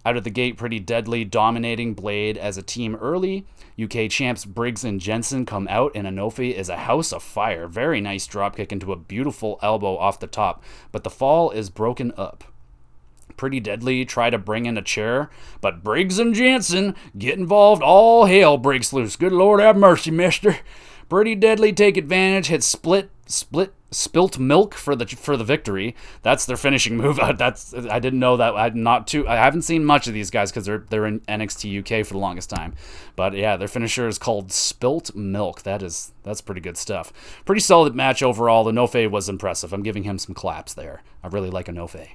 Out 0.06 0.16
of 0.16 0.24
the 0.24 0.30
gate, 0.30 0.58
Pretty 0.58 0.80
Deadly 0.80 1.26
dominating 1.26 1.94
Blade 1.94 2.38
as 2.38 2.58
a 2.58 2.64
team 2.64 2.96
early. 2.96 3.46
UK 3.82 4.10
champs 4.10 4.46
Briggs 4.46 4.84
and 4.84 5.00
Jensen 5.00 5.46
come 5.46 5.68
out, 5.70 5.92
and 5.94 6.08
Enofe 6.08 6.54
is 6.54 6.70
a 6.70 6.78
house 6.78 7.12
of 7.12 7.22
fire. 7.22 7.68
Very 7.68 8.00
nice 8.00 8.26
dropkick 8.26 8.72
into 8.72 8.94
a 8.94 8.98
beautiful 8.98 9.60
elbow 9.62 9.98
off 9.98 10.20
the 10.20 10.28
top, 10.28 10.64
but 10.92 11.04
the 11.04 11.10
fall 11.10 11.52
is 11.52 11.70
broken 11.70 12.14
up. 12.18 12.46
Pretty 13.36 13.60
Deadly 13.60 14.04
try 14.06 14.30
to 14.30 14.38
bring 14.38 14.66
in 14.66 14.78
a 14.78 14.82
chair, 14.82 15.30
but 15.62 15.84
Briggs 15.84 16.20
and 16.20 16.34
Jensen 16.34 16.96
get 17.18 17.38
involved. 17.38 17.82
All 17.82 18.26
hail 18.26 18.58
breaks 18.58 18.92
loose. 18.92 19.16
Good 19.16 19.32
Lord 19.32 19.60
have 19.60 19.78
mercy, 19.78 20.12
mister. 20.12 20.58
Pretty 21.10 21.36
Deadly 21.36 21.74
take 21.74 21.98
advantage, 21.98 22.48
hit 22.48 22.64
split 22.64 23.10
split 23.26 23.74
spilt 23.92 24.38
milk 24.38 24.74
for 24.76 24.96
the 24.96 25.06
for 25.08 25.36
the 25.36 25.44
victory. 25.44 25.96
That's 26.22 26.46
their 26.46 26.58
finishing 26.58 26.98
move. 26.98 27.20
That's 27.38 27.74
I 27.74 28.00
didn't 28.00 28.20
know 28.20 28.38
that. 28.38 28.56
I 28.56 28.70
not 28.70 29.08
too. 29.08 29.28
I 29.28 29.36
haven't 29.36 29.64
seen 29.64 29.84
much 29.86 30.08
of 30.08 30.14
these 30.14 30.30
guys 30.30 30.52
because 30.52 30.66
they're 30.66 30.86
they're 30.90 31.06
in 31.06 31.22
NXT 31.22 31.80
UK 31.80 32.06
for 32.06 32.14
the 32.14 32.20
longest 32.20 32.50
time. 32.50 32.76
But 33.16 33.34
yeah, 33.34 33.58
their 33.58 33.68
finisher 33.68 34.08
is 34.08 34.18
called 34.18 34.52
spilt 34.52 35.16
milk. 35.16 35.64
That 35.64 35.82
is 35.82 36.12
that's 36.24 36.42
pretty 36.42 36.62
good 36.62 36.78
stuff. 36.78 37.12
Pretty 37.46 37.62
solid 37.62 37.96
match 37.96 38.22
overall. 38.22 38.66
Enofe 38.66 39.10
was 39.10 39.30
impressive. 39.30 39.74
I'm 39.74 39.84
giving 39.84 40.04
him 40.04 40.20
some 40.20 40.36
claps 40.36 40.74
there. 40.74 41.02
I 41.24 41.28
really 41.28 41.50
like 41.50 41.66
Enofe. 41.66 42.08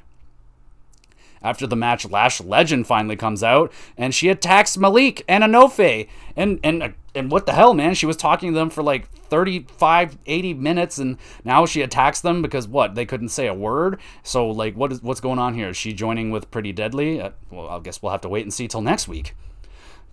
After 1.44 1.66
the 1.66 1.76
match, 1.76 2.08
Lash 2.08 2.40
Legend 2.40 2.86
finally 2.86 3.16
comes 3.16 3.44
out 3.44 3.70
and 3.98 4.14
she 4.14 4.30
attacks 4.30 4.78
Malik 4.78 5.22
and 5.28 5.44
Enofe. 5.44 6.08
And 6.34 6.58
and 6.64 6.94
and 7.14 7.30
what 7.30 7.46
the 7.46 7.52
hell, 7.52 7.74
man? 7.74 7.94
She 7.94 8.06
was 8.06 8.16
talking 8.16 8.52
to 8.52 8.58
them 8.58 8.70
for 8.70 8.82
like 8.82 9.08
35, 9.28 10.18
80 10.26 10.54
minutes, 10.54 10.98
and 10.98 11.16
now 11.44 11.66
she 11.66 11.82
attacks 11.82 12.20
them 12.22 12.42
because 12.42 12.66
what? 12.66 12.94
They 12.94 13.06
couldn't 13.06 13.28
say 13.28 13.46
a 13.46 13.54
word. 13.54 14.00
So 14.22 14.48
like, 14.48 14.74
what 14.74 14.90
is 14.90 15.02
what's 15.02 15.20
going 15.20 15.38
on 15.38 15.54
here? 15.54 15.68
Is 15.68 15.76
she 15.76 15.92
joining 15.92 16.30
with 16.30 16.50
Pretty 16.50 16.72
Deadly? 16.72 17.20
Uh, 17.20 17.30
well, 17.50 17.68
I 17.68 17.78
guess 17.78 18.02
we'll 18.02 18.12
have 18.12 18.22
to 18.22 18.28
wait 18.28 18.42
and 18.42 18.52
see 18.52 18.66
till 18.66 18.82
next 18.82 19.06
week. 19.06 19.36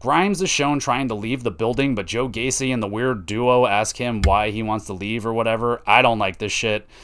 Grimes 0.02 0.41
is 0.41 0.49
shown 0.49 0.80
trying 0.80 1.08
to 1.10 1.14
leave 1.14 1.43
the 1.43 1.52
building, 1.52 1.93
but 1.93 2.08
Joe 2.08 2.28
Gacy 2.28 2.74
and 2.74 2.82
the 2.82 2.88
weird 2.88 3.28
duo 3.28 3.68
ask 3.68 3.97
him 3.97 4.24
why 4.24 4.49
he 4.49 4.64
wants 4.64 4.88
to 4.88 4.93
leave 4.93 5.28
or 5.28 5.34
whatever. 5.34 5.84
I 5.86 6.02
don't 6.02 6.20
like 6.20 6.39
this 6.39 6.52
shit. 6.52 6.88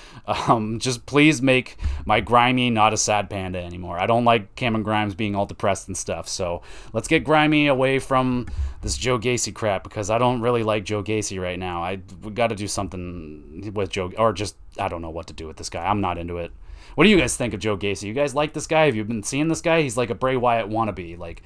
Um, 0.50 0.80
just 0.80 1.06
please 1.06 1.42
make 1.42 1.78
my 2.06 2.20
Grimy 2.20 2.70
not 2.70 2.92
a 2.92 2.98
sad 2.98 3.30
panda 3.30 3.60
anymore. 3.60 3.98
I 3.98 4.08
don't 4.08 4.26
like 4.26 4.58
Cameron 4.58 4.84
Grimes 4.84 5.16
being 5.16 5.36
all 5.36 5.46
depressed 5.46 5.88
and 5.88 5.96
stuff. 5.96 6.28
So 6.28 6.64
let's 6.92 7.08
get 7.08 7.24
Grimy 7.24 7.68
away 7.68 8.00
from 8.00 8.46
this 8.82 8.98
Joe 8.98 9.18
Gacy 9.18 9.54
crap 9.56 9.86
because 9.86 10.10
I 10.10 10.18
don't 10.18 10.42
really 10.42 10.64
like 10.64 10.84
Joe 10.84 11.02
Gacy 11.02 11.42
right 11.42 11.58
now. 11.58 11.82
I 11.82 11.96
got 11.96 12.48
to 12.48 12.56
do 12.56 12.68
something 12.68 13.72
with 13.74 13.90
Joe, 13.90 14.12
or 14.18 14.34
just 14.34 14.58
I 14.78 14.90
don't 14.90 15.02
know 15.02 15.10
what 15.10 15.28
to 15.28 15.34
do 15.34 15.48
with 15.48 15.56
this 15.56 15.70
guy. 15.70 15.86
I'm 15.86 16.02
not 16.02 16.18
into 16.18 16.40
it. 16.40 16.52
What 16.98 17.04
do 17.04 17.12
you 17.12 17.20
guys 17.20 17.38
think 17.38 17.54
of 17.54 17.60
Joe 17.60 17.78
Gacy? 17.78 18.08
You 18.08 18.16
guys 18.16 18.34
like 18.34 18.54
this 18.54 18.66
guy? 18.66 18.88
Have 18.88 18.96
you 18.96 19.04
been 19.04 19.22
seeing 19.22 19.50
this 19.50 19.62
guy? 19.62 19.84
He's 19.84 19.98
like 19.98 20.10
a 20.10 20.16
Bray 20.16 20.36
Wyatt 20.36 20.68
wannabe. 20.68 21.16
Like, 21.16 21.44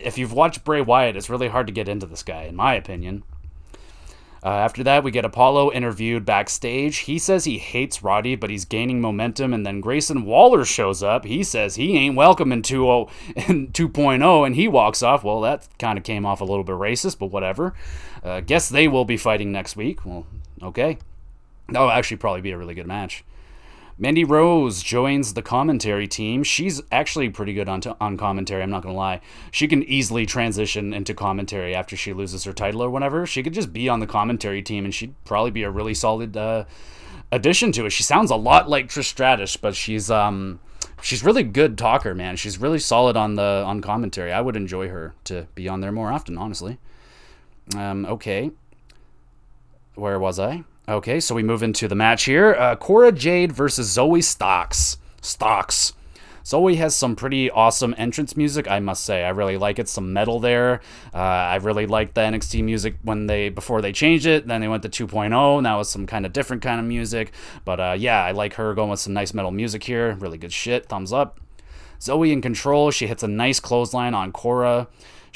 if 0.00 0.16
you've 0.16 0.32
watched 0.32 0.64
Bray 0.64 0.80
Wyatt, 0.80 1.16
it's 1.16 1.28
really 1.28 1.48
hard 1.48 1.66
to 1.66 1.72
get 1.74 1.86
into 1.86 2.06
this 2.06 2.22
guy, 2.22 2.44
in 2.44 2.56
my 2.56 2.72
opinion. 2.72 3.22
Uh, 4.42 4.48
after 4.48 4.82
that, 4.84 5.04
we 5.04 5.10
get 5.10 5.26
Apollo 5.26 5.72
interviewed 5.72 6.24
backstage. 6.24 7.00
He 7.00 7.18
says 7.18 7.44
he 7.44 7.58
hates 7.58 8.02
Roddy, 8.02 8.36
but 8.36 8.48
he's 8.48 8.64
gaining 8.64 9.02
momentum. 9.02 9.52
And 9.52 9.66
then 9.66 9.82
Grayson 9.82 10.24
Waller 10.24 10.64
shows 10.64 11.02
up. 11.02 11.26
He 11.26 11.44
says 11.44 11.74
he 11.74 11.98
ain't 11.98 12.16
welcome 12.16 12.50
in 12.50 12.62
2.0, 12.62 13.10
in 13.50 13.68
2.0 13.72 14.46
and 14.46 14.54
he 14.54 14.66
walks 14.66 15.02
off. 15.02 15.22
Well, 15.22 15.42
that 15.42 15.68
kind 15.78 15.98
of 15.98 16.04
came 16.04 16.24
off 16.24 16.40
a 16.40 16.44
little 16.44 16.64
bit 16.64 16.76
racist, 16.76 17.18
but 17.18 17.26
whatever. 17.26 17.74
Uh, 18.24 18.40
guess 18.40 18.70
they 18.70 18.88
will 18.88 19.04
be 19.04 19.18
fighting 19.18 19.52
next 19.52 19.76
week. 19.76 20.06
Well, 20.06 20.26
okay. 20.62 20.96
That'll 21.68 21.90
actually 21.90 22.16
probably 22.16 22.40
be 22.40 22.52
a 22.52 22.56
really 22.56 22.74
good 22.74 22.86
match. 22.86 23.22
Mandy 23.98 24.24
Rose 24.24 24.82
joins 24.82 25.32
the 25.32 25.42
commentary 25.42 26.06
team. 26.06 26.42
She's 26.42 26.82
actually 26.92 27.30
pretty 27.30 27.54
good 27.54 27.68
on, 27.68 27.80
t- 27.80 27.92
on 27.98 28.18
commentary, 28.18 28.62
I'm 28.62 28.70
not 28.70 28.82
going 28.82 28.94
to 28.94 28.98
lie. 28.98 29.22
She 29.50 29.66
can 29.66 29.82
easily 29.84 30.26
transition 30.26 30.92
into 30.92 31.14
commentary 31.14 31.74
after 31.74 31.96
she 31.96 32.12
loses 32.12 32.44
her 32.44 32.52
title 32.52 32.82
or 32.82 32.90
whatever. 32.90 33.26
She 33.26 33.42
could 33.42 33.54
just 33.54 33.72
be 33.72 33.88
on 33.88 34.00
the 34.00 34.06
commentary 34.06 34.60
team 34.60 34.84
and 34.84 34.94
she'd 34.94 35.14
probably 35.24 35.50
be 35.50 35.62
a 35.62 35.70
really 35.70 35.94
solid 35.94 36.36
uh, 36.36 36.64
addition 37.32 37.72
to 37.72 37.86
it. 37.86 37.90
She 37.90 38.02
sounds 38.02 38.30
a 38.30 38.36
lot 38.36 38.68
like 38.68 38.88
Trish 38.88 39.04
Stratus, 39.04 39.56
but 39.56 39.74
she's 39.74 40.10
um 40.10 40.60
she's 41.02 41.24
really 41.24 41.42
good 41.42 41.78
talker, 41.78 42.14
man. 42.14 42.36
She's 42.36 42.58
really 42.58 42.78
solid 42.78 43.16
on 43.16 43.34
the 43.34 43.62
on 43.66 43.80
commentary. 43.80 44.32
I 44.32 44.40
would 44.40 44.56
enjoy 44.56 44.88
her 44.88 45.14
to 45.24 45.46
be 45.54 45.68
on 45.68 45.80
there 45.80 45.92
more 45.92 46.12
often, 46.12 46.38
honestly. 46.38 46.78
Um, 47.74 48.06
okay. 48.06 48.50
Where 49.94 50.18
was 50.18 50.38
I? 50.38 50.64
Okay, 50.88 51.18
so 51.18 51.34
we 51.34 51.42
move 51.42 51.64
into 51.64 51.88
the 51.88 51.96
match 51.96 52.24
here. 52.26 52.54
Uh, 52.54 52.76
Cora 52.76 53.10
Jade 53.10 53.50
versus 53.50 53.90
Zoe 53.90 54.22
Stocks. 54.22 54.98
Stocks. 55.20 55.92
Zoe 56.44 56.76
has 56.76 56.94
some 56.94 57.16
pretty 57.16 57.50
awesome 57.50 57.92
entrance 57.98 58.36
music, 58.36 58.70
I 58.70 58.78
must 58.78 59.04
say. 59.04 59.24
I 59.24 59.30
really 59.30 59.56
like 59.56 59.80
it. 59.80 59.88
Some 59.88 60.12
metal 60.12 60.38
there. 60.38 60.80
Uh, 61.12 61.18
I 61.18 61.56
really 61.56 61.86
liked 61.86 62.14
the 62.14 62.20
NXT 62.20 62.62
music 62.62 62.98
when 63.02 63.26
they 63.26 63.48
before 63.48 63.82
they 63.82 63.90
changed 63.90 64.26
it. 64.26 64.46
Then 64.46 64.60
they 64.60 64.68
went 64.68 64.84
to 64.84 65.06
2.0. 65.06 65.60
Now 65.60 65.80
it's 65.80 65.90
some 65.90 66.06
kind 66.06 66.24
of 66.24 66.32
different 66.32 66.62
kind 66.62 66.78
of 66.78 66.86
music. 66.86 67.32
But 67.64 67.80
uh, 67.80 67.96
yeah, 67.98 68.22
I 68.22 68.30
like 68.30 68.54
her 68.54 68.72
going 68.74 68.90
with 68.90 69.00
some 69.00 69.12
nice 69.12 69.34
metal 69.34 69.50
music 69.50 69.82
here. 69.82 70.14
Really 70.20 70.38
good 70.38 70.52
shit. 70.52 70.86
Thumbs 70.86 71.12
up. 71.12 71.40
Zoe 72.00 72.30
in 72.30 72.40
control. 72.40 72.92
She 72.92 73.08
hits 73.08 73.24
a 73.24 73.28
nice 73.28 73.58
clothesline 73.58 74.14
on 74.14 74.30
Cora. 74.30 74.86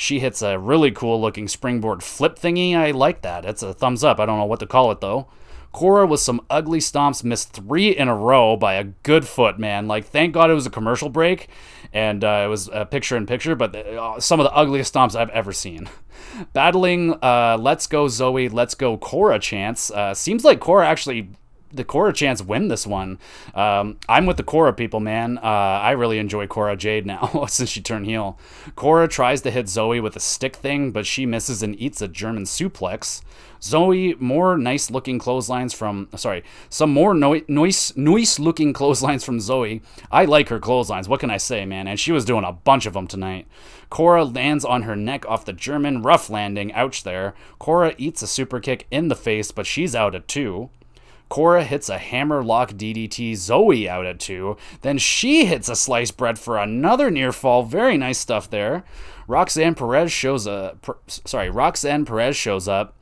She 0.01 0.18
hits 0.18 0.40
a 0.40 0.59
really 0.59 0.90
cool 0.90 1.20
looking 1.20 1.46
springboard 1.46 2.03
flip 2.03 2.38
thingy. 2.38 2.74
I 2.74 2.92
like 2.92 3.20
that. 3.20 3.44
It's 3.44 3.62
a 3.62 3.74
thumbs 3.74 4.03
up. 4.03 4.18
I 4.18 4.24
don't 4.24 4.38
know 4.38 4.46
what 4.46 4.61
to 4.61 4.66
call 4.66 4.90
it 4.92 5.03
though. 5.03 5.28
Cora 5.72 6.07
with 6.07 6.20
some 6.20 6.40
ugly 6.48 6.78
stomps 6.78 7.22
missed 7.22 7.53
three 7.53 7.90
in 7.90 8.09
a 8.09 8.16
row 8.16 8.57
by 8.57 8.76
a 8.76 8.84
good 8.84 9.28
foot, 9.28 9.59
man. 9.59 9.88
Like, 9.88 10.07
thank 10.07 10.32
God 10.32 10.48
it 10.48 10.55
was 10.55 10.64
a 10.64 10.70
commercial 10.70 11.11
break 11.11 11.48
and 11.92 12.24
uh, 12.24 12.44
it 12.46 12.48
was 12.48 12.70
a 12.72 12.86
picture 12.86 13.14
in 13.14 13.26
picture, 13.26 13.55
but 13.55 13.76
uh, 13.76 14.18
some 14.18 14.40
of 14.40 14.44
the 14.44 14.53
ugliest 14.55 14.94
stomps 14.94 15.14
I've 15.14 15.28
ever 15.30 15.53
seen. 15.53 15.90
Battling 16.55 17.12
uh, 17.22 17.59
Let's 17.61 17.86
Go 17.86 18.09
Zoe, 18.09 18.48
Let's 18.48 18.74
Go 18.74 18.96
Cora 18.96 19.38
chance. 19.38 19.90
Uh, 19.90 20.14
seems 20.14 20.46
like 20.46 20.61
Cora 20.61 20.88
actually 20.88 21.28
the 21.72 21.84
Cora 21.84 22.12
chance 22.12 22.42
win 22.42 22.68
this 22.68 22.86
one. 22.86 23.18
Um, 23.54 23.98
I'm 24.08 24.26
with 24.26 24.36
the 24.36 24.42
Cora 24.42 24.72
people, 24.72 25.00
man. 25.00 25.38
Uh, 25.38 25.42
I 25.42 25.92
really 25.92 26.18
enjoy 26.18 26.46
Cora 26.46 26.76
Jade 26.76 27.06
now 27.06 27.44
since 27.48 27.70
she 27.70 27.80
turned 27.80 28.06
heel. 28.06 28.38
Cora 28.76 29.08
tries 29.08 29.42
to 29.42 29.50
hit 29.50 29.68
Zoe 29.68 30.00
with 30.00 30.16
a 30.16 30.20
stick 30.20 30.56
thing, 30.56 30.90
but 30.90 31.06
she 31.06 31.26
misses 31.26 31.62
and 31.62 31.80
eats 31.80 32.02
a 32.02 32.08
German 32.08 32.44
suplex. 32.44 33.22
Zoe, 33.62 34.14
more 34.18 34.56
nice 34.56 34.90
looking 34.90 35.18
clotheslines 35.18 35.74
from, 35.74 36.08
sorry, 36.16 36.42
some 36.70 36.90
more 36.92 37.12
no- 37.12 37.42
nice, 37.46 37.94
nice 37.96 38.38
looking 38.38 38.72
clotheslines 38.72 39.22
from 39.22 39.38
Zoe. 39.38 39.82
I 40.10 40.24
like 40.24 40.48
her 40.48 40.58
clotheslines. 40.58 41.08
What 41.08 41.20
can 41.20 41.30
I 41.30 41.36
say, 41.36 41.66
man? 41.66 41.86
And 41.86 42.00
she 42.00 42.10
was 42.12 42.24
doing 42.24 42.44
a 42.44 42.52
bunch 42.52 42.86
of 42.86 42.94
them 42.94 43.06
tonight. 43.06 43.46
Cora 43.90 44.24
lands 44.24 44.64
on 44.64 44.82
her 44.82 44.96
neck 44.96 45.26
off 45.28 45.44
the 45.44 45.52
German, 45.52 46.02
rough 46.02 46.30
landing. 46.30 46.72
Ouch 46.72 47.02
there. 47.02 47.34
Cora 47.58 47.94
eats 47.98 48.22
a 48.22 48.26
super 48.26 48.60
kick 48.60 48.86
in 48.90 49.08
the 49.08 49.16
face, 49.16 49.50
but 49.50 49.66
she's 49.66 49.94
out 49.94 50.14
at 50.14 50.26
two. 50.26 50.70
Cora 51.31 51.64
hits 51.64 51.89
a 51.89 51.97
hammer 51.97 52.43
lock 52.43 52.72
DDT 52.72 53.37
Zoe 53.37 53.89
out 53.89 54.05
at 54.05 54.20
two. 54.20 54.59
Then 54.83 54.99
she 54.99 55.47
hits 55.47 55.70
a 55.70 55.76
sliced 55.76 56.18
bread 56.18 56.39
for 56.39 56.59
another 56.59 57.11
near 57.11 57.33
fall. 57.33 57.62
Very 57.62 57.97
nice 57.97 58.18
stuff 58.18 58.51
there. 58.51 58.85
Roxanne 59.26 59.76
Perez 59.76 60.12
shows 60.12 60.47
a 60.47 60.76
sorry, 61.07 61.49
Roxanne 61.49 62.05
Perez 62.05 62.37
shows 62.37 62.66
up 62.66 62.97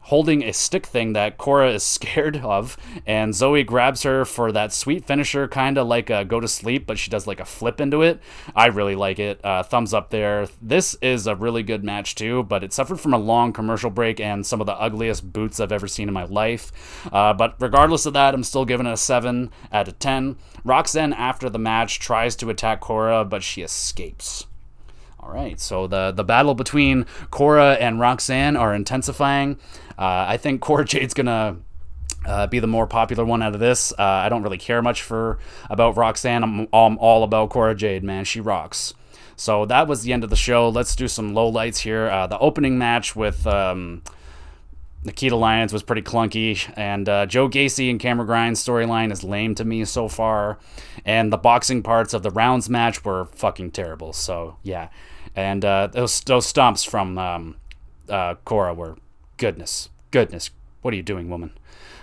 holding 0.00 0.42
a 0.42 0.52
stick 0.52 0.86
thing 0.86 1.12
that 1.12 1.38
Cora 1.38 1.72
is 1.72 1.82
scared 2.00 2.38
of, 2.38 2.76
and 3.06 3.34
Zoe 3.34 3.62
grabs 3.62 4.02
her 4.02 4.24
for 4.24 4.52
that 4.52 4.72
sweet 4.72 5.06
finisher, 5.06 5.48
kind 5.48 5.78
of 5.78 5.86
like 5.86 6.10
a 6.10 6.24
go 6.24 6.40
to 6.40 6.48
sleep, 6.48 6.86
but 6.86 6.98
she 6.98 7.10
does 7.10 7.26
like 7.26 7.40
a 7.40 7.44
flip 7.44 7.80
into 7.80 8.02
it. 8.02 8.20
I 8.54 8.66
really 8.66 8.94
like 8.94 9.18
it. 9.18 9.44
Uh, 9.44 9.62
thumbs 9.62 9.94
up 9.94 10.10
there. 10.10 10.48
This 10.60 10.96
is 11.02 11.26
a 11.26 11.36
really 11.36 11.62
good 11.62 11.84
match 11.84 12.14
too, 12.14 12.42
but 12.44 12.64
it 12.64 12.72
suffered 12.72 13.00
from 13.00 13.14
a 13.14 13.18
long 13.18 13.52
commercial 13.52 13.90
break 13.90 14.20
and 14.20 14.46
some 14.46 14.60
of 14.60 14.66
the 14.66 14.80
ugliest 14.80 15.32
boots 15.32 15.60
I've 15.60 15.72
ever 15.72 15.88
seen 15.88 16.08
in 16.08 16.14
my 16.14 16.24
life. 16.24 16.72
Uh, 17.12 17.32
but 17.32 17.56
regardless 17.58 18.06
of 18.06 18.12
that, 18.14 18.34
I'm 18.34 18.44
still 18.44 18.64
giving 18.64 18.86
it 18.86 18.92
a 18.92 18.96
7 18.96 19.50
out 19.72 19.88
of 19.88 19.98
10. 19.98 20.36
Roxanne, 20.64 21.12
after 21.12 21.48
the 21.48 21.58
match, 21.58 21.98
tries 21.98 22.36
to 22.36 22.50
attack 22.50 22.80
Cora, 22.80 23.24
but 23.24 23.42
she 23.42 23.62
escapes. 23.62 24.46
All 25.22 25.30
right, 25.30 25.60
so 25.60 25.86
the 25.86 26.12
the 26.12 26.24
battle 26.24 26.54
between 26.54 27.04
Cora 27.30 27.74
and 27.74 28.00
Roxanne 28.00 28.56
are 28.56 28.74
intensifying. 28.74 29.58
Uh, 29.98 30.24
I 30.28 30.38
think 30.38 30.62
Cora 30.62 30.84
Jade's 30.86 31.12
gonna 31.12 31.58
uh, 32.24 32.46
be 32.46 32.58
the 32.58 32.66
more 32.66 32.86
popular 32.86 33.24
one 33.24 33.42
out 33.42 33.54
of 33.54 33.60
this. 33.60 33.92
Uh, 33.92 34.02
I 34.02 34.28
don't 34.28 34.42
really 34.42 34.58
care 34.58 34.80
much 34.80 35.02
for 35.02 35.38
about 35.68 35.96
Roxanne. 35.96 36.42
I'm, 36.42 36.60
I'm 36.72 36.98
all 36.98 37.22
about 37.22 37.50
Cora 37.50 37.74
Jade, 37.74 38.02
man. 38.02 38.24
She 38.24 38.40
rocks. 38.40 38.94
So 39.36 39.64
that 39.66 39.88
was 39.88 40.02
the 40.02 40.12
end 40.12 40.24
of 40.24 40.30
the 40.30 40.36
show. 40.36 40.68
Let's 40.68 40.94
do 40.94 41.08
some 41.08 41.34
low 41.34 41.48
lights 41.48 41.80
here. 41.80 42.08
Uh, 42.08 42.26
the 42.26 42.38
opening 42.38 42.78
match 42.78 43.16
with 43.16 43.46
um, 43.46 44.02
Nikita 45.02 45.34
Lyons 45.34 45.72
was 45.72 45.82
pretty 45.82 46.02
clunky, 46.02 46.70
and 46.76 47.08
uh, 47.08 47.24
Joe 47.24 47.48
Gacy 47.48 47.88
and 47.88 47.98
Cameron 47.98 48.26
Grimes 48.26 48.62
storyline 48.62 49.10
is 49.10 49.24
lame 49.24 49.54
to 49.54 49.64
me 49.64 49.86
so 49.86 50.08
far. 50.08 50.58
And 51.06 51.32
the 51.32 51.38
boxing 51.38 51.82
parts 51.82 52.12
of 52.12 52.22
the 52.22 52.30
rounds 52.30 52.68
match 52.68 53.02
were 53.02 53.26
fucking 53.26 53.70
terrible. 53.70 54.12
So 54.12 54.58
yeah, 54.62 54.90
and 55.34 55.64
uh, 55.64 55.88
those 55.88 56.20
those 56.20 56.50
stomps 56.50 56.88
from 56.88 57.18
um, 57.18 57.56
uh, 58.08 58.34
Cora 58.44 58.74
were 58.74 58.96
goodness, 59.36 59.88
goodness. 60.10 60.50
What 60.82 60.94
are 60.94 60.96
you 60.96 61.02
doing, 61.02 61.28
woman? 61.28 61.52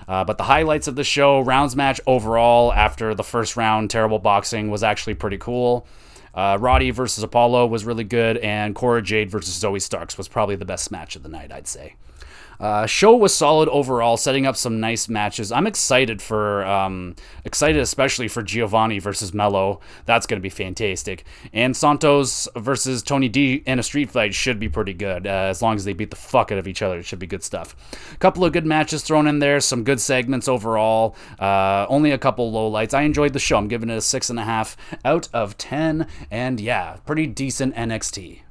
Uh, 0.07 0.23
but 0.23 0.37
the 0.37 0.45
highlights 0.45 0.87
of 0.87 0.95
the 0.95 1.03
show, 1.03 1.41
rounds 1.41 1.75
match 1.75 1.99
overall 2.07 2.71
after 2.71 3.13
the 3.13 3.23
first 3.23 3.57
round, 3.57 3.89
terrible 3.89 4.19
boxing 4.19 4.69
was 4.69 4.81
actually 4.81 5.15
pretty 5.15 5.37
cool. 5.37 5.85
Uh, 6.33 6.57
Roddy 6.59 6.91
versus 6.91 7.23
Apollo 7.23 7.67
was 7.67 7.83
really 7.83 8.03
good, 8.03 8.37
and 8.37 8.75
Cora 8.75 9.01
Jade 9.01 9.29
versus 9.29 9.61
Zoey 9.61 9.81
Starks 9.81 10.17
was 10.17 10.27
probably 10.27 10.55
the 10.55 10.65
best 10.65 10.91
match 10.91 11.15
of 11.15 11.23
the 11.23 11.29
night, 11.29 11.51
I'd 11.51 11.67
say. 11.67 11.95
Uh, 12.59 12.85
show 12.85 13.15
was 13.15 13.33
solid 13.33 13.69
overall, 13.69 14.17
setting 14.17 14.45
up 14.45 14.55
some 14.55 14.79
nice 14.79 15.07
matches. 15.07 15.51
I'm 15.51 15.67
excited 15.67 16.21
for, 16.21 16.65
um, 16.65 17.15
excited 17.45 17.81
especially 17.81 18.27
for 18.27 18.41
Giovanni 18.41 18.99
versus 18.99 19.33
Melo. 19.33 19.79
That's 20.05 20.25
going 20.25 20.39
to 20.39 20.43
be 20.43 20.49
fantastic. 20.49 21.23
And 21.53 21.75
Santos 21.75 22.47
versus 22.55 23.03
Tony 23.03 23.29
D 23.29 23.63
in 23.65 23.79
a 23.79 23.83
street 23.83 24.09
fight 24.09 24.33
should 24.33 24.59
be 24.59 24.69
pretty 24.69 24.93
good, 24.93 25.27
uh, 25.27 25.29
as 25.29 25.61
long 25.61 25.75
as 25.75 25.85
they 25.85 25.93
beat 25.93 26.09
the 26.09 26.15
fuck 26.15 26.51
out 26.51 26.57
of 26.57 26.67
each 26.67 26.81
other. 26.81 26.99
It 26.99 27.05
should 27.05 27.19
be 27.19 27.27
good 27.27 27.43
stuff. 27.43 27.75
A 28.13 28.17
couple 28.17 28.43
of 28.43 28.53
good 28.53 28.65
matches 28.65 29.03
thrown 29.03 29.27
in 29.27 29.39
there, 29.39 29.59
some 29.59 29.83
good 29.83 30.01
segments 30.01 30.47
overall. 30.47 31.15
Uh, 31.39 31.85
only 31.89 32.11
a 32.11 32.17
couple 32.17 32.51
low 32.51 32.67
lights. 32.67 32.93
I 32.93 33.03
enjoyed 33.03 33.33
the 33.33 33.39
show. 33.39 33.57
I'm 33.57 33.67
giving 33.67 33.89
it 33.89 33.97
a 33.97 34.01
six 34.01 34.29
and 34.29 34.39
a 34.39 34.43
half 34.43 34.75
out 35.05 35.29
of 35.33 35.57
ten, 35.57 36.07
and 36.31 36.59
yeah, 36.59 36.97
pretty 37.05 37.27
decent 37.27 37.75
NXT. 37.75 38.41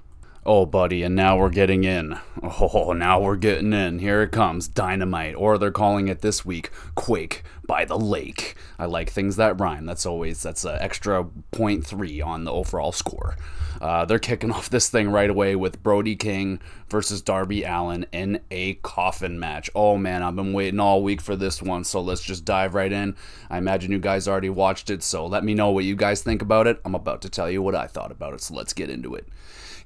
Oh, 0.48 0.64
buddy, 0.64 1.02
and 1.02 1.16
now 1.16 1.36
we're 1.36 1.48
getting 1.48 1.82
in. 1.82 2.20
Oh, 2.40 2.92
now 2.92 3.18
we're 3.18 3.34
getting 3.34 3.72
in. 3.72 3.98
Here 3.98 4.22
it 4.22 4.30
comes 4.30 4.68
Dynamite, 4.68 5.34
or 5.34 5.58
they're 5.58 5.72
calling 5.72 6.06
it 6.06 6.20
this 6.20 6.46
week 6.46 6.70
Quake 6.94 7.42
by 7.66 7.84
the 7.84 7.98
Lake. 7.98 8.54
I 8.78 8.84
like 8.84 9.10
things 9.10 9.34
that 9.34 9.58
rhyme. 9.58 9.86
That's 9.86 10.06
always 10.06 10.40
that's 10.44 10.64
an 10.64 10.78
extra 10.80 11.24
point 11.50 11.84
three 11.84 12.20
on 12.20 12.44
the 12.44 12.52
overall 12.52 12.92
score. 12.92 13.34
Uh, 13.80 14.04
they're 14.04 14.20
kicking 14.20 14.52
off 14.52 14.70
this 14.70 14.88
thing 14.88 15.10
right 15.10 15.28
away 15.28 15.56
with 15.56 15.82
Brody 15.82 16.14
King 16.14 16.60
versus 16.88 17.22
Darby 17.22 17.64
Allin 17.64 18.06
in 18.12 18.40
a 18.52 18.74
coffin 18.74 19.40
match. 19.40 19.68
Oh 19.74 19.96
man, 19.96 20.22
I've 20.22 20.36
been 20.36 20.52
waiting 20.52 20.78
all 20.78 21.02
week 21.02 21.20
for 21.20 21.34
this 21.34 21.60
one, 21.60 21.82
so 21.82 22.00
let's 22.00 22.22
just 22.22 22.44
dive 22.44 22.72
right 22.72 22.92
in. 22.92 23.16
I 23.50 23.58
imagine 23.58 23.90
you 23.90 23.98
guys 23.98 24.28
already 24.28 24.50
watched 24.50 24.90
it, 24.90 25.02
so 25.02 25.26
let 25.26 25.42
me 25.42 25.54
know 25.54 25.72
what 25.72 25.84
you 25.84 25.96
guys 25.96 26.22
think 26.22 26.40
about 26.40 26.68
it. 26.68 26.80
I'm 26.84 26.94
about 26.94 27.20
to 27.22 27.28
tell 27.28 27.50
you 27.50 27.62
what 27.62 27.74
I 27.74 27.88
thought 27.88 28.12
about 28.12 28.32
it, 28.34 28.42
so 28.42 28.54
let's 28.54 28.72
get 28.72 28.90
into 28.90 29.16
it. 29.16 29.26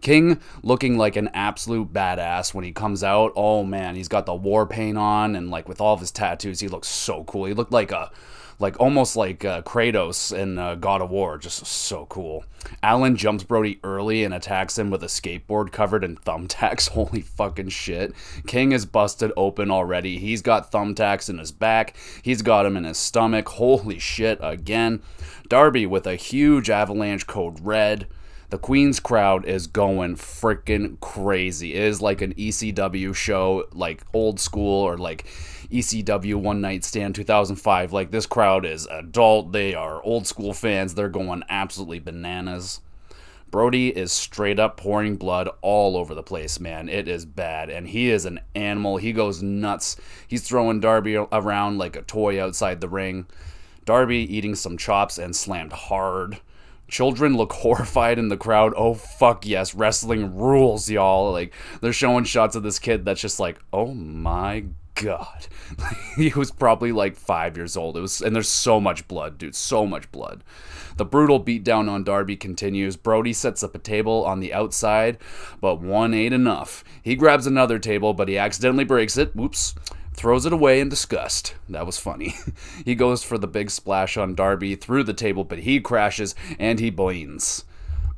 King 0.01 0.41
looking 0.63 0.97
like 0.99 1.17
an 1.17 1.29
absolute 1.35 1.93
badass 1.93 2.55
when 2.55 2.65
he 2.65 2.73
comes 2.73 3.05
out. 3.05 3.33
Oh 3.37 3.65
man, 3.65 3.97
he's 3.97 4.09
got 4.09 4.27
the 4.27 4.35
war 4.35 4.67
paint 4.67 4.99
on 4.99 5.37
and 5.37 5.51
like 5.51 5.69
with 5.69 5.81
all 5.81 5.95
of 5.95 6.01
his 6.01 6.11
tattoos, 6.11 6.61
he 6.61 6.69
looks 6.69 6.89
so 6.89 7.25
cool. 7.25 7.47
He 7.47 7.55
looked 7.55 7.73
like 7.73 7.93
a 7.93 8.11
like 8.61 8.79
almost 8.79 9.17
like 9.17 9.45
uh, 9.45 9.63
Kratos 9.63 10.37
in 10.37 10.59
uh, 10.59 10.75
God 10.75 11.01
of 11.01 11.11
War, 11.11 11.39
just 11.39 11.65
so 11.65 12.05
cool. 12.07 12.45
Allin 12.83 13.17
jumps 13.17 13.43
Brody 13.43 13.81
early 13.83 14.23
and 14.23 14.35
attacks 14.35 14.79
him 14.79 14.91
with 14.91 15.03
a 15.03 15.07
skateboard 15.07 15.73
covered 15.73 16.05
in 16.05 16.17
thumbtacks. 16.17 16.89
Holy 16.91 17.23
fucking 17.23 17.71
shit. 17.71 18.13
King 18.47 18.73
is 18.73 18.85
busted 18.85 19.33
open 19.37 19.71
already. 19.71 20.19
He's 20.19 20.43
got 20.43 20.71
thumbtacks 20.71 21.31
in 21.31 21.39
his 21.39 21.51
back, 21.51 21.97
he's 22.23 22.43
got 22.43 22.67
him 22.67 22.77
in 22.77 22.85
his 22.85 22.99
stomach. 22.99 23.49
Holy 23.49 23.99
shit, 23.99 24.39
again. 24.43 25.03
Darby 25.49 25.87
with 25.87 26.07
a 26.07 26.15
huge 26.15 26.71
avalanche 26.71 27.27
code 27.27 27.59
red. 27.61 28.07
The 28.51 28.59
Queen's 28.59 28.99
crowd 28.99 29.45
is 29.47 29.69
going 29.69 30.17
freaking 30.17 30.99
crazy. 30.99 31.75
It 31.75 31.85
is 31.85 32.03
like 32.03 32.21
an 32.21 32.35
ECW 32.35 33.15
show, 33.15 33.69
like 33.73 34.03
old 34.13 34.41
school 34.41 34.83
or 34.83 34.99
like 34.99 35.25
ECW 35.71 36.35
One 36.35 36.61
Night 36.61 36.83
Stand 36.85 37.15
2005. 37.15 37.93
Like 37.93 38.11
this 38.11 38.27
crowd 38.27 38.67
is 38.67 38.87
adult. 38.87 39.53
They 39.53 39.75
are 39.75 40.03
old 40.03 40.27
school 40.27 40.53
fans. 40.53 40.97
They're 40.97 41.09
going 41.09 41.45
absolutely 41.49 42.01
bananas. 42.01 42.81
Brody 43.53 43.97
is 43.97 44.11
straight 44.11 44.59
up 44.59 44.77
pouring 44.77 45.15
blood 45.15 45.49
all 45.63 45.97
over 45.97 46.13
the 46.13 46.23
place, 46.25 46.59
man. 46.59 46.89
It 46.89 47.07
is 47.07 47.25
bad. 47.25 47.71
And 47.71 47.87
he 47.87 48.11
is 48.11 48.25
an 48.25 48.41
animal. 48.57 48.97
He 48.97 49.13
goes 49.13 49.45
nuts. 49.45 49.97
He's 50.27 50.43
throwing 50.43 50.81
Darby 50.81 51.15
around 51.15 51.79
like 51.79 51.95
a 51.95 52.03
toy 52.03 52.43
outside 52.43 52.81
the 52.81 52.89
ring. 52.89 53.27
Darby 53.85 54.19
eating 54.19 54.57
some 54.57 54.77
chops 54.77 55.19
and 55.19 55.37
slammed 55.37 55.73
hard. 55.73 56.41
Children 56.91 57.37
look 57.37 57.53
horrified 57.55 58.19
in 58.19 58.29
the 58.29 58.37
crowd. 58.37 58.73
Oh 58.77 58.95
fuck 58.95 59.47
yes, 59.47 59.75
wrestling 59.75 60.37
rules, 60.37 60.91
y'all. 60.91 61.33
Like 61.33 61.55
they're 61.81 61.93
showing 61.93 62.25
shots 62.25 62.57
of 62.57 62.63
this 62.63 62.79
kid 62.79 63.05
that's 63.05 63.21
just 63.21 63.41
like, 63.41 63.59
"Oh 63.73 63.95
my 63.95 64.65
god." 64.95 65.47
he 66.17 66.31
was 66.31 66.51
probably 66.51 66.93
like 66.93 67.17
5 67.17 67.57
years 67.57 67.77
old. 67.77 67.97
It 67.97 68.01
was 68.01 68.21
and 68.21 68.35
there's 68.35 68.49
so 68.49 68.81
much 68.81 69.09
blood, 69.09 69.39
dude, 69.39 69.55
so 69.55 69.87
much 69.87 70.11
blood. 70.13 70.45
The 70.97 71.05
brutal 71.07 71.43
beatdown 71.43 71.89
on 71.89 72.05
Darby 72.05 72.37
continues. 72.37 72.97
Brody 72.97 73.33
sets 73.33 73.63
up 73.63 73.75
a 73.75 73.79
table 73.79 74.25
on 74.27 74.41
the 74.41 74.53
outside, 74.53 75.17
but 75.61 75.81
one 75.81 76.13
ain't 76.13 76.35
enough. 76.35 76.85
He 77.03 77.17
grabs 77.17 77.47
another 77.47 77.79
table, 77.79 78.13
but 78.13 78.29
he 78.29 78.37
accidentally 78.37 78.85
breaks 78.85 79.17
it. 79.17 79.35
Whoops 79.35 79.75
throws 80.21 80.45
it 80.45 80.53
away 80.53 80.81
in 80.81 80.89
disgust. 80.91 81.55
That 81.71 81.87
was 81.87 81.97
funny. 81.97 82.35
he 82.85 82.95
goes 82.95 83.23
for 83.23 83.39
the 83.39 83.47
big 83.47 83.71
splash 83.71 84.19
on 84.19 84.35
Darby 84.35 84.75
through 84.75 85.05
the 85.05 85.15
table, 85.15 85.45
but 85.45 85.61
he 85.61 85.81
crashes 85.81 86.35
and 86.59 86.79
he 86.79 86.91
bleeds. 86.91 87.65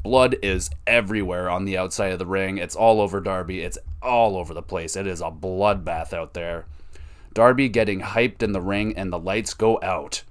Blood 0.02 0.34
is 0.42 0.68
everywhere 0.84 1.48
on 1.48 1.64
the 1.64 1.78
outside 1.78 2.10
of 2.10 2.18
the 2.18 2.26
ring. 2.26 2.58
It's 2.58 2.74
all 2.74 3.00
over 3.00 3.20
Darby. 3.20 3.60
It's 3.60 3.78
all 4.02 4.36
over 4.36 4.52
the 4.52 4.62
place. 4.62 4.96
It 4.96 5.06
is 5.06 5.20
a 5.20 5.30
bloodbath 5.30 6.12
out 6.12 6.34
there. 6.34 6.66
Darby 7.34 7.68
getting 7.68 8.00
hyped 8.00 8.42
in 8.42 8.50
the 8.50 8.60
ring 8.60 8.96
and 8.96 9.12
the 9.12 9.18
lights 9.20 9.54
go 9.54 9.78
out. 9.80 10.24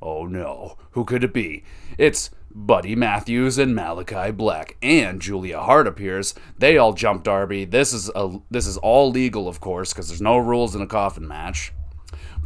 Oh 0.00 0.26
no, 0.26 0.78
who 0.92 1.04
could 1.04 1.24
it 1.24 1.34
be? 1.34 1.64
It's 1.98 2.30
Buddy 2.58 2.96
Matthews 2.96 3.58
and 3.58 3.74
Malachi 3.74 4.30
Black 4.30 4.78
and 4.80 5.20
Julia 5.20 5.60
Hart 5.60 5.86
appears. 5.86 6.34
They 6.56 6.78
all 6.78 6.94
jump 6.94 7.22
Darby. 7.22 7.66
This 7.66 7.92
is 7.92 8.10
a 8.14 8.38
this 8.50 8.66
is 8.66 8.78
all 8.78 9.10
legal, 9.10 9.46
of 9.46 9.60
course, 9.60 9.92
because 9.92 10.08
there's 10.08 10.22
no 10.22 10.38
rules 10.38 10.74
in 10.74 10.80
a 10.80 10.86
coffin 10.86 11.28
match. 11.28 11.74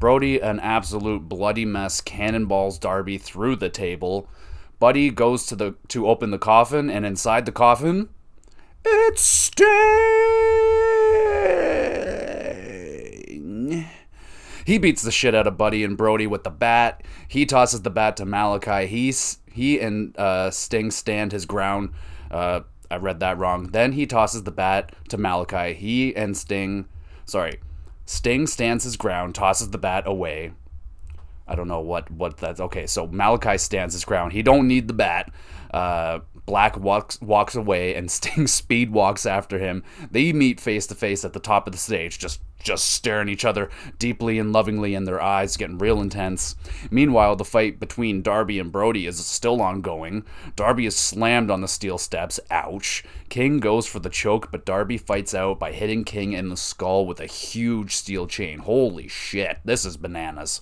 Brody, 0.00 0.40
an 0.40 0.58
absolute 0.58 1.28
bloody 1.28 1.64
mess, 1.64 2.00
cannonballs 2.00 2.76
Darby 2.76 3.18
through 3.18 3.54
the 3.54 3.68
table. 3.68 4.28
Buddy 4.80 5.10
goes 5.10 5.46
to 5.46 5.54
the 5.54 5.76
to 5.86 6.08
open 6.08 6.32
the 6.32 6.38
coffin, 6.38 6.90
and 6.90 7.06
inside 7.06 7.46
the 7.46 7.52
coffin, 7.52 8.08
it's 8.84 9.22
Sting. 9.22 9.70
He 14.64 14.78
beats 14.78 15.02
the 15.02 15.10
shit 15.10 15.34
out 15.34 15.46
of 15.46 15.56
Buddy 15.56 15.82
and 15.82 15.96
Brody 15.96 16.26
with 16.26 16.44
the 16.44 16.50
bat. 16.50 17.02
He 17.26 17.46
tosses 17.46 17.82
the 17.82 17.90
bat 17.90 18.16
to 18.18 18.24
Malachi. 18.24 18.86
He's 18.86 19.38
he 19.52 19.80
and 19.80 20.16
uh, 20.18 20.50
Sting 20.50 20.90
stand 20.90 21.32
his 21.32 21.46
ground. 21.46 21.90
Uh, 22.30 22.60
I 22.90 22.96
read 22.96 23.20
that 23.20 23.38
wrong. 23.38 23.68
Then 23.68 23.92
he 23.92 24.06
tosses 24.06 24.42
the 24.42 24.50
bat 24.50 24.92
to 25.08 25.16
Malachi. 25.16 25.74
He 25.74 26.14
and 26.16 26.36
Sting, 26.36 26.86
sorry, 27.24 27.60
Sting 28.04 28.46
stands 28.46 28.84
his 28.84 28.96
ground, 28.96 29.34
tosses 29.34 29.70
the 29.70 29.78
bat 29.78 30.04
away. 30.06 30.52
I 31.46 31.54
don't 31.54 31.68
know 31.68 31.80
what 31.80 32.10
what 32.10 32.36
that's 32.36 32.60
okay. 32.60 32.86
So 32.86 33.06
Malachi 33.08 33.58
stands 33.58 33.94
his 33.94 34.04
ground. 34.04 34.32
He 34.32 34.42
don't 34.42 34.68
need 34.68 34.86
the 34.86 34.94
bat. 34.94 35.32
Uh, 35.72 36.20
Black 36.46 36.76
walks 36.76 37.20
walks 37.20 37.54
away, 37.54 37.94
and 37.94 38.10
Sting 38.10 38.46
speed 38.46 38.90
walks 38.90 39.26
after 39.26 39.58
him. 39.58 39.84
They 40.10 40.32
meet 40.32 40.60
face 40.60 40.86
to 40.88 40.94
face 40.94 41.24
at 41.24 41.32
the 41.32 41.40
top 41.40 41.66
of 41.66 41.72
the 41.72 41.78
stage, 41.78 42.18
just 42.18 42.40
just 42.62 42.90
staring 42.90 43.28
each 43.28 43.44
other 43.44 43.70
deeply 43.98 44.38
and 44.38 44.52
lovingly 44.52 44.94
in 44.94 45.04
their 45.04 45.20
eyes, 45.20 45.56
getting 45.56 45.78
real 45.78 46.00
intense. 46.00 46.54
Meanwhile, 46.90 47.36
the 47.36 47.44
fight 47.44 47.80
between 47.80 48.22
Darby 48.22 48.58
and 48.58 48.70
Brody 48.70 49.06
is 49.06 49.24
still 49.24 49.60
ongoing. 49.62 50.24
Darby 50.56 50.86
is 50.86 50.96
slammed 50.96 51.50
on 51.50 51.60
the 51.60 51.68
steel 51.68 51.98
steps. 51.98 52.38
Ouch. 52.50 53.02
King 53.28 53.58
goes 53.58 53.86
for 53.86 53.98
the 53.98 54.10
choke, 54.10 54.50
but 54.50 54.64
Darby 54.64 54.98
fights 54.98 55.34
out 55.34 55.58
by 55.58 55.72
hitting 55.72 56.04
King 56.04 56.32
in 56.32 56.48
the 56.48 56.56
skull 56.56 57.06
with 57.06 57.20
a 57.20 57.26
huge 57.26 57.94
steel 57.94 58.26
chain. 58.26 58.58
Holy 58.58 59.08
shit, 59.08 59.58
this 59.64 59.84
is 59.84 59.96
bananas. 59.96 60.60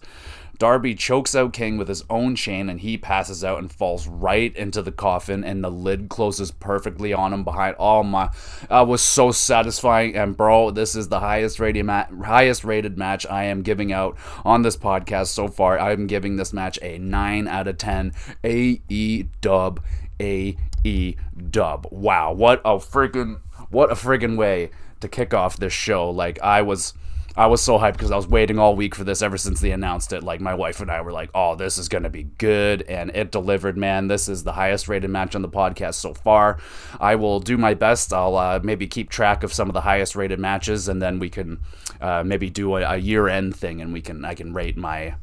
Darby 0.58 0.94
chokes 0.94 1.34
out 1.36 1.52
King 1.52 1.76
with 1.76 1.86
his 1.88 2.04
own 2.10 2.34
chain 2.34 2.68
and 2.68 2.80
he 2.80 2.98
passes 2.98 3.44
out 3.44 3.58
and 3.58 3.70
falls 3.70 4.08
right 4.08 4.54
into 4.56 4.82
the 4.82 4.90
coffin 4.90 5.44
and 5.44 5.62
the 5.62 5.70
lid 5.70 6.08
closes 6.08 6.50
perfectly 6.50 7.12
on 7.12 7.32
him 7.32 7.44
behind. 7.44 7.76
Oh 7.78 8.02
my, 8.02 8.30
that 8.68 8.86
was 8.86 9.00
so 9.00 9.30
satisfying. 9.30 10.16
And 10.16 10.36
bro, 10.36 10.70
this 10.70 10.96
is 10.96 11.08
the 11.08 11.20
highest 11.20 11.60
rated 11.60 11.86
ma- 11.86 12.06
highest 12.24 12.64
rated 12.64 12.98
match 12.98 13.24
I 13.26 13.44
am 13.44 13.62
giving 13.62 13.92
out 13.92 14.16
on 14.44 14.62
this 14.62 14.76
podcast 14.76 15.28
so 15.28 15.46
far. 15.48 15.78
I'm 15.78 16.06
giving 16.06 16.36
this 16.36 16.52
match 16.52 16.78
a 16.82 16.98
9 16.98 17.46
out 17.46 17.68
of 17.68 17.78
10. 17.78 18.12
AE 18.42 19.28
dub. 19.40 19.80
AE 20.20 21.16
dub. 21.50 21.86
Wow, 21.90 22.32
what 22.32 22.60
a 22.64 22.78
freaking 22.78 23.40
what 23.70 23.92
a 23.92 23.94
freaking 23.94 24.36
way 24.36 24.70
to 25.00 25.08
kick 25.08 25.32
off 25.34 25.56
this 25.56 25.72
show. 25.72 26.10
Like 26.10 26.40
I 26.40 26.62
was 26.62 26.94
I 27.38 27.46
was 27.46 27.62
so 27.62 27.78
hyped 27.78 27.92
because 27.92 28.10
I 28.10 28.16
was 28.16 28.26
waiting 28.26 28.58
all 28.58 28.74
week 28.74 28.96
for 28.96 29.04
this 29.04 29.22
ever 29.22 29.38
since 29.38 29.60
they 29.60 29.70
announced 29.70 30.12
it. 30.12 30.24
Like 30.24 30.40
my 30.40 30.54
wife 30.54 30.80
and 30.80 30.90
I 30.90 31.00
were 31.02 31.12
like, 31.12 31.30
"Oh, 31.36 31.54
this 31.54 31.78
is 31.78 31.88
gonna 31.88 32.10
be 32.10 32.24
good," 32.24 32.82
and 32.82 33.12
it 33.14 33.30
delivered. 33.30 33.76
Man, 33.78 34.08
this 34.08 34.28
is 34.28 34.42
the 34.42 34.54
highest 34.54 34.88
rated 34.88 35.10
match 35.10 35.36
on 35.36 35.42
the 35.42 35.48
podcast 35.48 35.94
so 35.94 36.14
far. 36.14 36.58
I 36.98 37.14
will 37.14 37.38
do 37.38 37.56
my 37.56 37.74
best. 37.74 38.12
I'll 38.12 38.36
uh, 38.36 38.58
maybe 38.64 38.88
keep 38.88 39.08
track 39.08 39.44
of 39.44 39.52
some 39.52 39.68
of 39.68 39.74
the 39.74 39.82
highest 39.82 40.16
rated 40.16 40.40
matches, 40.40 40.88
and 40.88 41.00
then 41.00 41.20
we 41.20 41.30
can 41.30 41.60
uh, 42.00 42.24
maybe 42.26 42.50
do 42.50 42.76
a, 42.76 42.82
a 42.82 42.96
year 42.96 43.28
end 43.28 43.54
thing, 43.54 43.80
and 43.80 43.92
we 43.92 44.00
can 44.00 44.24
I 44.24 44.34
can 44.34 44.52
rate 44.52 44.76
my 44.76 45.14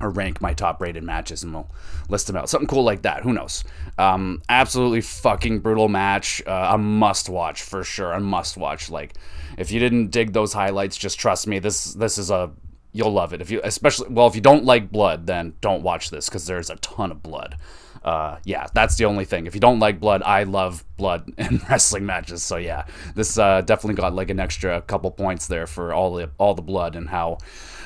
or 0.00 0.10
rank 0.10 0.40
my 0.40 0.52
top 0.52 0.80
rated 0.80 1.02
matches 1.02 1.42
and 1.42 1.54
we'll 1.54 1.70
list 2.08 2.26
them 2.26 2.36
out. 2.36 2.48
Something 2.48 2.68
cool 2.68 2.84
like 2.84 3.02
that. 3.02 3.22
Who 3.22 3.32
knows? 3.32 3.64
Um, 3.98 4.42
absolutely 4.48 5.00
fucking 5.00 5.60
brutal 5.60 5.88
match. 5.88 6.42
Uh, 6.46 6.70
a 6.72 6.78
must 6.78 7.28
watch 7.28 7.62
for 7.62 7.82
sure. 7.82 8.12
A 8.12 8.20
must 8.20 8.56
watch. 8.56 8.90
Like, 8.90 9.14
if 9.56 9.70
you 9.70 9.80
didn't 9.80 10.10
dig 10.10 10.32
those 10.32 10.52
highlights, 10.52 10.96
just 10.96 11.18
trust 11.18 11.46
me. 11.46 11.58
This 11.58 11.94
this 11.94 12.18
is 12.18 12.30
a 12.30 12.50
you'll 12.92 13.12
love 13.12 13.32
it. 13.32 13.40
If 13.40 13.50
you 13.50 13.60
especially 13.64 14.08
well, 14.10 14.26
if 14.26 14.34
you 14.34 14.40
don't 14.40 14.64
like 14.64 14.90
blood, 14.90 15.26
then 15.26 15.54
don't 15.60 15.82
watch 15.82 16.10
this 16.10 16.28
because 16.28 16.46
there's 16.46 16.70
a 16.70 16.76
ton 16.76 17.10
of 17.10 17.22
blood. 17.22 17.56
Uh, 18.04 18.38
yeah, 18.44 18.66
that's 18.72 18.96
the 18.96 19.04
only 19.04 19.24
thing. 19.24 19.46
If 19.46 19.54
you 19.54 19.60
don't 19.60 19.80
like 19.80 19.98
blood, 19.98 20.22
I 20.22 20.44
love 20.44 20.84
blood 20.96 21.32
in 21.38 21.60
wrestling 21.68 22.06
matches. 22.06 22.42
So 22.42 22.56
yeah, 22.56 22.84
this 23.14 23.38
uh, 23.38 23.62
definitely 23.62 24.00
got 24.00 24.14
like 24.14 24.30
an 24.30 24.40
extra 24.40 24.80
couple 24.82 25.10
points 25.10 25.46
there 25.46 25.66
for 25.66 25.92
all 25.92 26.14
the 26.14 26.30
all 26.38 26.54
the 26.54 26.62
blood 26.62 26.96
and 26.96 27.08
how. 27.08 27.38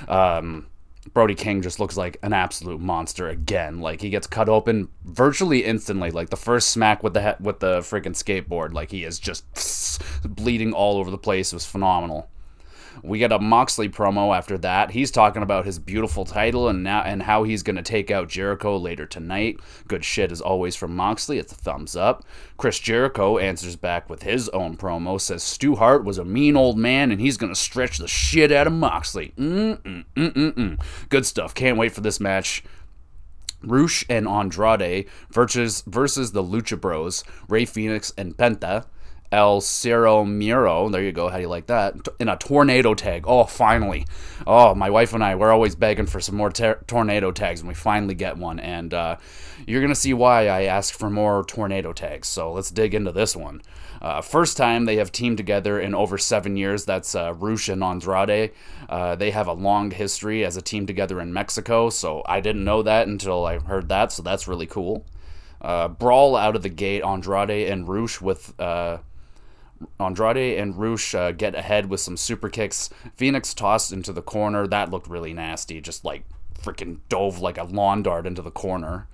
Um, 0.09 0.67
Brody 1.13 1.35
King 1.35 1.63
just 1.63 1.81
looks 1.81 1.97
like 1.97 2.19
an 2.23 2.33
absolute 2.33 2.81
monster 2.81 3.29
again. 3.29 3.81
Like 3.81 4.01
he 4.01 4.11
gets 4.11 4.27
cut 4.27 4.49
open 4.49 4.89
virtually 5.05 5.65
instantly. 5.65 6.11
Like 6.11 6.31
the 6.31 6.37
first 6.37 6.71
smack 6.71 7.03
with 7.03 7.15
the 7.15 7.23
he- 7.23 7.43
with 7.43 7.61
the 7.61 7.81
freaking 7.81 8.17
skateboard, 8.17 8.73
like 8.73 8.91
he 8.91 9.05
is 9.05 9.19
just 9.19 10.03
bleeding 10.25 10.73
all 10.73 10.99
over 10.99 11.11
the 11.11 11.19
place. 11.19 11.53
It 11.53 11.57
was 11.57 11.67
phenomenal. 11.67 12.29
We 13.03 13.19
get 13.19 13.33
a 13.33 13.39
Moxley 13.39 13.89
promo 13.89 14.37
after 14.37 14.59
that. 14.59 14.91
He's 14.91 15.11
talking 15.11 15.43
about 15.43 15.65
his 15.65 15.79
beautiful 15.79 16.25
title 16.25 16.69
and 16.69 16.83
now 16.83 17.03
and 17.03 17.23
how 17.23 17.45
he's 17.45 17.63
going 17.63 17.77
to 17.77 17.83
take 17.83 18.11
out 18.11 18.29
Jericho 18.29 18.77
later 18.77 19.07
tonight. 19.07 19.59
Good 19.89 20.05
shit 20.05 20.33
as 20.33 20.41
always 20.41 20.77
from 20.77 20.95
Moxley. 20.95 21.39
It's 21.39 21.53
a 21.53 21.57
thumbs 21.57 21.97
up. 21.97 22.25
Chris 22.57 22.79
Jericho 22.79 23.39
answers 23.39 23.77
back 23.77 24.11
with 24.11 24.23
his 24.23 24.49
own 24.51 24.77
promo. 24.77 25.21
Says 25.21 25.43
Stu 25.43 25.77
Hart 25.77 26.05
was 26.05 26.19
a 26.19 26.25
mean 26.25 26.57
old 26.57 26.79
man 26.79 27.11
and 27.11 27.21
he's 27.21 27.37
going 27.37 27.53
to 27.53 27.59
stretch 27.59 27.99
the 27.99 28.09
shit 28.09 28.53
out 28.53 28.67
of 28.67 28.73
Moxley. 28.73 29.33
Mm-mm-mm-mm-mm. 29.39 30.81
Good 31.09 31.27
stuff. 31.27 31.55
Can't 31.55 31.79
wait 31.79 31.93
for 31.93 32.01
this 32.01 32.21
match. 32.21 32.63
Rush 33.63 34.05
and 34.09 34.27
Andrade 34.27 35.07
versus 35.31 35.83
versus 35.87 36.33
the 36.33 36.43
Lucha 36.43 36.81
Bros, 36.81 37.25
Rey 37.49 37.65
Fenix 37.65 38.13
and 38.17 38.37
Penta. 38.37 38.87
El 39.33 39.61
Zero 39.61 40.25
Miedo. 40.25 40.91
There 40.91 41.03
you 41.03 41.13
go. 41.13 41.29
How 41.29 41.37
do 41.37 41.43
you 41.43 41.49
like 41.49 41.67
that? 41.67 42.09
In 42.19 42.29
a 42.29 42.37
tornado 42.37 42.95
tag. 42.95 43.25
Oh, 43.27 43.45
finally. 43.45 44.07
Oh, 44.47 44.75
my 44.75 44.91
wife 44.91 45.13
and 45.13 45.23
I, 45.23 45.37
we're 45.37 45.53
always 45.53 45.77
begging 45.77 46.07
for 46.07 46.21
some 46.21 46.37
more 46.37 46.51
ter- 46.51 46.83
tornado 46.87 47.31
tags, 47.31 47.61
and 47.61 47.69
we 47.69 47.75
finally 47.75 48.15
get 48.15 48.37
one. 48.37 48.59
And 48.59 48.93
uh, 48.93 49.17
you're 49.67 49.81
going 49.81 49.93
to 49.93 50.01
see 50.01 50.15
why 50.15 50.49
I 50.49 50.65
asked 50.65 50.95
for 50.95 51.09
more 51.11 51.45
tornado 51.45 51.93
tags. 51.93 52.27
So 52.27 52.53
let's 52.53 52.71
dig 52.71 52.95
into 52.95 53.13
this 53.13 53.37
one. 53.37 53.63
Uh, 54.03 54.21
first 54.21 54.57
time 54.57 54.87
they 54.87 54.97
have 54.97 55.13
teamed 55.13 55.37
together 55.37 55.79
in 55.79 55.95
over 55.95 56.19
seven 56.19 56.57
years. 56.57 56.85
That's 56.85 57.15
uh, 57.15 57.35
Rush 57.35 57.69
and 57.69 57.85
Andrade. 57.85 58.51
Uh, 58.89 59.15
they 59.15 59.31
have 59.31 59.47
a 59.47 59.53
long 59.53 59.93
history 59.93 60.45
as 60.45 60.57
a 60.57 60.63
team 60.63 60.87
together 60.87 61.21
in 61.21 61.33
Mexico. 61.33 61.91
So 61.91 62.23
I 62.27 62.41
didn't 62.41 62.65
know 62.65 62.83
that 62.83 63.07
until 63.07 63.47
I 63.47 63.59
heard 63.59 63.89
that. 63.91 64.11
So 64.11 64.23
that's 64.23 64.49
really 64.49 64.67
cool. 64.67 65.05
Uh, 65.61 65.89
brawl 65.89 66.37
out 66.37 66.57
of 66.57 66.63
the 66.63 66.71
gate, 66.71 67.03
Andrade 67.03 67.69
and 67.71 67.87
Rush 67.87 68.21
with 68.21 68.59
uh, 68.59 68.97
Andrade 69.99 70.59
and 70.59 70.77
Rush 70.77 71.15
uh, 71.15 71.33
get 71.33 71.55
ahead 71.55 71.87
with 71.87 72.01
some 72.01 72.17
super 72.17 72.49
kicks. 72.49 72.91
Fenix 73.17 73.55
tossed 73.55 73.93
into 73.93 74.13
the 74.13 74.23
corner. 74.23 74.67
That 74.67 74.91
looked 74.91 75.09
really 75.09 75.33
nasty. 75.33 75.81
Just 75.81 76.05
like 76.05 76.25
freaking 76.61 76.99
dove 77.09 77.41
like 77.41 77.59
a 77.59 77.65
lawn 77.65 78.03
dart 78.03 78.27
into 78.27 78.43
the 78.43 78.51
corner. 78.51 79.07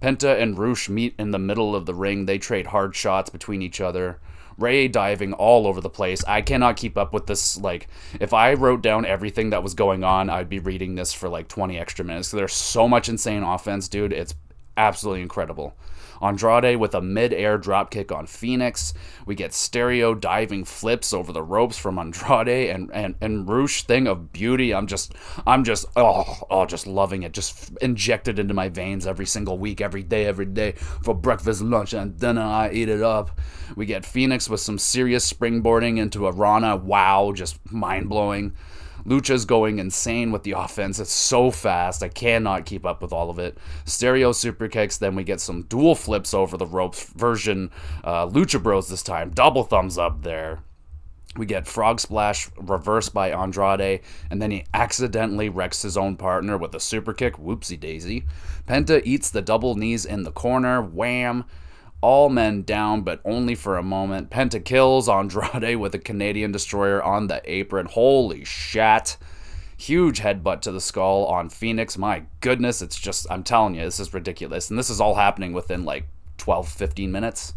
Penta 0.00 0.40
and 0.40 0.58
Rush 0.58 0.88
meet 0.88 1.14
in 1.18 1.30
the 1.30 1.38
middle 1.38 1.74
of 1.74 1.86
the 1.86 1.94
ring. 1.94 2.26
They 2.26 2.38
trade 2.38 2.68
hard 2.68 2.94
shots 2.94 3.30
between 3.30 3.62
each 3.62 3.80
other. 3.80 4.20
Rey 4.58 4.88
diving 4.88 5.32
all 5.34 5.66
over 5.66 5.80
the 5.80 5.90
place. 5.90 6.24
I 6.24 6.40
cannot 6.42 6.76
keep 6.76 6.96
up 6.96 7.12
with 7.12 7.26
this. 7.26 7.58
Like, 7.58 7.88
if 8.20 8.32
I 8.32 8.54
wrote 8.54 8.82
down 8.82 9.04
everything 9.04 9.50
that 9.50 9.62
was 9.62 9.74
going 9.74 10.02
on, 10.02 10.30
I'd 10.30 10.48
be 10.48 10.60
reading 10.60 10.94
this 10.94 11.12
for 11.12 11.28
like 11.28 11.48
20 11.48 11.78
extra 11.78 12.04
minutes. 12.04 12.30
There's 12.30 12.54
so 12.54 12.88
much 12.88 13.08
insane 13.08 13.42
offense, 13.42 13.88
dude. 13.88 14.12
It's 14.12 14.34
absolutely 14.76 15.22
incredible. 15.22 15.74
Andrade 16.22 16.76
with 16.76 16.94
a 16.94 17.00
mid-air 17.00 17.58
dropkick 17.58 18.14
on 18.14 18.26
Fenix. 18.26 18.94
We 19.26 19.34
get 19.34 19.52
stereo 19.52 20.14
diving 20.14 20.64
flips 20.64 21.12
over 21.12 21.32
the 21.32 21.42
ropes 21.42 21.76
from 21.76 21.98
Andrade 21.98 22.70
and 22.70 22.90
and 22.92 23.14
and 23.20 23.48
Rush 23.48 23.82
thing 23.82 24.06
of 24.06 24.32
beauty. 24.32 24.74
I'm 24.74 24.86
just 24.86 25.14
I'm 25.46 25.64
just 25.64 25.86
oh 25.96 26.42
oh 26.50 26.66
just 26.66 26.86
loving 26.86 27.22
it. 27.22 27.32
Just 27.32 27.70
injected 27.80 28.38
into 28.38 28.54
my 28.54 28.68
veins 28.68 29.06
every 29.06 29.26
single 29.26 29.58
week, 29.58 29.80
every 29.80 30.02
day, 30.02 30.26
every 30.26 30.46
day 30.46 30.72
for 30.72 31.14
breakfast, 31.14 31.62
lunch, 31.62 31.92
and 31.92 32.18
dinner. 32.18 32.42
I 32.42 32.70
eat 32.70 32.88
it 32.88 33.02
up. 33.02 33.38
We 33.76 33.86
get 33.86 34.04
Fenix 34.04 34.48
with 34.48 34.60
some 34.60 34.78
serious 34.78 35.30
springboarding 35.30 35.98
into 35.98 36.26
a 36.26 36.32
Rana. 36.32 36.76
Wow, 36.76 37.32
just 37.34 37.58
mind 37.70 38.08
blowing. 38.08 38.54
Lucha's 39.06 39.44
going 39.44 39.78
insane 39.78 40.32
with 40.32 40.42
the 40.42 40.52
offense. 40.52 40.98
It's 40.98 41.12
so 41.12 41.50
fast. 41.50 42.02
I 42.02 42.08
cannot 42.08 42.66
keep 42.66 42.84
up 42.84 43.00
with 43.00 43.12
all 43.12 43.30
of 43.30 43.38
it. 43.38 43.56
Stereo 43.84 44.32
super 44.32 44.68
kicks. 44.68 44.98
Then 44.98 45.14
we 45.14 45.22
get 45.22 45.40
some 45.40 45.62
dual 45.62 45.94
flips 45.94 46.34
over 46.34 46.56
the 46.56 46.66
ropes 46.66 47.04
version. 47.04 47.70
Uh, 48.02 48.26
Lucha 48.26 48.62
Bros 48.62 48.88
this 48.88 49.02
time. 49.02 49.30
Double 49.30 49.62
thumbs 49.62 49.96
up 49.96 50.22
there. 50.22 50.60
We 51.36 51.46
get 51.46 51.66
Frog 51.66 52.00
Splash 52.00 52.48
reversed 52.56 53.12
by 53.12 53.30
Andrade, 53.30 54.00
and 54.30 54.40
then 54.40 54.50
he 54.50 54.64
accidentally 54.72 55.50
wrecks 55.50 55.82
his 55.82 55.96
own 55.96 56.16
partner 56.16 56.56
with 56.56 56.74
a 56.74 56.80
super 56.80 57.12
kick. 57.12 57.36
Whoopsie 57.36 57.78
daisy. 57.78 58.24
Penta 58.66 59.02
eats 59.04 59.30
the 59.30 59.42
double 59.42 59.74
knees 59.74 60.06
in 60.06 60.22
the 60.22 60.32
corner. 60.32 60.80
Wham 60.80 61.44
all 62.06 62.28
men 62.28 62.62
down, 62.62 63.02
but 63.02 63.20
only 63.24 63.56
for 63.56 63.76
a 63.76 63.82
moment. 63.82 64.30
Penta 64.30 64.64
kills 64.64 65.08
Andrade 65.08 65.74
with 65.74 65.92
a 65.92 65.98
Canadian 65.98 66.52
destroyer 66.52 67.02
on 67.02 67.26
the 67.26 67.42
apron. 67.44 67.86
Holy 67.86 68.44
shit. 68.44 69.16
Huge 69.76 70.20
headbutt 70.20 70.60
to 70.60 70.70
the 70.70 70.80
skull 70.80 71.26
on 71.26 71.48
Fenix. 71.48 71.98
My 71.98 72.22
goodness, 72.40 72.80
it's 72.80 72.96
just, 72.96 73.26
I'm 73.28 73.42
telling 73.42 73.74
you, 73.74 73.80
this 73.80 73.98
is 73.98 74.14
ridiculous. 74.14 74.70
And 74.70 74.78
this 74.78 74.88
is 74.88 75.00
all 75.00 75.16
happening 75.16 75.52
within 75.52 75.84
like 75.84 76.06
12, 76.38 76.68
15 76.68 77.10
minutes. 77.10 77.54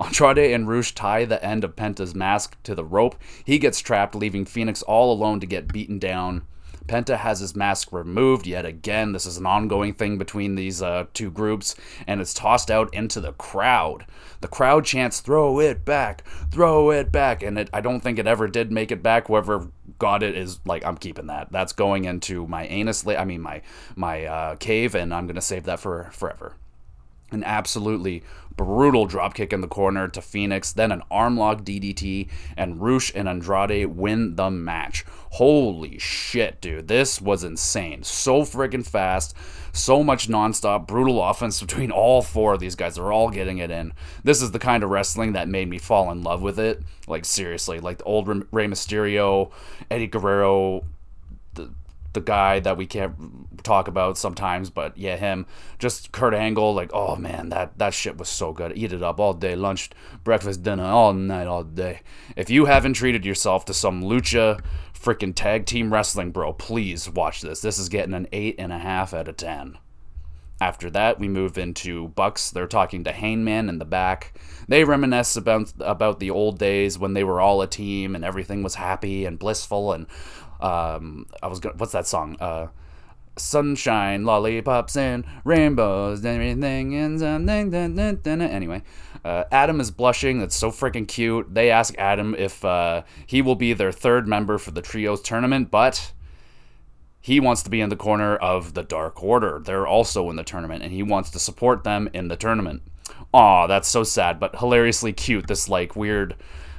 Andrade 0.00 0.52
and 0.52 0.68
Rush 0.68 0.94
tie 0.94 1.24
the 1.24 1.44
end 1.44 1.64
of 1.64 1.74
Penta's 1.74 2.14
mask 2.14 2.56
to 2.62 2.76
the 2.76 2.84
rope. 2.84 3.16
He 3.44 3.58
gets 3.58 3.80
trapped, 3.80 4.14
leaving 4.14 4.44
Fenix 4.44 4.82
all 4.82 5.12
alone 5.12 5.40
to 5.40 5.46
get 5.46 5.72
beaten 5.72 5.98
down. 5.98 6.42
Penta 6.86 7.16
has 7.16 7.40
his 7.40 7.56
mask 7.56 7.92
removed 7.92 8.46
yet 8.46 8.66
again. 8.66 9.12
This 9.12 9.26
is 9.26 9.38
an 9.38 9.46
ongoing 9.46 9.94
thing 9.94 10.18
between 10.18 10.54
these 10.54 10.82
uh, 10.82 11.06
two 11.14 11.30
groups, 11.30 11.74
and 12.06 12.20
it's 12.20 12.34
tossed 12.34 12.70
out 12.70 12.92
into 12.92 13.20
the 13.20 13.32
crowd. 13.32 14.04
The 14.40 14.48
crowd 14.48 14.84
chants, 14.84 15.20
"Throw 15.20 15.60
it 15.60 15.84
back! 15.84 16.24
Throw 16.50 16.90
it 16.90 17.10
back!" 17.10 17.42
And 17.42 17.58
it, 17.58 17.70
I 17.72 17.80
don't 17.80 18.00
think 18.00 18.18
it 18.18 18.26
ever 18.26 18.48
did 18.48 18.70
make 18.70 18.92
it 18.92 19.02
back. 19.02 19.28
Whoever 19.28 19.68
got 19.98 20.22
it 20.22 20.36
is 20.36 20.60
like 20.64 20.84
I'm 20.84 20.96
keeping 20.96 21.26
that. 21.28 21.50
That's 21.50 21.72
going 21.72 22.04
into 22.04 22.46
my 22.46 22.66
anus. 22.66 23.06
I 23.06 23.24
mean 23.24 23.40
my 23.40 23.62
my 23.96 24.24
uh, 24.24 24.56
cave, 24.56 24.94
and 24.94 25.14
I'm 25.14 25.26
gonna 25.26 25.40
save 25.40 25.64
that 25.64 25.80
for 25.80 26.10
forever. 26.12 26.56
An 27.30 27.42
absolutely 27.42 28.22
brutal 28.56 29.06
dropkick 29.06 29.52
in 29.52 29.60
the 29.60 29.68
corner 29.68 30.08
to 30.08 30.20
Fenix, 30.20 30.72
then 30.72 30.92
an 30.92 31.02
armlock 31.10 31.62
DDT, 31.62 32.28
and 32.56 32.80
Rush 32.80 33.12
and 33.14 33.28
Andrade 33.28 33.86
win 33.86 34.36
the 34.36 34.50
match. 34.50 35.04
Holy 35.32 35.98
shit, 35.98 36.60
dude. 36.60 36.88
This 36.88 37.20
was 37.20 37.42
insane. 37.42 38.04
So 38.04 38.42
freaking 38.42 38.86
fast. 38.86 39.34
So 39.72 40.04
much 40.04 40.28
nonstop, 40.28 40.86
brutal 40.86 41.22
offense 41.22 41.60
between 41.66 41.90
all 41.90 42.22
four 42.22 42.54
of 42.54 42.60
these 42.60 42.76
guys. 42.76 42.94
They're 42.94 43.12
all 43.12 43.30
getting 43.30 43.58
it 43.58 43.70
in. 43.70 43.92
This 44.22 44.40
is 44.40 44.52
the 44.52 44.58
kind 44.60 44.84
of 44.84 44.90
wrestling 44.90 45.32
that 45.32 45.48
made 45.48 45.68
me 45.68 45.78
fall 45.78 46.10
in 46.12 46.22
love 46.22 46.42
with 46.42 46.60
it. 46.60 46.82
Like, 47.08 47.24
seriously. 47.24 47.80
Like 47.80 47.98
the 47.98 48.04
old 48.04 48.28
Rey 48.52 48.66
Mysterio, 48.66 49.50
Eddie 49.90 50.06
Guerrero, 50.06 50.84
the 52.14 52.20
guy 52.20 52.60
that 52.60 52.76
we 52.76 52.86
can't 52.86 53.14
talk 53.62 53.88
about 53.88 54.16
sometimes, 54.16 54.70
but 54.70 54.96
yeah, 54.96 55.16
him. 55.16 55.46
Just 55.78 56.12
Kurt 56.12 56.34
Angle, 56.34 56.74
like, 56.74 56.90
oh 56.94 57.16
man, 57.16 57.50
that 57.50 57.78
that 57.78 57.92
shit 57.92 58.16
was 58.16 58.28
so 58.28 58.52
good. 58.52 58.76
Eat 58.76 58.92
it 58.92 59.02
up 59.02 59.20
all 59.20 59.34
day, 59.34 59.54
lunch, 59.54 59.90
breakfast, 60.22 60.62
dinner, 60.62 60.84
all 60.84 61.12
night, 61.12 61.46
all 61.46 61.64
day. 61.64 62.00
If 62.36 62.48
you 62.48 62.64
haven't 62.64 62.94
treated 62.94 63.26
yourself 63.26 63.64
to 63.66 63.74
some 63.74 64.02
lucha 64.02 64.64
freaking 64.98 65.34
tag 65.34 65.66
team 65.66 65.92
wrestling, 65.92 66.30
bro, 66.30 66.54
please 66.54 67.10
watch 67.10 67.42
this. 67.42 67.60
This 67.60 67.78
is 67.78 67.88
getting 67.90 68.14
an 68.14 68.28
eight 68.32 68.54
and 68.58 68.72
a 68.72 68.78
half 68.78 69.12
out 69.12 69.28
of 69.28 69.36
ten. 69.36 69.78
After 70.60 70.88
that, 70.90 71.18
we 71.18 71.28
move 71.28 71.58
into 71.58 72.08
Bucks. 72.08 72.50
They're 72.50 72.68
talking 72.68 73.04
to 73.04 73.12
Hangman 73.12 73.68
in 73.68 73.78
the 73.78 73.84
back. 73.84 74.38
They 74.68 74.84
reminisce 74.84 75.36
about 75.36 75.72
about 75.80 76.20
the 76.20 76.30
old 76.30 76.58
days 76.58 76.98
when 76.98 77.14
they 77.14 77.24
were 77.24 77.40
all 77.40 77.60
a 77.60 77.66
team 77.66 78.14
and 78.14 78.24
everything 78.24 78.62
was 78.62 78.76
happy 78.76 79.26
and 79.26 79.38
blissful 79.38 79.92
and 79.92 80.06
um, 80.64 81.26
I 81.42 81.46
was 81.48 81.60
gonna 81.60 81.76
what's 81.76 81.92
that 81.92 82.06
song? 82.06 82.36
Uh, 82.40 82.68
sunshine, 83.36 84.24
lollipops, 84.24 84.96
and 84.96 85.24
rainbows, 85.44 86.24
everything 86.24 86.94
and 86.94 87.20
something. 87.20 87.74
Anyway, 87.74 88.82
uh, 89.24 89.44
Adam 89.52 89.80
is 89.80 89.90
blushing. 89.90 90.38
That's 90.38 90.56
so 90.56 90.70
freaking 90.70 91.06
cute. 91.06 91.52
They 91.52 91.70
ask 91.70 91.94
Adam 91.98 92.34
if 92.34 92.64
uh, 92.64 93.02
he 93.26 93.42
will 93.42 93.56
be 93.56 93.74
their 93.74 93.92
third 93.92 94.26
member 94.26 94.56
for 94.56 94.70
the 94.70 94.80
trios 94.80 95.20
tournament, 95.20 95.70
but 95.70 96.12
he 97.20 97.40
wants 97.40 97.62
to 97.64 97.70
be 97.70 97.80
in 97.80 97.90
the 97.90 97.96
corner 97.96 98.36
of 98.36 98.74
the 98.74 98.82
Dark 98.82 99.22
Order. 99.22 99.60
They're 99.64 99.86
also 99.86 100.30
in 100.30 100.36
the 100.36 100.44
tournament, 100.44 100.82
and 100.82 100.92
he 100.92 101.02
wants 101.02 101.30
to 101.30 101.38
support 101.38 101.84
them 101.84 102.08
in 102.12 102.28
the 102.28 102.36
tournament. 102.36 102.82
Aw, 103.32 103.66
that's 103.66 103.88
so 103.88 104.02
sad, 104.02 104.40
but 104.40 104.56
hilariously 104.56 105.12
cute. 105.12 105.46
This 105.46 105.68
like 105.68 105.96
weird, 105.96 106.36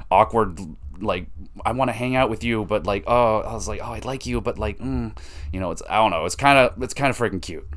awkward 0.10 0.60
like 1.00 1.28
I 1.66 1.72
want 1.72 1.90
to 1.90 1.94
hang 1.94 2.16
out 2.16 2.30
with 2.30 2.44
you, 2.44 2.66
but 2.66 2.86
like 2.86 3.04
oh 3.08 3.40
I 3.40 3.54
was 3.54 3.68
like 3.68 3.82
oh 3.84 3.94
I'd 3.94 4.06
like 4.06 4.26
you, 4.26 4.42
but 4.42 4.58
like 4.58 4.80
mm, 4.80 5.16
you 5.52 5.60
know 5.60 5.72
it's 5.72 5.82
I 5.90 5.96
don't 5.96 6.12
know 6.12 6.26
it's 6.26 6.36
kind 6.36 6.58
of 6.58 6.82
it's 6.82 6.94
kind 6.94 7.10
of 7.10 7.18
freaking 7.18 7.42
cute. 7.42 7.68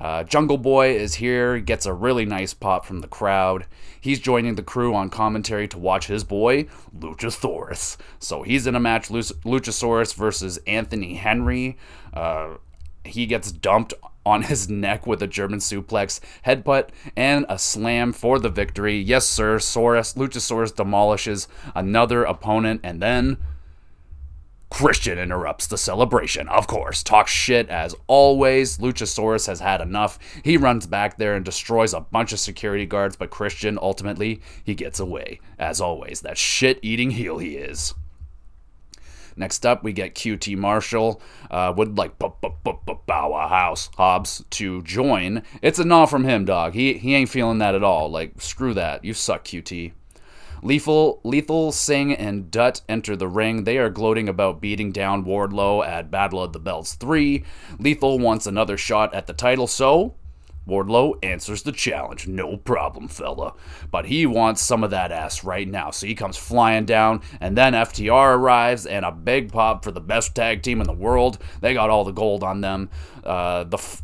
Uh, 0.00 0.22
Jungle 0.22 0.58
Boy 0.58 0.94
is 0.94 1.14
here, 1.14 1.58
gets 1.58 1.84
a 1.84 1.92
really 1.92 2.24
nice 2.24 2.54
pop 2.54 2.86
from 2.86 3.00
the 3.00 3.08
crowd. 3.08 3.66
He's 4.00 4.20
joining 4.20 4.54
the 4.54 4.62
crew 4.62 4.94
on 4.94 5.10
commentary 5.10 5.66
to 5.68 5.78
watch 5.78 6.06
his 6.06 6.22
boy, 6.22 6.68
Luchasaurus. 6.96 7.96
So 8.20 8.44
he's 8.44 8.68
in 8.68 8.76
a 8.76 8.80
match, 8.80 9.08
Luchasaurus 9.08 10.14
versus 10.14 10.58
Anthony 10.68 11.14
Henry. 11.14 11.78
Uh, 12.14 12.58
he 13.04 13.26
gets 13.26 13.50
dumped 13.50 13.94
on 14.28 14.42
his 14.42 14.68
neck 14.68 15.06
with 15.06 15.22
a 15.22 15.26
German 15.26 15.58
suplex, 15.58 16.20
headbutt, 16.44 16.90
and 17.16 17.46
a 17.48 17.58
slam 17.58 18.12
for 18.12 18.38
the 18.38 18.50
victory. 18.50 18.98
Yes, 18.98 19.26
sir, 19.26 19.56
Saurus, 19.56 20.14
Luchasaurus 20.14 20.74
demolishes 20.74 21.48
another 21.74 22.24
opponent, 22.24 22.82
and 22.84 23.00
then 23.00 23.38
Christian 24.70 25.18
interrupts 25.18 25.66
the 25.66 25.78
celebration, 25.78 26.46
of 26.48 26.66
course. 26.66 27.02
Talks 27.02 27.32
shit 27.32 27.70
as 27.70 27.94
always. 28.06 28.76
Luchasaurus 28.76 29.46
has 29.46 29.60
had 29.60 29.80
enough. 29.80 30.18
He 30.44 30.58
runs 30.58 30.86
back 30.86 31.16
there 31.16 31.34
and 31.34 31.44
destroys 31.44 31.94
a 31.94 32.00
bunch 32.00 32.34
of 32.34 32.38
security 32.38 32.84
guards, 32.84 33.16
but 33.16 33.30
Christian 33.30 33.78
ultimately 33.80 34.42
he 34.62 34.74
gets 34.74 35.00
away. 35.00 35.40
As 35.58 35.80
always, 35.80 36.20
that 36.20 36.36
shit 36.36 36.78
eating 36.82 37.12
heel 37.12 37.38
he 37.38 37.56
is. 37.56 37.94
Next 39.38 39.64
up, 39.64 39.84
we 39.84 39.92
get 39.92 40.14
QT 40.14 40.56
Marshall. 40.56 41.22
Uh, 41.50 41.72
would 41.76 41.96
like 41.96 42.18
House 43.48 43.90
Hobbs 43.96 44.44
to 44.50 44.82
join. 44.82 45.42
It's 45.62 45.78
a 45.78 45.84
no 45.84 46.06
from 46.06 46.24
him, 46.24 46.44
dog. 46.44 46.74
He 46.74 46.94
he 46.94 47.14
ain't 47.14 47.30
feeling 47.30 47.58
that 47.58 47.74
at 47.74 47.84
all. 47.84 48.10
Like 48.10 48.40
screw 48.40 48.74
that. 48.74 49.04
You 49.04 49.14
suck, 49.14 49.44
QT. 49.44 49.92
Lethal, 50.62 51.20
Lethal, 51.22 51.70
Singh, 51.70 52.12
and 52.12 52.50
Dutt 52.50 52.80
enter 52.88 53.14
the 53.14 53.28
ring. 53.28 53.64
They 53.64 53.78
are 53.78 53.90
gloating 53.90 54.28
about 54.28 54.60
beating 54.60 54.90
down 54.90 55.24
Wardlow 55.24 55.86
at 55.86 56.10
Battle 56.10 56.42
of 56.42 56.52
the 56.52 56.58
Belts 56.58 56.94
3. 56.94 57.44
Lethal 57.78 58.18
wants 58.18 58.46
another 58.46 58.76
shot 58.76 59.14
at 59.14 59.28
the 59.28 59.32
title, 59.32 59.68
so 59.68 60.14
Wardlow 60.68 61.14
answers 61.22 61.62
the 61.62 61.72
challenge. 61.72 62.28
No 62.28 62.56
problem, 62.56 63.08
fella. 63.08 63.54
But 63.90 64.06
he 64.06 64.26
wants 64.26 64.60
some 64.62 64.84
of 64.84 64.90
that 64.90 65.10
ass 65.10 65.42
right 65.42 65.66
now. 65.66 65.90
So 65.90 66.06
he 66.06 66.14
comes 66.14 66.36
flying 66.36 66.84
down, 66.84 67.22
and 67.40 67.56
then 67.56 67.72
FTR 67.72 68.36
arrives, 68.36 68.86
and 68.86 69.04
a 69.04 69.12
big 69.12 69.50
pop 69.50 69.82
for 69.82 69.90
the 69.90 70.00
best 70.00 70.34
tag 70.34 70.62
team 70.62 70.80
in 70.80 70.86
the 70.86 70.92
world. 70.92 71.38
They 71.60 71.74
got 71.74 71.90
all 71.90 72.04
the 72.04 72.12
gold 72.12 72.44
on 72.44 72.60
them. 72.60 72.90
Uh, 73.24 73.64
the. 73.64 73.78
F- 73.78 74.02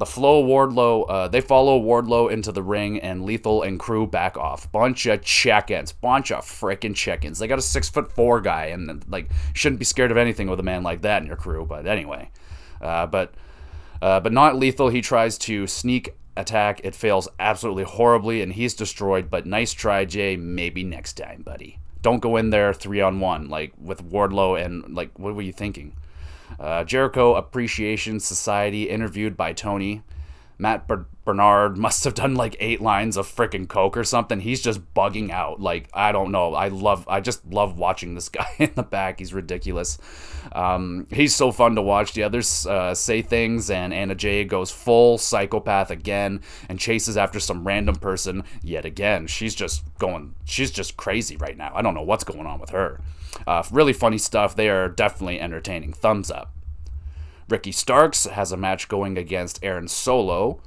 the 0.00 0.06
Flow 0.06 0.42
Wardlow, 0.42 1.04
uh, 1.10 1.28
they 1.28 1.42
follow 1.42 1.78
Wardlow 1.78 2.32
into 2.32 2.52
the 2.52 2.62
ring, 2.62 2.98
and 3.00 3.22
Lethal 3.22 3.62
and 3.62 3.78
crew 3.78 4.06
back 4.06 4.34
off. 4.38 4.72
Bunch 4.72 5.04
of 5.04 5.20
check-ins, 5.20 5.92
bunch 5.92 6.32
of 6.32 6.42
freaking 6.42 6.96
check-ins. 6.96 7.38
They 7.38 7.46
got 7.46 7.58
a 7.58 7.62
six 7.62 7.90
foot 7.90 8.10
four 8.10 8.40
guy, 8.40 8.66
and 8.68 9.04
like 9.10 9.30
shouldn't 9.52 9.78
be 9.78 9.84
scared 9.84 10.10
of 10.10 10.16
anything 10.16 10.48
with 10.48 10.58
a 10.58 10.62
man 10.62 10.82
like 10.82 11.02
that 11.02 11.20
in 11.20 11.28
your 11.28 11.36
crew. 11.36 11.66
But 11.66 11.86
anyway, 11.86 12.30
uh, 12.80 13.08
but 13.08 13.34
uh, 14.02 14.20
but 14.20 14.32
not 14.32 14.56
lethal. 14.56 14.88
He 14.88 15.00
tries 15.00 15.38
to 15.38 15.66
sneak 15.66 16.14
attack. 16.36 16.80
It 16.84 16.94
fails 16.94 17.28
absolutely 17.38 17.84
horribly, 17.84 18.42
and 18.42 18.52
he's 18.52 18.74
destroyed. 18.74 19.30
But 19.30 19.46
nice 19.46 19.72
try, 19.72 20.04
Jay. 20.04 20.36
Maybe 20.36 20.84
next 20.84 21.14
time, 21.14 21.42
buddy. 21.42 21.78
Don't 22.02 22.20
go 22.20 22.36
in 22.36 22.50
there 22.50 22.72
three 22.72 23.00
on 23.00 23.20
one 23.20 23.48
like 23.48 23.72
with 23.78 24.08
Wardlow 24.08 24.64
and 24.64 24.94
like 24.94 25.18
what 25.18 25.34
were 25.34 25.42
you 25.42 25.52
thinking? 25.52 25.94
Uh, 26.58 26.82
Jericho 26.84 27.34
Appreciation 27.34 28.20
Society 28.20 28.88
interviewed 28.88 29.36
by 29.36 29.52
Tony. 29.52 30.02
Matt 30.60 30.86
Menard 31.26 31.78
must 31.78 32.04
have 32.04 32.14
done 32.14 32.34
like 32.34 32.54
eight 32.60 32.80
lines 32.80 33.16
of 33.16 33.26
freaking 33.26 33.66
coke 33.66 33.96
or 33.96 34.04
something. 34.04 34.40
He's 34.40 34.60
just 34.60 34.92
bugging 34.94 35.30
out. 35.30 35.60
Like 35.60 35.88
I 35.94 36.12
don't 36.12 36.30
know. 36.32 36.54
I 36.54 36.68
love. 36.68 37.06
I 37.08 37.20
just 37.20 37.46
love 37.46 37.78
watching 37.78 38.14
this 38.14 38.28
guy 38.38 38.48
in 38.58 38.72
the 38.74 38.82
back. 38.82 39.18
He's 39.18 39.32
ridiculous. 39.32 39.98
Um, 40.52 41.06
he's 41.10 41.34
so 41.34 41.50
fun 41.50 41.76
to 41.76 41.82
watch. 41.82 42.12
The 42.12 42.24
others 42.24 42.66
uh, 42.66 42.94
say 42.94 43.22
things, 43.22 43.70
and 43.70 43.94
Anna 43.94 44.14
Jay 44.14 44.44
goes 44.44 44.70
full 44.70 45.18
psychopath 45.18 45.90
again 45.90 46.42
and 46.68 46.78
chases 46.78 47.16
after 47.16 47.40
some 47.40 47.66
random 47.66 47.96
person 47.96 48.44
yet 48.62 48.84
again. 48.84 49.26
She's 49.26 49.54
just 49.54 49.82
going. 49.98 50.34
She's 50.44 50.70
just 50.70 50.96
crazy 50.96 51.36
right 51.36 51.56
now. 51.56 51.72
I 51.74 51.82
don't 51.82 51.94
know 51.94 52.02
what's 52.02 52.24
going 52.24 52.46
on 52.46 52.60
with 52.60 52.70
her. 52.70 53.00
Uh, 53.46 53.62
really 53.70 53.92
funny 53.92 54.18
stuff. 54.18 54.56
They 54.56 54.68
are 54.68 54.88
definitely 54.88 55.40
entertaining. 55.40 55.92
Thumbs 55.92 56.30
up. 56.30 56.52
Ricky 57.50 57.72
Starks 57.72 58.26
has 58.26 58.52
a 58.52 58.56
match 58.56 58.88
going 58.88 59.18
against 59.18 59.62
Aaron 59.62 59.88
Solo. 59.88 60.60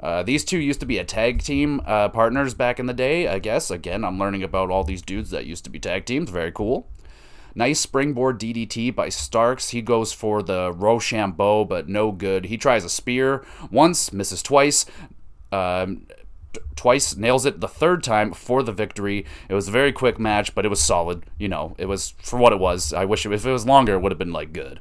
Uh, 0.00 0.22
these 0.22 0.44
two 0.44 0.58
used 0.58 0.80
to 0.80 0.86
be 0.86 0.98
a 0.98 1.04
tag 1.04 1.42
team 1.42 1.82
uh, 1.84 2.08
partners 2.08 2.54
back 2.54 2.80
in 2.80 2.86
the 2.86 2.94
day, 2.94 3.28
I 3.28 3.38
guess. 3.38 3.70
Again, 3.70 4.04
I'm 4.04 4.18
learning 4.18 4.42
about 4.42 4.70
all 4.70 4.82
these 4.82 5.02
dudes 5.02 5.30
that 5.30 5.46
used 5.46 5.64
to 5.64 5.70
be 5.70 5.78
tag 5.78 6.06
teams. 6.06 6.30
Very 6.30 6.50
cool. 6.50 6.88
Nice 7.54 7.80
springboard 7.80 8.40
DDT 8.40 8.94
by 8.94 9.08
Starks. 9.08 9.70
He 9.70 9.82
goes 9.82 10.12
for 10.12 10.42
the 10.42 10.72
Roshambo, 10.72 11.68
but 11.68 11.88
no 11.88 12.12
good. 12.12 12.46
He 12.46 12.56
tries 12.56 12.84
a 12.84 12.88
spear 12.88 13.44
once, 13.70 14.12
misses 14.12 14.42
twice. 14.42 14.86
Um, 15.52 16.06
twice, 16.76 17.16
nails 17.16 17.44
it 17.44 17.60
the 17.60 17.68
third 17.68 18.02
time 18.02 18.32
for 18.32 18.62
the 18.62 18.72
victory. 18.72 19.26
It 19.48 19.54
was 19.54 19.68
a 19.68 19.72
very 19.72 19.92
quick 19.92 20.18
match, 20.18 20.54
but 20.54 20.64
it 20.64 20.68
was 20.68 20.80
solid. 20.80 21.24
You 21.38 21.48
know, 21.48 21.74
it 21.76 21.86
was 21.86 22.14
for 22.22 22.38
what 22.38 22.52
it 22.52 22.60
was. 22.60 22.92
I 22.92 23.04
wish 23.04 23.26
it, 23.26 23.32
if 23.32 23.44
it 23.44 23.52
was 23.52 23.66
longer, 23.66 23.94
it 23.94 23.98
would 23.98 24.12
have 24.12 24.18
been 24.18 24.32
like 24.32 24.52
good. 24.52 24.80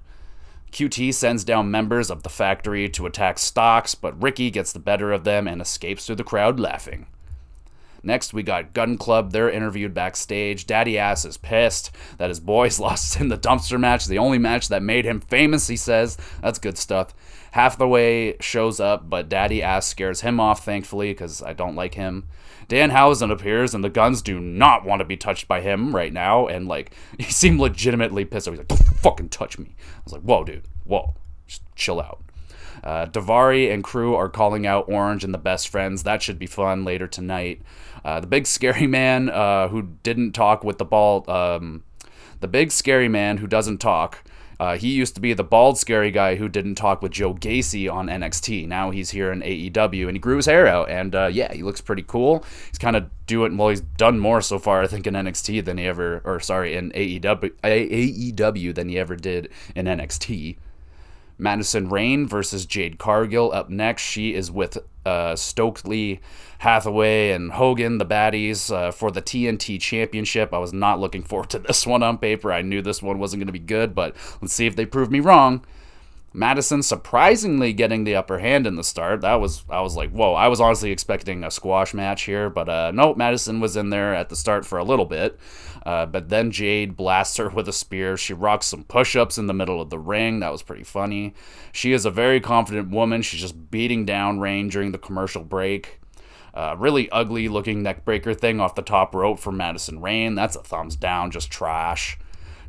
QT 0.72 1.14
sends 1.14 1.44
down 1.44 1.72
members 1.72 2.10
of 2.10 2.24
the 2.24 2.30
factory 2.30 2.90
to 2.90 3.06
attack 3.06 3.40
Starks, 3.40 3.96
but 3.96 4.22
Ricky 4.22 4.52
gets 4.52 4.72
the 4.72 4.80
better 4.80 5.12
of 5.12 5.24
them 5.24 5.48
and 5.48 5.62
escapes 5.62 6.06
through 6.06 6.18
the 6.18 6.24
crowd 6.24 6.60
laughing. 6.60 7.08
Next, 8.04 8.34
we 8.34 8.44
got 8.44 8.74
Gunn 8.74 8.98
Club. 8.98 9.32
They're 9.32 9.50
interviewed 9.50 9.94
backstage. 9.94 10.66
Daddy 10.66 10.98
Ass 10.98 11.26
is 11.26 11.38
pissed 11.38 11.92
that 12.18 12.30
his 12.30 12.40
boys 12.40 12.80
lost 12.80 13.20
in 13.20 13.30
the 13.30 13.38
dumpster 13.38 13.80
match, 13.80 14.06
the 14.06 14.18
only 14.18 14.38
match 14.38 14.70
that 14.70 14.84
made 14.84 15.06
him 15.06 15.20
famous, 15.20 15.68
he 15.68 15.76
says. 15.76 16.18
That's 16.42 16.60
good 16.60 16.78
stuff. 16.78 17.14
Half 17.52 17.78
the 17.78 17.88
way 17.88 18.38
shows 18.40 18.80
up, 18.80 19.10
but 19.10 19.28
Daddy 19.28 19.62
Ass 19.64 19.88
scares 19.88 20.22
him 20.22 20.40
off, 20.40 20.64
thankfully, 20.64 21.12
because 21.12 21.42
I 21.42 21.54
don't 21.54 21.76
like 21.76 21.96
him. 21.96 22.28
Danhausen 22.70 23.32
appears, 23.32 23.74
and 23.74 23.84
the 23.84 23.90
Gunns 23.90 24.22
do 24.22 24.40
not 24.40 24.86
want 24.86 25.00
to 25.00 25.06
be 25.06 25.18
touched 25.18 25.48
by 25.48 25.60
him 25.60 25.94
right 25.96 26.14
now. 26.14 26.48
And, 26.48 26.68
like, 26.68 26.94
he 27.18 27.26
seemed 27.26 27.60
legitimately 27.60 28.26
pissed. 28.26 28.48
Off. 28.48 28.54
He's 28.54 28.60
like, 28.60 28.68
don't 28.70 29.00
fucking 29.00 29.30
touch 29.30 29.60
me. 29.60 29.76
I 29.98 30.02
was 30.06 30.14
like, 30.14 30.22
whoa, 30.22 30.44
dude, 30.44 30.64
whoa, 30.86 31.16
just 31.48 31.64
chill 31.76 32.00
out. 32.00 32.22
Uh, 32.84 33.06
Daivari 33.08 33.74
and 33.74 33.84
crew 33.84 34.16
are 34.16 34.30
calling 34.30 34.66
out 34.66 34.88
Orange 34.88 35.26
and 35.26 35.34
the 35.34 35.40
best 35.40 35.68
friends. 35.68 36.04
That 36.04 36.22
should 36.22 36.40
be 36.40 36.46
fun 36.46 36.86
later 36.86 37.08
tonight. 37.08 37.62
Uh, 38.06 38.22
the 38.22 38.28
big 38.28 38.48
scary 38.48 38.88
man 38.88 39.30
uh, 39.30 39.68
who 39.68 39.82
didn't 40.04 40.32
talk 40.32 40.64
with 40.64 40.78
the 40.78 40.86
ball. 40.86 41.30
Um, 41.30 41.84
the 42.40 42.48
big 42.48 42.72
scary 42.72 43.10
man 43.10 43.38
who 43.38 43.48
doesn't 43.48 43.80
talk. 43.80 44.24
Uh, 44.60 44.78
he 44.78 44.90
used 44.90 45.16
to 45.16 45.22
be 45.22 45.34
the 45.34 45.44
bald, 45.44 45.78
scary 45.78 46.12
guy 46.12 46.36
who 46.36 46.50
didn't 46.50 46.76
talk 46.76 47.02
with 47.02 47.14
Joe 47.14 47.34
Gacy 47.34 47.92
on 47.92 48.08
NXT. 48.08 48.68
Now 48.68 48.92
he's 48.92 49.12
here 49.12 49.32
in 49.32 49.42
AEW, 49.42 50.08
and 50.08 50.16
he 50.16 50.20
grew 50.20 50.36
his 50.36 50.48
hair 50.48 50.68
out, 50.68 50.90
and 50.90 51.16
uh, 51.16 51.30
yeah, 51.32 51.54
he 51.54 51.64
looks 51.64 51.80
pretty 51.82 52.04
cool. 52.04 52.44
He's 52.68 52.78
kind 52.78 52.96
of 52.96 53.10
doing 53.26 53.56
well. 53.56 53.70
He's 53.70 53.82
done 53.82 54.20
more 54.20 54.42
so 54.42 54.60
far, 54.60 54.82
I 54.82 54.88
think, 54.88 55.08
in 55.08 55.14
NXT 55.14 55.64
than 55.64 55.78
he 55.78 55.86
ever, 55.86 56.22
or 56.26 56.40
sorry, 56.40 56.76
in 56.76 56.92
AEW, 56.92 57.52
AEW 57.64 58.76
than 58.76 58.90
he 58.90 59.00
ever 59.00 59.16
did 59.16 59.50
in 59.76 59.86
NXT. 59.86 60.58
Madison 61.40 61.90
Rayne 61.90 62.28
versus 62.28 62.66
Jade 62.66 63.00
Cargill 63.00 63.52
up 63.54 63.70
next. 63.70 64.04
She 64.04 64.36
is 64.36 64.52
with 64.52 64.78
uh, 65.06 65.36
Stokely 65.36 66.20
Hathaway 66.60 67.32
and 67.32 67.54
Hogan, 67.54 67.98
the 67.98 68.06
baddies, 68.06 68.72
uh, 68.72 68.92
for 68.92 69.10
the 69.10 69.22
TNT 69.22 69.80
Championship. 69.80 70.54
I 70.54 70.60
was 70.60 70.74
not 70.74 71.00
looking 71.00 71.24
forward 71.24 71.50
to 71.52 71.60
this 71.60 71.88
one 71.88 72.04
on 72.04 72.18
paper. 72.18 72.52
I 72.52 72.62
knew 72.62 72.82
this 72.82 73.02
one 73.02 73.18
wasn't 73.18 73.40
going 73.40 73.48
to 73.48 73.54
be 73.54 73.60
good, 73.60 73.96
but 73.96 74.16
let's 74.42 74.54
see 74.54 74.68
if 74.68 74.76
they 74.76 74.86
prove 74.86 75.10
me 75.10 75.22
wrong. 75.22 75.66
Madison 76.32 76.84
surprisingly 76.84 77.74
getting 77.74 78.04
the 78.04 78.16
upper 78.16 78.38
hand 78.38 78.68
in 78.68 78.76
the 78.76 78.84
start. 78.84 79.22
That 79.22 79.36
was 79.36 79.64
I 79.70 79.82
was 79.82 79.96
like, 79.96 80.12
whoa. 80.12 80.34
I 80.34 80.48
was 80.48 80.62
honestly 80.62 80.92
expecting 80.92 81.44
a 81.44 81.50
squash 81.50 81.94
match 81.94 82.24
here, 82.24 82.50
but 82.52 82.70
uh, 82.70 82.92
no, 82.94 83.16
Madison 83.16 83.60
was 83.60 83.76
in 83.76 83.90
there 83.90 84.14
at 84.14 84.30
the 84.30 84.36
start 84.36 84.66
for 84.66 84.78
a 84.78 84.84
little 84.84 85.06
bit. 85.06 85.40
Uh, 85.86 86.06
but 86.06 86.30
then 86.30 86.52
Jade 86.52 86.96
blasts 86.96 87.38
her 87.38 87.50
with 87.54 87.68
a 87.68 87.74
spear. 87.74 88.18
She 88.18 88.34
rocks 88.34 88.68
some 88.68 88.84
push 88.84 89.16
ups 89.16 89.38
in 89.38 89.48
the 89.48 89.54
middle 89.54 89.82
of 89.82 89.90
the 89.90 90.00
ring. 90.00 90.40
That 90.40 90.52
was 90.52 90.62
pretty 90.62 90.84
funny. 90.84 91.34
She 91.72 91.94
is 91.94 92.06
a 92.06 92.12
very 92.12 92.40
confident 92.40 92.90
woman. 92.92 93.22
She's 93.22 93.42
just 93.42 93.72
beating 93.72 94.06
down 94.06 94.40
Rayne 94.40 94.70
during 94.70 94.92
the 94.92 94.98
commercial 94.98 95.44
break. 95.44 96.00
Uh, 96.54 96.76
really 96.78 97.10
ugly 97.12 97.48
looking 97.48 97.84
neckbreaker 97.84 98.38
thing 98.38 98.60
off 98.60 98.76
the 98.76 98.82
top 98.82 99.14
rope 99.14 99.40
for 99.40 99.52
Madison 99.52 100.02
Rayne. 100.02 100.36
That's 100.36 100.56
a 100.56 100.64
thumbs 100.64 100.96
down, 100.96 101.32
just 101.32 101.52
trash. 101.52 102.18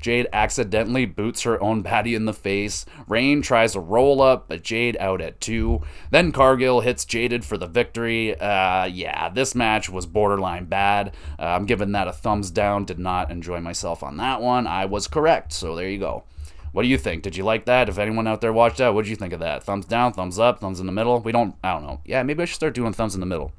Jade 0.00 0.28
accidentally 0.32 1.06
boots 1.06 1.42
her 1.42 1.62
own 1.62 1.82
baddie 1.82 2.16
in 2.16 2.24
the 2.24 2.32
face. 2.32 2.86
Rayne 3.06 3.42
tries 3.42 3.72
to 3.72 3.80
roll 3.80 4.22
up, 4.22 4.48
but 4.48 4.62
Jade 4.62 4.96
out 4.98 5.20
at 5.20 5.40
two. 5.40 5.82
Then 6.10 6.32
Cargill 6.32 6.80
hits 6.80 7.04
Jaded 7.04 7.44
for 7.44 7.58
the 7.58 7.66
victory. 7.66 8.38
Uh, 8.38 8.84
yeah, 8.86 9.28
this 9.28 9.54
match 9.54 9.90
was 9.90 10.06
borderline 10.06 10.64
bad. 10.64 11.14
Uh, 11.38 11.44
I'm 11.44 11.66
giving 11.66 11.92
that 11.92 12.08
a 12.08 12.12
thumbs 12.12 12.50
down. 12.50 12.84
Did 12.84 12.98
not 12.98 13.30
enjoy 13.30 13.60
myself 13.60 14.02
on 14.02 14.16
that 14.16 14.40
one. 14.40 14.66
I 14.66 14.86
was 14.86 15.06
correct, 15.06 15.52
so 15.52 15.76
there 15.76 15.88
you 15.88 15.98
go. 15.98 16.24
What 16.72 16.82
do 16.82 16.88
you 16.88 16.98
think? 16.98 17.22
Did 17.22 17.36
you 17.36 17.42
like 17.44 17.64
that? 17.64 17.88
If 17.88 17.98
anyone 17.98 18.28
out 18.28 18.40
there 18.40 18.52
watched 18.52 18.78
that, 18.78 18.94
what 18.94 19.02
did 19.02 19.10
you 19.10 19.16
think 19.16 19.32
of 19.32 19.40
that? 19.40 19.64
Thumbs 19.64 19.86
down, 19.86 20.12
thumbs 20.12 20.38
up, 20.38 20.60
thumbs 20.60 20.78
in 20.78 20.86
the 20.86 20.92
middle? 20.92 21.18
We 21.20 21.32
don't, 21.32 21.56
I 21.64 21.72
don't 21.72 21.82
know. 21.82 22.00
Yeah, 22.04 22.22
maybe 22.22 22.42
I 22.42 22.46
should 22.46 22.54
start 22.54 22.74
doing 22.74 22.92
thumbs 22.92 23.14
in 23.14 23.20
the 23.20 23.26
middle. 23.26 23.52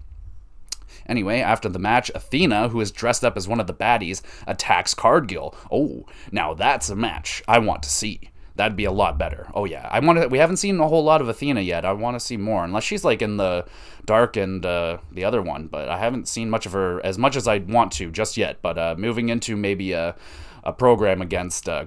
Anyway, 1.12 1.42
after 1.42 1.68
the 1.68 1.78
match, 1.78 2.10
Athena, 2.16 2.70
who 2.70 2.80
is 2.80 2.90
dressed 2.90 3.26
up 3.26 3.36
as 3.36 3.46
one 3.46 3.60
of 3.60 3.68
the 3.68 3.74
baddies, 3.74 4.22
attacks 4.48 4.94
Cargill. 4.94 5.54
Oh, 5.70 6.06
now 6.32 6.54
that's 6.54 6.90
a 6.90 6.96
match 6.96 7.44
I 7.50 7.60
want 7.60 7.84
to 7.84 7.90
see. 7.90 8.30
That'd 8.56 8.78
be 8.78 8.86
a 8.86 8.94
lot 8.94 9.18
better. 9.18 9.50
Oh 9.54 9.66
yeah, 9.66 9.90
I 9.92 10.00
want 10.00 10.22
to. 10.22 10.30
We 10.30 10.38
haven't 10.38 10.56
seen 10.56 10.80
a 10.80 10.88
whole 10.88 11.04
lot 11.04 11.20
of 11.20 11.28
Athena 11.28 11.60
yet. 11.60 11.84
I 11.84 11.92
want 11.92 12.16
to 12.16 12.26
see 12.26 12.38
more, 12.38 12.64
unless 12.64 12.86
she's 12.86 13.04
like 13.04 13.22
in 13.22 13.36
the 13.36 13.66
dark 14.06 14.38
and 14.38 14.66
uh, 14.66 15.00
the 15.12 15.26
other 15.26 15.42
one. 15.42 15.68
But 15.68 15.90
I 15.90 15.98
haven't 15.98 16.30
seen 16.30 16.50
much 16.50 16.66
of 16.66 16.72
her 16.72 17.06
as 17.06 17.18
much 17.18 17.36
as 17.36 17.46
I'd 17.46 17.70
want 17.70 17.92
to 17.94 18.10
just 18.10 18.38
yet. 18.38 18.62
But 18.62 18.78
uh, 18.78 18.96
moving 18.98 19.28
into 19.28 19.58
maybe 19.58 19.92
a 19.92 20.16
a 20.64 20.72
program 20.72 21.22
against 21.22 21.68
uh, 21.68 21.86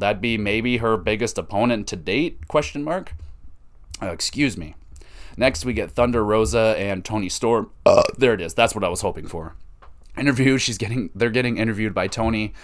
that'd 0.00 0.20
be 0.20 0.36
maybe 0.36 0.78
her 0.78 0.96
biggest 0.96 1.38
opponent 1.38 1.86
to 1.88 1.96
date? 1.96 2.48
Question 2.48 2.82
mark. 2.82 3.14
Uh, 4.02 4.06
excuse 4.06 4.56
me. 4.56 4.74
Next, 5.36 5.64
we 5.64 5.72
get 5.72 5.90
Thunder 5.90 6.24
Rosa 6.24 6.74
and 6.78 7.04
Toni 7.04 7.28
Storm. 7.28 7.70
Uh, 7.84 8.02
there 8.16 8.34
it 8.34 8.40
is. 8.40 8.54
That's 8.54 8.74
what 8.74 8.84
I 8.84 8.88
was 8.88 9.00
hoping 9.00 9.26
for. 9.26 9.56
Interview. 10.16 10.58
She's 10.58 10.78
getting. 10.78 11.10
They're 11.14 11.30
getting 11.30 11.58
interviewed 11.58 11.94
by 11.94 12.06
Tony. 12.06 12.54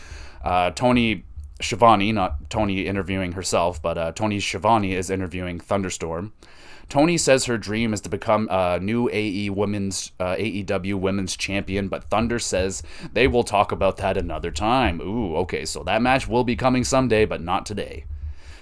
Uh, 0.45 0.71
Tony 0.71 1.25
Schiavone, 1.61 2.13
not 2.13 2.49
Toni 2.49 2.87
interviewing 2.87 3.33
herself, 3.33 3.83
but 3.83 3.99
uh, 3.99 4.13
Tony 4.13 4.41
Schiavone 4.41 4.95
is 4.95 5.11
interviewing 5.11 5.61
Thunderstorm. 5.61 6.33
Toni 6.89 7.17
says 7.19 7.45
her 7.45 7.57
dream 7.57 7.95
is 7.95 8.01
to 8.01 8.09
become 8.09 8.49
a 8.51 8.81
new 8.81 9.09
AE 9.13 9.51
women's 9.51 10.11
uh, 10.19 10.35
AEW 10.35 10.95
women's 10.95 11.37
champion, 11.37 11.89
but 11.89 12.05
Thunder 12.05 12.41
says 12.41 12.83
they 13.13 13.29
will 13.29 13.45
talk 13.45 13.71
about 13.71 13.99
that 13.99 14.17
another 14.17 14.51
time. 14.51 15.01
Ooh, 15.01 15.37
okay, 15.37 15.65
so 15.65 15.85
that 15.85 16.03
match 16.03 16.27
will 16.27 16.43
be 16.43 16.57
coming 16.57 16.83
someday, 16.83 17.25
but 17.25 17.41
not 17.41 17.65
today. 17.65 18.07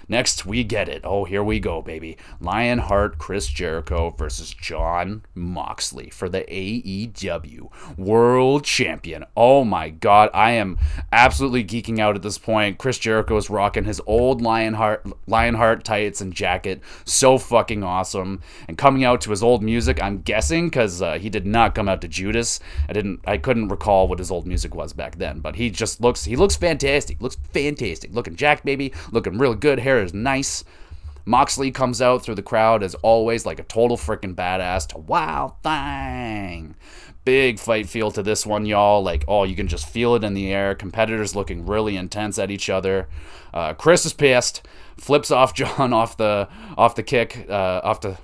Next, 0.08 0.46
we 0.46 0.64
get 0.64 0.88
it. 0.88 1.02
Oh, 1.04 1.24
here 1.24 1.44
we 1.44 1.60
go, 1.60 1.82
baby. 1.82 2.16
Lionheart 2.40 3.18
Chris 3.18 3.46
Jericho 3.48 4.14
versus 4.16 4.54
Jon 4.54 5.22
Moxley 5.34 6.08
for 6.08 6.30
the 6.30 6.42
AEW 6.42 7.70
World 7.98 8.64
Champion. 8.64 9.26
Oh 9.36 9.64
my 9.64 9.90
God, 9.90 10.30
I 10.32 10.52
am 10.52 10.78
absolutely 11.12 11.62
geeking 11.62 11.98
out 11.98 12.16
at 12.16 12.22
this 12.22 12.38
point. 12.38 12.78
Chris 12.78 12.98
Jericho 12.98 13.36
is 13.36 13.50
rocking 13.50 13.84
his 13.84 14.00
old 14.06 14.40
Lionheart 14.40 15.06
Lionheart 15.26 15.84
tights 15.84 16.22
and 16.22 16.32
jacket. 16.32 16.80
So 17.04 17.36
fucking 17.36 17.84
awesome. 17.84 18.40
And 18.66 18.78
coming 18.78 19.04
out 19.04 19.20
to 19.22 19.30
his 19.30 19.42
old 19.42 19.62
music, 19.62 20.02
I'm 20.02 20.22
guessing 20.22 20.68
because 20.68 21.02
uh, 21.02 21.18
he 21.18 21.28
did 21.28 21.46
not 21.46 21.74
come 21.74 21.88
out 21.88 22.00
to 22.00 22.08
Judas. 22.08 22.60
I 22.88 22.94
didn't. 22.94 23.20
I 23.26 23.36
couldn't 23.36 23.68
recall 23.68 24.08
what 24.08 24.18
his 24.18 24.30
old 24.30 24.46
music 24.46 24.74
was 24.74 24.94
back 24.94 25.16
then, 25.16 25.40
but 25.40 25.56
he 25.56 25.68
just 25.68 26.00
looks. 26.00 26.24
He 26.24 26.36
looks 26.36 26.56
fantastic. 26.56 27.20
Looks 27.20 27.36
fantastic. 27.52 28.14
Looking 28.14 28.36
jack, 28.36 28.64
baby. 28.64 28.92
Looking 29.12 29.36
real 29.36 29.54
good. 29.54 29.80
Hair 29.80 29.97
is 30.02 30.14
nice. 30.14 30.64
Moxley 31.24 31.70
comes 31.70 32.00
out 32.00 32.22
through 32.22 32.36
the 32.36 32.42
crowd 32.42 32.82
as 32.82 32.94
always 32.96 33.44
like 33.44 33.58
a 33.58 33.64
total 33.64 33.98
freaking 33.98 34.34
badass 34.34 34.86
to 34.88 34.98
Wild 34.98 35.52
Thing. 35.62 36.74
Big 37.26 37.58
fight 37.58 37.86
feel 37.86 38.10
to 38.12 38.22
this 38.22 38.46
one, 38.46 38.64
y'all. 38.64 39.02
Like, 39.02 39.24
oh, 39.28 39.44
you 39.44 39.54
can 39.54 39.68
just 39.68 39.86
feel 39.86 40.14
it 40.14 40.24
in 40.24 40.32
the 40.32 40.50
air. 40.50 40.74
Competitors 40.74 41.36
looking 41.36 41.66
really 41.66 41.98
intense 41.98 42.38
at 42.38 42.50
each 42.50 42.70
other. 42.70 43.08
Uh, 43.52 43.74
Chris 43.74 44.06
is 44.06 44.14
pissed, 44.14 44.66
flips 44.96 45.30
off 45.30 45.52
Jon 45.52 45.92
off 45.92 46.16
the 46.16 46.48
off 46.78 46.94
the 46.94 47.02
kick, 47.02 47.46
uh, 47.50 47.82
off 47.84 48.00
the 48.00 48.16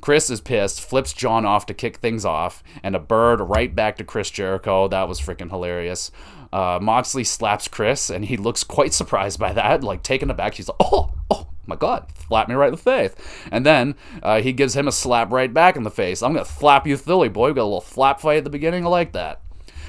Chris 0.00 0.28
is 0.28 0.40
pissed, 0.40 0.82
flips 0.82 1.12
Jon 1.12 1.46
off 1.46 1.66
to 1.66 1.72
kick 1.72 1.98
things 1.98 2.24
off, 2.24 2.62
and 2.82 2.94
a 2.94 2.98
bird 2.98 3.40
right 3.40 3.74
back 3.74 3.96
to 3.98 4.04
Chris 4.04 4.30
Jericho. 4.30 4.88
That 4.88 5.08
was 5.08 5.20
freaking 5.20 5.50
hilarious. 5.50 6.10
Uh, 6.54 6.78
Moxley 6.80 7.24
slaps 7.24 7.66
Chris, 7.66 8.10
and 8.10 8.24
he 8.24 8.36
looks 8.36 8.62
quite 8.62 8.94
surprised 8.94 9.40
by 9.40 9.52
that, 9.52 9.82
like 9.82 10.04
taken 10.04 10.30
aback. 10.30 10.54
He's 10.54 10.68
like, 10.68 10.76
"Oh, 10.78 11.10
oh 11.28 11.48
my 11.66 11.74
God, 11.74 12.06
slap 12.28 12.48
me 12.48 12.54
right 12.54 12.68
in 12.68 12.74
the 12.74 12.78
face!" 12.78 13.12
And 13.50 13.66
then 13.66 13.96
uh, 14.22 14.40
he 14.40 14.52
gives 14.52 14.76
him 14.76 14.86
a 14.86 14.92
slap 14.92 15.32
right 15.32 15.52
back 15.52 15.74
in 15.74 15.82
the 15.82 15.90
face. 15.90 16.22
I'm 16.22 16.32
gonna 16.32 16.44
slap 16.44 16.86
you, 16.86 16.96
Philly 16.96 17.28
boy. 17.28 17.48
We 17.48 17.54
got 17.54 17.62
a 17.62 17.64
little 17.64 17.80
flap 17.80 18.20
fight 18.20 18.38
at 18.38 18.44
the 18.44 18.50
beginning. 18.50 18.86
I 18.86 18.88
like 18.88 19.12
that. 19.14 19.40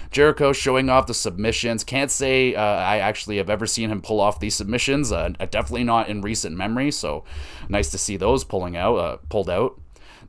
Jericho 0.09 0.53
showing 0.53 0.89
off 0.89 1.05
the 1.05 1.13
submissions. 1.13 1.83
Can't 1.83 2.09
say 2.09 2.55
uh, 2.55 2.61
I 2.61 2.97
actually 2.97 3.37
have 3.37 3.49
ever 3.49 3.67
seen 3.67 3.91
him 3.91 4.01
pull 4.01 4.19
off 4.19 4.39
these 4.39 4.55
submissions. 4.55 5.11
Uh, 5.11 5.29
definitely 5.51 5.83
not 5.83 6.09
in 6.09 6.21
recent 6.21 6.57
memory. 6.57 6.89
So 6.89 7.25
nice 7.69 7.91
to 7.91 7.99
see 7.99 8.17
those 8.17 8.43
pulling 8.43 8.75
out, 8.75 8.95
uh, 8.95 9.17
pulled 9.29 9.49
out. 9.49 9.79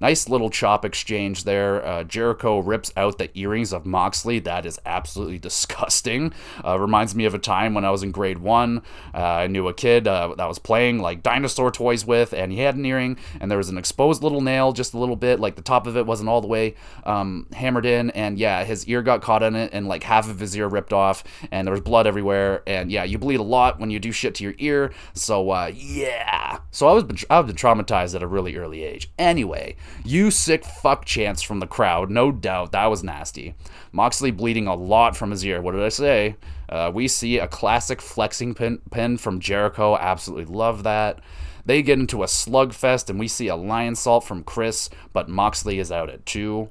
Nice 0.00 0.28
little 0.28 0.50
chop 0.50 0.84
exchange 0.84 1.44
there. 1.44 1.84
Uh, 1.84 2.04
Jericho 2.04 2.58
rips 2.58 2.92
out 2.96 3.18
the 3.18 3.30
earrings 3.38 3.72
of 3.72 3.86
Moxley. 3.86 4.38
That 4.38 4.66
is 4.66 4.78
absolutely 4.84 5.38
disgusting. 5.46 6.32
Uh, 6.64 6.78
reminds 6.78 7.14
me 7.14 7.24
of 7.24 7.34
a 7.34 7.38
time 7.38 7.74
when 7.74 7.84
I 7.84 7.90
was 7.90 8.02
in 8.02 8.10
grade 8.10 8.38
one. 8.38 8.82
Uh, 9.14 9.18
I 9.18 9.46
knew 9.46 9.68
a 9.68 9.74
kid 9.74 10.06
uh, 10.06 10.34
that 10.36 10.46
was 10.46 10.58
playing 10.58 10.98
like 10.98 11.22
dinosaur 11.22 11.70
toys 11.70 12.04
with, 12.04 12.32
and 12.32 12.52
he 12.52 12.60
had 12.60 12.76
an 12.76 12.84
earring, 12.84 13.16
and 13.40 13.50
there 13.50 13.58
was 13.58 13.68
an 13.68 13.78
exposed 13.78 14.22
little 14.22 14.40
nail 14.40 14.72
just 14.72 14.94
a 14.94 14.98
little 14.98 15.16
bit, 15.16 15.40
like 15.40 15.56
the 15.56 15.62
top 15.62 15.86
of 15.86 15.96
it 15.96 16.06
wasn't 16.06 16.28
all 16.28 16.40
the 16.40 16.46
way 16.46 16.74
um, 17.04 17.46
hammered 17.52 17.86
in, 17.86 18.10
and 18.10 18.38
yeah, 18.38 18.64
his 18.64 18.86
ear 18.86 19.02
got 19.02 19.22
caught 19.22 19.42
in 19.42 19.54
it, 19.54 19.70
and 19.72 19.88
like 19.88 20.02
half 20.02 20.28
of 20.28 20.38
his 20.40 20.56
ear 20.56 20.68
ripped 20.68 20.92
off, 20.92 21.24
and 21.50 21.66
there 21.66 21.72
was 21.72 21.80
blood 21.80 22.06
everywhere, 22.06 22.62
and 22.66 22.90
yeah, 22.90 23.04
you 23.04 23.18
bleed 23.18 23.40
a 23.40 23.42
lot 23.42 23.78
when 23.78 23.90
you 23.90 23.98
do 23.98 24.12
shit 24.12 24.34
to 24.36 24.44
your 24.44 24.54
ear. 24.58 24.92
So 25.14 25.50
uh, 25.50 25.70
yeah, 25.74 26.58
so 26.70 26.88
I 26.88 26.92
was 26.92 27.24
I've 27.30 27.46
been 27.46 27.56
traumatized 27.56 28.14
at 28.14 28.22
a 28.22 28.26
really 28.26 28.56
early 28.56 28.84
age. 28.84 29.10
Anyway, 29.18 29.76
you 30.04 30.30
sick 30.30 30.64
fuck 30.64 31.04
chance 31.04 31.42
from 31.42 31.60
the 31.60 31.66
crowd, 31.66 32.10
no 32.10 32.32
doubt. 32.32 32.72
That 32.72 32.86
was 32.86 33.02
nasty. 33.04 33.54
Moxley 33.92 34.30
bleeding 34.30 34.66
a 34.66 34.74
lot 34.74 35.16
from 35.16 35.30
his 35.30 35.44
ear. 35.44 35.60
What 35.60 35.72
did 35.72 35.82
I 35.82 35.88
say? 35.88 36.36
Uh, 36.68 36.90
we 36.92 37.08
see 37.08 37.38
a 37.38 37.48
classic 37.48 38.00
flexing 38.00 38.54
pin, 38.54 38.80
pin 38.90 39.16
from 39.16 39.40
Jericho. 39.40 39.96
Absolutely 39.96 40.52
love 40.54 40.82
that. 40.82 41.20
They 41.64 41.82
get 41.82 41.98
into 41.98 42.22
a 42.22 42.26
slugfest, 42.26 43.10
and 43.10 43.18
we 43.18 43.26
see 43.26 43.48
a 43.48 43.56
Lionsault 43.56 44.22
from 44.22 44.44
Chris, 44.44 44.88
but 45.12 45.28
Moxley 45.28 45.78
is 45.80 45.90
out 45.90 46.08
at 46.08 46.24
two. 46.24 46.70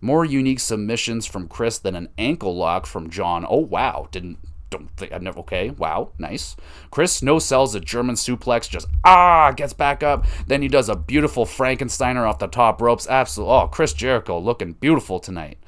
More 0.00 0.24
unique 0.24 0.60
submissions 0.60 1.26
from 1.26 1.48
Chris 1.48 1.78
than 1.78 1.94
an 1.94 2.08
ankle 2.18 2.56
lock 2.56 2.86
from 2.86 3.10
Jon. 3.10 3.46
Oh 3.48 3.58
wow, 3.58 4.08
didn't 4.10 4.38
don't 4.72 4.90
think 4.96 5.12
I've 5.12 5.22
never. 5.22 5.40
Okay, 5.40 5.70
wow, 5.70 6.10
nice. 6.18 6.56
Chris 6.90 7.22
no 7.22 7.38
sells 7.38 7.74
a 7.74 7.80
German 7.80 8.16
suplex, 8.16 8.68
just 8.68 8.88
ah 9.04 9.52
gets 9.52 9.72
back 9.72 10.02
up. 10.02 10.26
Then 10.46 10.62
he 10.62 10.68
does 10.68 10.88
a 10.88 10.96
beautiful 10.96 11.46
Frankensteiner 11.46 12.28
off 12.28 12.38
the 12.38 12.48
top 12.48 12.82
ropes. 12.82 13.06
Absolutely. 13.08 13.54
Oh, 13.54 13.68
Chris 13.68 13.92
Jericho 13.92 14.38
looking 14.38 14.72
beautiful 14.72 15.20
tonight. 15.20 15.58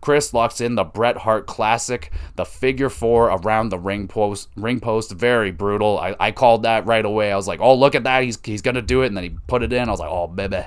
Chris 0.00 0.34
locks 0.34 0.60
in 0.60 0.74
the 0.74 0.82
Bret 0.82 1.18
Hart 1.18 1.46
classic, 1.46 2.10
the 2.34 2.44
figure 2.44 2.88
four 2.90 3.28
around 3.28 3.68
the 3.68 3.78
ring 3.78 4.08
post. 4.08 4.48
Ring 4.56 4.80
post, 4.80 5.12
very 5.12 5.52
brutal. 5.52 5.98
I, 5.98 6.16
I 6.18 6.32
called 6.32 6.64
that 6.64 6.86
right 6.86 7.04
away. 7.04 7.30
I 7.30 7.36
was 7.36 7.46
like, 7.46 7.60
oh 7.60 7.74
look 7.74 7.94
at 7.94 8.04
that, 8.04 8.24
he's 8.24 8.38
he's 8.42 8.62
gonna 8.62 8.82
do 8.82 9.02
it, 9.02 9.06
and 9.06 9.16
then 9.16 9.24
he 9.24 9.36
put 9.46 9.62
it 9.62 9.72
in. 9.72 9.88
I 9.88 9.92
was 9.92 10.00
like, 10.00 10.10
oh 10.10 10.26
baby. 10.26 10.64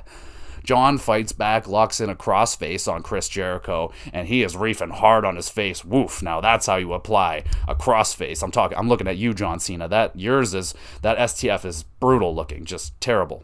Jon 0.65 0.97
fights 0.97 1.31
back, 1.31 1.67
locks 1.67 2.01
in 2.01 2.09
a 2.09 2.15
crossface 2.15 2.91
on 2.91 3.03
Chris 3.03 3.29
Jericho, 3.29 3.93
and 4.11 4.27
he 4.27 4.41
is 4.41 4.57
reefing 4.57 4.89
hard 4.89 5.23
on 5.23 5.35
his 5.35 5.47
face. 5.47 5.85
Woof! 5.85 6.23
Now 6.23 6.41
that's 6.41 6.65
how 6.65 6.75
you 6.75 6.93
apply 6.93 7.43
a 7.67 7.75
crossface. 7.75 8.41
I'm 8.43 8.51
talking. 8.51 8.77
I'm 8.77 8.89
looking 8.89 9.07
at 9.07 9.17
you, 9.17 9.33
John 9.33 9.59
Cena. 9.59 9.87
That 9.87 10.19
yours 10.19 10.53
is 10.53 10.73
that 11.03 11.17
STF 11.17 11.65
is 11.65 11.83
brutal 11.83 12.35
looking, 12.35 12.65
just 12.65 12.99
terrible. 12.99 13.43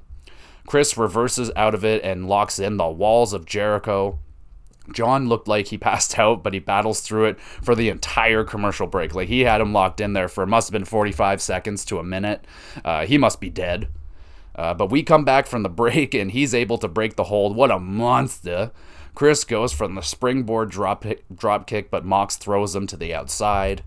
Chris 0.65 0.97
reverses 0.97 1.51
out 1.55 1.75
of 1.75 1.85
it 1.85 2.03
and 2.03 2.27
locks 2.27 2.57
in 2.57 2.77
the 2.77 2.89
walls 2.89 3.33
of 3.33 3.45
Jericho. 3.45 4.19
Jon 4.91 5.29
looked 5.29 5.47
like 5.47 5.67
he 5.67 5.77
passed 5.77 6.17
out, 6.17 6.43
but 6.43 6.53
he 6.53 6.59
battles 6.59 7.01
through 7.01 7.25
it 7.25 7.39
for 7.39 7.75
the 7.75 7.89
entire 7.89 8.43
commercial 8.43 8.87
break. 8.87 9.13
Like 9.13 9.27
he 9.27 9.41
had 9.41 9.61
him 9.61 9.73
locked 9.73 10.01
in 10.01 10.13
there 10.13 10.27
for 10.27 10.45
must 10.47 10.69
have 10.69 10.73
been 10.73 10.85
45 10.85 11.41
seconds 11.41 11.85
to 11.85 11.99
a 11.99 12.03
minute. 12.03 12.45
Uh, 12.83 13.05
he 13.05 13.19
must 13.19 13.39
be 13.39 13.49
dead. 13.49 13.89
Uh, 14.55 14.73
but 14.73 14.89
we 14.91 15.03
come 15.03 15.25
back 15.25 15.47
from 15.47 15.63
the 15.63 15.69
break 15.81 16.13
and 16.13 16.31
he's 16.31 16.53
able 16.53 16.77
to 16.77 16.87
break 16.87 17.15
the 17.15 17.25
hold. 17.25 17.55
What 17.55 17.71
a 17.71 17.79
monster! 17.79 18.71
Chris 19.13 19.43
goes 19.43 19.73
from 19.73 19.95
the 19.95 20.01
springboard 20.01 20.71
drop 20.71 21.05
drop 21.35 21.67
kick, 21.67 21.91
but 21.91 22.05
Mox 22.05 22.37
throws 22.37 22.73
him 22.73 22.87
to 22.87 22.95
the 22.95 23.13
outside 23.13 23.83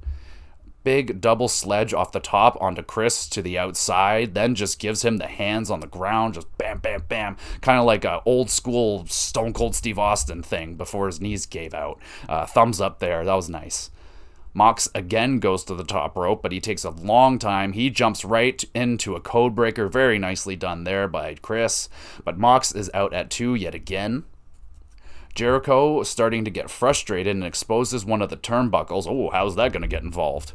big 0.84 1.20
double 1.20 1.48
sledge 1.48 1.92
off 1.92 2.12
the 2.12 2.20
top 2.20 2.56
onto 2.60 2.82
Chris 2.82 3.26
to 3.30 3.42
the 3.42 3.58
outside, 3.58 4.34
then 4.34 4.54
just 4.54 4.78
gives 4.78 5.04
him 5.04 5.16
the 5.16 5.26
hands 5.26 5.70
on 5.70 5.80
the 5.80 5.86
ground, 5.86 6.34
just 6.34 6.56
bam, 6.58 6.78
bam, 6.78 7.02
bam, 7.08 7.36
kind 7.62 7.80
of 7.80 7.86
like 7.86 8.04
a 8.04 8.22
old 8.24 8.50
school 8.50 9.04
Stone 9.06 9.54
Cold 9.54 9.74
Steve 9.74 9.98
Austin 9.98 10.42
thing 10.42 10.76
before 10.76 11.06
his 11.06 11.20
knees 11.20 11.46
gave 11.46 11.74
out. 11.74 12.00
Uh, 12.28 12.46
thumbs 12.46 12.80
up 12.80 13.00
there, 13.00 13.24
that 13.24 13.34
was 13.34 13.48
nice. 13.48 13.90
Mox 14.54 14.88
again 14.94 15.40
goes 15.40 15.64
to 15.64 15.74
the 15.74 15.82
top 15.82 16.16
rope, 16.16 16.40
but 16.40 16.52
he 16.52 16.60
takes 16.60 16.84
a 16.84 16.90
long 16.90 17.40
time. 17.40 17.72
He 17.72 17.90
jumps 17.90 18.24
right 18.24 18.64
into 18.72 19.16
a 19.16 19.20
code 19.20 19.54
breaker. 19.54 19.88
Very 19.88 20.18
nicely 20.18 20.54
done 20.54 20.84
there 20.84 21.08
by 21.08 21.34
Chris. 21.34 21.88
But 22.24 22.38
Mox 22.38 22.72
is 22.72 22.90
out 22.94 23.12
at 23.12 23.30
two 23.30 23.56
yet 23.56 23.74
again. 23.74 24.24
Jericho 25.34 26.04
starting 26.04 26.44
to 26.44 26.50
get 26.50 26.70
frustrated 26.70 27.34
and 27.34 27.44
exposes 27.44 28.04
one 28.04 28.22
of 28.22 28.30
the 28.30 28.36
turnbuckles. 28.36 29.08
Oh, 29.08 29.30
how's 29.30 29.56
that 29.56 29.72
going 29.72 29.82
to 29.82 29.88
get 29.88 30.04
involved? 30.04 30.52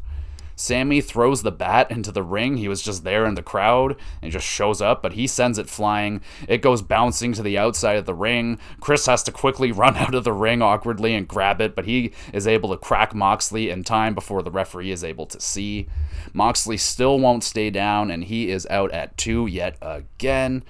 Sammy 0.59 0.99
throws 0.99 1.41
the 1.41 1.53
bat 1.53 1.89
into 1.89 2.11
the 2.11 2.21
ring. 2.21 2.57
He 2.57 2.67
was 2.67 2.81
just 2.81 3.05
there 3.05 3.25
in 3.25 3.35
the 3.35 3.41
crowd 3.41 3.95
and 4.21 4.29
just 4.29 4.45
shows 4.45 4.81
up, 4.81 5.01
but 5.01 5.13
he 5.13 5.25
sends 5.25 5.57
it 5.57 5.69
flying. 5.69 6.19
It 6.49 6.61
goes 6.61 6.81
bouncing 6.81 7.31
to 7.33 7.41
the 7.41 7.57
outside 7.57 7.95
of 7.95 8.05
the 8.05 8.13
ring. 8.13 8.59
Chris 8.81 9.05
has 9.05 9.23
to 9.23 9.31
quickly 9.31 9.71
run 9.79 9.95
out 9.95 10.13
of 10.13 10.25
the 10.25 10.33
ring 10.33 10.61
awkwardly 10.61 11.15
and 11.15 11.29
grab 11.29 11.61
it, 11.61 11.75
but 11.75 11.85
he 11.85 12.11
is 12.33 12.45
able 12.45 12.71
to 12.71 12.77
crack 12.77 13.15
Moxley 13.15 13.69
in 13.69 13.85
time 13.85 14.13
before 14.13 14.43
the 14.43 14.51
referee 14.51 14.91
is 14.91 15.01
able 15.01 15.25
to 15.27 15.39
see. 15.39 15.87
Moxley 16.33 16.75
still 16.75 17.17
won't 17.19 17.45
stay 17.45 17.69
down, 17.69 18.11
and 18.11 18.25
he 18.25 18.49
is 18.49 18.67
out 18.69 18.91
at 18.91 19.17
two 19.17 19.47
yet 19.47 19.77
again. 19.81 20.63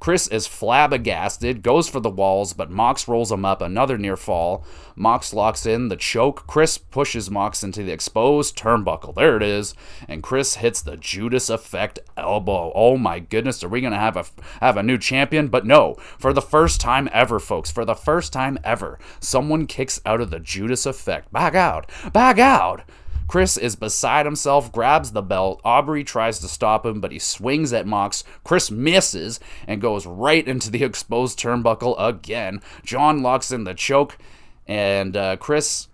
Chris 0.00 0.26
is 0.28 0.46
flabbergasted, 0.46 1.62
goes 1.62 1.88
for 1.88 2.00
the 2.00 2.10
walls, 2.10 2.54
but 2.54 2.70
Mox 2.70 3.06
rolls 3.06 3.30
him 3.30 3.44
up, 3.44 3.60
another 3.60 3.98
near 3.98 4.16
fall. 4.16 4.64
Mox 4.96 5.32
locks 5.32 5.66
in 5.66 5.88
the 5.88 5.96
choke. 5.96 6.46
Chris 6.46 6.78
pushes 6.78 7.30
Mox 7.30 7.62
into 7.62 7.82
the 7.82 7.92
exposed 7.92 8.56
turnbuckle. 8.56 9.14
There 9.14 9.36
it 9.36 9.42
is. 9.42 9.74
And 10.08 10.22
Chris 10.22 10.56
hits 10.56 10.80
the 10.80 10.96
Judas 10.96 11.50
effect 11.50 11.98
elbow. 12.16 12.72
Oh 12.74 12.96
my 12.96 13.18
goodness, 13.18 13.62
are 13.62 13.68
we 13.68 13.80
going 13.80 13.92
to 13.92 13.98
have 13.98 14.16
a 14.16 14.24
have 14.60 14.76
a 14.76 14.82
new 14.82 14.98
champion? 14.98 15.48
But 15.48 15.66
no, 15.66 15.94
for 16.18 16.32
the 16.32 16.42
first 16.42 16.80
time 16.80 17.08
ever, 17.12 17.38
folks, 17.38 17.70
for 17.70 17.84
the 17.84 17.94
first 17.94 18.32
time 18.32 18.58
ever, 18.64 18.98
someone 19.20 19.66
kicks 19.66 20.00
out 20.04 20.20
of 20.20 20.30
the 20.30 20.40
Judas 20.40 20.86
effect. 20.86 21.32
Back 21.32 21.54
out. 21.54 21.90
Back 22.12 22.38
out. 22.38 22.82
Chris 23.30 23.56
is 23.56 23.76
beside 23.76 24.26
himself, 24.26 24.72
grabs 24.72 25.12
the 25.12 25.22
belt. 25.22 25.60
Aubrey 25.64 26.02
tries 26.02 26.40
to 26.40 26.48
stop 26.48 26.84
him, 26.84 27.00
but 27.00 27.12
he 27.12 27.18
swings 27.20 27.72
at 27.72 27.86
Mox. 27.86 28.24
Chris 28.42 28.72
misses 28.72 29.38
and 29.68 29.80
goes 29.80 30.04
right 30.04 30.48
into 30.48 30.68
the 30.68 30.82
exposed 30.82 31.38
turnbuckle 31.38 31.94
again. 31.96 32.60
Jon 32.82 33.22
locks 33.22 33.52
in 33.52 33.62
the 33.62 33.72
choke, 33.72 34.18
and 34.66 35.16
uh, 35.16 35.36
Chris 35.36 35.86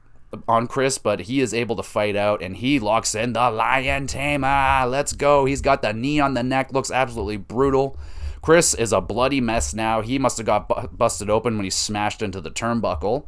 on 0.49 0.67
Chris, 0.67 0.97
but 0.97 1.21
he 1.21 1.43
is 1.43 1.53
able 1.53 1.77
to 1.77 1.83
fight 1.83 2.17
out 2.17 2.41
and 2.41 2.57
he 2.57 2.79
locks 2.79 3.15
in 3.15 3.35
the 3.35 3.51
Lion 3.51 4.07
Tamer. 4.07 4.87
Let's 4.87 5.13
go. 5.13 5.45
He's 5.45 5.61
got 5.61 5.83
the 5.83 5.93
knee 5.93 6.19
on 6.19 6.33
the 6.33 6.43
neck, 6.43 6.73
looks 6.73 6.91
absolutely 6.91 7.37
brutal. 7.37 7.99
Chris 8.41 8.73
is 8.73 8.95
a 8.95 9.03
bloody 9.03 9.43
mess 9.43 9.75
now. 9.75 10.01
He 10.01 10.19
must 10.19 10.39
have 10.39 10.47
got 10.47 10.69
bu- 10.69 10.89
busted 10.89 11.29
open 11.29 11.57
when 11.57 11.65
he 11.65 11.71
smashed 11.71 12.23
into 12.23 12.41
the 12.41 12.51
turnbuckle. 12.51 13.27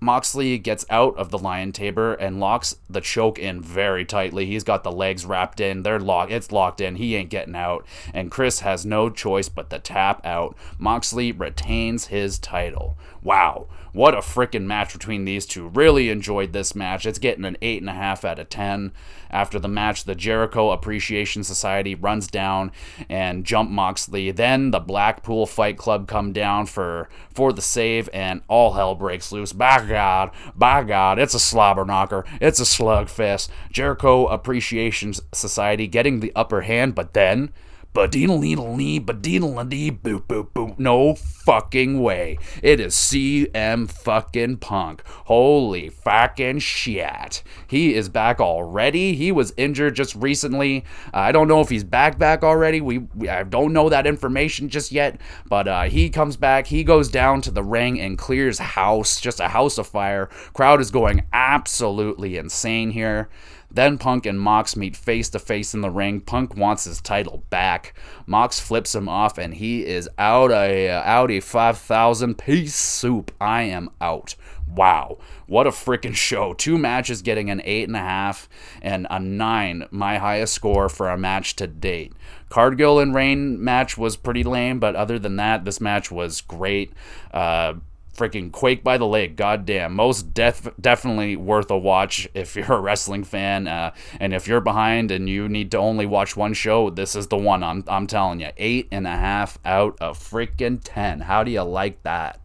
Moxley 0.00 0.58
gets 0.58 0.84
out 0.90 1.16
of 1.16 1.30
the 1.30 1.38
lion 1.38 1.72
tamer 1.72 2.12
and 2.14 2.38
locks 2.38 2.76
the 2.88 3.00
choke 3.00 3.38
in 3.38 3.60
very 3.60 4.04
tightly. 4.04 4.46
He's 4.46 4.64
got 4.64 4.84
the 4.84 4.92
legs 4.92 5.24
wrapped 5.24 5.60
in. 5.60 5.82
They're 5.82 5.98
locked. 5.98 6.32
It's 6.32 6.52
locked 6.52 6.80
in. 6.80 6.96
He 6.96 7.16
ain't 7.16 7.30
getting 7.30 7.56
out. 7.56 7.86
And 8.12 8.30
Chris 8.30 8.60
has 8.60 8.84
no 8.84 9.08
choice 9.08 9.48
but 9.48 9.70
to 9.70 9.78
tap 9.78 10.24
out. 10.24 10.56
Moxley 10.78 11.32
retains 11.32 12.06
his 12.06 12.38
title. 12.38 12.98
Wow. 13.26 13.66
What 13.92 14.14
a 14.14 14.18
freaking 14.18 14.66
match 14.66 14.92
between 14.92 15.24
these 15.24 15.46
two. 15.46 15.66
Really 15.66 16.10
enjoyed 16.10 16.52
this 16.52 16.76
match. 16.76 17.04
It's 17.04 17.18
getting 17.18 17.44
an 17.44 17.56
8.5 17.60 18.24
out 18.24 18.38
of 18.38 18.48
10. 18.48 18.92
After 19.32 19.58
the 19.58 19.66
match, 19.66 20.04
the 20.04 20.14
Jericho 20.14 20.70
Appreciation 20.70 21.42
Society 21.42 21.96
runs 21.96 22.28
down 22.28 22.70
and 23.08 23.44
jump 23.44 23.68
Moxley. 23.68 24.30
Then 24.30 24.70
the 24.70 24.78
Blackpool 24.78 25.44
Fight 25.44 25.76
Club 25.76 26.06
come 26.06 26.32
down 26.32 26.66
for, 26.66 27.08
for 27.34 27.52
the 27.52 27.62
save, 27.62 28.08
and 28.14 28.42
all 28.46 28.74
hell 28.74 28.94
breaks 28.94 29.32
loose. 29.32 29.52
By 29.52 29.84
God, 29.84 30.30
by 30.54 30.84
God, 30.84 31.18
it's 31.18 31.34
a 31.34 31.40
slobber 31.40 31.84
knocker. 31.84 32.24
It's 32.40 32.60
a 32.60 32.62
slugfest. 32.62 33.48
Jericho 33.72 34.28
Appreciation 34.28 35.14
Society 35.32 35.88
getting 35.88 36.20
the 36.20 36.32
upper 36.36 36.60
hand, 36.60 36.94
but 36.94 37.12
then 37.12 37.52
Badina 37.96 38.38
lee 38.76 39.00
badina 39.00 39.70
lee 39.70 39.90
boop 39.90 40.26
boop 40.26 40.50
boop. 40.52 40.78
No 40.78 41.14
fucking 41.14 42.02
way. 42.02 42.38
It 42.62 42.78
is 42.78 42.94
CM 42.94 43.90
fucking 43.90 44.58
Punk. 44.58 45.02
Holy 45.24 45.88
fucking 45.88 46.58
shit. 46.58 47.42
He 47.66 47.94
is 47.94 48.10
back 48.10 48.38
already. 48.38 49.14
He 49.14 49.32
was 49.32 49.54
injured 49.56 49.96
just 49.96 50.14
recently. 50.14 50.84
Uh, 51.14 51.20
I 51.20 51.32
don't 51.32 51.48
know 51.48 51.62
if 51.62 51.70
he's 51.70 51.84
back 51.84 52.18
back 52.18 52.42
already. 52.42 52.82
We, 52.82 52.98
we 52.98 53.30
I 53.30 53.44
don't 53.44 53.72
know 53.72 53.88
that 53.88 54.06
information 54.06 54.68
just 54.68 54.92
yet, 54.92 55.18
but 55.48 55.66
uh, 55.66 55.84
he 55.84 56.10
comes 56.10 56.36
back. 56.36 56.66
He 56.66 56.84
goes 56.84 57.08
down 57.08 57.40
to 57.42 57.50
the 57.50 57.64
ring 57.64 57.98
and 57.98 58.18
clears 58.18 58.58
house, 58.58 59.22
just 59.22 59.40
a 59.40 59.48
house 59.48 59.78
of 59.78 59.86
fire. 59.86 60.26
Crowd 60.52 60.82
is 60.82 60.90
going 60.90 61.24
absolutely 61.32 62.36
insane 62.36 62.90
here. 62.90 63.30
Then 63.70 63.98
Punk 63.98 64.26
and 64.26 64.40
Mox 64.40 64.76
meet 64.76 64.96
face 64.96 65.28
to 65.30 65.38
face 65.38 65.74
in 65.74 65.80
the 65.80 65.90
ring. 65.90 66.20
Punk 66.20 66.56
wants 66.56 66.84
his 66.84 67.00
title 67.00 67.44
back. 67.50 67.94
Mox 68.26 68.58
flips 68.60 68.94
him 68.94 69.08
off, 69.08 69.38
and 69.38 69.54
he 69.54 69.84
is 69.84 70.08
out 70.18 70.50
a 70.50 70.88
out 70.90 71.30
a 71.30 71.40
five 71.40 71.78
thousand 71.78 72.38
piece 72.38 72.74
soup. 72.74 73.32
I 73.40 73.62
am 73.62 73.90
out. 74.00 74.34
Wow, 74.68 75.18
what 75.46 75.66
a 75.66 75.70
freaking 75.70 76.14
show! 76.14 76.52
Two 76.52 76.76
matches 76.76 77.22
getting 77.22 77.50
an 77.50 77.62
eight 77.64 77.86
and 77.86 77.96
a 77.96 78.00
half 78.00 78.48
and 78.82 79.06
a 79.10 79.20
nine, 79.20 79.86
my 79.90 80.18
highest 80.18 80.54
score 80.54 80.88
for 80.88 81.08
a 81.08 81.16
match 81.16 81.54
to 81.56 81.66
date. 81.66 82.12
Cargill 82.48 82.98
and 82.98 83.14
Rayne 83.14 83.62
match 83.62 83.96
was 83.96 84.16
pretty 84.16 84.42
lame, 84.42 84.80
but 84.80 84.96
other 84.96 85.18
than 85.18 85.36
that, 85.36 85.64
this 85.64 85.80
match 85.80 86.10
was 86.10 86.40
great. 86.40 86.92
Uh, 87.32 87.74
freaking 88.16 88.50
Quake 88.50 88.82
by 88.82 88.98
the 88.98 89.06
Lake. 89.06 89.36
Goddamn, 89.36 89.94
most 89.94 90.34
def- 90.34 90.68
definitely 90.80 91.36
worth 91.36 91.70
a 91.70 91.78
watch 91.78 92.28
if 92.34 92.56
you're 92.56 92.72
a 92.72 92.80
wrestling 92.80 93.24
fan. 93.24 93.68
Uh, 93.68 93.92
and 94.18 94.32
if 94.32 94.48
you're 94.48 94.60
behind 94.60 95.10
and 95.10 95.28
you 95.28 95.48
need 95.48 95.70
to 95.72 95.78
only 95.78 96.06
watch 96.06 96.36
one 96.36 96.54
show, 96.54 96.90
this 96.90 97.14
is 97.14 97.28
the 97.28 97.36
one. 97.36 97.62
I'm 97.62 97.84
I'm 97.88 98.06
telling 98.06 98.40
you, 98.40 98.50
eight 98.56 98.88
and 98.90 99.06
a 99.06 99.10
half 99.10 99.58
out 99.64 99.96
of 100.00 100.18
freaking 100.18 100.80
ten. 100.82 101.20
How 101.20 101.44
do 101.44 101.50
you 101.50 101.62
like 101.62 102.02
that? 102.02 102.40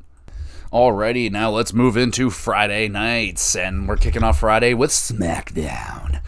Alrighty, 0.71 1.29
now 1.29 1.51
let's 1.51 1.73
move 1.73 1.97
into 1.97 2.29
Friday 2.29 2.87
nights, 2.87 3.57
and 3.57 3.87
we're 3.87 3.97
kicking 3.97 4.23
off 4.23 4.39
Friday 4.39 4.73
with 4.73 4.91
SmackDown. 4.91 6.21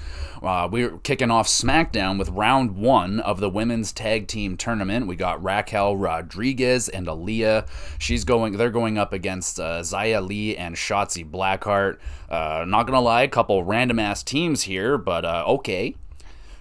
Uh, 0.44 0.68
we're 0.70 0.98
kicking 0.98 1.32
off 1.32 1.48
SmackDown 1.48 2.20
with 2.20 2.28
round 2.28 2.76
one 2.76 3.22
of 3.22 3.40
the 3.40 3.50
women's 3.50 3.94
tag 3.94 4.28
team 4.28 4.58
tournament. 4.58 5.08
We 5.08 5.16
got 5.16 5.42
Raquel 5.42 5.96
Rodriguez 5.96 6.90
and 6.90 7.08
Aliyah. 7.08 7.66
She's 7.98 8.26
going. 8.26 8.58
They're 8.58 8.70
going 8.70 8.98
up 8.98 9.14
against 9.14 9.58
uh, 9.58 9.80
Xia 9.80 10.28
Li 10.28 10.58
and 10.58 10.76
Shotzi 10.76 11.30
Blackheart. 11.30 11.98
Uh, 12.30 12.66
not 12.68 12.88
gonna 12.88 13.00
lie, 13.00 13.22
a 13.22 13.30
couple 13.30 13.64
random 13.64 14.00
ass 14.00 14.22
teams 14.22 14.64
here, 14.64 14.98
but 14.98 15.24
uh, 15.24 15.46
okay. 15.48 15.96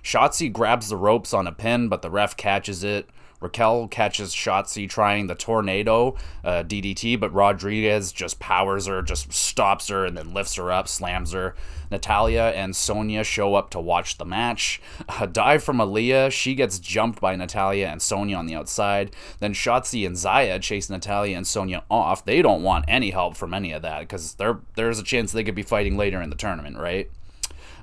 Shotzi 0.04 0.52
grabs 0.52 0.88
the 0.88 0.96
ropes 0.96 1.34
on 1.34 1.48
a 1.48 1.52
pin, 1.52 1.88
but 1.88 2.02
the 2.02 2.10
ref 2.10 2.36
catches 2.36 2.84
it. 2.84 3.08
Raquel 3.42 3.88
catches 3.88 4.34
Shotzi 4.34 4.88
trying 4.88 5.26
the 5.26 5.34
tornado 5.34 6.16
uh, 6.44 6.62
DDT, 6.62 7.18
but 7.18 7.32
Rodriguez 7.32 8.12
just 8.12 8.38
powers 8.38 8.86
her, 8.86 9.02
just 9.02 9.32
stops 9.32 9.88
her, 9.88 10.04
and 10.04 10.16
then 10.16 10.32
lifts 10.32 10.54
her 10.54 10.70
up, 10.70 10.88
slams 10.88 11.32
her. 11.32 11.54
Natalya 11.90 12.52
and 12.56 12.74
Sonya 12.74 13.22
show 13.22 13.54
up 13.54 13.70
to 13.70 13.80
watch 13.80 14.18
the 14.18 14.24
match. 14.24 14.80
A 15.20 15.26
dive 15.26 15.62
from 15.62 15.78
Aliyah, 15.78 16.32
she 16.32 16.54
gets 16.54 16.78
jumped 16.78 17.20
by 17.20 17.36
Natalya 17.36 17.88
and 17.88 18.00
Sonya 18.00 18.36
on 18.36 18.46
the 18.46 18.54
outside. 18.54 19.14
Then 19.40 19.52
Shotzi 19.52 20.06
and 20.06 20.16
Xia 20.16 20.60
chase 20.60 20.88
Natalya 20.88 21.36
and 21.36 21.46
Sonya 21.46 21.84
off. 21.90 22.24
They 22.24 22.42
don't 22.42 22.62
want 22.62 22.86
any 22.88 23.10
help 23.10 23.36
from 23.36 23.52
any 23.52 23.72
of 23.72 23.82
that 23.82 24.00
because 24.00 24.36
there's 24.74 24.98
a 24.98 25.04
chance 25.04 25.32
they 25.32 25.44
could 25.44 25.54
be 25.54 25.62
fighting 25.62 25.96
later 25.96 26.22
in 26.22 26.30
the 26.30 26.36
tournament, 26.36 26.78
right? 26.78 27.10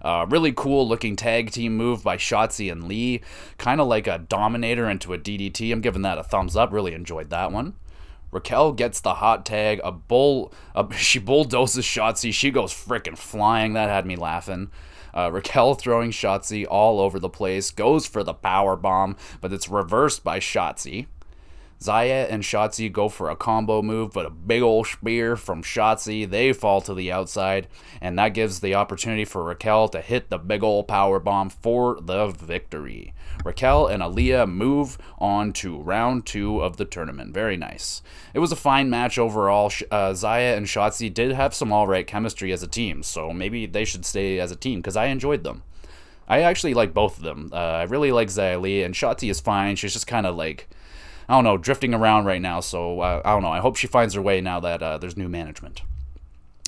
Uh, 0.02 0.26
really 0.30 0.52
cool 0.52 0.88
looking 0.88 1.16
tag 1.16 1.52
team 1.52 1.76
move 1.76 2.04
by 2.04 2.18
Shotzi 2.18 2.72
and 2.72 2.86
Li. 2.86 3.22
Kind 3.58 3.82
of 3.82 3.88
like 3.88 4.08
a 4.08 4.20
Dominator 4.20 4.90
into 4.90 5.14
a 5.14 5.18
DDT. 5.18 5.72
I'm 5.72 5.82
giving 5.82 6.04
that 6.04 6.18
a 6.18 6.24
thumbs 6.24 6.56
up. 6.56 6.72
Really 6.72 6.94
enjoyed 6.94 7.30
that 7.30 7.52
one. 7.52 7.76
Raquel 8.32 8.74
gets 8.74 9.02
the 9.02 9.16
hot 9.16 9.46
tag. 9.46 9.82
A 9.84 9.92
bull, 9.92 10.54
a, 10.76 10.92
she 10.96 11.20
bulldozes 11.20 11.86
Shotzi. 11.86 12.34
She 12.34 12.52
goes 12.52 12.74
freaking 12.74 13.18
flying. 13.18 13.74
That 13.74 13.90
had 13.90 14.06
me 14.06 14.16
laughing. 14.16 14.72
Uh, 15.14 15.32
Raquel 15.32 15.74
throwing 15.74 16.12
Shotzi 16.12 16.66
all 16.70 17.00
over 17.00 17.20
the 17.20 17.30
place, 17.30 17.72
goes 17.72 18.06
for 18.06 18.24
the 18.24 18.34
power 18.34 18.76
bomb, 18.76 19.18
but 19.42 19.52
it's 19.52 19.68
reversed 19.68 20.24
by 20.24 20.40
Shotzi. 20.40 21.08
Xia 21.82 22.30
and 22.30 22.44
Shotzi 22.44 22.92
go 22.92 23.08
for 23.08 23.30
a 23.30 23.36
combo 23.36 23.82
move, 23.82 24.12
but 24.12 24.26
a 24.26 24.30
big 24.30 24.62
old 24.62 24.88
spear 24.88 25.38
from 25.38 25.64
Shotzi. 25.64 26.30
They 26.30 26.52
fall 26.52 26.82
to 26.82 26.94
the 26.94 27.12
outside, 27.12 27.68
and 28.02 28.20
that 28.20 28.34
gives 28.34 28.60
the 28.60 28.76
opportunity 28.76 29.24
for 29.24 29.44
Raquel 29.44 29.88
to 29.90 30.02
hit 30.02 30.30
the 30.30 30.38
big 30.38 30.62
old 30.62 30.90
power 30.90 31.20
bomb 31.20 31.50
for 31.50 31.98
the 32.02 32.28
victory. 32.28 33.14
Raquel 33.46 33.88
and 33.88 34.04
Aliyah 34.04 34.50
move 34.50 34.98
on 35.20 35.54
to 35.54 35.78
round 35.78 36.26
two 36.26 36.60
of 36.62 36.76
the 36.76 36.84
tournament. 36.84 37.34
Very 37.34 37.56
nice. 37.56 38.02
It 38.34 38.40
was 38.40 38.52
a 38.52 38.58
fine 38.58 38.90
match 38.90 39.18
overall. 39.18 39.68
Uh, 39.90 40.12
Xia 40.12 40.58
and 40.58 40.66
Shotzi 40.66 41.14
did 41.14 41.32
have 41.32 41.54
some 41.54 41.72
alright 41.72 42.08
chemistry 42.08 42.52
as 42.52 42.62
a 42.62 42.68
team, 42.68 43.04
so 43.04 43.32
maybe 43.32 43.66
they 43.66 43.86
should 43.86 44.06
stay 44.06 44.40
as 44.40 44.52
a 44.52 44.58
team 44.58 44.80
because 44.80 44.98
I 44.98 45.06
enjoyed 45.06 45.46
them. 45.46 45.64
I 46.28 46.42
actually 46.42 46.74
like 46.74 46.94
both 46.94 47.18
of 47.18 47.24
them. 47.24 47.50
Uh, 47.54 47.56
I 47.56 47.84
really 47.84 48.12
like 48.12 48.28
Xia 48.28 48.60
Li, 48.60 48.84
and 48.84 48.94
Shotzi 48.94 49.32
is 49.32 49.40
fine. 49.40 49.78
She's 49.78 49.94
just 49.94 50.06
kind 50.06 50.26
of 50.26 50.36
like 50.36 50.68
I 51.30 51.34
don't 51.34 51.44
know, 51.44 51.58
drifting 51.58 51.94
around 51.94 52.26
right 52.26 52.42
now. 52.42 52.60
So 52.60 53.02
uh, 53.02 53.22
I 53.24 53.32
don't 53.34 53.44
know. 53.44 53.52
I 53.52 53.60
hope 53.60 53.76
she 53.76 53.86
finds 53.86 54.16
her 54.16 54.22
way 54.22 54.42
now 54.42 54.60
that 54.62 54.82
uh, 54.82 54.98
there's 54.98 55.16
new 55.16 55.30
management. 55.30 55.84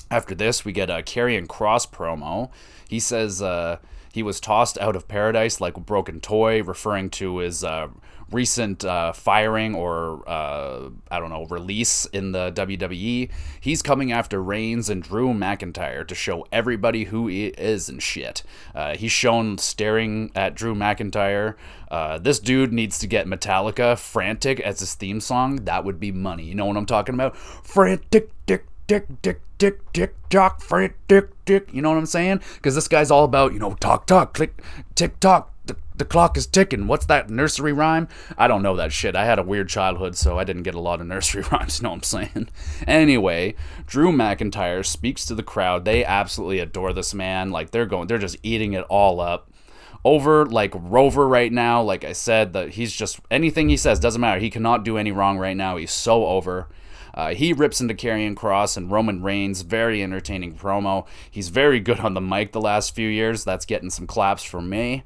After 0.08 0.36
this, 0.36 0.64
we 0.64 0.72
get 0.72 0.88
a 0.88 1.02
Karrion 1.02 1.48
Kross 1.48 1.90
promo. 1.90 2.48
He 2.88 3.00
says 3.00 3.42
uh, 3.42 3.78
he 4.12 4.22
was 4.22 4.38
tossed 4.38 4.78
out 4.78 4.94
of 4.94 5.08
paradise 5.08 5.60
like 5.60 5.76
a 5.76 5.80
broken 5.80 6.20
toy, 6.20 6.62
referring 6.62 7.10
to 7.10 7.38
his 7.38 7.64
uh, 7.64 7.88
recent 8.32 8.84
uh, 8.84 9.12
firing 9.12 9.74
or 9.74 10.28
uh, 10.28 10.90
I 11.10 11.20
don't 11.20 11.30
know 11.30 11.46
release 11.46 12.06
in 12.06 12.32
the 12.32 12.52
WWE. 12.52 13.30
He's 13.60 13.82
coming 13.82 14.12
after 14.12 14.42
Reigns 14.42 14.88
and 14.88 15.02
Drew 15.02 15.32
McIntyre 15.32 16.06
to 16.06 16.14
show 16.14 16.46
everybody 16.50 17.04
who 17.04 17.28
he 17.28 17.46
is 17.46 17.88
and 17.88 18.02
shit. 18.02 18.42
Uh, 18.74 18.96
he's 18.96 19.12
shown 19.12 19.58
staring 19.58 20.30
at 20.34 20.54
Drew 20.54 20.74
McIntyre. 20.74 21.54
Uh, 21.90 22.18
this 22.18 22.38
dude 22.38 22.72
needs 22.72 22.98
to 22.98 23.06
get 23.06 23.26
Metallica 23.26 23.98
"Frantic" 23.98 24.60
as 24.60 24.80
his 24.80 24.94
theme 24.94 25.20
song. 25.20 25.64
That 25.64 25.84
would 25.84 26.00
be 26.00 26.10
money. 26.10 26.44
You 26.44 26.54
know 26.54 26.66
what 26.66 26.76
I'm 26.76 26.86
talking 26.86 27.14
about? 27.14 27.36
Frantic, 27.36 28.30
dick, 28.46 28.66
dick, 28.86 29.06
dick, 29.22 29.40
dick, 29.58 29.92
tick, 29.92 30.14
tock, 30.30 30.60
frantic, 30.60 30.96
dick, 31.06 31.44
dick. 31.44 31.68
You 31.72 31.82
know 31.82 31.90
what 31.90 31.98
I'm 31.98 32.06
saying? 32.06 32.40
Because 32.54 32.74
this 32.74 32.88
guy's 32.88 33.10
all 33.10 33.24
about 33.24 33.52
you 33.52 33.58
know 33.58 33.74
talk, 33.74 34.06
talk, 34.06 34.34
click, 34.34 34.62
tick, 34.94 35.20
tock 35.20 35.51
the, 36.02 36.08
clock 36.08 36.36
is 36.36 36.46
ticking. 36.46 36.86
What's 36.86 37.06
that 37.06 37.30
nursery 37.30 37.72
rhyme? 37.72 38.08
I 38.36 38.48
don't 38.48 38.62
know 38.62 38.76
that 38.76 38.92
shit. 38.92 39.14
I 39.14 39.24
had 39.24 39.38
a 39.38 39.42
weird 39.42 39.68
childhood, 39.68 40.16
so 40.16 40.38
I 40.38 40.44
didn't 40.44 40.64
get 40.64 40.74
a 40.74 40.80
lot 40.80 41.00
of 41.00 41.06
nursery 41.06 41.42
rhymes, 41.52 41.78
you 41.78 41.84
know 41.84 41.90
what 41.90 41.96
I'm 41.96 42.02
saying? 42.02 42.48
Anyway, 42.86 43.54
Drew 43.86 44.12
McIntyre 44.12 44.84
speaks 44.84 45.24
to 45.26 45.34
the 45.34 45.42
crowd. 45.42 45.84
They 45.84 46.04
absolutely 46.04 46.58
adore 46.58 46.92
this 46.92 47.14
man. 47.14 47.50
Like 47.50 47.70
they're 47.70 47.86
going, 47.86 48.08
they're 48.08 48.18
just 48.18 48.36
eating 48.42 48.72
it 48.72 48.84
all 48.88 49.20
up. 49.20 49.48
Over 50.04 50.44
like 50.46 50.72
Rover 50.74 51.28
right 51.28 51.52
now, 51.52 51.80
like 51.80 52.02
I 52.02 52.12
said, 52.12 52.54
that 52.54 52.70
he's 52.70 52.92
just 52.92 53.20
anything 53.30 53.68
he 53.68 53.76
says 53.76 54.00
doesn't 54.00 54.20
matter. 54.20 54.40
He 54.40 54.50
cannot 54.50 54.84
do 54.84 54.98
any 54.98 55.12
wrong 55.12 55.38
right 55.38 55.56
now. 55.56 55.76
He's 55.76 55.92
so 55.92 56.26
over. 56.26 56.68
Uh, 57.14 57.34
he 57.34 57.52
rips 57.52 57.80
into 57.80 57.94
Karrion 57.94 58.34
Kross 58.34 58.76
and 58.76 58.90
Roman 58.90 59.22
Reigns. 59.22 59.62
Very 59.62 60.02
entertaining 60.02 60.54
promo. 60.54 61.06
He's 61.30 61.50
very 61.50 61.78
good 61.78 62.00
on 62.00 62.14
the 62.14 62.20
mic 62.20 62.50
the 62.50 62.60
last 62.60 62.96
few 62.96 63.08
years. 63.08 63.44
That's 63.44 63.64
getting 63.64 63.90
some 63.90 64.08
claps 64.08 64.42
from 64.42 64.68
me. 64.68 65.04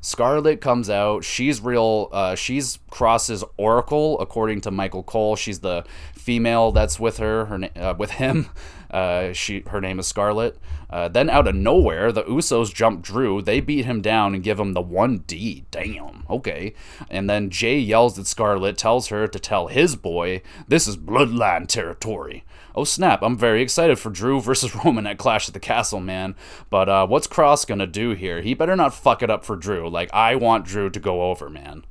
Scarlett 0.00 0.60
comes 0.60 0.88
out. 0.88 1.24
She's 1.24 1.60
real. 1.60 2.08
Uh, 2.12 2.34
she's 2.34 2.78
Kross's 2.90 3.44
Oracle, 3.56 4.18
according 4.20 4.60
to 4.62 4.70
Michael 4.70 5.02
Cole. 5.02 5.36
She's 5.36 5.60
the 5.60 5.84
female 6.14 6.72
that's 6.72 7.00
with 7.00 7.18
her. 7.18 7.46
Her 7.46 7.68
uh, 7.76 7.94
with 7.98 8.12
him. 8.12 8.50
Uh, 8.90 9.34
she 9.34 9.62
her 9.66 9.82
name 9.82 9.98
is 9.98 10.06
Scarlett. 10.06 10.58
Uh, 10.88 11.08
then 11.08 11.28
out 11.28 11.46
of 11.46 11.54
nowhere, 11.54 12.10
the 12.10 12.22
Usos 12.22 12.72
jump 12.72 13.02
Drew. 13.02 13.42
They 13.42 13.60
beat 13.60 13.84
him 13.84 14.00
down 14.00 14.34
and 14.34 14.42
give 14.42 14.58
him 14.58 14.72
the 14.72 14.80
one 14.80 15.18
D. 15.26 15.66
Damn. 15.70 16.24
Okay. 16.30 16.72
And 17.10 17.28
then 17.28 17.50
Jay 17.50 17.78
yells 17.78 18.18
at 18.18 18.26
Scarlett, 18.26 18.78
tells 18.78 19.08
her 19.08 19.28
to 19.28 19.38
tell 19.38 19.66
his 19.66 19.94
boy 19.94 20.40
this 20.66 20.88
is 20.88 20.96
Bloodline 20.96 21.66
territory. 21.66 22.44
Oh 22.74 22.84
snap! 22.84 23.22
I'm 23.22 23.36
very 23.36 23.62
excited 23.62 23.98
for 23.98 24.10
Drew 24.10 24.40
versus 24.40 24.74
Roman 24.84 25.06
at 25.06 25.18
Clash 25.18 25.48
at 25.48 25.54
the 25.54 25.60
Castle, 25.60 26.00
man. 26.00 26.34
But 26.70 26.88
uh, 26.88 27.06
what's 27.06 27.26
Kross 27.26 27.66
gonna 27.66 27.86
do 27.86 28.10
here? 28.10 28.42
He 28.42 28.54
better 28.54 28.76
not 28.76 28.94
fuck 28.94 29.22
it 29.22 29.30
up 29.30 29.44
for 29.44 29.56
Drew. 29.56 29.88
Like 29.88 30.12
I 30.12 30.34
want 30.34 30.64
Drew 30.64 30.90
to 30.90 31.00
go 31.00 31.22
over, 31.30 31.48
man. 31.48 31.84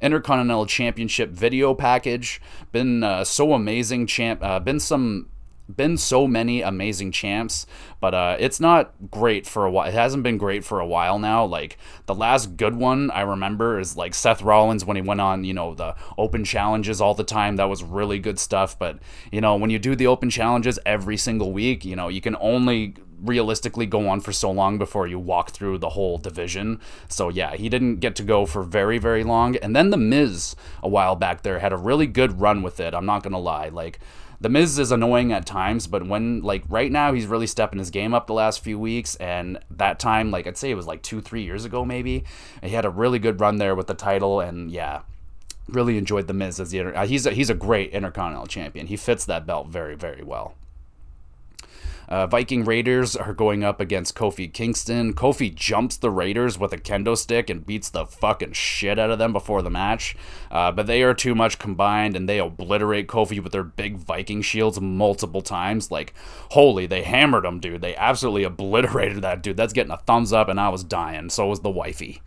Intercontinental 0.00 0.66
Championship 0.66 1.30
video 1.30 1.74
package. 1.74 2.40
Been 2.72 3.02
uh, 3.02 3.24
so 3.24 3.52
amazing, 3.54 4.06
champ. 4.06 4.42
Uh, 4.42 4.58
been 4.60 4.80
some 4.80 5.28
been 5.68 5.96
so 5.96 6.26
many 6.26 6.60
amazing 6.60 7.10
champs, 7.10 7.66
but 8.00 8.14
uh, 8.14 8.36
it's 8.38 8.60
not 8.60 8.92
great 9.10 9.46
for 9.46 9.64
a 9.64 9.70
while. 9.70 9.88
It 9.88 9.94
hasn't 9.94 10.22
been 10.22 10.36
great 10.36 10.64
for 10.64 10.78
a 10.78 10.86
while 10.86 11.18
now. 11.18 11.44
Like 11.44 11.78
the 12.06 12.14
last 12.14 12.56
good 12.56 12.74
one 12.74 13.10
I 13.10 13.22
remember 13.22 13.78
is 13.78 13.96
like 13.96 14.14
Seth 14.14 14.42
Rollins 14.42 14.84
when 14.84 14.96
he 14.96 15.02
went 15.02 15.20
on, 15.20 15.44
you 15.44 15.54
know, 15.54 15.74
the 15.74 15.96
open 16.18 16.44
challenges 16.44 17.00
all 17.00 17.14
the 17.14 17.24
time. 17.24 17.56
That 17.56 17.68
was 17.70 17.82
really 17.82 18.18
good 18.18 18.38
stuff. 18.38 18.78
But 18.78 18.98
you 19.32 19.40
know, 19.40 19.56
when 19.56 19.70
you 19.70 19.78
do 19.78 19.96
the 19.96 20.06
open 20.06 20.28
challenges 20.28 20.78
every 20.84 21.16
single 21.16 21.52
week, 21.52 21.84
you 21.84 21.96
know, 21.96 22.08
you 22.08 22.20
can 22.20 22.36
only 22.40 22.94
realistically 23.22 23.86
go 23.86 24.06
on 24.06 24.20
for 24.20 24.32
so 24.32 24.50
long 24.50 24.76
before 24.76 25.06
you 25.06 25.18
walk 25.18 25.50
through 25.50 25.78
the 25.78 25.90
whole 25.90 26.18
division. 26.18 26.78
So 27.08 27.30
yeah, 27.30 27.56
he 27.56 27.70
didn't 27.70 27.96
get 27.96 28.16
to 28.16 28.22
go 28.22 28.44
for 28.44 28.62
very 28.62 28.98
very 28.98 29.24
long. 29.24 29.56
And 29.56 29.74
then 29.74 29.88
the 29.88 29.96
Miz 29.96 30.56
a 30.82 30.90
while 30.90 31.16
back 31.16 31.42
there 31.42 31.60
had 31.60 31.72
a 31.72 31.78
really 31.78 32.06
good 32.06 32.38
run 32.38 32.62
with 32.62 32.80
it. 32.80 32.92
I'm 32.92 33.06
not 33.06 33.22
gonna 33.22 33.38
lie, 33.38 33.70
like. 33.70 33.98
The 34.44 34.50
Miz 34.50 34.78
is 34.78 34.92
annoying 34.92 35.32
at 35.32 35.46
times, 35.46 35.86
but 35.86 36.06
when 36.06 36.42
like 36.42 36.64
right 36.68 36.92
now 36.92 37.14
he's 37.14 37.24
really 37.24 37.46
stepping 37.46 37.78
his 37.78 37.88
game 37.88 38.12
up 38.12 38.26
the 38.26 38.34
last 38.34 38.60
few 38.60 38.78
weeks, 38.78 39.16
and 39.16 39.58
that 39.70 39.98
time 39.98 40.30
like 40.30 40.46
I'd 40.46 40.58
say 40.58 40.70
it 40.70 40.74
was 40.74 40.86
like 40.86 41.00
two 41.00 41.22
three 41.22 41.42
years 41.42 41.64
ago 41.64 41.82
maybe, 41.82 42.24
he 42.62 42.68
had 42.68 42.84
a 42.84 42.90
really 42.90 43.18
good 43.18 43.40
run 43.40 43.56
there 43.56 43.74
with 43.74 43.86
the 43.86 43.94
title, 43.94 44.40
and 44.40 44.70
yeah, 44.70 45.00
really 45.66 45.96
enjoyed 45.96 46.26
the 46.26 46.34
Miz 46.34 46.60
as 46.60 46.72
the 46.72 46.80
uh, 46.80 47.06
he's 47.06 47.24
a, 47.24 47.30
he's 47.30 47.48
a 47.48 47.54
great 47.54 47.92
Intercontinental 47.92 48.46
Champion. 48.46 48.86
He 48.86 48.98
fits 48.98 49.24
that 49.24 49.46
belt 49.46 49.68
very 49.68 49.94
very 49.94 50.22
well. 50.22 50.54
Uh, 52.08 52.26
Viking 52.26 52.64
Raiders 52.64 53.16
are 53.16 53.32
going 53.32 53.64
up 53.64 53.80
against 53.80 54.14
Kofi 54.14 54.52
Kingston. 54.52 55.14
Kofi 55.14 55.54
jumps 55.54 55.96
the 55.96 56.10
Raiders 56.10 56.58
with 56.58 56.72
a 56.72 56.78
kendo 56.78 57.16
stick 57.16 57.48
and 57.50 57.66
beats 57.66 57.90
the 57.90 58.06
fucking 58.06 58.52
shit 58.52 58.98
out 58.98 59.10
of 59.10 59.18
them 59.18 59.32
before 59.32 59.62
the 59.62 59.70
match. 59.70 60.16
Uh, 60.50 60.70
but 60.70 60.86
they 60.86 61.02
are 61.02 61.14
too 61.14 61.34
much 61.34 61.58
combined 61.58 62.16
and 62.16 62.28
they 62.28 62.38
obliterate 62.38 63.08
Kofi 63.08 63.42
with 63.42 63.52
their 63.52 63.64
big 63.64 63.96
Viking 63.96 64.42
shields 64.42 64.80
multiple 64.80 65.42
times. 65.42 65.90
Like, 65.90 66.14
holy, 66.50 66.86
they 66.86 67.02
hammered 67.02 67.44
him, 67.44 67.60
dude. 67.60 67.80
They 67.80 67.96
absolutely 67.96 68.44
obliterated 68.44 69.22
that 69.22 69.42
dude. 69.42 69.56
That's 69.56 69.72
getting 69.72 69.92
a 69.92 69.98
thumbs 69.98 70.32
up, 70.32 70.48
and 70.48 70.60
I 70.60 70.68
was 70.68 70.84
dying. 70.84 71.30
So 71.30 71.48
was 71.48 71.60
the 71.60 71.70
wifey. 71.70 72.22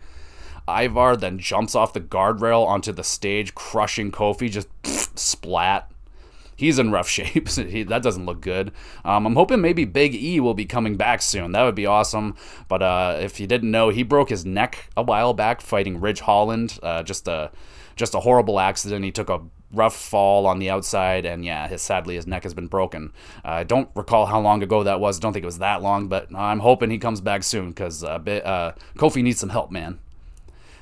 Ivar 0.68 1.16
then 1.16 1.38
jumps 1.38 1.74
off 1.74 1.94
the 1.94 2.00
guardrail 2.00 2.66
onto 2.66 2.92
the 2.92 3.04
stage, 3.04 3.54
crushing 3.54 4.12
Kofi, 4.12 4.50
just 4.50 4.68
splat 5.18 5.90
he's 6.58 6.78
in 6.78 6.90
rough 6.90 7.08
shape. 7.18 7.48
he, 7.48 7.84
that 7.84 8.02
doesn't 8.02 8.26
look 8.26 8.42
good. 8.42 8.72
Um, 9.04 9.26
I'm 9.26 9.34
hoping 9.34 9.62
maybe 9.62 9.86
Big 9.86 10.14
E 10.14 10.40
will 10.40 10.54
be 10.54 10.66
coming 10.66 10.96
back 10.96 11.22
soon. 11.22 11.52
That 11.52 11.62
would 11.62 11.74
be 11.74 11.86
awesome. 11.86 12.34
But 12.68 12.82
uh, 12.82 13.16
if 13.20 13.40
you 13.40 13.46
didn't 13.46 13.70
know, 13.70 13.88
he 13.88 14.02
broke 14.02 14.28
his 14.28 14.44
neck 14.44 14.90
a 14.96 15.02
while 15.02 15.32
back 15.32 15.62
fighting 15.62 16.00
Ridge 16.00 16.20
Holland. 16.20 16.78
Uh, 16.82 17.02
just 17.02 17.26
a 17.28 17.50
just 17.96 18.14
a 18.14 18.20
horrible 18.20 18.60
accident. 18.60 19.04
He 19.04 19.10
took 19.10 19.28
a 19.30 19.40
rough 19.72 19.96
fall 19.96 20.46
on 20.46 20.58
the 20.58 20.70
outside, 20.70 21.26
and 21.26 21.44
yeah, 21.44 21.68
his, 21.68 21.82
sadly 21.82 22.14
his 22.14 22.26
neck 22.26 22.42
has 22.44 22.54
been 22.54 22.68
broken. 22.68 23.12
I 23.44 23.64
don't 23.64 23.88
recall 23.94 24.26
how 24.26 24.40
long 24.40 24.62
ago 24.62 24.84
that 24.84 25.00
was. 25.00 25.18
Don't 25.18 25.32
think 25.32 25.42
it 25.42 25.46
was 25.46 25.58
that 25.58 25.82
long, 25.82 26.08
but 26.08 26.34
I'm 26.34 26.60
hoping 26.60 26.90
he 26.90 26.98
comes 26.98 27.20
back 27.20 27.42
soon 27.42 27.70
because 27.70 28.04
uh, 28.04 28.18
uh, 28.44 28.72
Kofi 28.96 29.22
needs 29.22 29.40
some 29.40 29.50
help, 29.50 29.70
man. 29.70 29.98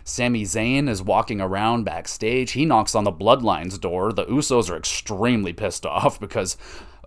Sami 0.07 0.45
Zayn 0.45 0.89
is 0.89 1.03
walking 1.03 1.41
around 1.41 1.85
backstage. 1.85 2.53
He 2.53 2.65
knocks 2.65 2.95
on 2.95 3.03
the 3.03 3.13
Bloodline's 3.13 3.77
door. 3.77 4.13
The 4.13 4.25
Usos 4.27 4.71
are 4.71 4.77
extremely 4.77 5.53
pissed 5.53 5.85
off 5.87 6.19
because. 6.19 6.57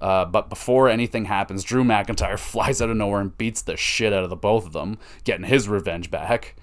Uh, 0.02 0.24
but 0.24 0.48
before 0.48 0.88
anything 0.88 1.26
happens, 1.26 1.62
Drew 1.62 1.84
McIntyre 1.84 2.40
flies 2.40 2.82
out 2.82 2.90
of 2.90 2.96
nowhere 2.96 3.20
and 3.20 3.38
beats 3.38 3.62
the 3.62 3.76
shit 3.76 4.14
out 4.14 4.24
of 4.24 4.30
the 4.30 4.36
both 4.38 4.66
of 4.66 4.72
them, 4.72 4.98
getting 5.26 5.46
his 5.46 5.68
revenge 5.68 6.10
back. 6.10 6.56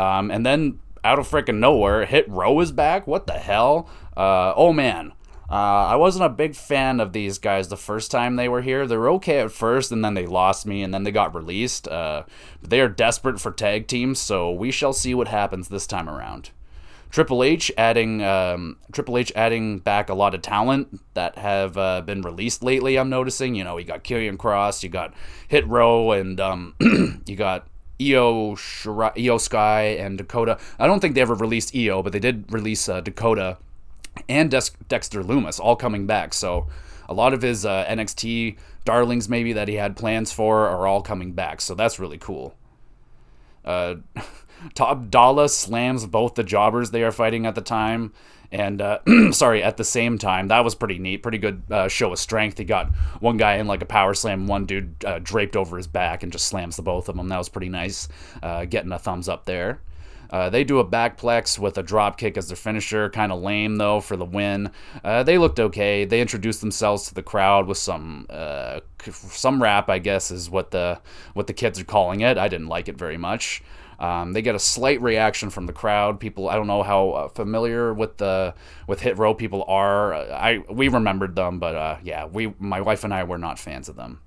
Um, 0.00 0.28
and 0.32 0.44
then 0.44 0.80
out 1.04 1.20
of 1.20 1.28
freaking 1.28 1.58
nowhere, 1.58 2.04
Hit 2.04 2.28
Row 2.28 2.58
is 2.58 2.72
back. 2.72 3.06
What 3.06 3.28
the 3.28 3.34
hell? 3.34 3.88
Uh, 4.16 4.54
oh 4.56 4.72
man, 4.72 5.12
uh, 5.54 5.86
I 5.86 5.94
wasn't 5.94 6.24
a 6.24 6.30
big 6.30 6.56
fan 6.56 6.98
of 6.98 7.12
these 7.12 7.38
guys 7.38 7.68
the 7.68 7.76
first 7.76 8.10
time 8.10 8.34
they 8.34 8.48
were 8.48 8.62
here. 8.62 8.88
They 8.88 8.96
were 8.96 9.10
okay 9.10 9.38
at 9.38 9.52
first, 9.52 9.92
and 9.92 10.04
then 10.04 10.14
they 10.14 10.26
lost 10.26 10.66
me, 10.66 10.82
and 10.82 10.92
then 10.92 11.04
they 11.04 11.12
got 11.12 11.32
released. 11.32 11.86
Uh, 11.86 12.24
they 12.60 12.80
are 12.80 12.88
desperate 12.88 13.40
for 13.40 13.52
tag 13.52 13.86
teams, 13.86 14.18
so 14.18 14.50
we 14.50 14.72
shall 14.72 14.92
see 14.92 15.14
what 15.14 15.28
happens 15.28 15.68
this 15.68 15.86
time 15.86 16.08
around. 16.08 16.50
Triple 17.08 17.44
H 17.44 17.70
adding 17.78 18.20
um, 18.24 18.78
Triple 18.90 19.16
H 19.16 19.30
adding 19.36 19.78
back 19.78 20.08
a 20.08 20.14
lot 20.14 20.34
of 20.34 20.42
talent 20.42 21.00
that 21.14 21.38
have 21.38 21.78
uh, 21.78 22.00
been 22.00 22.22
released 22.22 22.64
lately. 22.64 22.98
I'm 22.98 23.08
noticing. 23.08 23.54
You 23.54 23.62
know, 23.62 23.78
you 23.78 23.84
got 23.84 24.02
Killian 24.02 24.36
Cross, 24.36 24.82
you 24.82 24.88
got 24.88 25.14
Hit 25.46 25.64
Row, 25.68 26.10
and 26.10 26.40
um, 26.40 26.74
you 27.26 27.36
got 27.36 27.68
Io, 28.00 28.56
Shirai, 28.56 29.24
Io 29.24 29.38
Sky 29.38 29.82
and 29.82 30.18
Dakota. 30.18 30.58
I 30.80 30.88
don't 30.88 30.98
think 30.98 31.14
they 31.14 31.20
ever 31.20 31.36
released 31.36 31.76
Io, 31.76 32.02
but 32.02 32.12
they 32.12 32.18
did 32.18 32.52
release 32.52 32.88
uh, 32.88 33.00
Dakota 33.00 33.58
and 34.28 34.50
Dexter 34.50 35.22
Lumis 35.22 35.60
all 35.60 35.76
coming 35.76 36.06
back. 36.06 36.34
So 36.34 36.66
a 37.08 37.14
lot 37.14 37.34
of 37.34 37.42
his 37.42 37.66
uh, 37.66 37.84
NXT 37.86 38.56
darlings 38.84 39.28
maybe 39.28 39.52
that 39.52 39.68
he 39.68 39.74
had 39.74 39.96
plans 39.96 40.32
for 40.32 40.68
are 40.68 40.86
all 40.86 41.02
coming 41.02 41.32
back. 41.32 41.60
So 41.60 41.74
that's 41.74 41.98
really 41.98 42.18
cool. 42.18 42.54
Uh, 43.64 43.96
Top 44.74 45.10
Dollar 45.10 45.48
slams 45.48 46.06
both 46.06 46.36
the 46.36 46.44
jobbers 46.44 46.90
they 46.90 47.02
are 47.02 47.12
fighting 47.12 47.44
at 47.44 47.54
the 47.54 47.60
time. 47.60 48.12
And 48.50 48.80
uh, 48.80 49.00
sorry, 49.32 49.62
at 49.62 49.76
the 49.76 49.84
same 49.84 50.16
time, 50.16 50.48
that 50.48 50.64
was 50.64 50.74
pretty 50.74 50.98
neat. 50.98 51.22
Pretty 51.22 51.38
good 51.38 51.62
uh, 51.70 51.88
show 51.88 52.12
of 52.12 52.18
strength. 52.18 52.56
He 52.56 52.64
got 52.64 52.94
one 53.20 53.36
guy 53.36 53.56
in 53.56 53.66
like 53.66 53.82
a 53.82 53.86
power 53.86 54.14
slam, 54.14 54.46
one 54.46 54.64
dude 54.64 55.04
uh, 55.04 55.18
draped 55.22 55.56
over 55.56 55.76
his 55.76 55.88
back 55.88 56.22
and 56.22 56.30
just 56.30 56.46
slams 56.46 56.76
the 56.76 56.82
both 56.82 57.08
of 57.08 57.16
them. 57.16 57.28
That 57.28 57.38
was 57.38 57.48
pretty 57.48 57.68
nice. 57.68 58.08
Uh, 58.42 58.64
getting 58.64 58.92
a 58.92 58.98
thumbs 58.98 59.28
up 59.28 59.44
there. 59.44 59.80
Uh, 60.30 60.50
they 60.50 60.64
do 60.64 60.78
a 60.78 60.84
backplex 60.84 61.58
with 61.58 61.78
a 61.78 61.82
drop 61.82 62.18
kick 62.18 62.36
as 62.36 62.48
their 62.48 62.56
finisher. 62.56 63.10
Kind 63.10 63.32
of 63.32 63.40
lame 63.40 63.76
though 63.76 64.00
for 64.00 64.16
the 64.16 64.24
win. 64.24 64.70
Uh, 65.02 65.22
they 65.22 65.38
looked 65.38 65.60
okay. 65.60 66.04
They 66.04 66.20
introduced 66.20 66.60
themselves 66.60 67.08
to 67.08 67.14
the 67.14 67.22
crowd 67.22 67.66
with 67.66 67.78
some 67.78 68.26
uh, 68.30 68.80
some 69.12 69.62
rap, 69.62 69.88
I 69.88 69.98
guess, 69.98 70.30
is 70.30 70.50
what 70.50 70.70
the 70.70 71.00
what 71.34 71.46
the 71.46 71.52
kids 71.52 71.80
are 71.80 71.84
calling 71.84 72.20
it. 72.20 72.38
I 72.38 72.48
didn't 72.48 72.68
like 72.68 72.88
it 72.88 72.96
very 72.96 73.16
much. 73.16 73.62
Um, 73.98 74.32
they 74.32 74.42
get 74.42 74.54
a 74.54 74.58
slight 74.58 75.00
reaction 75.00 75.50
from 75.50 75.66
the 75.66 75.72
crowd. 75.72 76.18
People, 76.18 76.48
I 76.48 76.56
don't 76.56 76.66
know 76.66 76.82
how 76.82 77.10
uh, 77.10 77.28
familiar 77.28 77.94
with 77.94 78.16
the 78.16 78.54
with 78.86 79.00
Hit 79.00 79.18
Row 79.18 79.34
people 79.34 79.64
are. 79.68 80.14
I 80.14 80.58
we 80.70 80.88
remembered 80.88 81.36
them, 81.36 81.58
but 81.58 81.74
uh, 81.74 81.96
yeah, 82.02 82.26
we 82.26 82.54
my 82.58 82.80
wife 82.80 83.04
and 83.04 83.14
I 83.14 83.24
were 83.24 83.38
not 83.38 83.58
fans 83.58 83.88
of 83.88 83.96
them. 83.96 84.20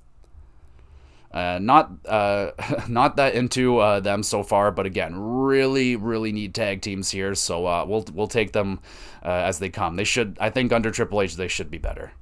Uh, 1.31 1.59
not 1.61 1.91
uh, 2.05 2.51
not 2.87 3.17
that 3.17 3.35
into 3.35 3.79
uh, 3.79 3.99
them 3.99 4.23
so 4.23 4.43
far, 4.43 4.71
but 4.71 4.85
again, 4.85 5.15
really, 5.17 5.95
really 5.95 6.31
need 6.31 6.55
tag 6.55 6.81
teams 6.81 7.11
here. 7.11 7.35
So 7.35 7.65
uh, 7.65 7.85
we'll 7.87 8.05
we'll 8.13 8.27
take 8.27 8.53
them 8.53 8.79
uh, 9.23 9.29
as 9.29 9.59
they 9.59 9.69
come. 9.69 9.95
They 9.95 10.03
should, 10.03 10.37
I 10.39 10.49
think, 10.49 10.71
under 10.71 10.91
Triple 10.91 11.21
H, 11.21 11.35
they 11.35 11.47
should 11.47 11.69
be 11.69 11.77
better. 11.77 12.13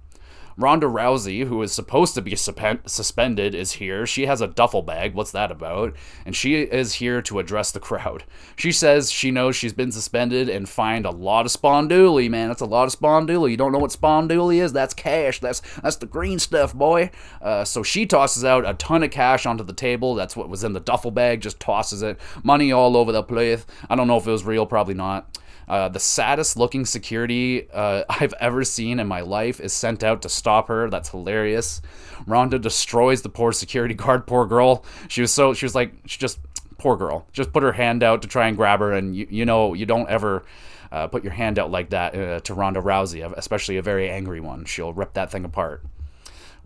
Ronda 0.58 0.88
Rousey, 0.88 1.46
who 1.46 1.62
is 1.62 1.74
supposed 1.74 2.16
to 2.16 2.22
be 2.22 2.36
suspended, 2.36 3.54
is 3.54 3.74
here. 3.74 4.06
She 4.06 4.26
has 4.26 4.40
a 4.40 4.48
duffel 4.48 4.82
bag. 4.82 5.14
What's 5.14 5.32
that 5.32 5.52
about? 5.52 5.96
And 6.26 6.36
she 6.36 6.56
is 6.62 6.96
here 6.96 7.22
to 7.24 7.40
address 7.40 7.72
the 7.72 7.80
crowd. 7.82 8.24
She 8.56 8.72
says 8.72 9.12
she 9.12 9.32
knows 9.32 9.56
she's 9.56 9.74
been 9.74 9.92
suspended 9.92 10.48
and 10.48 10.70
fined 10.70 11.06
a 11.06 11.12
lot 11.12 11.46
of 11.46 11.52
spondoolie, 11.52 12.30
man. 12.30 12.48
That's 12.48 12.62
a 12.62 12.66
lot 12.66 12.88
of 12.88 12.98
spondoolie. 12.98 13.52
You 13.52 13.58
don't 13.58 13.74
know 13.74 13.80
what 13.80 13.92
spondoolie 13.92 14.62
is? 14.62 14.72
That's 14.72 14.94
cash. 14.94 15.40
That's 15.40 15.62
that's 15.82 15.98
the 15.98 16.06
green 16.06 16.40
stuff, 16.40 16.74
boy. 16.74 17.12
Uh, 17.42 17.66
so 17.66 17.84
she 17.84 18.06
tosses 18.06 18.46
out 18.46 18.68
a 18.68 18.76
ton 18.76 19.04
of 19.04 19.12
cash 19.12 19.46
onto 19.46 19.64
the 19.64 19.74
table. 19.74 20.16
That's 20.16 20.38
what 20.38 20.50
was 20.50 20.64
in 20.64 20.74
the 20.74 20.80
duffel 20.80 21.12
bag. 21.12 21.42
Just 21.42 21.60
tosses 21.60 22.02
it. 22.02 22.18
Money 22.44 22.72
all 22.72 22.96
over 22.96 23.12
the 23.12 23.24
place. 23.24 23.66
I 23.90 23.96
don't 23.96 24.08
know 24.08 24.18
if 24.18 24.28
it 24.28 24.32
was 24.32 24.46
real. 24.46 24.66
Probably 24.66 24.94
not. 24.94 25.38
Uh, 25.68 25.90
the 25.90 26.00
saddest 26.00 26.58
looking 26.58 26.86
security 26.86 27.70
uh, 27.72 28.04
I've 28.10 28.34
ever 28.40 28.64
seen 28.64 29.00
in 29.00 29.08
my 29.08 29.22
life 29.22 29.60
is 29.60 29.74
sent 29.74 30.04
out 30.04 30.22
to 30.24 30.30
stop 30.30 30.68
her. 30.68 30.90
That's 30.90 31.10
hilarious. 31.10 31.82
Ronda 32.28 32.60
destroys 32.60 33.22
the 33.22 33.30
poor 33.30 33.52
security 33.52 33.94
guard. 33.94 34.28
Poor 34.28 34.46
girl. 34.46 34.86
She 35.08 35.22
was 35.22 35.32
so 35.32 35.54
she 35.54 35.66
was 35.66 35.76
like 35.76 35.94
she 36.06 36.20
just 36.20 36.40
poor 36.78 36.98
girl. 36.98 37.26
Just 37.34 37.52
put 37.52 37.64
her 37.64 37.72
hand 37.74 38.04
out 38.04 38.22
to 38.22 38.28
try 38.28 38.48
and 38.48 38.58
grab 38.58 38.80
her, 38.80 38.94
and 38.94 39.16
you 39.16 39.28
you 39.30 39.46
know 39.46 39.74
you 39.74 39.86
don't 39.86 40.10
ever. 40.10 40.44
Uh, 40.92 41.08
put 41.08 41.24
your 41.24 41.34
hand 41.34 41.60
out 41.60 41.72
like 41.72 41.90
that 41.90 42.16
uh, 42.16 42.40
to 42.42 42.54
Ronda 42.54 42.80
Rousey, 42.80 43.22
especially 43.36 43.76
a 43.76 43.82
very 43.82 44.10
angry 44.10 44.40
one. 44.40 44.64
She'll 44.64 44.94
rip 44.94 45.14
that 45.14 45.30
thing 45.30 45.44
apart. 45.44 45.84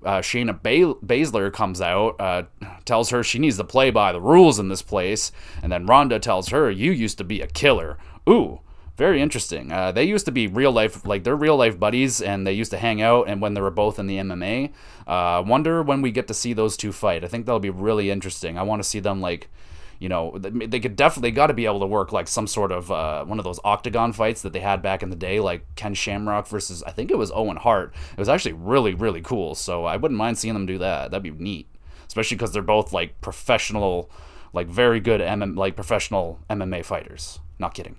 Uh, 0.04 0.20
Shayna 0.20 0.62
ba- 0.62 1.00
Baszler 1.04 1.52
comes 1.52 1.82
out, 1.82 2.20
uh, 2.20 2.44
tells 2.86 3.10
her 3.10 3.24
she 3.24 3.40
needs 3.40 3.58
to 3.58 3.64
play 3.64 3.90
by 3.90 4.12
the 4.12 4.22
rules 4.22 4.60
in 4.60 4.68
this 4.68 4.82
place, 4.82 5.32
and 5.64 5.72
then 5.72 5.86
Ronda 5.86 6.20
tells 6.20 6.50
her, 6.50 6.70
"You 6.70 6.92
used 6.92 7.18
to 7.18 7.24
be 7.24 7.42
a 7.42 7.48
killer." 7.48 7.98
Ooh, 8.30 8.60
very 9.00 9.22
interesting. 9.22 9.72
Uh, 9.72 9.94
they 9.94 10.04
used 10.04 10.26
to 10.26 10.32
be 10.32 10.46
real 10.46 10.74
life, 10.74 11.06
like 11.06 11.24
they're 11.24 11.36
real 11.36 11.56
life 11.56 11.80
buddies, 11.80 12.22
and 12.22 12.46
they 12.46 12.52
used 12.52 12.70
to 12.72 12.78
hang 12.78 13.02
out. 13.02 13.30
And 13.30 13.42
when 13.42 13.54
they 13.54 13.62
were 13.62 13.72
both 13.72 13.98
in 13.98 14.08
the 14.08 14.18
MMA, 14.18 14.74
uh, 15.08 15.42
wonder 15.48 15.82
when 15.82 16.02
we 16.02 16.12
get 16.12 16.28
to 16.28 16.34
see 16.34 16.52
those 16.52 16.76
two 16.76 16.92
fight. 16.92 17.24
I 17.24 17.28
think 17.28 17.46
that'll 17.46 17.62
be 17.62 17.70
really 17.70 18.12
interesting. 18.12 18.58
I 18.58 18.64
want 18.64 18.84
to 18.84 18.88
see 18.88 19.00
them 19.00 19.22
like, 19.22 19.50
you 20.00 20.10
know, 20.10 20.38
they 20.38 20.82
could 20.82 20.98
definitely 20.98 21.32
got 21.32 21.48
to 21.48 21.54
be 21.54 21.66
able 21.66 21.80
to 21.80 21.86
work 21.86 22.12
like 22.12 22.28
some 22.28 22.46
sort 22.46 22.74
of 22.74 22.92
uh, 22.92 23.24
one 23.24 23.40
of 23.40 23.46
those 23.46 23.60
octagon 23.64 24.12
fights 24.12 24.42
that 24.42 24.52
they 24.52 24.60
had 24.60 24.82
back 24.82 25.02
in 25.02 25.10
the 25.10 25.16
day, 25.16 25.40
like 25.40 25.64
Ken 25.76 25.94
Shamrock 25.94 26.48
versus 26.48 26.84
I 26.84 26.92
think 26.92 27.10
it 27.10 27.18
was 27.18 27.32
Owen 27.32 27.58
Hart. 27.58 27.96
It 28.12 28.20
was 28.20 28.30
actually 28.30 28.54
really 28.54 28.94
really 28.94 29.22
cool. 29.22 29.56
So 29.56 29.86
I 29.86 29.96
wouldn't 29.96 30.18
mind 30.18 30.38
seeing 30.38 30.54
them 30.54 30.66
do 30.66 30.78
that. 30.78 31.12
That'd 31.12 31.24
be 31.24 31.32
neat, 31.32 31.68
especially 32.06 32.36
because 32.36 32.52
they're 32.52 32.62
both 32.62 32.92
like 32.92 33.22
professional, 33.22 34.12
like 34.52 34.68
very 34.68 35.00
good 35.00 35.22
MM, 35.22 35.56
like 35.56 35.78
professional 35.78 36.40
MMA 36.50 36.84
fighters. 36.84 37.40
Not 37.60 37.74
kidding. 37.74 37.96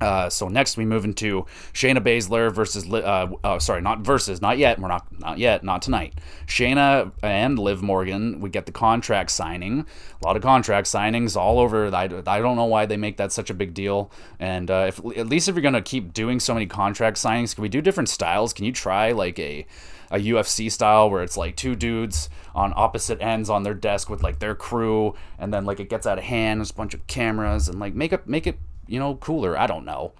Uh, 0.00 0.28
so 0.28 0.48
next 0.48 0.76
we 0.76 0.84
move 0.84 1.04
into 1.04 1.44
Shayna 1.72 1.98
Baszler 1.98 2.52
versus, 2.52 2.90
uh, 2.92 3.28
oh, 3.44 3.58
sorry, 3.58 3.80
not 3.80 4.00
versus, 4.00 4.40
not 4.40 4.58
yet. 4.58 4.78
We're 4.78 4.88
not, 4.88 5.06
not 5.18 5.38
yet, 5.38 5.64
not 5.64 5.82
tonight. 5.82 6.14
Shayna 6.46 7.12
and 7.22 7.58
Liv 7.58 7.82
Morgan. 7.82 8.40
We 8.40 8.50
get 8.50 8.66
the 8.66 8.72
contract 8.72 9.30
signing. 9.30 9.86
A 10.22 10.26
lot 10.26 10.36
of 10.36 10.42
contract 10.42 10.86
signings 10.86 11.36
all 11.36 11.58
over. 11.58 11.94
I, 11.94 12.04
I 12.04 12.40
don't 12.40 12.56
know 12.56 12.64
why 12.64 12.86
they 12.86 12.96
make 12.96 13.16
that 13.16 13.32
such 13.32 13.50
a 13.50 13.54
big 13.54 13.74
deal. 13.74 14.10
And 14.38 14.70
uh, 14.70 14.86
if 14.88 14.98
at 15.16 15.28
least 15.28 15.48
if 15.48 15.54
you're 15.54 15.62
gonna 15.62 15.82
keep 15.82 16.12
doing 16.12 16.40
so 16.40 16.54
many 16.54 16.66
contract 16.66 17.16
signings, 17.16 17.54
can 17.54 17.62
we 17.62 17.68
do 17.68 17.80
different 17.80 18.08
styles? 18.08 18.52
Can 18.52 18.64
you 18.64 18.72
try 18.72 19.12
like 19.12 19.38
a 19.38 19.66
a 20.10 20.18
UFC 20.18 20.70
style 20.70 21.10
where 21.10 21.22
it's 21.22 21.36
like 21.36 21.56
two 21.56 21.76
dudes 21.76 22.30
on 22.54 22.72
opposite 22.76 23.20
ends 23.20 23.50
on 23.50 23.62
their 23.62 23.74
desk 23.74 24.08
with 24.08 24.22
like 24.22 24.38
their 24.38 24.54
crew, 24.54 25.14
and 25.38 25.52
then 25.52 25.64
like 25.64 25.80
it 25.80 25.90
gets 25.90 26.06
out 26.06 26.18
of 26.18 26.24
hand. 26.24 26.60
There's 26.60 26.70
a 26.70 26.74
bunch 26.74 26.94
of 26.94 27.06
cameras 27.06 27.68
and 27.68 27.78
like 27.78 27.94
make 27.94 28.12
it 28.12 28.26
make 28.26 28.46
it 28.46 28.58
you 28.88 28.98
know, 28.98 29.16
cooler. 29.16 29.58
I 29.58 29.66
don't 29.66 29.84
know. 29.84 30.12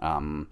Um, 0.00 0.48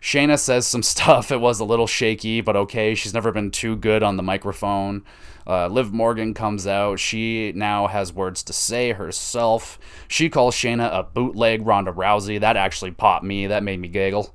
Shayna 0.00 0.38
says 0.38 0.66
some 0.66 0.82
stuff. 0.94 1.30
It 1.30 1.40
was 1.40 1.60
a 1.60 1.64
little 1.64 1.86
shaky, 1.86 2.40
but 2.40 2.56
okay. 2.56 2.94
She's 2.94 3.14
never 3.14 3.32
been 3.32 3.50
too 3.50 3.76
good 3.76 4.02
on 4.02 4.16
the 4.16 4.22
microphone. 4.22 5.04
Uh, 5.46 5.68
Liv 5.68 5.92
Morgan 5.92 6.34
comes 6.34 6.66
out. 6.66 6.98
She 6.98 7.52
now 7.54 7.86
has 7.86 8.12
words 8.12 8.42
to 8.44 8.52
say 8.52 8.92
herself. 8.92 9.78
She 10.08 10.28
calls 10.28 10.56
Shayna 10.56 10.92
a 10.92 11.04
bootleg 11.04 11.64
Ronda 11.64 11.92
Rousey. 11.92 12.40
That 12.40 12.56
actually 12.56 12.90
popped 12.90 13.24
me. 13.24 13.46
That 13.46 13.62
made 13.62 13.78
me 13.78 13.86
giggle. 13.86 14.34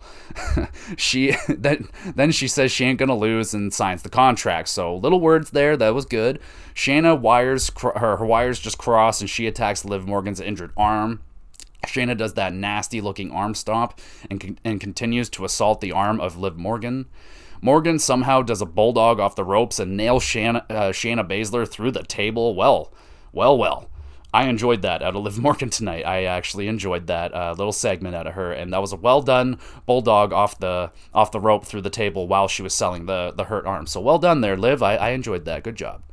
she 0.98 1.36
then 1.50 1.90
then 2.16 2.32
she 2.32 2.48
says 2.48 2.72
she 2.72 2.86
ain't 2.86 3.00
gonna 3.00 3.18
lose 3.18 3.54
and 3.54 3.74
signs 3.74 4.04
the 4.04 4.10
contract. 4.10 4.70
So 4.70 4.96
little 4.96 5.20
words 5.20 5.52
there. 5.52 5.76
That 5.76 5.94
was 5.94 6.06
good. 6.06 6.40
Shayna 6.74 7.20
wires 7.20 7.70
her 7.82 8.18
her 8.18 8.26
wires 8.26 8.60
just 8.60 8.78
cross 8.78 9.20
and 9.20 9.30
she 9.30 9.48
attacks 9.48 9.84
Liv 9.84 10.08
Morgan's 10.08 10.40
injured 10.40 10.72
arm. 10.78 11.22
Shayna 11.88 12.18
does 12.18 12.34
that 12.36 12.54
nasty 12.54 13.02
looking 13.02 13.32
arm 13.32 13.56
stomp 13.56 14.00
and, 14.30 14.60
and 14.64 14.80
continues 14.80 15.30
to 15.32 15.46
assault 15.46 15.82
the 15.82 15.92
arm 15.92 16.20
of 16.20 16.38
Liv 16.38 16.58
Morgan. 16.58 17.08
Morgan 17.62 18.00
somehow 18.00 18.42
does 18.42 18.62
a 18.62 18.66
bulldog 18.66 19.20
off 19.20 19.36
the 19.36 19.44
ropes 19.44 19.80
and 19.80 19.96
nails 19.96 20.24
Shayna, 20.24 20.66
uh, 20.70 20.92
Shayna 20.92 21.28
Baszler 21.28 21.68
through 21.68 21.92
the 21.92 22.04
table. 22.04 22.56
Well, 22.56 22.92
well, 23.32 23.58
well. 23.58 23.88
I 24.34 24.46
enjoyed 24.48 24.82
that 24.84 25.04
out 25.04 25.16
of 25.16 25.24
Liv 25.24 25.38
Morgan 25.42 25.70
tonight. 25.70 26.06
I 26.06 26.24
actually 26.24 26.68
enjoyed 26.68 27.08
that 27.08 27.34
uh, 27.34 27.54
little 27.58 27.74
segment 27.74 28.16
out 28.16 28.28
of 28.28 28.34
her, 28.34 28.52
and 28.52 28.72
that 28.72 28.82
was 28.82 28.94
a 28.94 28.98
well 28.98 29.22
done 29.22 29.60
bulldog 29.86 30.32
off 30.32 30.58
the 30.58 30.92
off 31.14 31.32
the 31.32 31.40
rope 31.40 31.66
through 31.66 31.82
the 31.82 31.90
table 31.90 32.28
while 32.28 32.48
she 32.48 32.64
was 32.64 32.74
selling 32.74 33.06
the 33.06 33.34
the 33.36 33.46
hurt 33.46 33.66
arm. 33.66 33.88
So 33.88 34.00
well 34.00 34.20
done 34.20 34.42
there, 34.42 34.58
Liv. 34.58 34.82
I, 34.82 34.96
I 34.96 35.10
enjoyed 35.10 35.46
that. 35.46 35.64
Good 35.64 35.76
job. 35.76 36.04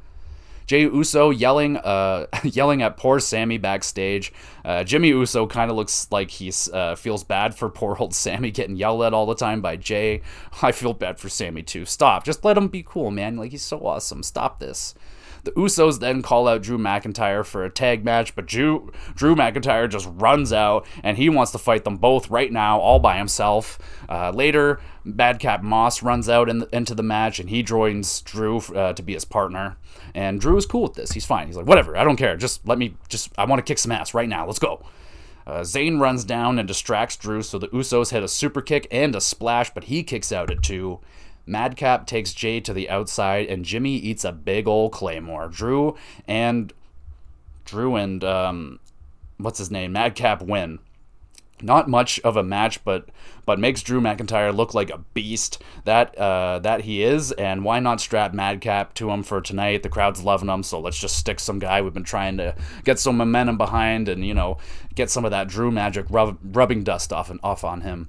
Jey 0.69 0.83
Uso 0.83 1.31
yelling, 1.31 1.79
uh, 1.79 2.27
yelling 2.45 2.83
at 2.83 2.99
poor 2.99 3.19
Sammy 3.19 3.57
backstage. 3.57 4.33
Uh, 4.65 4.85
Jimmy 4.85 5.09
Uso 5.09 5.47
kind 5.47 5.71
of 5.71 5.77
looks 5.79 6.07
like 6.11 6.31
he 6.31 6.53
uh, 6.73 6.95
feels 6.95 7.25
bad 7.25 7.55
for 7.55 7.71
poor 7.71 7.97
old 7.99 8.15
Sammy 8.15 8.51
getting 8.51 8.77
yelled 8.77 9.03
at 9.03 9.15
all 9.15 9.27
the 9.27 9.35
time 9.35 9.63
by 9.63 9.77
Jey. 9.77 10.21
I 10.63 10.73
feel 10.73 10.93
bad 10.93 11.19
for 11.19 11.31
Sammy 11.31 11.63
too. 11.63 11.87
Stop. 11.87 12.25
Just 12.25 12.45
let 12.45 12.59
him 12.59 12.69
be 12.69 12.85
cool, 12.87 13.11
man. 13.11 13.37
Like 13.37 13.51
he's 13.51 13.63
so 13.63 13.85
awesome. 13.85 14.23
Stop 14.23 14.61
this. 14.61 14.95
The 15.45 15.53
Usos 15.53 16.01
then 16.01 16.23
call 16.23 16.49
out 16.49 16.63
Drew 16.63 16.79
McIntyre 16.79 17.45
for 17.45 17.65
a 17.65 17.71
tag 17.71 18.05
match, 18.05 18.35
but 18.35 18.47
Drew, 18.47 18.91
Drew 19.15 19.35
McIntyre 19.35 19.89
just 19.89 20.09
runs 20.15 20.53
out 20.53 20.87
and 21.03 21.17
he 21.17 21.29
wants 21.29 21.53
to 21.53 21.59
fight 21.59 21.85
them 21.85 21.97
both 21.97 22.31
right 22.31 22.53
now, 22.53 22.79
all 22.79 22.99
by 22.99 23.19
himself. 23.19 23.79
Uh, 24.09 24.31
later, 24.31 24.81
Madcap 25.05 25.63
Moss 25.63 26.03
runs 26.03 26.29
out 26.29 26.49
in 26.49 26.59
the, 26.61 26.69
into 26.75 26.95
the 26.95 27.03
match 27.03 27.39
and 27.39 27.51
he 27.51 27.63
joins 27.63 28.21
Drew 28.23 28.59
uh, 28.59 28.93
to 28.93 29.03
be 29.03 29.15
his 29.15 29.25
partner. 29.25 29.77
And 30.15 30.41
Drew 30.41 30.57
is 30.57 30.67
cool 30.67 30.83
with 30.83 30.95
this. 30.95 31.13
He's 31.13 31.27
fine. 31.27 31.47
He's 31.47 31.57
like, 31.57 31.67
whatever, 31.67 31.97
I 31.97 32.05
don't 32.05 32.17
care. 32.17 32.37
Just 32.37 32.67
let 32.67 32.79
me, 32.79 32.97
just, 33.09 33.31
I 33.39 33.45
want 33.45 33.59
to 33.59 33.71
kick 33.71 33.79
some 33.79 33.93
ass 33.93 34.15
right 34.15 34.29
now. 34.29 34.47
Let's 34.47 34.59
go. 34.59 34.83
Uh, 35.47 35.61
Zayn 35.61 35.99
runs 35.99 36.25
down 36.25 36.59
and 36.59 36.69
distracts 36.69 37.17
Drew, 37.17 37.41
so 37.41 37.59
the 37.59 37.69
Usos 37.69 38.11
hit 38.11 38.23
a 38.23 38.29
super 38.29 38.61
kick 38.61 38.87
and 38.91 39.17
a 39.17 39.21
splash, 39.21 39.73
but 39.73 39.85
he 39.85 40.03
kicks 40.03 40.31
out 40.31 40.51
at 40.51 40.63
two. 40.63 41.01
Madcap 41.49 42.07
takes 42.07 42.33
Jey 42.33 42.61
to 42.61 42.73
the 42.73 42.89
outside, 42.91 43.47
and 43.47 43.65
Jimmy 43.65 43.97
eats 43.97 44.25
a 44.25 44.33
big 44.33 44.69
old 44.69 44.93
claymore. 44.93 45.49
Drew 45.49 45.97
and 46.27 46.73
Drew 47.65 47.97
and 47.97 48.23
um, 48.23 48.81
what's 49.39 49.59
his 49.59 49.71
name? 49.71 49.93
Madcap 49.93 50.43
win. 50.43 50.79
not 51.63 51.89
much 51.89 52.21
of 52.21 52.37
a 52.37 52.43
match, 52.43 52.85
but 52.85 53.09
but 53.45 53.59
makes 53.59 53.83
Drew 53.83 54.01
McIntyre 54.01 54.55
look 54.55 54.75
like 54.75 54.91
a 54.91 54.99
beast 55.15 55.63
that 55.85 56.17
uh, 56.19 56.59
that 56.61 56.83
he 56.83 57.03
is. 57.03 57.33
And 57.33 57.65
why 57.65 57.81
not 57.81 58.01
strap 58.01 58.33
Madcap 58.35 58.95
to 58.95 59.11
him 59.11 59.23
for 59.23 59.41
tonight? 59.41 59.83
The 59.83 59.89
crowd's 59.89 60.23
loving 60.23 60.49
him, 60.49 60.63
so 60.63 60.81
let's 60.81 60.99
just 60.99 61.17
stick 61.17 61.41
some 61.41 61.59
guy 61.59 61.81
we've 61.83 61.95
been 61.95 62.05
trying 62.05 62.37
to 62.39 62.55
get 62.85 62.99
some 62.99 63.17
momentum 63.17 63.57
behind, 63.59 64.09
and 64.09 64.25
you 64.25 64.35
know 64.35 64.59
get 64.95 65.11
some 65.11 65.25
of 65.25 65.31
that 65.31 65.49
Drew 65.49 65.71
magic 65.71 66.07
rub- 66.11 66.39
rubbing 66.43 66.85
dust 66.85 67.13
off 67.13 67.31
and 67.31 67.41
off 67.43 67.65
on 67.65 67.81
him. 67.81 68.09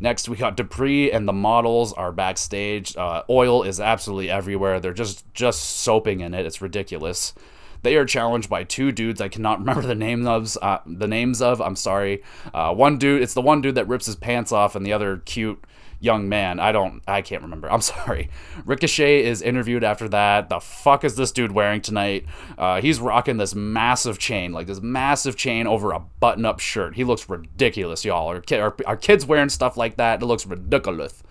Next, 0.00 0.28
we 0.28 0.36
got 0.36 0.56
Dupri 0.56 1.14
and 1.14 1.26
the 1.26 1.32
models 1.32 1.92
are 1.92 2.12
backstage. 2.12 2.96
Uh, 2.96 3.22
oil 3.28 3.62
is 3.62 3.80
absolutely 3.80 4.30
everywhere. 4.30 4.80
They're 4.80 4.92
just 4.92 5.24
just 5.34 5.62
soaping 5.62 6.20
in 6.20 6.34
it. 6.34 6.46
It's 6.46 6.62
ridiculous. 6.62 7.34
They 7.82 7.96
are 7.96 8.04
challenged 8.04 8.50
by 8.50 8.64
two 8.64 8.92
dudes 8.92 9.20
I 9.20 9.28
cannot 9.28 9.58
remember 9.60 9.82
the 9.82 9.94
names 9.94 10.26
of. 10.26 10.56
Uh, 10.62 10.78
the 10.86 11.08
names 11.08 11.42
of. 11.42 11.60
I'm 11.60 11.76
sorry. 11.76 12.22
Uh, 12.54 12.74
one 12.74 12.98
dude. 12.98 13.22
It's 13.22 13.34
the 13.34 13.42
one 13.42 13.60
dude 13.60 13.74
that 13.74 13.88
rips 13.88 14.06
his 14.06 14.16
pants 14.16 14.52
off, 14.52 14.76
and 14.76 14.84
the 14.86 14.92
other 14.92 15.18
cute 15.24 15.62
young 16.00 16.28
man. 16.28 16.60
I 16.60 16.72
don't. 16.72 17.02
I 17.06 17.22
can't 17.22 17.42
remember. 17.42 17.70
I'm 17.70 17.80
sorry. 17.82 18.30
Ricochet 18.64 19.24
is 19.24 19.42
interviewed 19.42 19.84
after 19.84 20.08
that. 20.10 20.48
The 20.48 20.60
fuck 20.60 21.04
is 21.04 21.16
this 21.16 21.32
dude 21.32 21.52
wearing 21.52 21.80
tonight? 21.80 22.26
Uh, 22.56 22.80
he's 22.80 23.00
rocking 23.00 23.36
this 23.36 23.54
massive 23.54 24.18
chain, 24.18 24.52
like 24.52 24.66
this 24.66 24.80
massive 24.80 25.36
chain 25.36 25.66
over 25.66 25.92
a 25.92 26.00
button-up 26.00 26.60
shirt. 26.60 26.94
He 26.96 27.04
looks 27.04 27.28
ridiculous, 27.28 28.04
y'all. 28.04 28.28
Our, 28.28 28.42
our, 28.52 28.76
our 28.86 28.96
kids 28.96 29.26
wearing 29.26 29.48
stuff 29.48 29.76
like 29.76 29.96
that. 29.96 30.22
It 30.22 30.26
looks 30.26 30.46
ridiculous. 30.46 31.22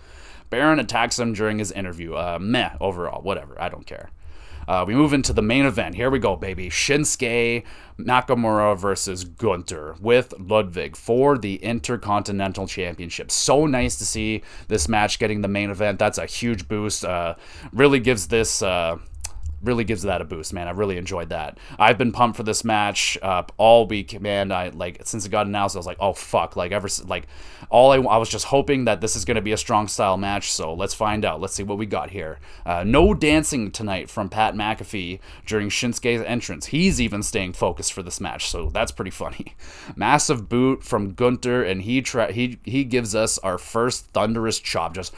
Baron 0.49 0.79
attacks 0.79 1.19
him 1.19 1.33
during 1.33 1.59
his 1.59 1.71
interview. 1.71 2.13
Uh, 2.13 2.37
meh, 2.39 2.71
overall, 2.79 3.21
whatever. 3.21 3.61
I 3.61 3.69
don't 3.69 3.85
care. 3.85 4.11
Uh, 4.67 4.83
we 4.87 4.93
move 4.95 5.13
into 5.13 5.33
the 5.33 5.41
main 5.41 5.65
event. 5.65 5.95
Here 5.95 6.09
we 6.09 6.19
go, 6.19 6.35
baby. 6.35 6.69
Shinsuke 6.69 7.63
Nakamura 7.97 8.77
versus 8.77 9.23
Gunther 9.23 9.95
with 10.01 10.33
Ludwig 10.37 10.95
for 10.95 11.37
the 11.37 11.55
Intercontinental 11.55 12.67
Championship. 12.67 13.31
So 13.31 13.65
nice 13.65 13.95
to 13.97 14.05
see 14.05 14.43
this 14.67 14.87
match 14.89 15.19
getting 15.19 15.41
the 15.41 15.47
main 15.47 15.69
event. 15.69 15.99
That's 15.99 16.17
a 16.17 16.25
huge 16.25 16.67
boost. 16.67 17.05
Uh, 17.05 17.35
really 17.71 17.99
gives 17.99 18.27
this. 18.27 18.61
Uh, 18.61 18.97
really 19.61 19.83
gives 19.83 20.03
that 20.03 20.21
a 20.21 20.25
boost, 20.25 20.53
man. 20.53 20.67
I 20.67 20.71
really 20.71 20.97
enjoyed 20.97 21.29
that. 21.29 21.57
I've 21.79 21.97
been 21.97 22.11
pumped 22.11 22.37
for 22.37 22.43
this 22.43 22.63
match 22.63 23.17
uh, 23.21 23.43
all 23.57 23.87
week, 23.87 24.19
man. 24.21 24.51
I 24.51 24.69
like 24.69 25.01
since 25.05 25.25
it 25.25 25.29
got 25.29 25.47
announced, 25.47 25.75
I 25.75 25.79
was 25.79 25.85
like, 25.85 25.97
oh 25.99 26.13
fuck, 26.13 26.55
like 26.55 26.71
ever 26.71 26.87
like 27.05 27.27
all 27.69 27.91
I, 27.91 27.97
I 27.97 28.17
was 28.17 28.29
just 28.29 28.45
hoping 28.45 28.85
that 28.85 29.01
this 29.01 29.15
is 29.15 29.25
gonna 29.25 29.41
be 29.41 29.51
a 29.51 29.57
strong 29.57 29.87
style 29.87 30.17
match. 30.17 30.51
So 30.51 30.73
let's 30.73 30.93
find 30.93 31.25
out. 31.25 31.41
Let's 31.41 31.55
see 31.55 31.63
what 31.63 31.77
we 31.77 31.85
got 31.85 32.11
here. 32.11 32.39
Uh, 32.65 32.83
no 32.85 33.13
dancing 33.13 33.71
tonight 33.71 34.09
from 34.09 34.29
Pat 34.29 34.53
McAfee 34.53 35.19
during 35.45 35.69
Shinsuke's 35.69 36.23
entrance. 36.25 36.67
He's 36.67 37.01
even 37.01 37.23
staying 37.23 37.53
focused 37.53 37.93
for 37.93 38.03
this 38.03 38.21
match, 38.21 38.49
so 38.49 38.69
that's 38.69 38.91
pretty 38.91 39.11
funny. 39.11 39.55
Massive 39.95 40.49
boot 40.49 40.83
from 40.83 41.13
Gunther, 41.13 41.63
and 41.63 41.81
he 41.81 42.01
tra- 42.01 42.31
he 42.31 42.59
he 42.63 42.83
gives 42.83 43.15
us 43.15 43.37
our 43.39 43.57
first 43.57 44.07
thunderous 44.07 44.59
chop, 44.59 44.93
just 44.93 45.13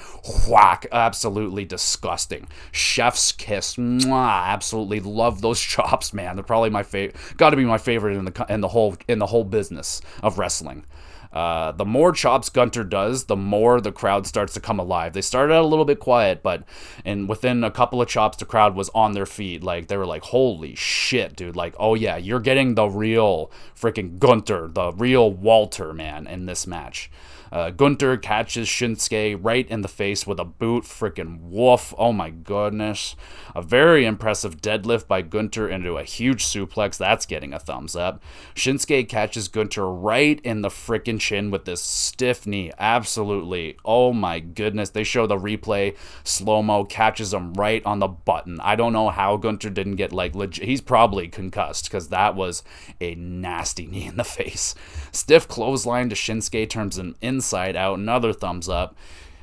whack, 0.47 0.85
absolutely 0.91 1.65
disgusting. 1.65 2.47
Chef's 2.71 3.31
kiss. 3.31 3.75
Mwah 3.75 4.28
absolutely 4.29 4.99
love 4.99 5.41
those 5.41 5.59
chops, 5.75 6.13
man. 6.13 6.35
They're 6.35 6.43
probably 6.43 6.69
my 6.69 6.83
favorite. 6.83 7.15
Got 7.37 7.51
to 7.51 7.57
be 7.57 7.65
my 7.65 7.77
favorite 7.77 8.17
in 8.17 8.25
the 8.25 8.45
in 8.49 8.61
the 8.61 8.69
whole 8.69 8.95
in 9.07 9.19
the 9.19 9.27
whole 9.27 9.43
business 9.43 10.01
of 10.23 10.37
wrestling. 10.37 10.85
Uh, 11.31 11.71
the 11.73 11.85
more 11.85 12.11
chops 12.11 12.49
Gunther 12.49 12.85
does, 12.85 13.25
the 13.25 13.35
more 13.35 13.79
the 13.79 13.91
crowd 13.91 14.25
starts 14.25 14.53
to 14.55 14.59
come 14.59 14.79
alive. 14.79 15.13
They 15.13 15.21
started 15.21 15.53
out 15.53 15.63
a 15.63 15.67
little 15.67 15.85
bit 15.85 15.99
quiet, 15.99 16.41
but 16.41 16.63
and 17.05 17.29
within 17.29 17.63
a 17.63 17.69
couple 17.69 18.01
of 18.01 18.07
chops, 18.07 18.37
the 18.37 18.45
crowd 18.45 18.75
was 18.75 18.89
on 18.95 19.11
their 19.11 19.27
feet. 19.27 19.63
Like 19.63 19.87
they 19.87 19.97
were 19.97 20.07
like, 20.07 20.23
"Holy 20.23 20.73
shit, 20.75 21.35
dude!" 21.35 21.55
Like, 21.55 21.75
"Oh 21.79 21.93
yeah, 21.93 22.17
you're 22.17 22.39
getting 22.39 22.73
the 22.73 22.87
real 22.87 23.51
freaking 23.79 24.17
Gunther, 24.17 24.69
the 24.73 24.91
real 24.93 25.31
Walter, 25.31 25.93
man, 25.93 26.25
in 26.25 26.47
this 26.47 26.65
match." 26.65 27.11
Uh, 27.51 27.69
Gunther 27.71 28.17
catches 28.17 28.67
Shinsuke 28.67 29.39
right 29.41 29.67
in 29.69 29.81
the 29.81 29.87
face 29.87 30.27
with 30.27 30.39
a 30.39 30.45
boot. 30.45 30.83
Freaking 30.83 31.39
woof. 31.41 31.93
Oh 31.97 32.13
my 32.13 32.29
goodness. 32.29 33.15
A 33.55 33.61
very 33.61 34.05
impressive 34.05 34.61
deadlift 34.61 35.07
by 35.07 35.21
Gunther 35.21 35.67
into 35.69 35.97
a 35.97 36.03
huge 36.03 36.45
suplex. 36.45 36.97
That's 36.97 37.25
getting 37.25 37.53
a 37.53 37.59
thumbs 37.59 37.95
up. 37.95 38.21
Shinsuke 38.55 39.09
catches 39.09 39.47
Gunther 39.47 39.89
right 39.89 40.39
in 40.41 40.61
the 40.61 40.69
freaking 40.69 41.19
chin 41.19 41.51
with 41.51 41.65
this 41.65 41.81
stiff 41.81 42.45
knee. 42.45 42.71
Absolutely. 42.77 43.77
Oh 43.83 44.13
my 44.13 44.39
goodness. 44.39 44.91
They 44.91 45.03
show 45.03 45.25
the 45.27 45.37
replay. 45.37 45.95
Slow 46.23 46.61
mo 46.61 46.85
catches 46.85 47.33
him 47.33 47.53
right 47.53 47.85
on 47.85 47.99
the 47.99 48.07
button. 48.07 48.59
I 48.61 48.75
don't 48.75 48.93
know 48.93 49.09
how 49.09 49.37
Gunther 49.37 49.69
didn't 49.71 49.95
get 49.95 50.13
like 50.13 50.35
legit. 50.35 50.65
He's 50.65 50.81
probably 50.81 51.27
concussed 51.27 51.85
because 51.85 52.09
that 52.09 52.35
was 52.35 52.63
a 53.01 53.15
nasty 53.15 53.85
knee 53.89 54.05
in 54.05 54.17
the 54.17 54.23
face. 54.23 54.75
Stiff 55.11 55.47
clothesline 55.47 56.09
to 56.09 56.15
Shinsuke 56.15 56.69
turns 56.69 56.97
him 56.97 57.15
in 57.21 57.38
inside 57.39 57.77
out. 57.77 57.97
Another 57.97 58.33
thumbs 58.33 58.67
up. 58.67 58.97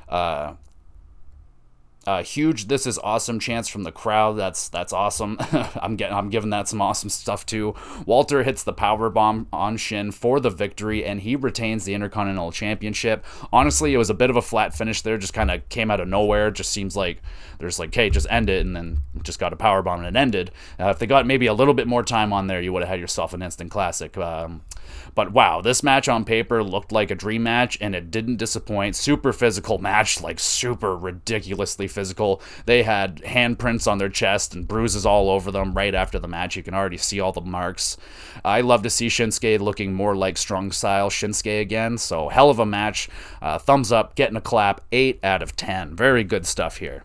Uh, 0.07 0.55
uh, 2.07 2.23
huge. 2.23 2.69
This 2.69 2.87
is 2.87 2.99
awesome 2.99 3.41
chance 3.41 3.67
from 3.67 3.83
the 3.83 3.91
crowd. 3.91 4.35
That's 4.35 4.69
that's 4.69 4.93
awesome. 4.93 5.39
I'm 5.83 5.97
getting 5.97 6.17
I'm 6.17 6.31
giving 6.31 6.51
that 6.51 6.69
some 6.69 6.81
awesome 6.81 7.11
stuff 7.11 7.45
too. 7.45 7.75
Walter 8.05 8.45
hits 8.45 8.63
the 8.63 8.73
power 8.73 9.11
bomb 9.11 9.49
on 9.53 9.77
Shin 9.77 10.13
for 10.13 10.39
the 10.39 10.51
victory, 10.51 11.05
and 11.05 11.21
he 11.23 11.35
retains 11.35 11.85
the 11.85 11.95
Intercontinental 11.95 12.53
Championship. 12.53 13.25
Honestly, 13.53 13.93
it 13.93 13.99
was 13.99 14.11
a 14.11 14.15
bit 14.15 14.31
of 14.31 14.37
a 14.37 14.43
flat 14.43 14.73
finish 14.73 15.03
there. 15.03 15.19
Just 15.19 15.35
kind 15.35 15.51
of 15.51 15.69
came 15.69 15.91
out 15.91 16.01
of 16.01 16.07
nowhere. 16.07 16.53
Just 16.53 16.71
seems 16.71 16.95
like 16.95 17.21
there's 17.59 17.81
like, 17.81 17.93
hey, 17.93 18.09
just 18.09 18.29
end 18.31 18.51
it, 18.51 18.65
and 18.65 18.77
then 18.77 19.01
just 19.25 19.41
got 19.41 19.53
a 19.53 19.57
power 19.57 19.83
bomb 19.83 20.05
and 20.05 20.17
it 20.17 20.19
ended. 20.19 20.53
Uh, 20.79 20.91
if 20.91 21.01
they 21.01 21.07
got 21.07 21.27
maybe 21.27 21.47
a 21.47 21.55
little 21.55 21.75
bit 21.75 21.89
more 21.89 22.05
time 22.05 22.33
on 22.33 22.47
there, 22.47 22.61
you 22.61 22.73
would 22.73 22.83
have 22.83 22.89
had 22.89 23.01
yourself 23.01 23.35
an 23.35 23.43
instant 23.43 23.73
classic. 23.73 24.17
Um, 24.17 24.63
but 25.17 25.33
wow, 25.33 25.63
this 25.63 25.83
match 25.83 26.09
on 26.09 26.27
paper 26.27 26.63
looked 26.63 26.93
like 26.93 27.11
a 27.11 27.15
dream 27.15 27.43
match, 27.43 27.79
and 27.81 27.95
it 27.95 28.11
didn't 28.11 28.37
disappoint. 28.37 28.95
Super 28.95 29.33
physical 29.33 29.79
match, 29.79 30.21
like 30.21 30.39
super 30.39 30.95
ridiculously 30.95 31.89
physical. 31.89 32.43
They 32.67 32.83
had 32.83 33.17
handprints 33.23 33.91
on 33.91 33.97
their 33.97 34.11
chest 34.11 34.55
and 34.55 34.69
bruises 34.69 35.07
all 35.07 35.31
over 35.31 35.51
them 35.51 35.73
right 35.73 35.95
after 35.95 36.19
the 36.19 36.29
match. 36.29 36.55
You 36.55 36.63
can 36.63 36.75
already 36.75 36.99
see 36.99 37.19
all 37.19 37.33
the 37.33 37.41
marks. 37.41 37.97
I 38.45 38.61
love 38.61 38.83
to 38.83 38.91
see 38.91 39.07
Shinsuke 39.09 39.59
looking 39.59 39.95
more 39.95 40.15
like 40.15 40.37
strong 40.37 40.71
style 40.71 41.09
Shinsuke 41.09 41.63
again. 41.63 41.97
So 41.97 42.29
hell 42.29 42.51
of 42.51 42.59
a 42.59 42.67
match. 42.67 43.09
Uh, 43.41 43.59
thumbs 43.59 43.91
up, 43.91 44.15
getting 44.17 44.37
a 44.37 44.43
clap. 44.43 44.83
Eight 44.93 45.19
out 45.25 45.43
of 45.43 45.57
ten. 45.57 45.97
Very 45.97 46.25
good 46.25 46.47
stuff 46.47 46.77
here. 46.77 47.05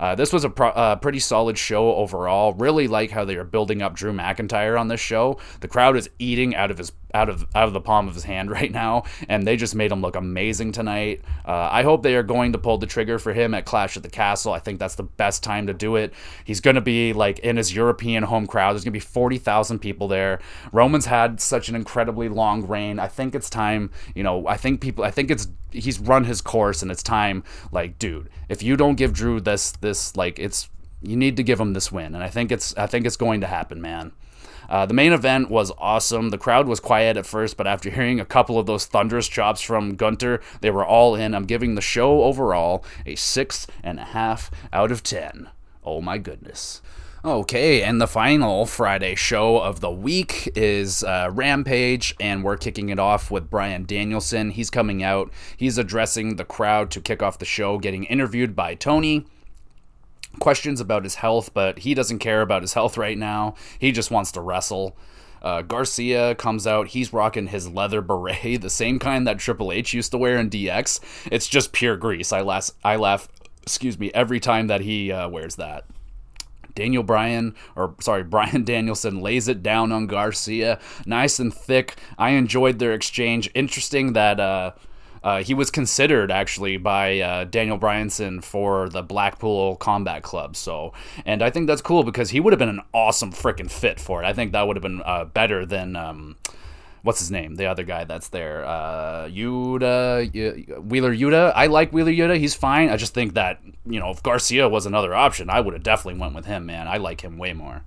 Uh, 0.00 0.14
this 0.14 0.32
was 0.32 0.44
a 0.44 0.50
pro- 0.50 0.68
uh, 0.68 0.96
pretty 0.96 1.18
solid 1.18 1.58
show 1.58 1.94
overall. 1.94 2.52
Really 2.52 2.86
like 2.86 3.10
how 3.10 3.24
they 3.24 3.34
are 3.34 3.44
building 3.44 3.82
up 3.82 3.94
Drew 3.94 4.12
McIntyre 4.12 4.78
on 4.78 4.88
this 4.88 5.00
show. 5.00 5.38
The 5.60 5.68
crowd 5.68 5.96
is 5.96 6.08
eating 6.18 6.54
out 6.54 6.70
of 6.70 6.78
his 6.78 6.92
out 7.14 7.28
of 7.28 7.46
out 7.54 7.68
of 7.68 7.72
the 7.72 7.80
palm 7.80 8.08
of 8.08 8.14
his 8.14 8.24
hand 8.24 8.50
right 8.58 8.70
now, 8.70 9.04
and 9.28 9.46
they 9.46 9.56
just 9.56 9.74
made 9.74 9.90
him 9.90 10.00
look 10.00 10.16
amazing 10.16 10.72
tonight. 10.72 11.22
Uh, 11.46 11.68
I 11.70 11.82
hope 11.82 12.02
they 12.02 12.14
are 12.16 12.22
going 12.22 12.52
to 12.52 12.58
pull 12.58 12.78
the 12.78 12.86
trigger 12.86 13.18
for 13.18 13.32
him 13.32 13.54
at 13.54 13.64
Clash 13.64 13.96
at 13.96 14.02
the 14.02 14.10
Castle. 14.10 14.52
I 14.52 14.58
think 14.58 14.78
that's 14.78 14.94
the 14.94 15.02
best 15.02 15.42
time 15.42 15.66
to 15.66 15.74
do 15.74 15.96
it. 15.96 16.12
He's 16.44 16.60
going 16.60 16.76
to 16.76 16.80
be 16.80 17.12
like 17.12 17.38
in 17.40 17.56
his 17.56 17.74
European 17.74 18.24
home 18.24 18.46
crowd. 18.46 18.72
There's 18.72 18.84
going 18.84 18.92
to 18.92 18.98
be 18.98 19.00
forty 19.00 19.38
thousand 19.38 19.80
people 19.80 20.08
there. 20.08 20.40
Roman's 20.72 21.06
had 21.06 21.40
such 21.40 21.68
an 21.68 21.74
incredibly 21.74 22.28
long 22.28 22.66
reign. 22.66 22.98
I 22.98 23.08
think 23.08 23.34
it's 23.34 23.50
time. 23.50 23.90
You 24.14 24.22
know, 24.22 24.46
I 24.46 24.56
think 24.56 24.80
people. 24.80 25.04
I 25.04 25.10
think 25.10 25.30
it's 25.30 25.48
he's 25.70 25.98
run 25.98 26.24
his 26.24 26.40
course, 26.40 26.82
and 26.82 26.90
it's 26.90 27.02
time. 27.02 27.44
Like, 27.72 27.98
dude, 27.98 28.30
if 28.48 28.62
you 28.62 28.76
don't 28.76 28.96
give 28.96 29.12
Drew 29.12 29.40
this 29.40 29.72
this 29.72 30.16
like 30.16 30.38
it's 30.38 30.68
you 31.02 31.16
need 31.16 31.36
to 31.36 31.42
give 31.42 31.60
him 31.60 31.72
this 31.72 31.92
win, 31.92 32.14
and 32.14 32.24
I 32.24 32.28
think 32.28 32.50
it's 32.50 32.76
I 32.76 32.86
think 32.86 33.06
it's 33.06 33.16
going 33.16 33.40
to 33.40 33.46
happen, 33.46 33.80
man. 33.80 34.12
Uh, 34.68 34.86
the 34.86 34.94
main 34.94 35.12
event 35.12 35.50
was 35.50 35.72
awesome. 35.78 36.30
The 36.30 36.38
crowd 36.38 36.68
was 36.68 36.80
quiet 36.80 37.16
at 37.16 37.26
first, 37.26 37.56
but 37.56 37.66
after 37.66 37.90
hearing 37.90 38.20
a 38.20 38.24
couple 38.24 38.58
of 38.58 38.66
those 38.66 38.84
thunderous 38.84 39.28
chops 39.28 39.60
from 39.60 39.96
Gunther, 39.96 40.40
they 40.60 40.70
were 40.70 40.84
all 40.84 41.14
in. 41.14 41.34
I'm 41.34 41.46
giving 41.46 41.74
the 41.74 41.80
show 41.80 42.22
overall 42.22 42.84
a 43.06 43.14
six 43.14 43.66
and 43.82 43.98
a 43.98 44.04
half 44.04 44.50
out 44.72 44.92
of 44.92 45.02
ten. 45.02 45.48
Oh 45.84 46.00
my 46.00 46.18
goodness. 46.18 46.82
Okay, 47.24 47.82
and 47.82 48.00
the 48.00 48.06
final 48.06 48.64
Friday 48.64 49.16
show 49.16 49.58
of 49.58 49.80
the 49.80 49.90
week 49.90 50.52
is 50.54 51.02
uh, 51.02 51.28
Rampage, 51.32 52.14
and 52.20 52.44
we're 52.44 52.56
kicking 52.56 52.90
it 52.90 53.00
off 53.00 53.28
with 53.28 53.50
Bryan 53.50 53.84
Danielson. 53.84 54.50
He's 54.50 54.70
coming 54.70 55.02
out, 55.02 55.32
he's 55.56 55.78
addressing 55.78 56.36
the 56.36 56.44
crowd 56.44 56.92
to 56.92 57.00
kick 57.00 57.20
off 57.20 57.40
the 57.40 57.44
show, 57.44 57.78
getting 57.78 58.04
interviewed 58.04 58.54
by 58.54 58.76
Tony 58.76 59.26
questions 60.38 60.80
about 60.80 61.04
his 61.04 61.16
health, 61.16 61.52
but 61.54 61.80
he 61.80 61.94
doesn't 61.94 62.18
care 62.18 62.42
about 62.42 62.62
his 62.62 62.74
health 62.74 62.96
right 62.96 63.18
now. 63.18 63.54
He 63.78 63.92
just 63.92 64.10
wants 64.10 64.32
to 64.32 64.40
wrestle. 64.40 64.96
Uh, 65.42 65.62
Garcia 65.62 66.34
comes 66.34 66.66
out. 66.66 66.88
He's 66.88 67.12
rocking 67.12 67.48
his 67.48 67.68
leather 67.68 68.00
beret, 68.00 68.60
the 68.60 68.70
same 68.70 68.98
kind 68.98 69.26
that 69.26 69.38
Triple 69.38 69.72
H 69.72 69.94
used 69.94 70.10
to 70.12 70.18
wear 70.18 70.38
in 70.38 70.50
DX. 70.50 71.00
It's 71.30 71.48
just 71.48 71.72
pure 71.72 71.96
grease. 71.96 72.32
I 72.32 72.40
laugh. 72.40 72.70
I 72.84 72.96
laugh. 72.96 73.28
Excuse 73.62 73.98
me. 73.98 74.10
Every 74.14 74.40
time 74.40 74.66
that 74.68 74.80
he 74.80 75.12
uh, 75.12 75.28
wears 75.28 75.56
that. 75.56 75.84
Daniel 76.74 77.02
Bryan, 77.02 77.56
or 77.74 77.94
sorry, 78.00 78.22
Bryan 78.24 78.64
Danielson 78.64 79.20
lays 79.20 79.48
it 79.48 79.62
down 79.62 79.90
on 79.90 80.06
Garcia, 80.06 80.78
nice 81.06 81.40
and 81.40 81.52
thick. 81.52 81.96
I 82.16 82.30
enjoyed 82.30 82.78
their 82.78 82.92
exchange. 82.92 83.50
Interesting 83.54 84.12
that 84.12 84.38
uh, 84.38 84.72
uh, 85.22 85.42
he 85.42 85.54
was 85.54 85.70
considered 85.70 86.30
actually 86.30 86.76
by 86.76 87.20
uh, 87.20 87.44
Daniel 87.44 87.78
Bryanson 87.78 88.42
for 88.42 88.88
the 88.88 89.02
Blackpool 89.02 89.76
Combat 89.76 90.22
Club. 90.22 90.56
So, 90.56 90.92
and 91.24 91.42
I 91.42 91.50
think 91.50 91.66
that's 91.66 91.82
cool 91.82 92.04
because 92.04 92.30
he 92.30 92.40
would 92.40 92.52
have 92.52 92.58
been 92.58 92.68
an 92.68 92.82
awesome 92.92 93.32
freaking 93.32 93.70
fit 93.70 94.00
for 94.00 94.22
it. 94.22 94.26
I 94.26 94.32
think 94.32 94.52
that 94.52 94.66
would 94.66 94.76
have 94.76 94.82
been 94.82 95.02
uh, 95.04 95.24
better 95.24 95.66
than. 95.66 95.96
Um, 95.96 96.36
what's 97.02 97.20
his 97.20 97.30
name? 97.30 97.54
The 97.54 97.66
other 97.66 97.84
guy 97.84 98.04
that's 98.04 98.28
there, 98.28 98.64
uh, 98.66 99.28
Yuta, 99.28 100.82
Wheeler 100.84 101.14
Yuta. 101.14 101.52
I 101.54 101.66
like 101.66 101.92
Wheeler 101.92 102.12
Yuta. 102.12 102.38
He's 102.38 102.54
fine. 102.54 102.90
I 102.90 102.96
just 102.96 103.14
think 103.14 103.34
that 103.34 103.60
you 103.86 104.00
know 104.00 104.10
if 104.10 104.22
Garcia 104.22 104.68
was 104.68 104.86
another 104.86 105.14
option, 105.14 105.50
I 105.50 105.60
would 105.60 105.74
have 105.74 105.82
definitely 105.82 106.20
went 106.20 106.34
with 106.34 106.46
him. 106.46 106.66
Man, 106.66 106.88
I 106.88 106.98
like 106.98 107.22
him 107.22 107.38
way 107.38 107.52
more. 107.52 107.82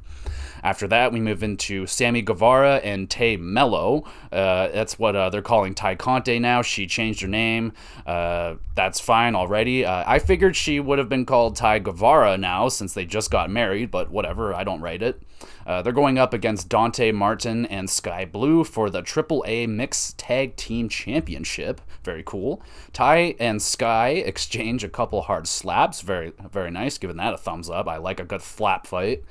After 0.63 0.87
that, 0.87 1.11
we 1.11 1.19
move 1.19 1.43
into 1.43 1.85
Sammy 1.87 2.21
Guevara 2.21 2.77
and 2.77 3.09
Tay 3.09 3.37
Melo. 3.37 4.03
Uh, 4.31 4.67
that's 4.69 4.99
what 4.99 5.15
uh, 5.15 5.29
they're 5.29 5.41
calling 5.41 5.73
Tay 5.73 5.95
Conti 5.95 6.39
now. 6.39 6.61
She 6.61 6.87
changed 6.87 7.21
her 7.21 7.27
name. 7.27 7.73
Uh, 8.05 8.55
that's 8.75 8.99
fine 8.99 9.35
already. 9.35 9.85
Uh, 9.85 10.03
I 10.05 10.19
figured 10.19 10.55
she 10.55 10.79
would 10.79 10.99
have 10.99 11.09
been 11.09 11.25
called 11.25 11.55
Tay 11.55 11.79
Guevara 11.79 12.37
now 12.37 12.69
since 12.69 12.93
they 12.93 13.05
just 13.05 13.31
got 13.31 13.49
married, 13.49 13.91
but 13.91 14.11
whatever. 14.11 14.53
I 14.53 14.63
don't 14.63 14.81
write 14.81 15.01
it. 15.01 15.21
Uh, 15.65 15.81
they're 15.81 15.93
going 15.93 16.17
up 16.17 16.33
against 16.33 16.69
Dante 16.69 17.11
Martin 17.11 17.65
and 17.65 17.89
Skye 17.89 18.25
Blue 18.25 18.63
for 18.63 18.89
the 18.89 19.01
AAA 19.01 19.67
Mixed 19.67 20.17
Tag 20.17 20.55
Team 20.55 20.89
Championship. 20.89 21.81
Very 22.03 22.23
cool. 22.25 22.61
Tay 22.93 23.35
and 23.39 23.61
Skye 23.61 24.09
exchange 24.09 24.83
a 24.83 24.89
couple 24.89 25.21
hard 25.23 25.47
slaps. 25.47 26.01
Very, 26.01 26.33
very 26.51 26.71
nice. 26.71 26.97
Giving 26.97 27.17
that 27.17 27.33
a 27.33 27.37
thumbs 27.37 27.69
up. 27.69 27.87
I 27.87 27.97
like 27.97 28.19
a 28.19 28.25
good 28.25 28.41
flap 28.41 28.87
fight. 28.87 29.23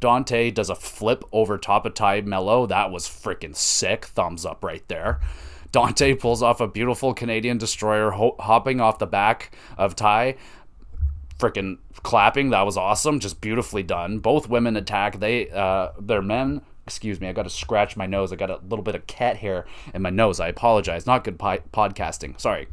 Dante 0.00 0.50
does 0.50 0.70
a 0.70 0.74
flip 0.74 1.24
over 1.32 1.56
top 1.58 1.86
of 1.86 1.94
Ty 1.94 2.22
Melo. 2.22 2.66
That 2.66 2.90
was 2.90 3.06
freaking 3.06 3.56
sick. 3.56 4.04
Thumbs 4.06 4.44
up 4.44 4.62
right 4.62 4.86
there. 4.88 5.20
Dante 5.72 6.14
pulls 6.14 6.42
off 6.42 6.60
a 6.60 6.68
beautiful 6.68 7.14
Canadian 7.14 7.58
destroyer 7.58 8.10
ho- 8.10 8.36
hopping 8.38 8.80
off 8.80 8.98
the 8.98 9.06
back 9.06 9.56
of 9.76 9.96
Ty. 9.96 10.36
Freaking 11.38 11.78
clapping. 12.02 12.50
That 12.50 12.62
was 12.62 12.76
awesome. 12.76 13.18
Just 13.18 13.40
beautifully 13.40 13.82
done. 13.82 14.18
Both 14.20 14.48
women 14.48 14.76
attack. 14.76 15.18
They, 15.18 15.50
uh, 15.50 15.92
their 15.98 16.22
men 16.22 16.62
excuse 16.86 17.20
me, 17.20 17.28
I 17.28 17.32
got 17.32 17.44
to 17.44 17.50
scratch 17.50 17.96
my 17.96 18.06
nose. 18.06 18.32
I 18.32 18.36
got 18.36 18.50
a 18.50 18.60
little 18.68 18.82
bit 18.82 18.94
of 18.94 19.06
cat 19.06 19.38
hair 19.38 19.64
in 19.92 20.02
my 20.02 20.10
nose. 20.10 20.40
I 20.40 20.48
apologize. 20.48 21.06
Not 21.06 21.24
good 21.24 21.38
po- 21.38 21.62
podcasting. 21.72 22.40
Sorry. 22.40 22.68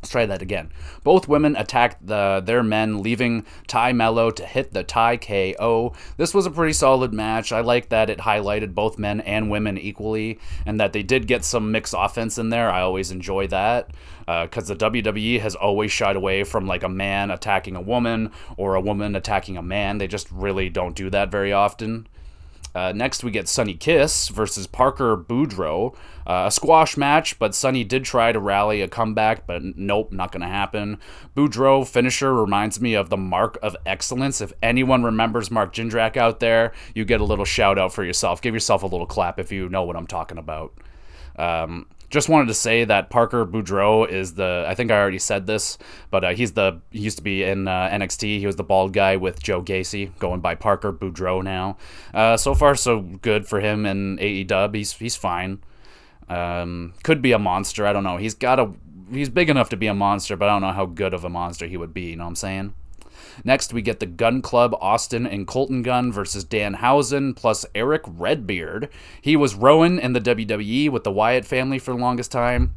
Let's 0.00 0.10
try 0.10 0.26
that 0.26 0.42
again. 0.42 0.70
Both 1.02 1.26
women 1.26 1.56
attacked 1.56 2.06
the, 2.06 2.40
their 2.44 2.62
men, 2.62 3.02
leaving 3.02 3.44
Tay 3.66 3.92
Melo 3.92 4.30
to 4.30 4.46
hit 4.46 4.72
the 4.72 4.84
Tay 4.84 5.18
KO. 5.18 5.92
This 6.16 6.32
was 6.32 6.46
a 6.46 6.52
pretty 6.52 6.72
solid 6.72 7.12
match. 7.12 7.50
I 7.50 7.60
like 7.60 7.88
that 7.88 8.08
it 8.08 8.20
highlighted 8.20 8.74
both 8.74 8.96
men 8.96 9.20
and 9.22 9.50
women 9.50 9.76
equally, 9.76 10.38
and 10.64 10.78
that 10.78 10.92
they 10.92 11.02
did 11.02 11.26
get 11.26 11.44
some 11.44 11.72
mixed 11.72 11.96
offense 11.98 12.38
in 12.38 12.50
there. 12.50 12.70
I 12.70 12.82
always 12.82 13.10
enjoy 13.10 13.48
that 13.48 13.90
because 14.20 14.70
uh, 14.70 14.74
the 14.74 14.90
WWE 14.90 15.40
has 15.40 15.56
always 15.56 15.90
shied 15.90 16.14
away 16.14 16.44
from 16.44 16.68
like 16.68 16.84
a 16.84 16.88
man 16.88 17.32
attacking 17.32 17.74
a 17.74 17.80
woman 17.80 18.30
or 18.56 18.76
a 18.76 18.80
woman 18.80 19.16
attacking 19.16 19.56
a 19.56 19.62
man. 19.62 19.98
They 19.98 20.06
just 20.06 20.30
really 20.30 20.68
don't 20.68 20.94
do 20.94 21.10
that 21.10 21.32
very 21.32 21.52
often. 21.52 22.06
Uh, 22.74 22.92
next, 22.94 23.24
we 23.24 23.30
get 23.30 23.48
Sonny 23.48 23.74
Kiss 23.74 24.28
versus 24.28 24.66
Parker 24.68 25.16
Boudreaux. 25.16 25.96
Uh, 26.28 26.44
a 26.46 26.50
squash 26.50 26.98
match, 26.98 27.38
but 27.38 27.54
Sonny 27.54 27.84
did 27.84 28.04
try 28.04 28.32
to 28.32 28.38
rally 28.38 28.82
a 28.82 28.88
comeback, 28.88 29.46
but 29.46 29.62
nope, 29.62 30.12
not 30.12 30.30
going 30.30 30.42
to 30.42 30.46
happen. 30.46 30.98
Boudreaux 31.34 31.88
finisher 31.88 32.34
reminds 32.34 32.82
me 32.82 32.92
of 32.92 33.08
the 33.08 33.16
Mark 33.16 33.58
of 33.62 33.74
Excellence. 33.86 34.42
If 34.42 34.52
anyone 34.62 35.02
remembers 35.02 35.50
Mark 35.50 35.72
Jindrak 35.72 36.18
out 36.18 36.40
there, 36.40 36.72
you 36.94 37.06
get 37.06 37.22
a 37.22 37.24
little 37.24 37.46
shout 37.46 37.78
out 37.78 37.94
for 37.94 38.04
yourself. 38.04 38.42
Give 38.42 38.52
yourself 38.52 38.82
a 38.82 38.86
little 38.86 39.06
clap 39.06 39.38
if 39.38 39.50
you 39.50 39.70
know 39.70 39.84
what 39.84 39.96
I'm 39.96 40.06
talking 40.06 40.36
about. 40.36 40.74
Um, 41.36 41.86
just 42.10 42.28
wanted 42.28 42.48
to 42.48 42.54
say 42.54 42.84
that 42.84 43.08
Parker 43.08 43.46
Boudreaux 43.46 44.08
is 44.08 44.34
the 44.34 44.64
I 44.66 44.74
think 44.74 44.90
I 44.90 44.98
already 44.98 45.18
said 45.18 45.46
this, 45.46 45.78
but 46.10 46.24
uh, 46.24 46.34
he's 46.34 46.52
the 46.52 46.80
he 46.90 47.00
used 47.00 47.18
to 47.18 47.22
be 47.22 47.42
in 47.42 47.68
uh, 47.68 47.88
NXT. 47.90 48.38
He 48.38 48.46
was 48.46 48.56
the 48.56 48.64
bald 48.64 48.92
guy 48.92 49.16
with 49.16 49.42
Joe 49.42 49.62
Gacy, 49.62 50.10
going 50.18 50.40
by 50.40 50.54
Parker 50.54 50.92
Boudreaux 50.92 51.42
now. 51.42 51.76
Uh, 52.12 52.36
so 52.36 52.54
far, 52.54 52.74
so 52.74 53.00
good 53.00 53.46
for 53.46 53.60
him 53.60 53.86
in 53.86 54.18
AEW. 54.18 54.74
He's 54.74 54.92
he's 54.92 55.16
fine. 55.16 55.60
Um, 56.28 56.94
could 57.02 57.22
be 57.22 57.32
a 57.32 57.38
monster. 57.38 57.86
I 57.86 57.92
don't 57.92 58.04
know. 58.04 58.16
He's 58.16 58.34
got 58.34 58.58
a 58.58 58.72
he's 59.10 59.28
big 59.28 59.48
enough 59.50 59.70
to 59.70 59.76
be 59.76 59.86
a 59.86 59.94
monster, 59.94 60.36
but 60.36 60.48
I 60.48 60.52
don't 60.52 60.62
know 60.62 60.72
how 60.72 60.86
good 60.86 61.14
of 61.14 61.24
a 61.24 61.28
monster 61.28 61.66
he 61.66 61.76
would 61.76 61.94
be. 61.94 62.02
You 62.02 62.16
know 62.16 62.24
what 62.24 62.30
I'm 62.30 62.36
saying? 62.36 62.74
Next, 63.44 63.72
we 63.72 63.82
get 63.82 64.00
the 64.00 64.06
Gunn 64.06 64.42
Club 64.42 64.74
Austin 64.80 65.26
and 65.26 65.46
Colton 65.46 65.82
Gunn 65.82 66.12
versus 66.12 66.44
Dan 66.44 66.74
Danhausen 66.74 67.36
plus 67.36 67.64
Eric 67.74 68.02
Redbeard. 68.06 68.88
He 69.20 69.36
was 69.36 69.54
Rowan 69.54 69.98
in 69.98 70.12
the 70.12 70.20
WWE 70.20 70.90
with 70.90 71.04
the 71.04 71.12
Wyatt 71.12 71.44
family 71.44 71.78
for 71.78 71.92
the 71.92 72.00
longest 72.00 72.32
time. 72.32 72.74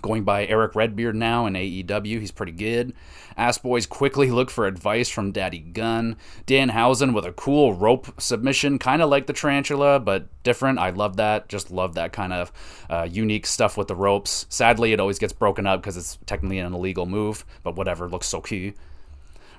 Going 0.00 0.24
by 0.24 0.46
Eric 0.46 0.74
Redbeard 0.74 1.14
now 1.14 1.46
in 1.46 1.54
AEW, 1.54 2.18
he's 2.18 2.32
pretty 2.32 2.52
good. 2.52 2.92
Ass 3.36 3.58
Boys 3.58 3.86
quickly 3.86 4.30
look 4.30 4.50
for 4.50 4.66
advice 4.66 5.08
from 5.08 5.32
Daddy 5.32 5.58
Gunn. 5.58 6.16
Danhausen 6.46 7.14
with 7.14 7.24
a 7.24 7.32
cool 7.32 7.74
rope 7.74 8.20
submission, 8.20 8.78
kind 8.78 9.02
of 9.02 9.10
like 9.10 9.26
the 9.26 9.32
Tarantula, 9.32 10.00
but 10.00 10.28
different. 10.42 10.78
I 10.78 10.90
love 10.90 11.16
that. 11.16 11.48
Just 11.48 11.70
love 11.70 11.94
that 11.94 12.12
kind 12.12 12.32
of 12.32 12.52
uh, 12.90 13.08
unique 13.10 13.46
stuff 13.46 13.76
with 13.76 13.88
the 13.88 13.96
ropes. 13.96 14.46
Sadly, 14.48 14.92
it 14.92 15.00
always 15.00 15.18
gets 15.18 15.32
broken 15.32 15.66
up 15.66 15.80
because 15.80 15.96
it's 15.96 16.18
technically 16.26 16.58
an 16.58 16.72
illegal 16.72 17.06
move, 17.06 17.44
but 17.62 17.76
whatever, 17.76 18.08
looks 18.08 18.26
so 18.26 18.40
cool. 18.40 18.72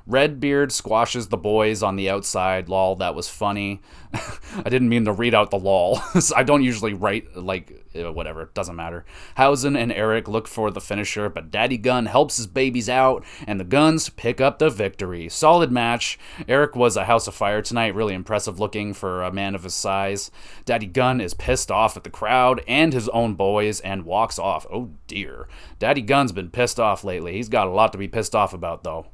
Redbeard 0.05 0.71
squashes 0.71 1.30
the 1.30 1.38
boys 1.38 1.81
on 1.81 1.95
the 1.95 2.09
outside. 2.09 2.67
Lol, 2.67 2.95
that 2.97 3.15
was 3.15 3.30
funny. 3.30 3.81
I 4.13 4.69
didn't 4.69 4.89
mean 4.89 5.05
to 5.05 5.13
read 5.13 5.34
out 5.34 5.49
the 5.49 5.57
lol. 5.57 6.01
I 6.35 6.43
don't 6.43 6.61
usually 6.63 6.93
write, 6.93 7.35
like, 7.38 7.85
uh, 7.95 8.11
whatever, 8.11 8.51
doesn't 8.53 8.75
matter. 8.75 9.05
Hausen 9.38 9.75
and 9.77 9.91
Eric 9.93 10.27
look 10.27 10.47
for 10.47 10.69
the 10.71 10.81
finisher, 10.81 11.30
but 11.30 11.49
Daddy 11.49 11.77
Gunn 11.77 12.05
helps 12.05 12.38
his 12.38 12.47
babies 12.47 12.89
out, 12.89 13.23
and 13.47 13.59
the 13.59 13.63
Gunns 13.63 14.09
pick 14.09 14.41
up 14.41 14.59
the 14.59 14.69
victory. 14.69 15.30
Solid 15.30 15.71
match. 15.71 16.19
Eric 16.49 16.75
was 16.75 16.97
a 16.97 17.05
house 17.05 17.27
of 17.27 17.34
fire 17.34 17.61
tonight, 17.61 17.95
really 17.95 18.13
impressive 18.13 18.59
looking 18.59 18.93
for 18.93 19.23
a 19.23 19.31
man 19.31 19.55
of 19.55 19.63
his 19.63 19.73
size. 19.73 20.31
Daddy 20.65 20.85
Gunn 20.85 21.21
is 21.21 21.34
pissed 21.34 21.71
off 21.71 21.95
at 21.95 22.03
the 22.03 22.09
crowd 22.09 22.61
and 22.67 22.93
his 22.93 23.07
own 23.09 23.35
boys 23.35 23.80
and 23.80 24.05
walks 24.05 24.38
off. 24.38 24.67
Oh 24.71 24.91
dear. 25.07 25.47
Daddy 25.80 26.01
Gunn's 26.01 26.31
been 26.34 26.49
pissed 26.49 26.80
off 26.80 27.03
lately. 27.03 27.34
He's 27.34 27.49
got 27.49 27.67
a 27.67 27.71
lot 27.71 27.91
to 27.93 27.97
be 27.97 28.07
pissed 28.07 28.35
off 28.35 28.53
about, 28.53 28.84
though. 28.84 29.07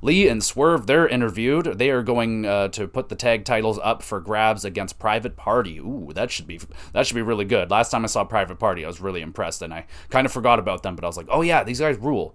Lee 0.00 0.28
and 0.28 0.42
Swerve, 0.42 0.86
they're 0.86 1.06
interviewed. 1.06 1.78
They 1.78 1.90
are 1.90 2.02
going 2.02 2.46
uh, 2.46 2.68
to 2.68 2.88
put 2.88 3.08
the 3.08 3.14
tag 3.14 3.44
titles 3.44 3.78
up 3.82 4.02
for 4.02 4.20
grabs 4.20 4.64
against 4.64 4.98
Private 4.98 5.36
Party. 5.36 5.78
Ooh, 5.78 6.10
that 6.14 6.30
should 6.30 6.46
be 6.46 6.60
that 6.92 7.06
should 7.06 7.14
be 7.14 7.22
really 7.22 7.44
good. 7.44 7.70
Last 7.70 7.90
time 7.90 8.04
I 8.04 8.08
saw 8.08 8.24
Private 8.24 8.58
Party, 8.58 8.84
I 8.84 8.88
was 8.88 9.00
really 9.00 9.20
impressed, 9.20 9.62
and 9.62 9.72
I 9.72 9.86
kind 10.10 10.26
of 10.26 10.32
forgot 10.32 10.58
about 10.58 10.82
them, 10.82 10.96
but 10.96 11.04
I 11.04 11.08
was 11.08 11.16
like, 11.16 11.28
oh 11.30 11.42
yeah, 11.42 11.62
these 11.64 11.80
guys 11.80 11.98
rule. 11.98 12.34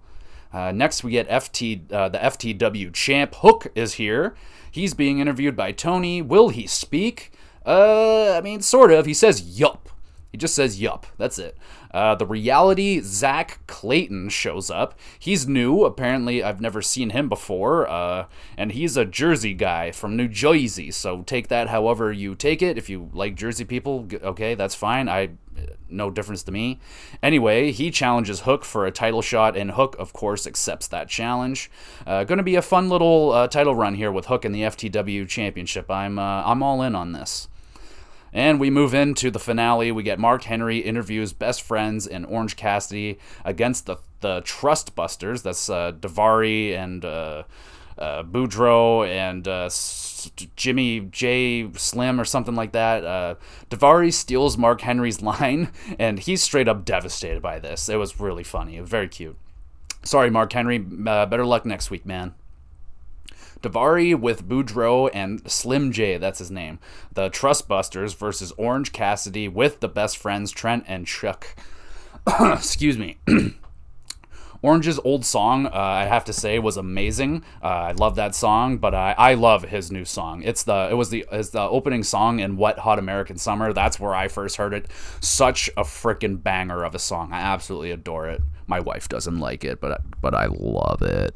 Uh, 0.54 0.72
next, 0.72 1.04
we 1.04 1.12
get 1.12 1.28
FT 1.30 1.92
uh, 1.92 2.10
the 2.10 2.18
FTW 2.18 2.94
champ. 2.94 3.36
Hook 3.36 3.68
is 3.76 3.94
here. 3.96 4.36
He's 4.72 4.94
being 4.94 5.20
interviewed 5.20 5.56
by 5.56 5.72
Tony. 5.72 6.22
Will 6.22 6.50
he 6.50 6.68
speak? 6.68 7.32
Uh, 7.66 8.34
I 8.38 8.42
mean, 8.42 8.62
sort 8.62 8.92
of. 8.92 9.06
He 9.06 9.14
says 9.14 9.60
yup. 9.60 9.90
He 10.32 10.38
just 10.38 10.56
says 10.56 10.80
yup. 10.80 11.06
That's 11.18 11.40
it. 11.40 11.58
Uh, 11.92 12.16
the 12.16 12.26
reality 12.26 13.02
Zach 13.02 13.60
Clayton 13.68 14.30
shows 14.30 14.70
up. 14.70 14.98
He's 15.20 15.48
new. 15.48 15.84
Apparently, 15.84 16.44
I've 16.44 16.62
never 16.62 16.82
seen 16.82 17.12
him 17.12 17.30
before. 17.30 17.88
Uh, 17.88 18.26
and 18.58 18.72
he's 18.72 18.98
a 18.98 19.06
Jersey 19.06 19.54
guy 19.54 19.92
from 19.92 20.16
New 20.16 20.28
Jersey. 20.28 20.92
So 20.92 21.22
take 21.24 21.48
that 21.48 21.70
however 21.70 22.12
you 22.12 22.36
take 22.36 22.62
it. 22.62 22.78
If 22.78 22.90
you 22.90 23.10
like 23.14 23.36
Jersey 23.36 23.66
people, 23.66 24.08
okay, 24.24 24.56
that's 24.56 24.76
fine. 24.76 25.10
I 25.10 25.32
no 25.90 26.10
difference 26.10 26.44
to 26.44 26.52
me. 26.52 26.80
Anyway, 27.24 27.72
he 27.72 27.92
challenges 27.92 28.42
Hook 28.42 28.66
for 28.66 28.86
a 28.86 28.92
title 28.92 29.22
shot, 29.22 29.56
and 29.56 29.72
Hook, 29.72 29.96
of 29.98 30.14
course, 30.14 30.46
accepts 30.46 30.88
that 30.90 31.08
challenge. 31.10 31.72
Uh, 32.06 32.24
going 32.24 32.38
to 32.38 32.44
be 32.44 32.56
a 32.56 32.62
fun 32.62 32.90
little 32.90 33.32
uh, 33.32 33.48
title 33.48 33.76
run 33.76 33.96
here 33.96 34.12
with 34.12 34.28
Hook 34.28 34.46
in 34.46 34.52
the 34.52 34.62
FTW 34.62 35.28
Championship. 35.28 35.90
I'm 35.90 36.20
uh, 36.20 36.44
I'm 36.46 36.62
all 36.62 36.82
in 36.82 36.96
on 36.96 37.14
this. 37.14 37.48
And 38.34 38.60
we 38.60 38.70
move 38.70 38.94
into 38.94 39.32
the 39.32 39.40
finale. 39.40 39.92
We 39.92 40.04
get 40.04 40.20
Mark 40.20 40.44
Henry 40.44 40.80
interviews 40.80 41.34
best 41.34 41.62
friends 41.62 42.06
in 42.06 42.26
Orange 42.26 42.56
Cassidy 42.56 43.20
against 43.46 43.86
the 43.86 43.98
the 44.20 44.42
Trust 44.42 44.96
Busters. 44.96 45.44
That's 45.44 45.70
uh, 45.70 45.92
Daivari 45.94 46.76
and 46.76 47.06
uh, 47.06 47.44
uh, 47.98 48.24
Boudreaux 48.24 49.08
and 49.08 49.48
uh, 49.48 49.70
Jimmy 50.56 51.02
J 51.12 51.72
Slim 51.74 52.20
or 52.20 52.26
something 52.26 52.56
like 52.56 52.72
that. 52.72 53.06
Uh, 53.06 53.36
Daivari 53.70 54.14
steals 54.14 54.58
Mark 54.58 54.82
Henry's 54.82 55.22
line, 55.22 55.72
and 56.00 56.20
he's 56.20 56.42
straight 56.44 56.68
up 56.68 56.86
devastated 56.86 57.42
by 57.42 57.60
this. 57.60 57.90
It 57.90 57.98
was 57.98 58.20
really 58.20 58.44
funny. 58.44 58.80
very 58.80 59.08
cute. 59.08 59.38
Sorry, 60.04 60.30
Mark 60.30 60.54
Henry. 60.54 60.78
Uh, 60.78 61.26
better 61.26 61.46
luck 61.46 61.66
next 61.66 61.92
week, 61.92 62.06
man. 62.06 62.34
Daivari 63.70 64.20
with 64.20 64.48
Boudreaux 64.48 65.10
and 65.14 65.50
Slim 65.50 65.92
J, 65.92 66.18
that's 66.18 66.40
his 66.40 66.52
name. 66.52 66.80
The 67.14 67.30
Trustbusters 67.30 68.16
versus 68.16 68.52
Orange 68.58 68.92
Cassidy 68.92 69.48
with 69.48 69.80
the 69.80 69.88
best 69.88 70.18
friends 70.18 70.52
Trent 70.52 70.84
and 70.88 71.06
Chuck. 71.06 71.56
Excuse 72.40 72.98
me. 72.98 73.18
Orange's 74.64 75.00
old 75.00 75.24
song, 75.24 75.68
uh, 75.68 75.72
I 75.74 76.06
have 76.06 76.26
to 76.26 76.34
say, 76.34 76.58
was 76.58 76.78
amazing. 76.78 77.44
Uh, 77.64 77.68
I 77.68 77.92
love 77.92 78.16
that 78.16 78.34
song, 78.34 78.78
but 78.80 78.96
I, 78.96 79.14
I 79.18 79.34
love 79.36 79.64
his 79.64 79.92
new 79.92 80.04
song. 80.04 80.42
It's 80.44 80.64
the 80.64 80.90
it 80.90 80.96
was 80.96 81.10
the 81.10 81.26
it's 81.32 81.52
the 81.52 81.62
opening 81.62 82.04
song 82.04 82.40
in 82.40 82.58
Wet 82.58 82.80
Hot 82.80 82.98
American 82.98 83.38
Summer. 83.38 83.72
That's 83.72 84.00
where 84.00 84.16
I 84.16 84.28
first 84.28 84.56
heard 84.56 84.74
it. 84.74 84.88
Such 85.20 85.70
a 85.78 85.84
freaking 85.84 86.42
banger 86.42 86.84
of 86.84 86.96
a 86.96 87.00
song. 87.00 87.34
I 87.34 87.40
absolutely 87.40 87.92
adore 87.92 88.28
it. 88.28 88.42
My 88.66 88.80
wife 88.80 89.08
doesn't 89.08 89.40
like 89.40 89.64
it, 89.64 89.80
but 89.80 90.02
but 90.22 90.34
I 90.34 90.48
love 90.48 91.04
it. 91.04 91.36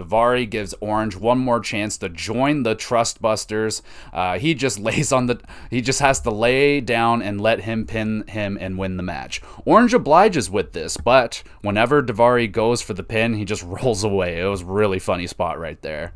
Daivari 0.00 0.48
gives 0.48 0.74
Orange 0.80 1.16
one 1.16 1.38
more 1.38 1.60
chance 1.60 1.98
to 1.98 2.08
join 2.08 2.62
the 2.62 2.74
Trustbusters. 2.74 3.82
Uh, 4.12 4.38
he 4.38 4.54
just 4.54 4.78
lays 4.90 5.12
on 5.12 5.26
the. 5.26 5.40
He 5.70 5.80
just 5.80 6.00
has 6.00 6.20
to 6.20 6.30
lay 6.30 6.80
down 6.80 7.22
and 7.22 7.40
let 7.40 7.60
him 7.60 7.86
pin 7.86 8.24
him 8.28 8.56
and 8.60 8.78
win 8.78 8.96
the 8.96 9.02
match. 9.02 9.42
Orange 9.64 9.94
obliges 9.94 10.50
with 10.50 10.72
this, 10.72 10.96
but 10.96 11.42
whenever 11.60 12.02
Daivari 12.02 12.50
goes 12.50 12.80
for 12.80 12.94
the 12.94 13.02
pin, 13.02 13.34
he 13.34 13.44
just 13.44 13.62
rolls 13.66 14.04
away. 14.04 14.40
It 14.40 14.46
was 14.46 14.64
really 14.64 14.98
funny 14.98 15.26
spot 15.26 15.58
right 15.58 15.80
there. 15.82 16.12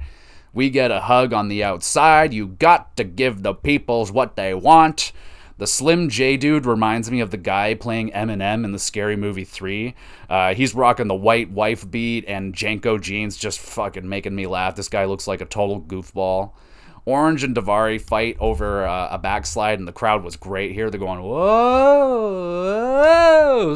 We 0.55 0.71
get 0.71 0.93
a 0.93 1.01
hug 1.01 1.33
on 1.33 1.49
the 1.49 1.65
outside. 1.65 2.33
You 2.33 2.47
got 2.47 2.97
to 2.97 3.05
give 3.05 3.43
the 3.43 3.55
peoples 3.55 4.13
what 4.13 4.37
they 4.37 4.55
want. 4.55 5.13
The 5.57 5.69
Slim 5.69 6.09
J 6.09 6.37
dude 6.37 6.67
reminds 6.67 7.13
me 7.13 7.21
of 7.21 7.31
the 7.31 7.37
guy 7.37 7.75
playing 7.75 8.11
Eminem 8.11 8.65
in 8.65 8.73
the 8.73 8.79
Scary 8.79 9.15
Movie 9.15 9.45
3. 9.45 9.95
Uh, 10.29 10.53
he's 10.55 10.75
rocking 10.75 11.07
the 11.07 11.15
white 11.15 11.49
wife 11.49 11.89
beat 11.89 12.25
and 12.27 12.53
JNCO 12.53 13.01
jeans, 13.01 13.37
just 13.37 13.61
fucking 13.61 14.09
making 14.09 14.35
me 14.35 14.49
laugh. 14.49 14.75
This 14.75 14.89
guy 14.89 15.05
looks 15.05 15.29
like 15.29 15.41
a 15.41 15.45
total 15.47 15.81
goofball. 15.81 16.55
Orange 17.07 17.45
and 17.45 17.55
Daivari 17.55 18.01
fight 18.01 18.37
over 18.41 18.87
uh, 18.87 19.09
a 19.11 19.19
backslide, 19.19 19.79
and 19.79 19.87
the 19.87 19.93
crowd 19.93 20.25
was 20.25 20.37
great 20.37 20.73
here. 20.73 20.89
They're 20.89 20.99
going, 20.99 21.23
whoa, 21.23 21.45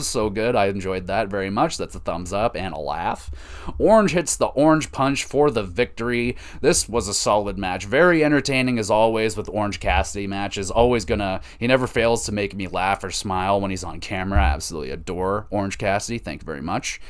so 0.01 0.31
good. 0.31 0.57
I 0.57 0.67
enjoyed 0.67 1.07
that 1.09 1.29
very 1.29 1.51
much. 1.51 1.77
That's 1.77 1.95
a 1.95 2.01
thumbs 2.01 2.33
up 2.33 2.57
and 2.57 2.73
a 2.75 2.79
laugh. 2.79 3.31
Orange 3.79 4.13
hits 4.13 4.37
the 4.37 4.47
orange 4.47 4.91
punch 4.93 5.25
for 5.25 5.51
the 5.51 5.63
victory. 5.63 6.37
This 6.63 6.89
was 6.89 7.07
a 7.07 7.15
solid 7.15 7.59
match. 7.59 7.85
Very 7.85 8.25
entertaining 8.25 8.79
as 8.79 8.91
always 8.91 9.37
with 9.37 9.51
Orange 9.51 9.79
Cassidy 9.79 10.27
matches. 10.27 10.71
Always 10.71 11.05
gonna, 11.05 11.43
he 11.59 11.67
never 11.67 11.87
fails 11.87 12.25
to 12.27 12.33
make 12.33 12.55
me 12.55 12.67
laugh 12.67 13.05
or 13.05 13.11
smile 13.11 13.61
when 13.61 13.71
he's 13.71 13.85
on 13.85 14.01
camera. 14.01 14.41
I 14.41 14.47
absolutely 14.49 14.91
adore 14.91 15.47
Orange 15.51 15.77
Cassidy. 15.77 16.19
Thank 16.19 16.43
you 16.43 16.47
very 16.47 16.63
much. 16.63 17.01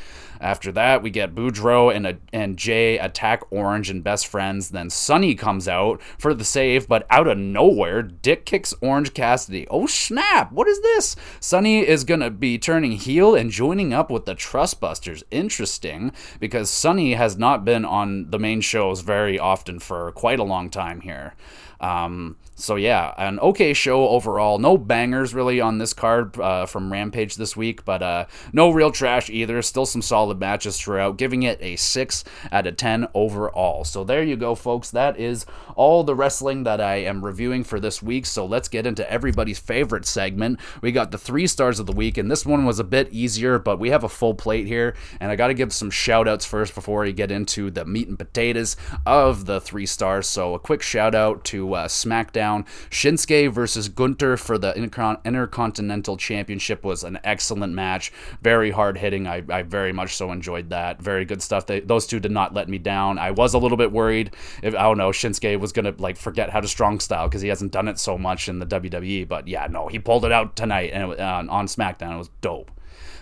After 0.41 0.73
that, 0.73 1.03
we 1.03 1.11
get 1.11 1.35
Boudreaux 1.35 1.95
and, 1.95 2.07
a, 2.07 2.19
and 2.33 2.57
Jay 2.57 2.99
attack 2.99 3.43
Orange 3.51 3.91
and 3.91 4.05
best 4.05 4.27
friends. 4.27 4.71
Then 4.71 4.91
Sonny 4.91 5.35
comes 5.35 5.69
out 5.69 6.01
for 6.19 6.35
the 6.35 6.45
save, 6.45 6.89
but 6.89 7.07
out 7.11 7.27
of 7.27 7.39
nowhere, 7.39 8.03
Dick 8.03 8.45
kicks 8.45 8.75
Orange 8.81 9.15
Cassidy. 9.15 9.67
Oh 9.71 9.87
snap! 9.87 10.53
What 10.53 10.69
is 10.69 10.81
this? 10.81 11.17
Sonny 11.41 11.87
is 11.87 12.05
gonna 12.05 12.31
be 12.31 12.59
turning 12.59 12.93
heel 12.93 13.35
and 13.35 13.51
joining 13.51 13.93
up 13.93 14.11
with 14.11 14.27
the 14.27 14.35
Trustbusters. 14.35 15.23
Interesting, 15.31 16.13
because 16.41 16.71
Sonny 16.71 17.15
has 17.15 17.37
not 17.37 17.65
been 17.65 17.85
on 17.85 18.31
the 18.31 18.39
main 18.39 18.61
shows 18.61 19.01
very 19.01 19.39
often 19.39 19.79
for 19.79 20.13
quite 20.13 20.39
a 20.39 20.45
long 20.45 20.71
time 20.71 21.01
here. 21.01 21.35
Um, 21.81 22.37
so 22.57 22.75
yeah, 22.75 23.15
an 23.17 23.39
okay 23.39 23.73
show 23.73 24.09
overall. 24.09 24.59
No 24.59 24.77
bangers 24.77 25.33
really 25.33 25.61
on 25.61 25.79
this 25.79 25.93
card 25.93 26.37
uh, 26.41 26.67
from 26.67 26.91
Rampage 26.91 27.37
this 27.37 27.57
week, 27.57 27.85
but 27.85 28.03
uh, 28.03 28.25
no 28.53 28.71
real 28.71 28.91
trash 28.91 29.31
either. 29.31 29.63
Still 29.63 29.87
some 29.87 30.03
solid 30.03 30.28
matches 30.35 30.79
throughout, 30.79 31.17
giving 31.17 31.43
it 31.43 31.59
a 31.61 31.77
six 31.77 32.25
out 32.53 32.67
of 32.67 32.77
ten 32.77 33.09
overall. 33.15 33.85
So 33.85 34.05
there 34.05 34.23
you 34.23 34.37
go, 34.37 34.55
folks. 34.55 34.91
That 34.91 35.19
is 35.19 35.47
all 35.77 36.05
the 36.05 36.15
wrestling 36.15 36.65
that 36.65 36.81
I 36.81 36.97
am 36.97 37.25
reviewing 37.25 37.65
for 37.65 37.81
this 37.81 38.03
week. 38.03 38.27
So 38.27 38.45
let's 38.45 38.69
get 38.69 38.87
into 38.87 39.11
everybody's 39.11 39.59
favorite 39.59 40.07
segment. 40.07 40.61
We 40.83 40.93
got 40.93 41.11
the 41.11 41.19
three 41.19 41.47
stars 41.47 41.79
of 41.81 41.87
the 41.87 41.93
week, 41.93 42.19
and 42.19 42.31
this 42.31 42.45
one 42.45 42.65
was 42.65 42.79
a 42.79 42.85
bit 42.85 43.13
easier, 43.13 43.59
but 43.59 43.79
we 43.79 43.91
have 43.91 44.05
a 44.05 44.09
full 44.09 44.35
plate 44.35 44.67
here, 44.67 44.95
and 45.21 45.31
I 45.31 45.37
got 45.37 45.49
to 45.49 45.55
give 45.55 45.73
some 45.73 45.91
shout 45.91 46.29
outs 46.29 46.45
first 46.45 46.75
before 46.75 47.03
we 47.03 47.13
get 47.13 47.31
into 47.31 47.71
the 47.71 47.85
meat 47.85 48.09
and 48.09 48.19
potatoes 48.19 48.77
of 49.07 49.47
the 49.47 49.61
three 49.61 49.87
stars. 49.87 50.27
So 50.27 50.55
a 50.55 50.59
quick 50.59 50.83
shout 50.83 51.15
out 51.15 51.45
to 51.47 51.75
uh, 51.75 51.89
SmackDown. 51.89 52.67
Shinsuke 52.91 53.53
versus 53.53 53.89
Gunther 53.89 54.37
for 54.37 54.59
the 54.59 54.77
Intercontinental 54.77 56.17
Championship 56.17 56.85
was 56.85 57.05
an 57.05 57.19
excellent 57.25 57.73
match. 57.73 58.13
Very 58.43 58.71
hard 58.71 58.99
hitting. 58.99 59.27
I, 59.27 59.43
I 59.49 59.63
very 59.63 59.93
much 59.93 60.17
so 60.19 60.33
enjoyed 60.33 60.71
that. 60.71 61.01
Very 61.01 61.25
good 61.25 61.41
stuff. 61.41 61.67
They, 61.67 61.81
those 61.81 62.07
two 62.07 62.21
did 62.21 62.33
not 62.33 62.53
let 62.53 62.69
me 62.69 62.77
down. 62.77 63.19
I 63.19 63.31
was 63.31 63.55
a 63.55 63.59
little 63.59 63.79
bit 63.79 63.93
worried 63.93 64.35
if, 64.63 64.75
I 64.75 64.83
don't 64.83 64.99
know, 64.99 65.11
Shinsuke 65.11 65.59
was 65.59 65.73
to 65.73 65.95
like 65.99 66.17
forget 66.17 66.51
how 66.51 66.61
to 66.61 66.69
strong 66.69 67.01
style 67.01 67.29
because 67.29 67.41
he 67.41 67.49
hasn't 67.49 67.73
done 67.73 67.89
it 67.89 67.99
so 67.99 68.19
much 68.19 68.49
in 68.49 68.59
the 68.59 68.67
WWE. 68.67 69.27
But 69.27 69.49
yeah, 69.49 69.67
no, 69.71 69.89
he 69.89 69.99
pulled 69.99 70.25
it 70.25 70.33
out 70.33 70.57
tonight 70.57 70.91
and 70.93 71.13
it, 71.13 71.21
uh, 71.21 71.45
on 71.49 71.67
SmackDown. 71.67 72.15
It 72.15 72.19
was 72.19 72.31
dope. 72.41 72.71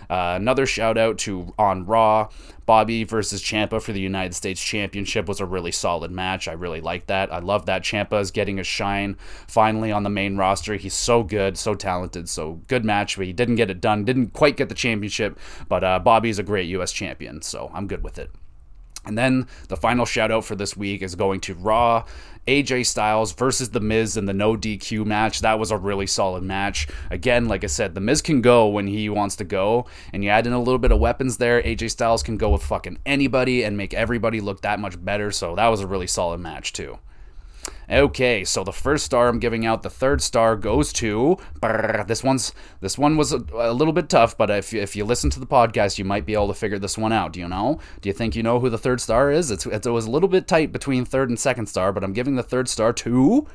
Uh, 0.09 0.33
another 0.35 0.65
shout 0.65 0.97
out 0.97 1.17
to 1.19 1.53
on 1.57 1.85
Raw. 1.85 2.29
Bobby 2.65 3.05
versus 3.05 3.41
Ciampa 3.41 3.81
for 3.81 3.93
the 3.93 3.99
United 3.99 4.33
States 4.33 4.61
Championship 4.61 5.27
was 5.27 5.39
a 5.39 5.45
really 5.45 5.71
solid 5.71 6.11
match. 6.11 6.47
I 6.47 6.53
really 6.53 6.81
like 6.81 7.07
that. 7.07 7.31
I 7.31 7.39
love 7.39 7.65
that 7.65 7.83
Ciampa 7.83 8.19
is 8.19 8.29
getting 8.29 8.59
a 8.59 8.63
shine 8.63 9.17
finally 9.47 9.91
on 9.91 10.03
the 10.03 10.09
main 10.09 10.35
roster. 10.35 10.75
He's 10.75 10.93
so 10.93 11.23
good, 11.23 11.57
so 11.57 11.75
talented, 11.75 12.27
so 12.27 12.61
good 12.67 12.83
match. 12.83 13.15
But 13.15 13.25
he 13.25 13.33
didn't 13.33 13.55
get 13.55 13.69
it 13.69 13.79
done, 13.79 14.03
didn't 14.03 14.33
quite 14.33 14.57
get 14.57 14.69
the 14.69 14.75
championship. 14.75 15.39
But 15.69 15.83
uh, 15.83 15.99
Bobby's 15.99 16.39
a 16.39 16.43
great 16.43 16.67
U.S. 16.69 16.91
champion, 16.91 17.41
so 17.41 17.71
I'm 17.73 17.87
good 17.87 18.03
with 18.03 18.19
it. 18.19 18.31
And 19.05 19.17
then 19.17 19.47
the 19.69 19.77
final 19.77 20.05
shout 20.05 20.31
out 20.31 20.43
for 20.43 20.55
this 20.55 20.75
week 20.75 21.01
is 21.01 21.15
going 21.15 21.39
to 21.41 21.55
Raw. 21.55 22.03
AJ 22.47 22.85
Styles 22.85 23.33
versus 23.33 23.69
The 23.69 23.79
Miz 23.79 24.17
in 24.17 24.25
the 24.25 24.33
no 24.33 24.55
DQ 24.55 25.05
match. 25.05 25.41
That 25.41 25.59
was 25.59 25.71
a 25.71 25.77
really 25.77 26.07
solid 26.07 26.43
match. 26.43 26.87
Again, 27.11 27.47
like 27.47 27.63
I 27.63 27.67
said, 27.67 27.93
The 27.93 28.01
Miz 28.01 28.21
can 28.21 28.41
go 28.41 28.67
when 28.67 28.87
he 28.87 29.09
wants 29.09 29.35
to 29.37 29.43
go, 29.43 29.85
and 30.13 30.23
you 30.23 30.29
add 30.29 30.47
in 30.47 30.53
a 30.53 30.59
little 30.59 30.79
bit 30.79 30.91
of 30.91 30.99
weapons 30.99 31.37
there. 31.37 31.61
AJ 31.61 31.91
Styles 31.91 32.23
can 32.23 32.37
go 32.37 32.49
with 32.49 32.63
fucking 32.63 32.99
anybody 33.05 33.63
and 33.63 33.77
make 33.77 33.93
everybody 33.93 34.39
look 34.39 34.61
that 34.61 34.79
much 34.79 35.03
better. 35.03 35.31
So 35.31 35.55
that 35.55 35.67
was 35.67 35.81
a 35.81 35.87
really 35.87 36.07
solid 36.07 36.39
match, 36.39 36.73
too. 36.73 36.99
Okay, 37.89 38.43
so 38.43 38.65
the 38.65 38.73
first 38.73 39.05
star 39.05 39.29
I'm 39.29 39.39
giving 39.39 39.65
out, 39.65 39.81
the 39.81 39.89
third 39.89 40.21
star 40.21 40.57
goes 40.57 40.91
to 40.93 41.37
brrr, 41.61 42.05
this 42.05 42.21
one's 42.21 42.51
this 42.81 42.97
one 42.97 43.15
was 43.15 43.31
a, 43.31 43.41
a, 43.53 43.71
little 43.71 43.93
bit 43.93 44.09
tough, 44.09 44.37
but 44.37 44.49
if 44.49 44.73
if 44.73 44.95
you 44.95 45.05
listen 45.05 45.29
to 45.29 45.39
the 45.39 45.47
podcast, 45.47 45.97
you 45.97 46.03
might 46.03 46.25
be 46.25 46.33
able 46.33 46.49
to 46.49 46.53
figure 46.53 46.79
this 46.79 46.97
one 46.97 47.13
out. 47.13 47.31
Do 47.31 47.39
you 47.39 47.47
know? 47.47 47.79
Do 48.01 48.09
you 48.09 48.13
think 48.13 48.35
you 48.35 48.43
know 48.43 48.59
who 48.59 48.69
the 48.69 48.77
third 48.77 48.99
star 48.99 49.31
is? 49.31 49.51
It's, 49.51 49.65
it 49.65 49.85
was 49.85 50.05
a 50.05 50.11
little 50.11 50.27
bit 50.27 50.47
tight 50.47 50.73
between 50.73 51.05
third 51.05 51.29
and 51.29 51.39
second 51.39 51.67
star, 51.67 51.93
but 51.93 52.03
I'm 52.03 52.13
giving 52.13 52.35
the 52.35 52.43
third 52.43 52.67
star 52.67 52.91
to 52.91 53.47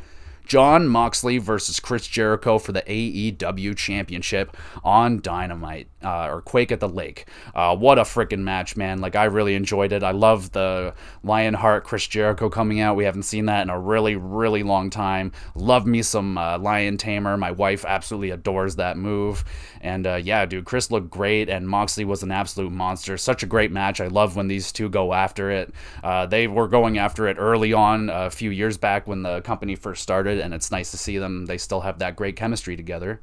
Jon 0.47 0.89
Moxley 0.89 1.37
versus 1.37 1.79
Chris 1.79 2.07
Jericho 2.07 2.59
for 2.59 2.73
the 2.73 2.83
AEW 2.83 3.77
Championship 3.77 4.57
on 4.83 5.21
Dynamite 5.21 5.89
uh, 6.05 6.29
or 6.31 6.43
Quake 6.43 6.73
at 6.73 6.81
the 6.81 6.89
Lake. 6.89 7.27
Uh, 7.55 7.77
what 7.77 7.99
a 7.99 8.03
freaking 8.03 8.41
match, 8.41 8.77
man! 8.77 9.01
Like 9.01 9.17
I 9.17 9.25
really 9.25 9.55
enjoyed 9.55 9.93
it. 9.93 10.03
I 10.03 10.13
love 10.13 10.53
the 10.53 10.95
Lionheart 11.23 11.85
Chris 11.85 12.07
Jericho 12.07 12.49
coming 12.49 12.81
out. 12.81 12.97
We 12.97 13.05
haven't 13.05 13.25
seen 13.25 13.47
that 13.47 13.63
in 13.63 13.71
a 13.71 13.79
really, 13.79 14.17
really 14.17 14.63
long 14.63 14.91
time. 14.91 15.33
Love 15.55 15.87
me 15.87 16.03
some 16.03 16.37
uh, 16.39 16.59
Lion 16.59 16.97
Tamer. 16.97 17.37
My 17.37 17.51
wife 17.51 17.85
absolutely 17.87 18.31
adores 18.31 18.77
that 18.77 18.97
move. 18.97 19.45
And 19.81 20.07
uh, 20.07 20.15
yeah, 20.15 20.47
dude, 20.47 20.65
Chris 20.65 20.91
looked 20.91 21.11
great, 21.11 21.49
and 21.49 21.69
Moxley 21.69 22.05
was 22.05 22.23
an 22.23 22.31
absolute 22.31 22.71
monster. 22.71 23.19
Such 23.19 23.43
a 23.43 23.47
great 23.47 23.73
match. 23.73 24.01
I 24.01 24.07
love 24.07 24.37
when 24.37 24.49
these 24.49 24.71
two 24.73 24.89
go 24.89 25.13
after 25.13 25.51
it. 25.51 25.75
Uh, 26.03 26.27
they 26.27 26.47
were 26.47 26.69
going 26.69 26.99
after 26.99 27.27
it 27.29 27.37
early 27.39 27.73
on 27.73 28.09
a 28.09 28.31
few 28.31 28.51
years 28.51 28.79
back 28.79 29.07
when 29.07 29.23
the 29.23 29.41
company 29.41 29.75
first 29.75 30.03
started, 30.03 30.39
and 30.39 30.55
it's 30.55 30.71
nice 30.71 30.93
to 30.93 30.97
see 30.97 31.19
them. 31.19 31.47
They 31.47 31.59
still 31.59 31.81
have 31.81 31.99
that 31.99 32.17
great 32.17 32.37
chemistry 32.37 32.77
together. 32.77 33.21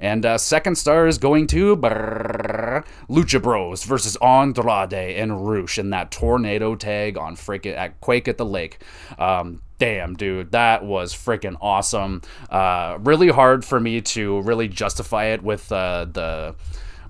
And 0.00 0.24
uh, 0.26 0.38
second 0.38 0.76
star 0.76 1.06
is 1.06 1.18
going 1.18 1.46
to 1.48 1.76
brrr, 1.76 2.84
Lucha 3.08 3.42
Bros 3.42 3.84
versus 3.84 4.16
Andrade 4.16 5.16
and 5.16 5.46
Rush 5.46 5.78
in 5.78 5.90
that 5.90 6.10
tornado 6.10 6.74
tag 6.74 7.16
on 7.16 7.36
freaking 7.36 7.76
at 7.76 8.00
Quake 8.00 8.28
at 8.28 8.38
the 8.38 8.46
Lake. 8.46 8.82
Um, 9.18 9.62
damn, 9.78 10.14
dude, 10.14 10.52
that 10.52 10.84
was 10.84 11.14
freaking 11.14 11.56
awesome. 11.60 12.22
Uh, 12.50 12.98
really 13.00 13.28
hard 13.28 13.64
for 13.64 13.80
me 13.80 14.00
to 14.00 14.40
really 14.42 14.68
justify 14.68 15.26
it 15.26 15.42
with 15.42 15.70
uh, 15.72 16.06
the 16.10 16.54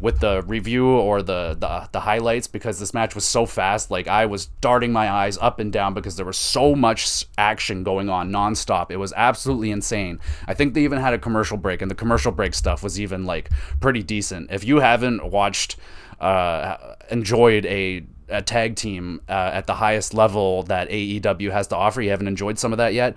with 0.04 0.20
the 0.20 0.42
review 0.42 0.86
or 0.86 1.22
the, 1.22 1.56
the 1.58 1.88
the 1.92 2.00
highlights 2.00 2.46
because 2.46 2.78
this 2.78 2.92
match 2.92 3.14
was 3.14 3.24
so 3.24 3.46
fast. 3.46 3.90
Like 3.90 4.06
I 4.06 4.26
was 4.26 4.46
darting 4.60 4.92
my 4.92 5.10
eyes 5.10 5.38
up 5.38 5.58
and 5.58 5.72
down 5.72 5.94
because 5.94 6.16
there 6.16 6.26
was 6.26 6.36
so 6.36 6.74
much 6.74 7.24
action 7.38 7.82
going 7.84 8.10
on 8.10 8.30
nonstop. 8.30 8.90
It 8.90 8.98
was 8.98 9.14
absolutely 9.16 9.70
insane. 9.70 10.20
I 10.46 10.52
think 10.52 10.74
they 10.74 10.84
even 10.84 11.00
had 11.00 11.14
a 11.14 11.18
commercial 11.18 11.56
break, 11.56 11.80
and 11.80 11.90
the 11.90 11.94
commercial 11.94 12.32
break 12.32 12.52
stuff 12.52 12.82
was 12.82 13.00
even 13.00 13.24
like 13.24 13.48
pretty 13.80 14.02
decent. 14.02 14.50
If 14.52 14.62
you 14.62 14.80
haven't 14.80 15.24
watched, 15.24 15.76
uh, 16.20 16.96
enjoyed 17.10 17.64
a 17.64 18.04
a 18.28 18.42
tag 18.42 18.76
team 18.76 19.22
uh, 19.26 19.32
at 19.54 19.66
the 19.66 19.74
highest 19.74 20.12
level 20.12 20.64
that 20.64 20.90
AEW 20.90 21.50
has 21.50 21.68
to 21.68 21.76
offer, 21.76 22.02
you 22.02 22.10
haven't 22.10 22.28
enjoyed 22.28 22.58
some 22.58 22.72
of 22.72 22.76
that 22.76 22.92
yet 22.92 23.16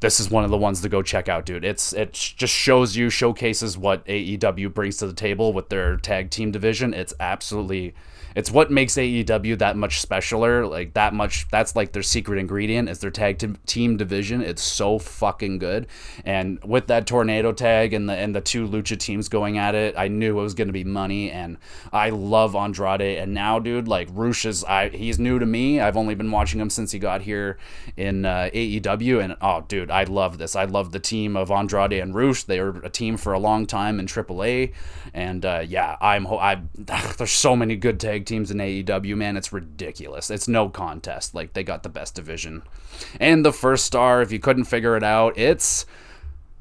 this 0.00 0.20
is 0.20 0.30
one 0.30 0.44
of 0.44 0.50
the 0.50 0.58
ones 0.58 0.82
to 0.82 0.88
go 0.88 1.02
check 1.02 1.28
out, 1.28 1.46
dude. 1.46 1.64
It's 1.64 1.92
it 1.92 2.12
just 2.12 2.52
shows 2.52 2.96
you 2.96 3.08
showcases 3.08 3.78
what 3.78 4.04
AEW 4.06 4.72
brings 4.72 4.98
to 4.98 5.06
the 5.06 5.12
table 5.12 5.52
with 5.52 5.68
their 5.68 5.96
tag 5.96 6.30
team 6.30 6.50
division. 6.50 6.92
It's 6.92 7.14
absolutely 7.18 7.94
it's 8.36 8.50
what 8.50 8.70
makes 8.70 8.96
AEW 8.96 9.58
that 9.60 9.78
much 9.78 10.06
specialer, 10.06 10.68
like 10.68 10.92
that 10.92 11.14
much. 11.14 11.48
That's 11.50 11.74
like 11.74 11.92
their 11.92 12.02
secret 12.02 12.38
ingredient 12.38 12.90
is 12.90 12.98
their 12.98 13.10
tag 13.10 13.38
t- 13.38 13.54
team 13.64 13.96
division. 13.96 14.42
It's 14.42 14.62
so 14.62 14.98
fucking 14.98 15.58
good, 15.58 15.86
and 16.22 16.62
with 16.62 16.86
that 16.88 17.06
tornado 17.06 17.52
tag 17.52 17.94
and 17.94 18.10
the 18.10 18.12
and 18.12 18.34
the 18.34 18.42
two 18.42 18.68
lucha 18.68 18.98
teams 18.98 19.30
going 19.30 19.56
at 19.56 19.74
it, 19.74 19.94
I 19.96 20.08
knew 20.08 20.38
it 20.38 20.42
was 20.42 20.52
going 20.52 20.68
to 20.68 20.74
be 20.74 20.84
money. 20.84 21.30
And 21.30 21.56
I 21.94 22.10
love 22.10 22.54
Andrade, 22.54 23.00
and 23.00 23.32
now, 23.32 23.58
dude, 23.58 23.88
like 23.88 24.08
Rush 24.12 24.44
is, 24.44 24.62
I 24.64 24.90
he's 24.90 25.18
new 25.18 25.38
to 25.38 25.46
me. 25.46 25.80
I've 25.80 25.96
only 25.96 26.14
been 26.14 26.30
watching 26.30 26.60
him 26.60 26.68
since 26.68 26.92
he 26.92 26.98
got 26.98 27.22
here 27.22 27.56
in 27.96 28.26
uh, 28.26 28.50
AEW, 28.52 29.24
and 29.24 29.36
oh, 29.40 29.64
dude 29.66 29.90
I 29.90 30.04
love 30.04 30.36
this. 30.36 30.54
I 30.54 30.64
love 30.64 30.92
the 30.92 31.00
team 31.00 31.38
of 31.38 31.50
Andrade 31.50 31.94
and 31.94 32.14
Rush. 32.14 32.42
They 32.42 32.60
were 32.60 32.80
a 32.84 32.90
team 32.90 33.16
for 33.16 33.32
a 33.32 33.38
long 33.38 33.64
time 33.64 33.98
in 33.98 34.04
AAA, 34.04 34.74
and 35.14 35.42
uh, 35.46 35.64
yeah, 35.66 35.96
I'm 36.02 36.26
I. 36.26 36.60
There's 37.16 37.32
so 37.32 37.56
many 37.56 37.76
good 37.76 37.98
tag 37.98 38.25
teams 38.26 38.50
in 38.50 38.58
AEW, 38.58 39.16
man. 39.16 39.36
It's 39.36 39.52
ridiculous. 39.52 40.30
It's 40.30 40.48
no 40.48 40.68
contest. 40.68 41.34
Like 41.34 41.52
they 41.52 41.64
got 41.64 41.82
the 41.82 41.88
best 41.88 42.14
division, 42.14 42.62
and 43.20 43.44
the 43.44 43.52
first 43.52 43.84
star. 43.84 44.22
If 44.22 44.32
you 44.32 44.38
couldn't 44.38 44.64
figure 44.64 44.96
it 44.96 45.02
out, 45.02 45.38
it's 45.38 45.86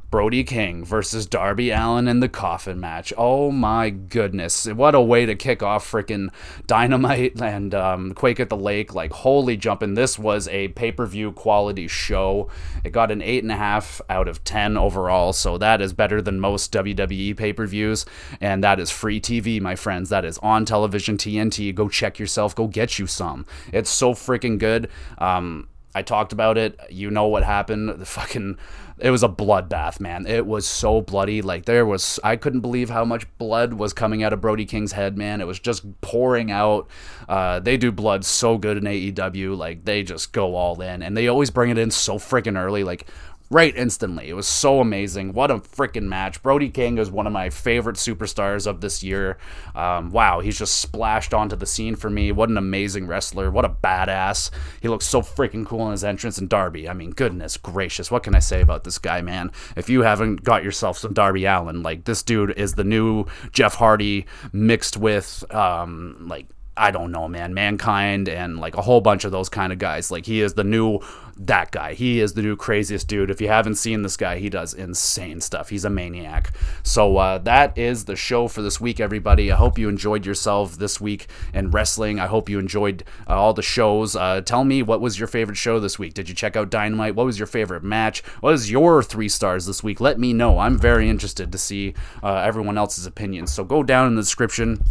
Brody 0.10 0.44
King 0.44 0.86
versus 0.86 1.26
Darby 1.26 1.72
Allin 1.72 2.07
in 2.07 2.19
the 2.19 2.30
coffin 2.30 2.80
match. 2.80 3.14
Oh 3.18 3.52
my 3.52 3.90
goodness. 3.90 4.65
What 4.65 4.95
a 4.95 5.02
way 5.02 5.26
to 5.26 5.36
kick 5.36 5.61
off 5.61 5.90
freaking 5.90 6.30
Dynamite 6.68 7.41
and 7.41 7.73
um, 7.76 8.14
Quake 8.14 8.40
at 8.40 8.49
the 8.49 8.57
Lake. 8.57 8.94
Like, 8.94 9.11
holy 9.11 9.57
jumping. 9.57 9.95
This 9.95 10.18
was 10.18 10.48
a 10.48 10.69
pay 10.69 10.91
per 10.91 11.06
view 11.06 11.32
quality 11.32 11.88
show. 11.88 12.49
It 12.84 12.91
got 12.91 13.11
an 13.11 13.22
8.5 13.22 14.02
out 14.10 14.27
of 14.27 14.44
10 14.44 14.77
overall, 14.77 15.34
so 15.34 15.57
that 15.57 15.82
is 15.82 15.94
better 15.94 16.22
than 16.22 16.40
most 16.40 16.72
WWE 16.72 17.36
pay 17.36 17.53
per 17.53 17.65
views. 17.65 18.06
And 18.40 18.64
that 18.64 18.80
is 18.80 18.91
free 18.91 19.19
TV, 19.19 19.60
my 19.60 19.76
friends. 19.76 20.10
That 20.10 20.26
is 20.26 20.38
on 20.40 20.65
television 20.65 21.18
TNT. 21.18 21.73
Go 21.73 21.90
check 21.90 22.19
yourself, 22.19 22.56
go 22.56 22.68
get 22.68 22.99
you 22.99 23.07
some. 23.07 23.45
It's 23.73 23.90
so 23.90 24.14
freaking 24.14 24.60
good. 24.60 24.90
Um, 25.18 25.68
I 25.95 26.01
talked 26.01 26.34
about 26.34 26.57
it. 26.57 26.80
You 26.89 27.09
know 27.09 27.27
what 27.27 27.43
happened. 27.43 27.89
The 27.89 28.05
fucking 28.05 28.57
it 28.97 29.09
was 29.09 29.23
a 29.23 29.30
bloodbath, 29.30 29.99
man. 29.99 30.26
It 30.26 30.45
was 30.45 30.67
so 30.67 31.01
bloody. 31.01 31.41
Like 31.41 31.65
there 31.65 31.85
was 31.85 32.19
I 32.23 32.35
couldn't 32.35 32.59
believe 32.59 32.89
how 32.89 33.03
much 33.03 33.26
blood 33.38 33.73
was 33.73 33.93
coming 33.93 34.22
out 34.22 34.34
of 34.34 34.41
Brody 34.41 34.65
King's 34.65 34.91
head, 34.91 35.17
man. 35.17 35.41
It 35.41 35.47
was 35.47 35.59
just 35.59 36.01
pouring 36.01 36.51
out. 36.51 36.89
Uh, 37.27 37.59
they 37.59 37.77
do 37.77 37.91
blood 37.91 38.23
so 38.26 38.57
good 38.57 38.77
in 38.77 38.84
AEW. 38.84 39.57
Like 39.57 39.85
they 39.85 40.03
just 40.03 40.34
go 40.34 40.55
all 40.55 40.80
in 40.81 41.01
and 41.01 41.15
they 41.15 41.27
always 41.27 41.49
bring 41.49 41.72
it 41.72 41.77
in 41.77 41.91
so 41.91 42.19
freaking 42.19 42.61
early. 42.61 42.84
Like 42.84 43.07
right 43.49 43.76
instantly. 43.76 44.27
It 44.27 44.34
was 44.34 44.47
so 44.47 44.80
amazing. 44.80 45.34
What 45.34 45.51
a 45.51 45.59
freaking 45.59 46.03
match. 46.03 46.41
Brody 46.41 46.69
King 46.69 46.97
is 46.97 47.11
one 47.11 47.27
of 47.27 47.34
my 47.34 47.49
favorite 47.49 47.97
superstars 47.97 48.65
of 48.65 48.81
this 48.81 49.03
year. 49.03 49.38
Um, 49.76 50.11
wow, 50.11 50.39
he's 50.39 50.57
just 50.57 50.80
splashed 50.80 51.34
onto 51.34 51.55
the 51.55 51.65
scene 51.65 51.95
for 51.95 52.09
me. 52.09 52.31
What 52.31 52.49
an 52.49 52.57
amazing 52.57 53.07
wrestler. 53.07 53.51
What 53.51 53.65
a 53.65 53.69
badass. 53.69 54.49
He 54.81 54.88
looks 54.88 55.05
so 55.05 55.22
freaking 55.22 55.65
cool 55.65 55.85
in 55.85 55.91
his 55.91 56.03
entrance. 56.03 56.38
And 56.38 56.49
Darby, 56.49 56.89
I 56.89 56.93
mean, 56.93 57.11
goodness 57.11 57.57
gracious. 57.57 58.09
What 58.09 58.23
can 58.23 58.35
I 58.35 58.39
say 58.39 58.61
about 58.61 58.84
this 58.84 58.97
guy, 58.97 59.22
man? 59.22 59.51
If 59.76 59.89
you 59.89 60.01
haven't 60.01 60.43
got 60.43 60.63
yourself 60.63 60.97
some 60.97 61.13
Darby 61.13 61.45
Allin, 61.45 61.84
like 61.84 62.05
this 62.05 62.23
dude 62.23 62.51
is 62.57 62.73
the 62.73 62.84
new 62.84 63.26
Jeff 63.51 63.76
Hardy 63.76 64.26
mixed 64.53 64.97
with 64.97 65.43
um, 65.53 66.26
like 66.27 66.47
I 66.77 66.91
don't 66.91 67.11
know, 67.11 67.27
man, 67.27 67.53
Mankind 67.53 68.27
and 68.27 68.59
like 68.59 68.76
a 68.76 68.81
whole 68.81 68.99
bunch 68.99 69.23
of 69.23 69.31
those 69.31 69.47
kind 69.47 69.72
of 69.72 69.80
guys. 69.80 70.11
Like 70.11 70.26
he 70.26 70.41
is 70.41 70.55
the 70.55 70.63
new 70.63 70.99
that 71.37 71.71
guy. 71.71 71.93
He 71.93 72.19
is 72.19 72.33
the 72.33 72.41
new 72.41 72.55
craziest 72.55 73.07
dude. 73.07 73.29
If 73.29 73.41
you 73.41 73.47
haven't 73.47 73.75
seen 73.75 74.01
this 74.01 74.17
guy, 74.17 74.37
he 74.37 74.49
does 74.49 74.73
insane 74.73 75.41
stuff. 75.41 75.69
He's 75.69 75.85
a 75.85 75.89
maniac. 75.89 76.51
So 76.83 77.17
uh, 77.17 77.39
that 77.39 77.77
is 77.77 78.05
the 78.05 78.15
show 78.15 78.47
for 78.47 78.61
this 78.61 78.79
week, 78.79 78.99
everybody. 78.99 79.51
I 79.51 79.55
hope 79.55 79.77
you 79.77 79.89
enjoyed 79.89 80.25
yourself 80.25 80.77
this 80.77 81.01
week 81.01 81.27
in 81.53 81.71
wrestling. 81.71 82.19
I 82.19 82.27
hope 82.27 82.49
you 82.49 82.59
enjoyed 82.59 83.03
uh, 83.27 83.35
all 83.35 83.53
the 83.53 83.61
shows. 83.61 84.15
Uh, 84.15 84.41
tell 84.41 84.63
me 84.63 84.81
what 84.81 85.01
was 85.01 85.19
your 85.19 85.27
favorite 85.27 85.57
show 85.57 85.79
this 85.79 85.99
week. 85.99 86.13
Did 86.13 86.29
you 86.29 86.35
check 86.35 86.55
out 86.55 86.69
Dynamite? 86.69 87.15
What 87.15 87.25
was 87.25 87.37
your 87.37 87.47
favorite 87.47 87.83
match? 87.83 88.23
What 88.39 88.53
is 88.53 88.71
your 88.71 89.03
three 89.03 89.29
stars 89.29 89.65
this 89.65 89.83
week? 89.83 89.99
Let 89.99 90.19
me 90.19 90.31
know. 90.33 90.59
I'm 90.59 90.77
very 90.77 91.09
interested 91.09 91.51
to 91.51 91.57
see 91.57 91.93
uh, 92.23 92.35
everyone 92.35 92.77
else's 92.77 93.05
opinions. 93.05 93.53
So 93.53 93.63
go 93.63 93.83
down 93.83 94.07
in 94.07 94.15
the 94.15 94.21
description 94.21 94.81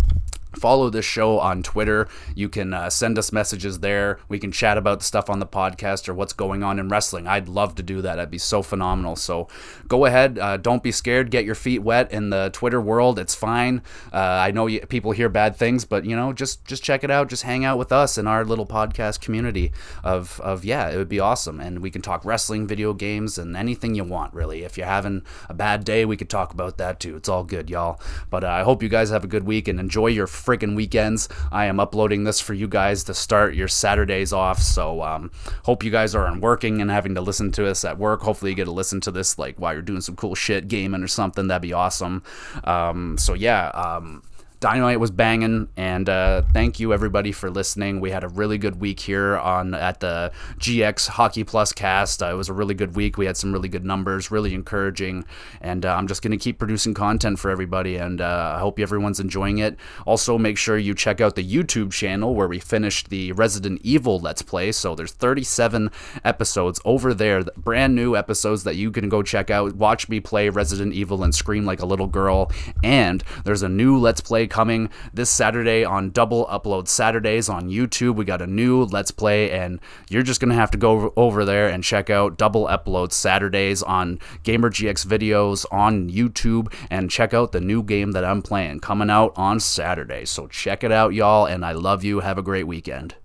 follow 0.57 0.91
this 0.91 1.05
show 1.05 1.39
on 1.39 1.63
Twitter. 1.63 2.09
You 2.35 2.49
can 2.49 2.73
uh, 2.73 2.91
send 2.91 3.19
us 3.19 3.33
messages 3.33 3.81
there. 3.81 4.19
We 4.29 4.39
can 4.39 4.53
chat 4.53 4.79
about 4.79 5.03
stuff 5.03 5.29
on 5.31 5.39
the 5.39 5.47
podcast 5.47 6.09
or 6.09 6.15
what's 6.15 6.33
going 6.33 6.63
on 6.63 6.79
in 6.79 6.89
wrestling. 6.89 7.27
I'd 7.27 7.49
love 7.49 7.75
to 7.77 7.83
do 7.83 8.03
that. 8.03 8.17
That'd 8.17 8.31
be 8.31 8.39
so 8.39 8.63
phenomenal. 8.63 9.17
So 9.17 9.49
go 9.89 10.05
ahead. 10.05 10.39
Uh, 10.39 10.57
don't 10.57 10.83
be 10.83 10.93
scared. 10.93 11.31
Get 11.31 11.45
your 11.45 11.55
feet 11.55 11.81
wet 11.81 12.13
in 12.13 12.31
the 12.31 12.51
Twitter 12.53 12.81
world. 12.81 13.19
It's 13.19 13.35
fine. 13.35 13.83
Uh, 14.13 14.19
I 14.19 14.51
know 14.51 14.67
you, 14.67 14.81
people 14.81 15.13
hear 15.13 15.29
bad 15.29 15.57
things, 15.57 15.85
but 15.85 16.05
you 16.05 16.17
know, 16.17 16.33
just 16.33 16.65
just 16.65 16.83
check 16.83 17.05
it 17.05 17.11
out. 17.11 17.29
Just 17.29 17.43
hang 17.43 17.65
out 17.65 17.79
with 17.79 17.93
us 17.93 18.19
in 18.19 18.27
our 18.27 18.45
little 18.45 18.67
podcast 18.67 19.21
community 19.21 19.73
of 20.03 20.41
of 20.41 20.65
yeah, 20.65 20.89
it 20.89 20.97
would 20.97 21.09
be 21.09 21.21
awesome. 21.21 21.61
And 21.61 21.81
we 21.81 21.91
can 21.91 22.03
talk 22.03 22.25
wrestling, 22.25 22.67
video 22.67 22.93
games, 22.93 23.39
and 23.39 23.57
anything 23.57 23.95
you 23.95 24.05
want 24.05 24.35
really. 24.35 24.63
If 24.65 24.77
you're 24.77 24.87
having 24.87 25.23
a 25.49 25.55
bad 25.55 25.85
day, 25.85 26.05
we 26.05 26.17
could 26.17 26.31
talk 26.31 26.53
about 26.53 26.79
that 26.79 27.01
too. 27.01 27.17
It's 27.17 27.29
all 27.29 27.45
good, 27.45 27.71
y'all. 27.71 28.01
But 28.31 28.45
uh, 28.45 28.49
I 28.49 28.63
hope 28.63 28.83
you 28.83 28.89
guys 28.89 29.11
have 29.11 29.25
a 29.25 29.29
good 29.29 29.45
week 29.45 29.69
and 29.69 29.79
enjoy 29.79 30.09
your 30.09 30.27
freaking 30.45 30.75
weekends. 30.77 31.29
I 31.51 31.67
am 31.67 31.81
uploading 31.81 32.25
this 32.25 32.41
for 32.41 32.55
you 32.55 32.69
guys 32.69 33.05
to 33.05 33.15
start 33.15 33.55
your 33.55 33.69
Saturdays 33.69 34.33
off. 34.33 34.61
So 34.61 35.03
um, 35.03 35.31
hope 35.65 35.83
you 35.83 35.91
guys 35.91 36.15
aren't 36.15 36.43
working 36.43 36.81
and 36.81 36.91
having 36.91 37.15
to 37.15 37.21
listen 37.21 37.53
to 37.53 37.67
us 37.69 37.85
at 37.85 37.99
work. 37.99 38.23
Hopefully 38.23 38.51
you 38.51 38.57
get 38.57 38.65
to 38.67 38.71
listen 38.71 39.01
to 39.03 39.11
this 39.11 39.39
like 39.39 39.59
while 39.59 39.73
you're 39.73 39.83
doing 39.83 40.01
some 40.01 40.17
cool 40.17 40.35
shit, 40.35 40.69
gaming 40.69 41.03
or 41.03 41.09
something. 41.09 41.47
That'd 41.47 41.63
be 41.63 41.73
awesome. 41.73 42.23
Um, 42.65 43.17
so 43.19 43.35
yeah. 43.35 43.69
Um, 43.69 44.23
Dynamite 44.65 44.99
was 44.99 45.11
banging, 45.11 45.69
and 45.77 46.09
uh, 46.09 46.41
thank 46.55 46.81
you 46.81 46.95
everybody 46.95 47.33
for 47.33 47.51
listening. 47.51 48.01
We 48.01 48.11
had 48.11 48.25
a 48.25 48.29
really 48.29 48.57
good 48.57 48.81
week 48.81 48.99
here 48.99 49.37
on 49.37 49.75
at 49.75 50.01
the 50.01 50.33
GX 50.59 51.07
Hockey 51.07 51.45
Plus 51.45 51.71
cast. 51.75 52.23
Uh, 52.23 52.33
it 52.33 52.35
was 52.35 52.49
a 52.49 52.55
really 52.55 52.73
good 52.73 52.97
week. 52.97 53.19
We 53.19 53.27
had 53.27 53.37
some 53.37 53.53
really 53.53 53.69
good 53.69 53.85
numbers, 53.85 54.31
really 54.31 54.55
encouraging, 54.55 55.27
and 55.61 55.85
uh, 55.85 55.95
I'm 55.95 56.07
just 56.09 56.23
gonna 56.23 56.39
keep 56.39 56.59
producing 56.59 56.95
content 56.95 57.39
for 57.39 57.51
everybody, 57.51 57.97
and 57.97 58.23
uh, 58.23 58.55
I 58.57 58.59
hope 58.59 58.81
everyone's 58.81 59.21
enjoying 59.21 59.59
it. 59.59 59.77
Also, 60.07 60.39
make 60.39 60.57
sure 60.57 60.79
you 60.79 60.95
check 60.95 61.21
out 61.21 61.37
the 61.37 61.47
YouTube 61.47 61.93
channel 61.93 62.35
where 62.35 62.49
we 62.49 62.59
finished 62.59 63.11
the 63.11 63.33
Resident 63.33 63.83
Evil 63.85 64.19
Let's 64.19 64.41
Play. 64.41 64.73
So 64.73 64.95
there's 64.95 65.13
37 65.13 65.91
episodes 66.25 66.81
over 66.87 67.13
there, 67.13 67.43
brand 67.43 67.95
new 67.95 68.17
episodes 68.17 68.65
that 68.65 68.77
you 68.77 68.91
can 68.91 69.11
go 69.11 69.23
check 69.23 69.51
out. 69.51 69.75
Watch 69.75 70.09
me 70.09 70.21
play 70.21 70.49
Resident 70.49 70.95
Evil 70.95 71.23
and 71.23 71.35
scream 71.35 71.67
like 71.67 71.83
a 71.83 71.87
little 71.87 72.07
girl, 72.07 72.51
and 72.83 73.23
there's 73.45 73.63
a 73.63 73.69
new 73.69 73.99
Let's 73.99 74.23
Play 74.23 74.49
coming 74.55 74.89
this 75.13 75.31
Saturday 75.31 75.85
on 75.85 76.11
Double 76.11 76.47
Upload 76.47 76.87
Saturdays 76.87 77.49
on 77.49 77.69
YouTube. 77.69 78.15
We 78.15 78.25
got 78.25 78.41
a 78.41 78.47
new 78.47 78.85
Let's 78.85 79.11
Play, 79.11 79.51
and 79.51 79.81
you're 80.09 80.23
just 80.23 80.41
going 80.41 80.51
to 80.51 80.55
have 80.55 80.71
to 80.71 80.79
go 80.79 81.13
over 81.17 81.45
there 81.45 81.67
and 81.67 81.83
check 81.83 82.09
out 82.09 82.39
Double 82.39 82.69
Upload 82.69 83.11
Saturdays 83.11 83.83
on 83.83 84.21
GamerGX 84.45 85.05
videos 85.05 85.67
on 85.73 86.09
YouTube 86.09 86.73
and 86.89 87.11
check 87.11 87.35
out 87.35 87.51
the 87.51 87.61
new 87.61 87.83
game 87.83 88.13
that 88.13 88.25
I'm 88.25 88.43
playing 88.43 88.79
coming 88.79 89.11
out 89.11 89.33
on 89.35 89.59
Saturday. 89.59 90.25
So 90.25 90.47
check 90.47 90.85
it 90.85 90.93
out, 90.93 91.15
y'all, 91.15 91.47
and 91.47 91.67
I 91.67 91.73
love 91.73 92.05
you. 92.05 92.21
Have 92.21 92.39
a 92.39 92.43
great 92.43 92.69
weekend. 92.69 93.17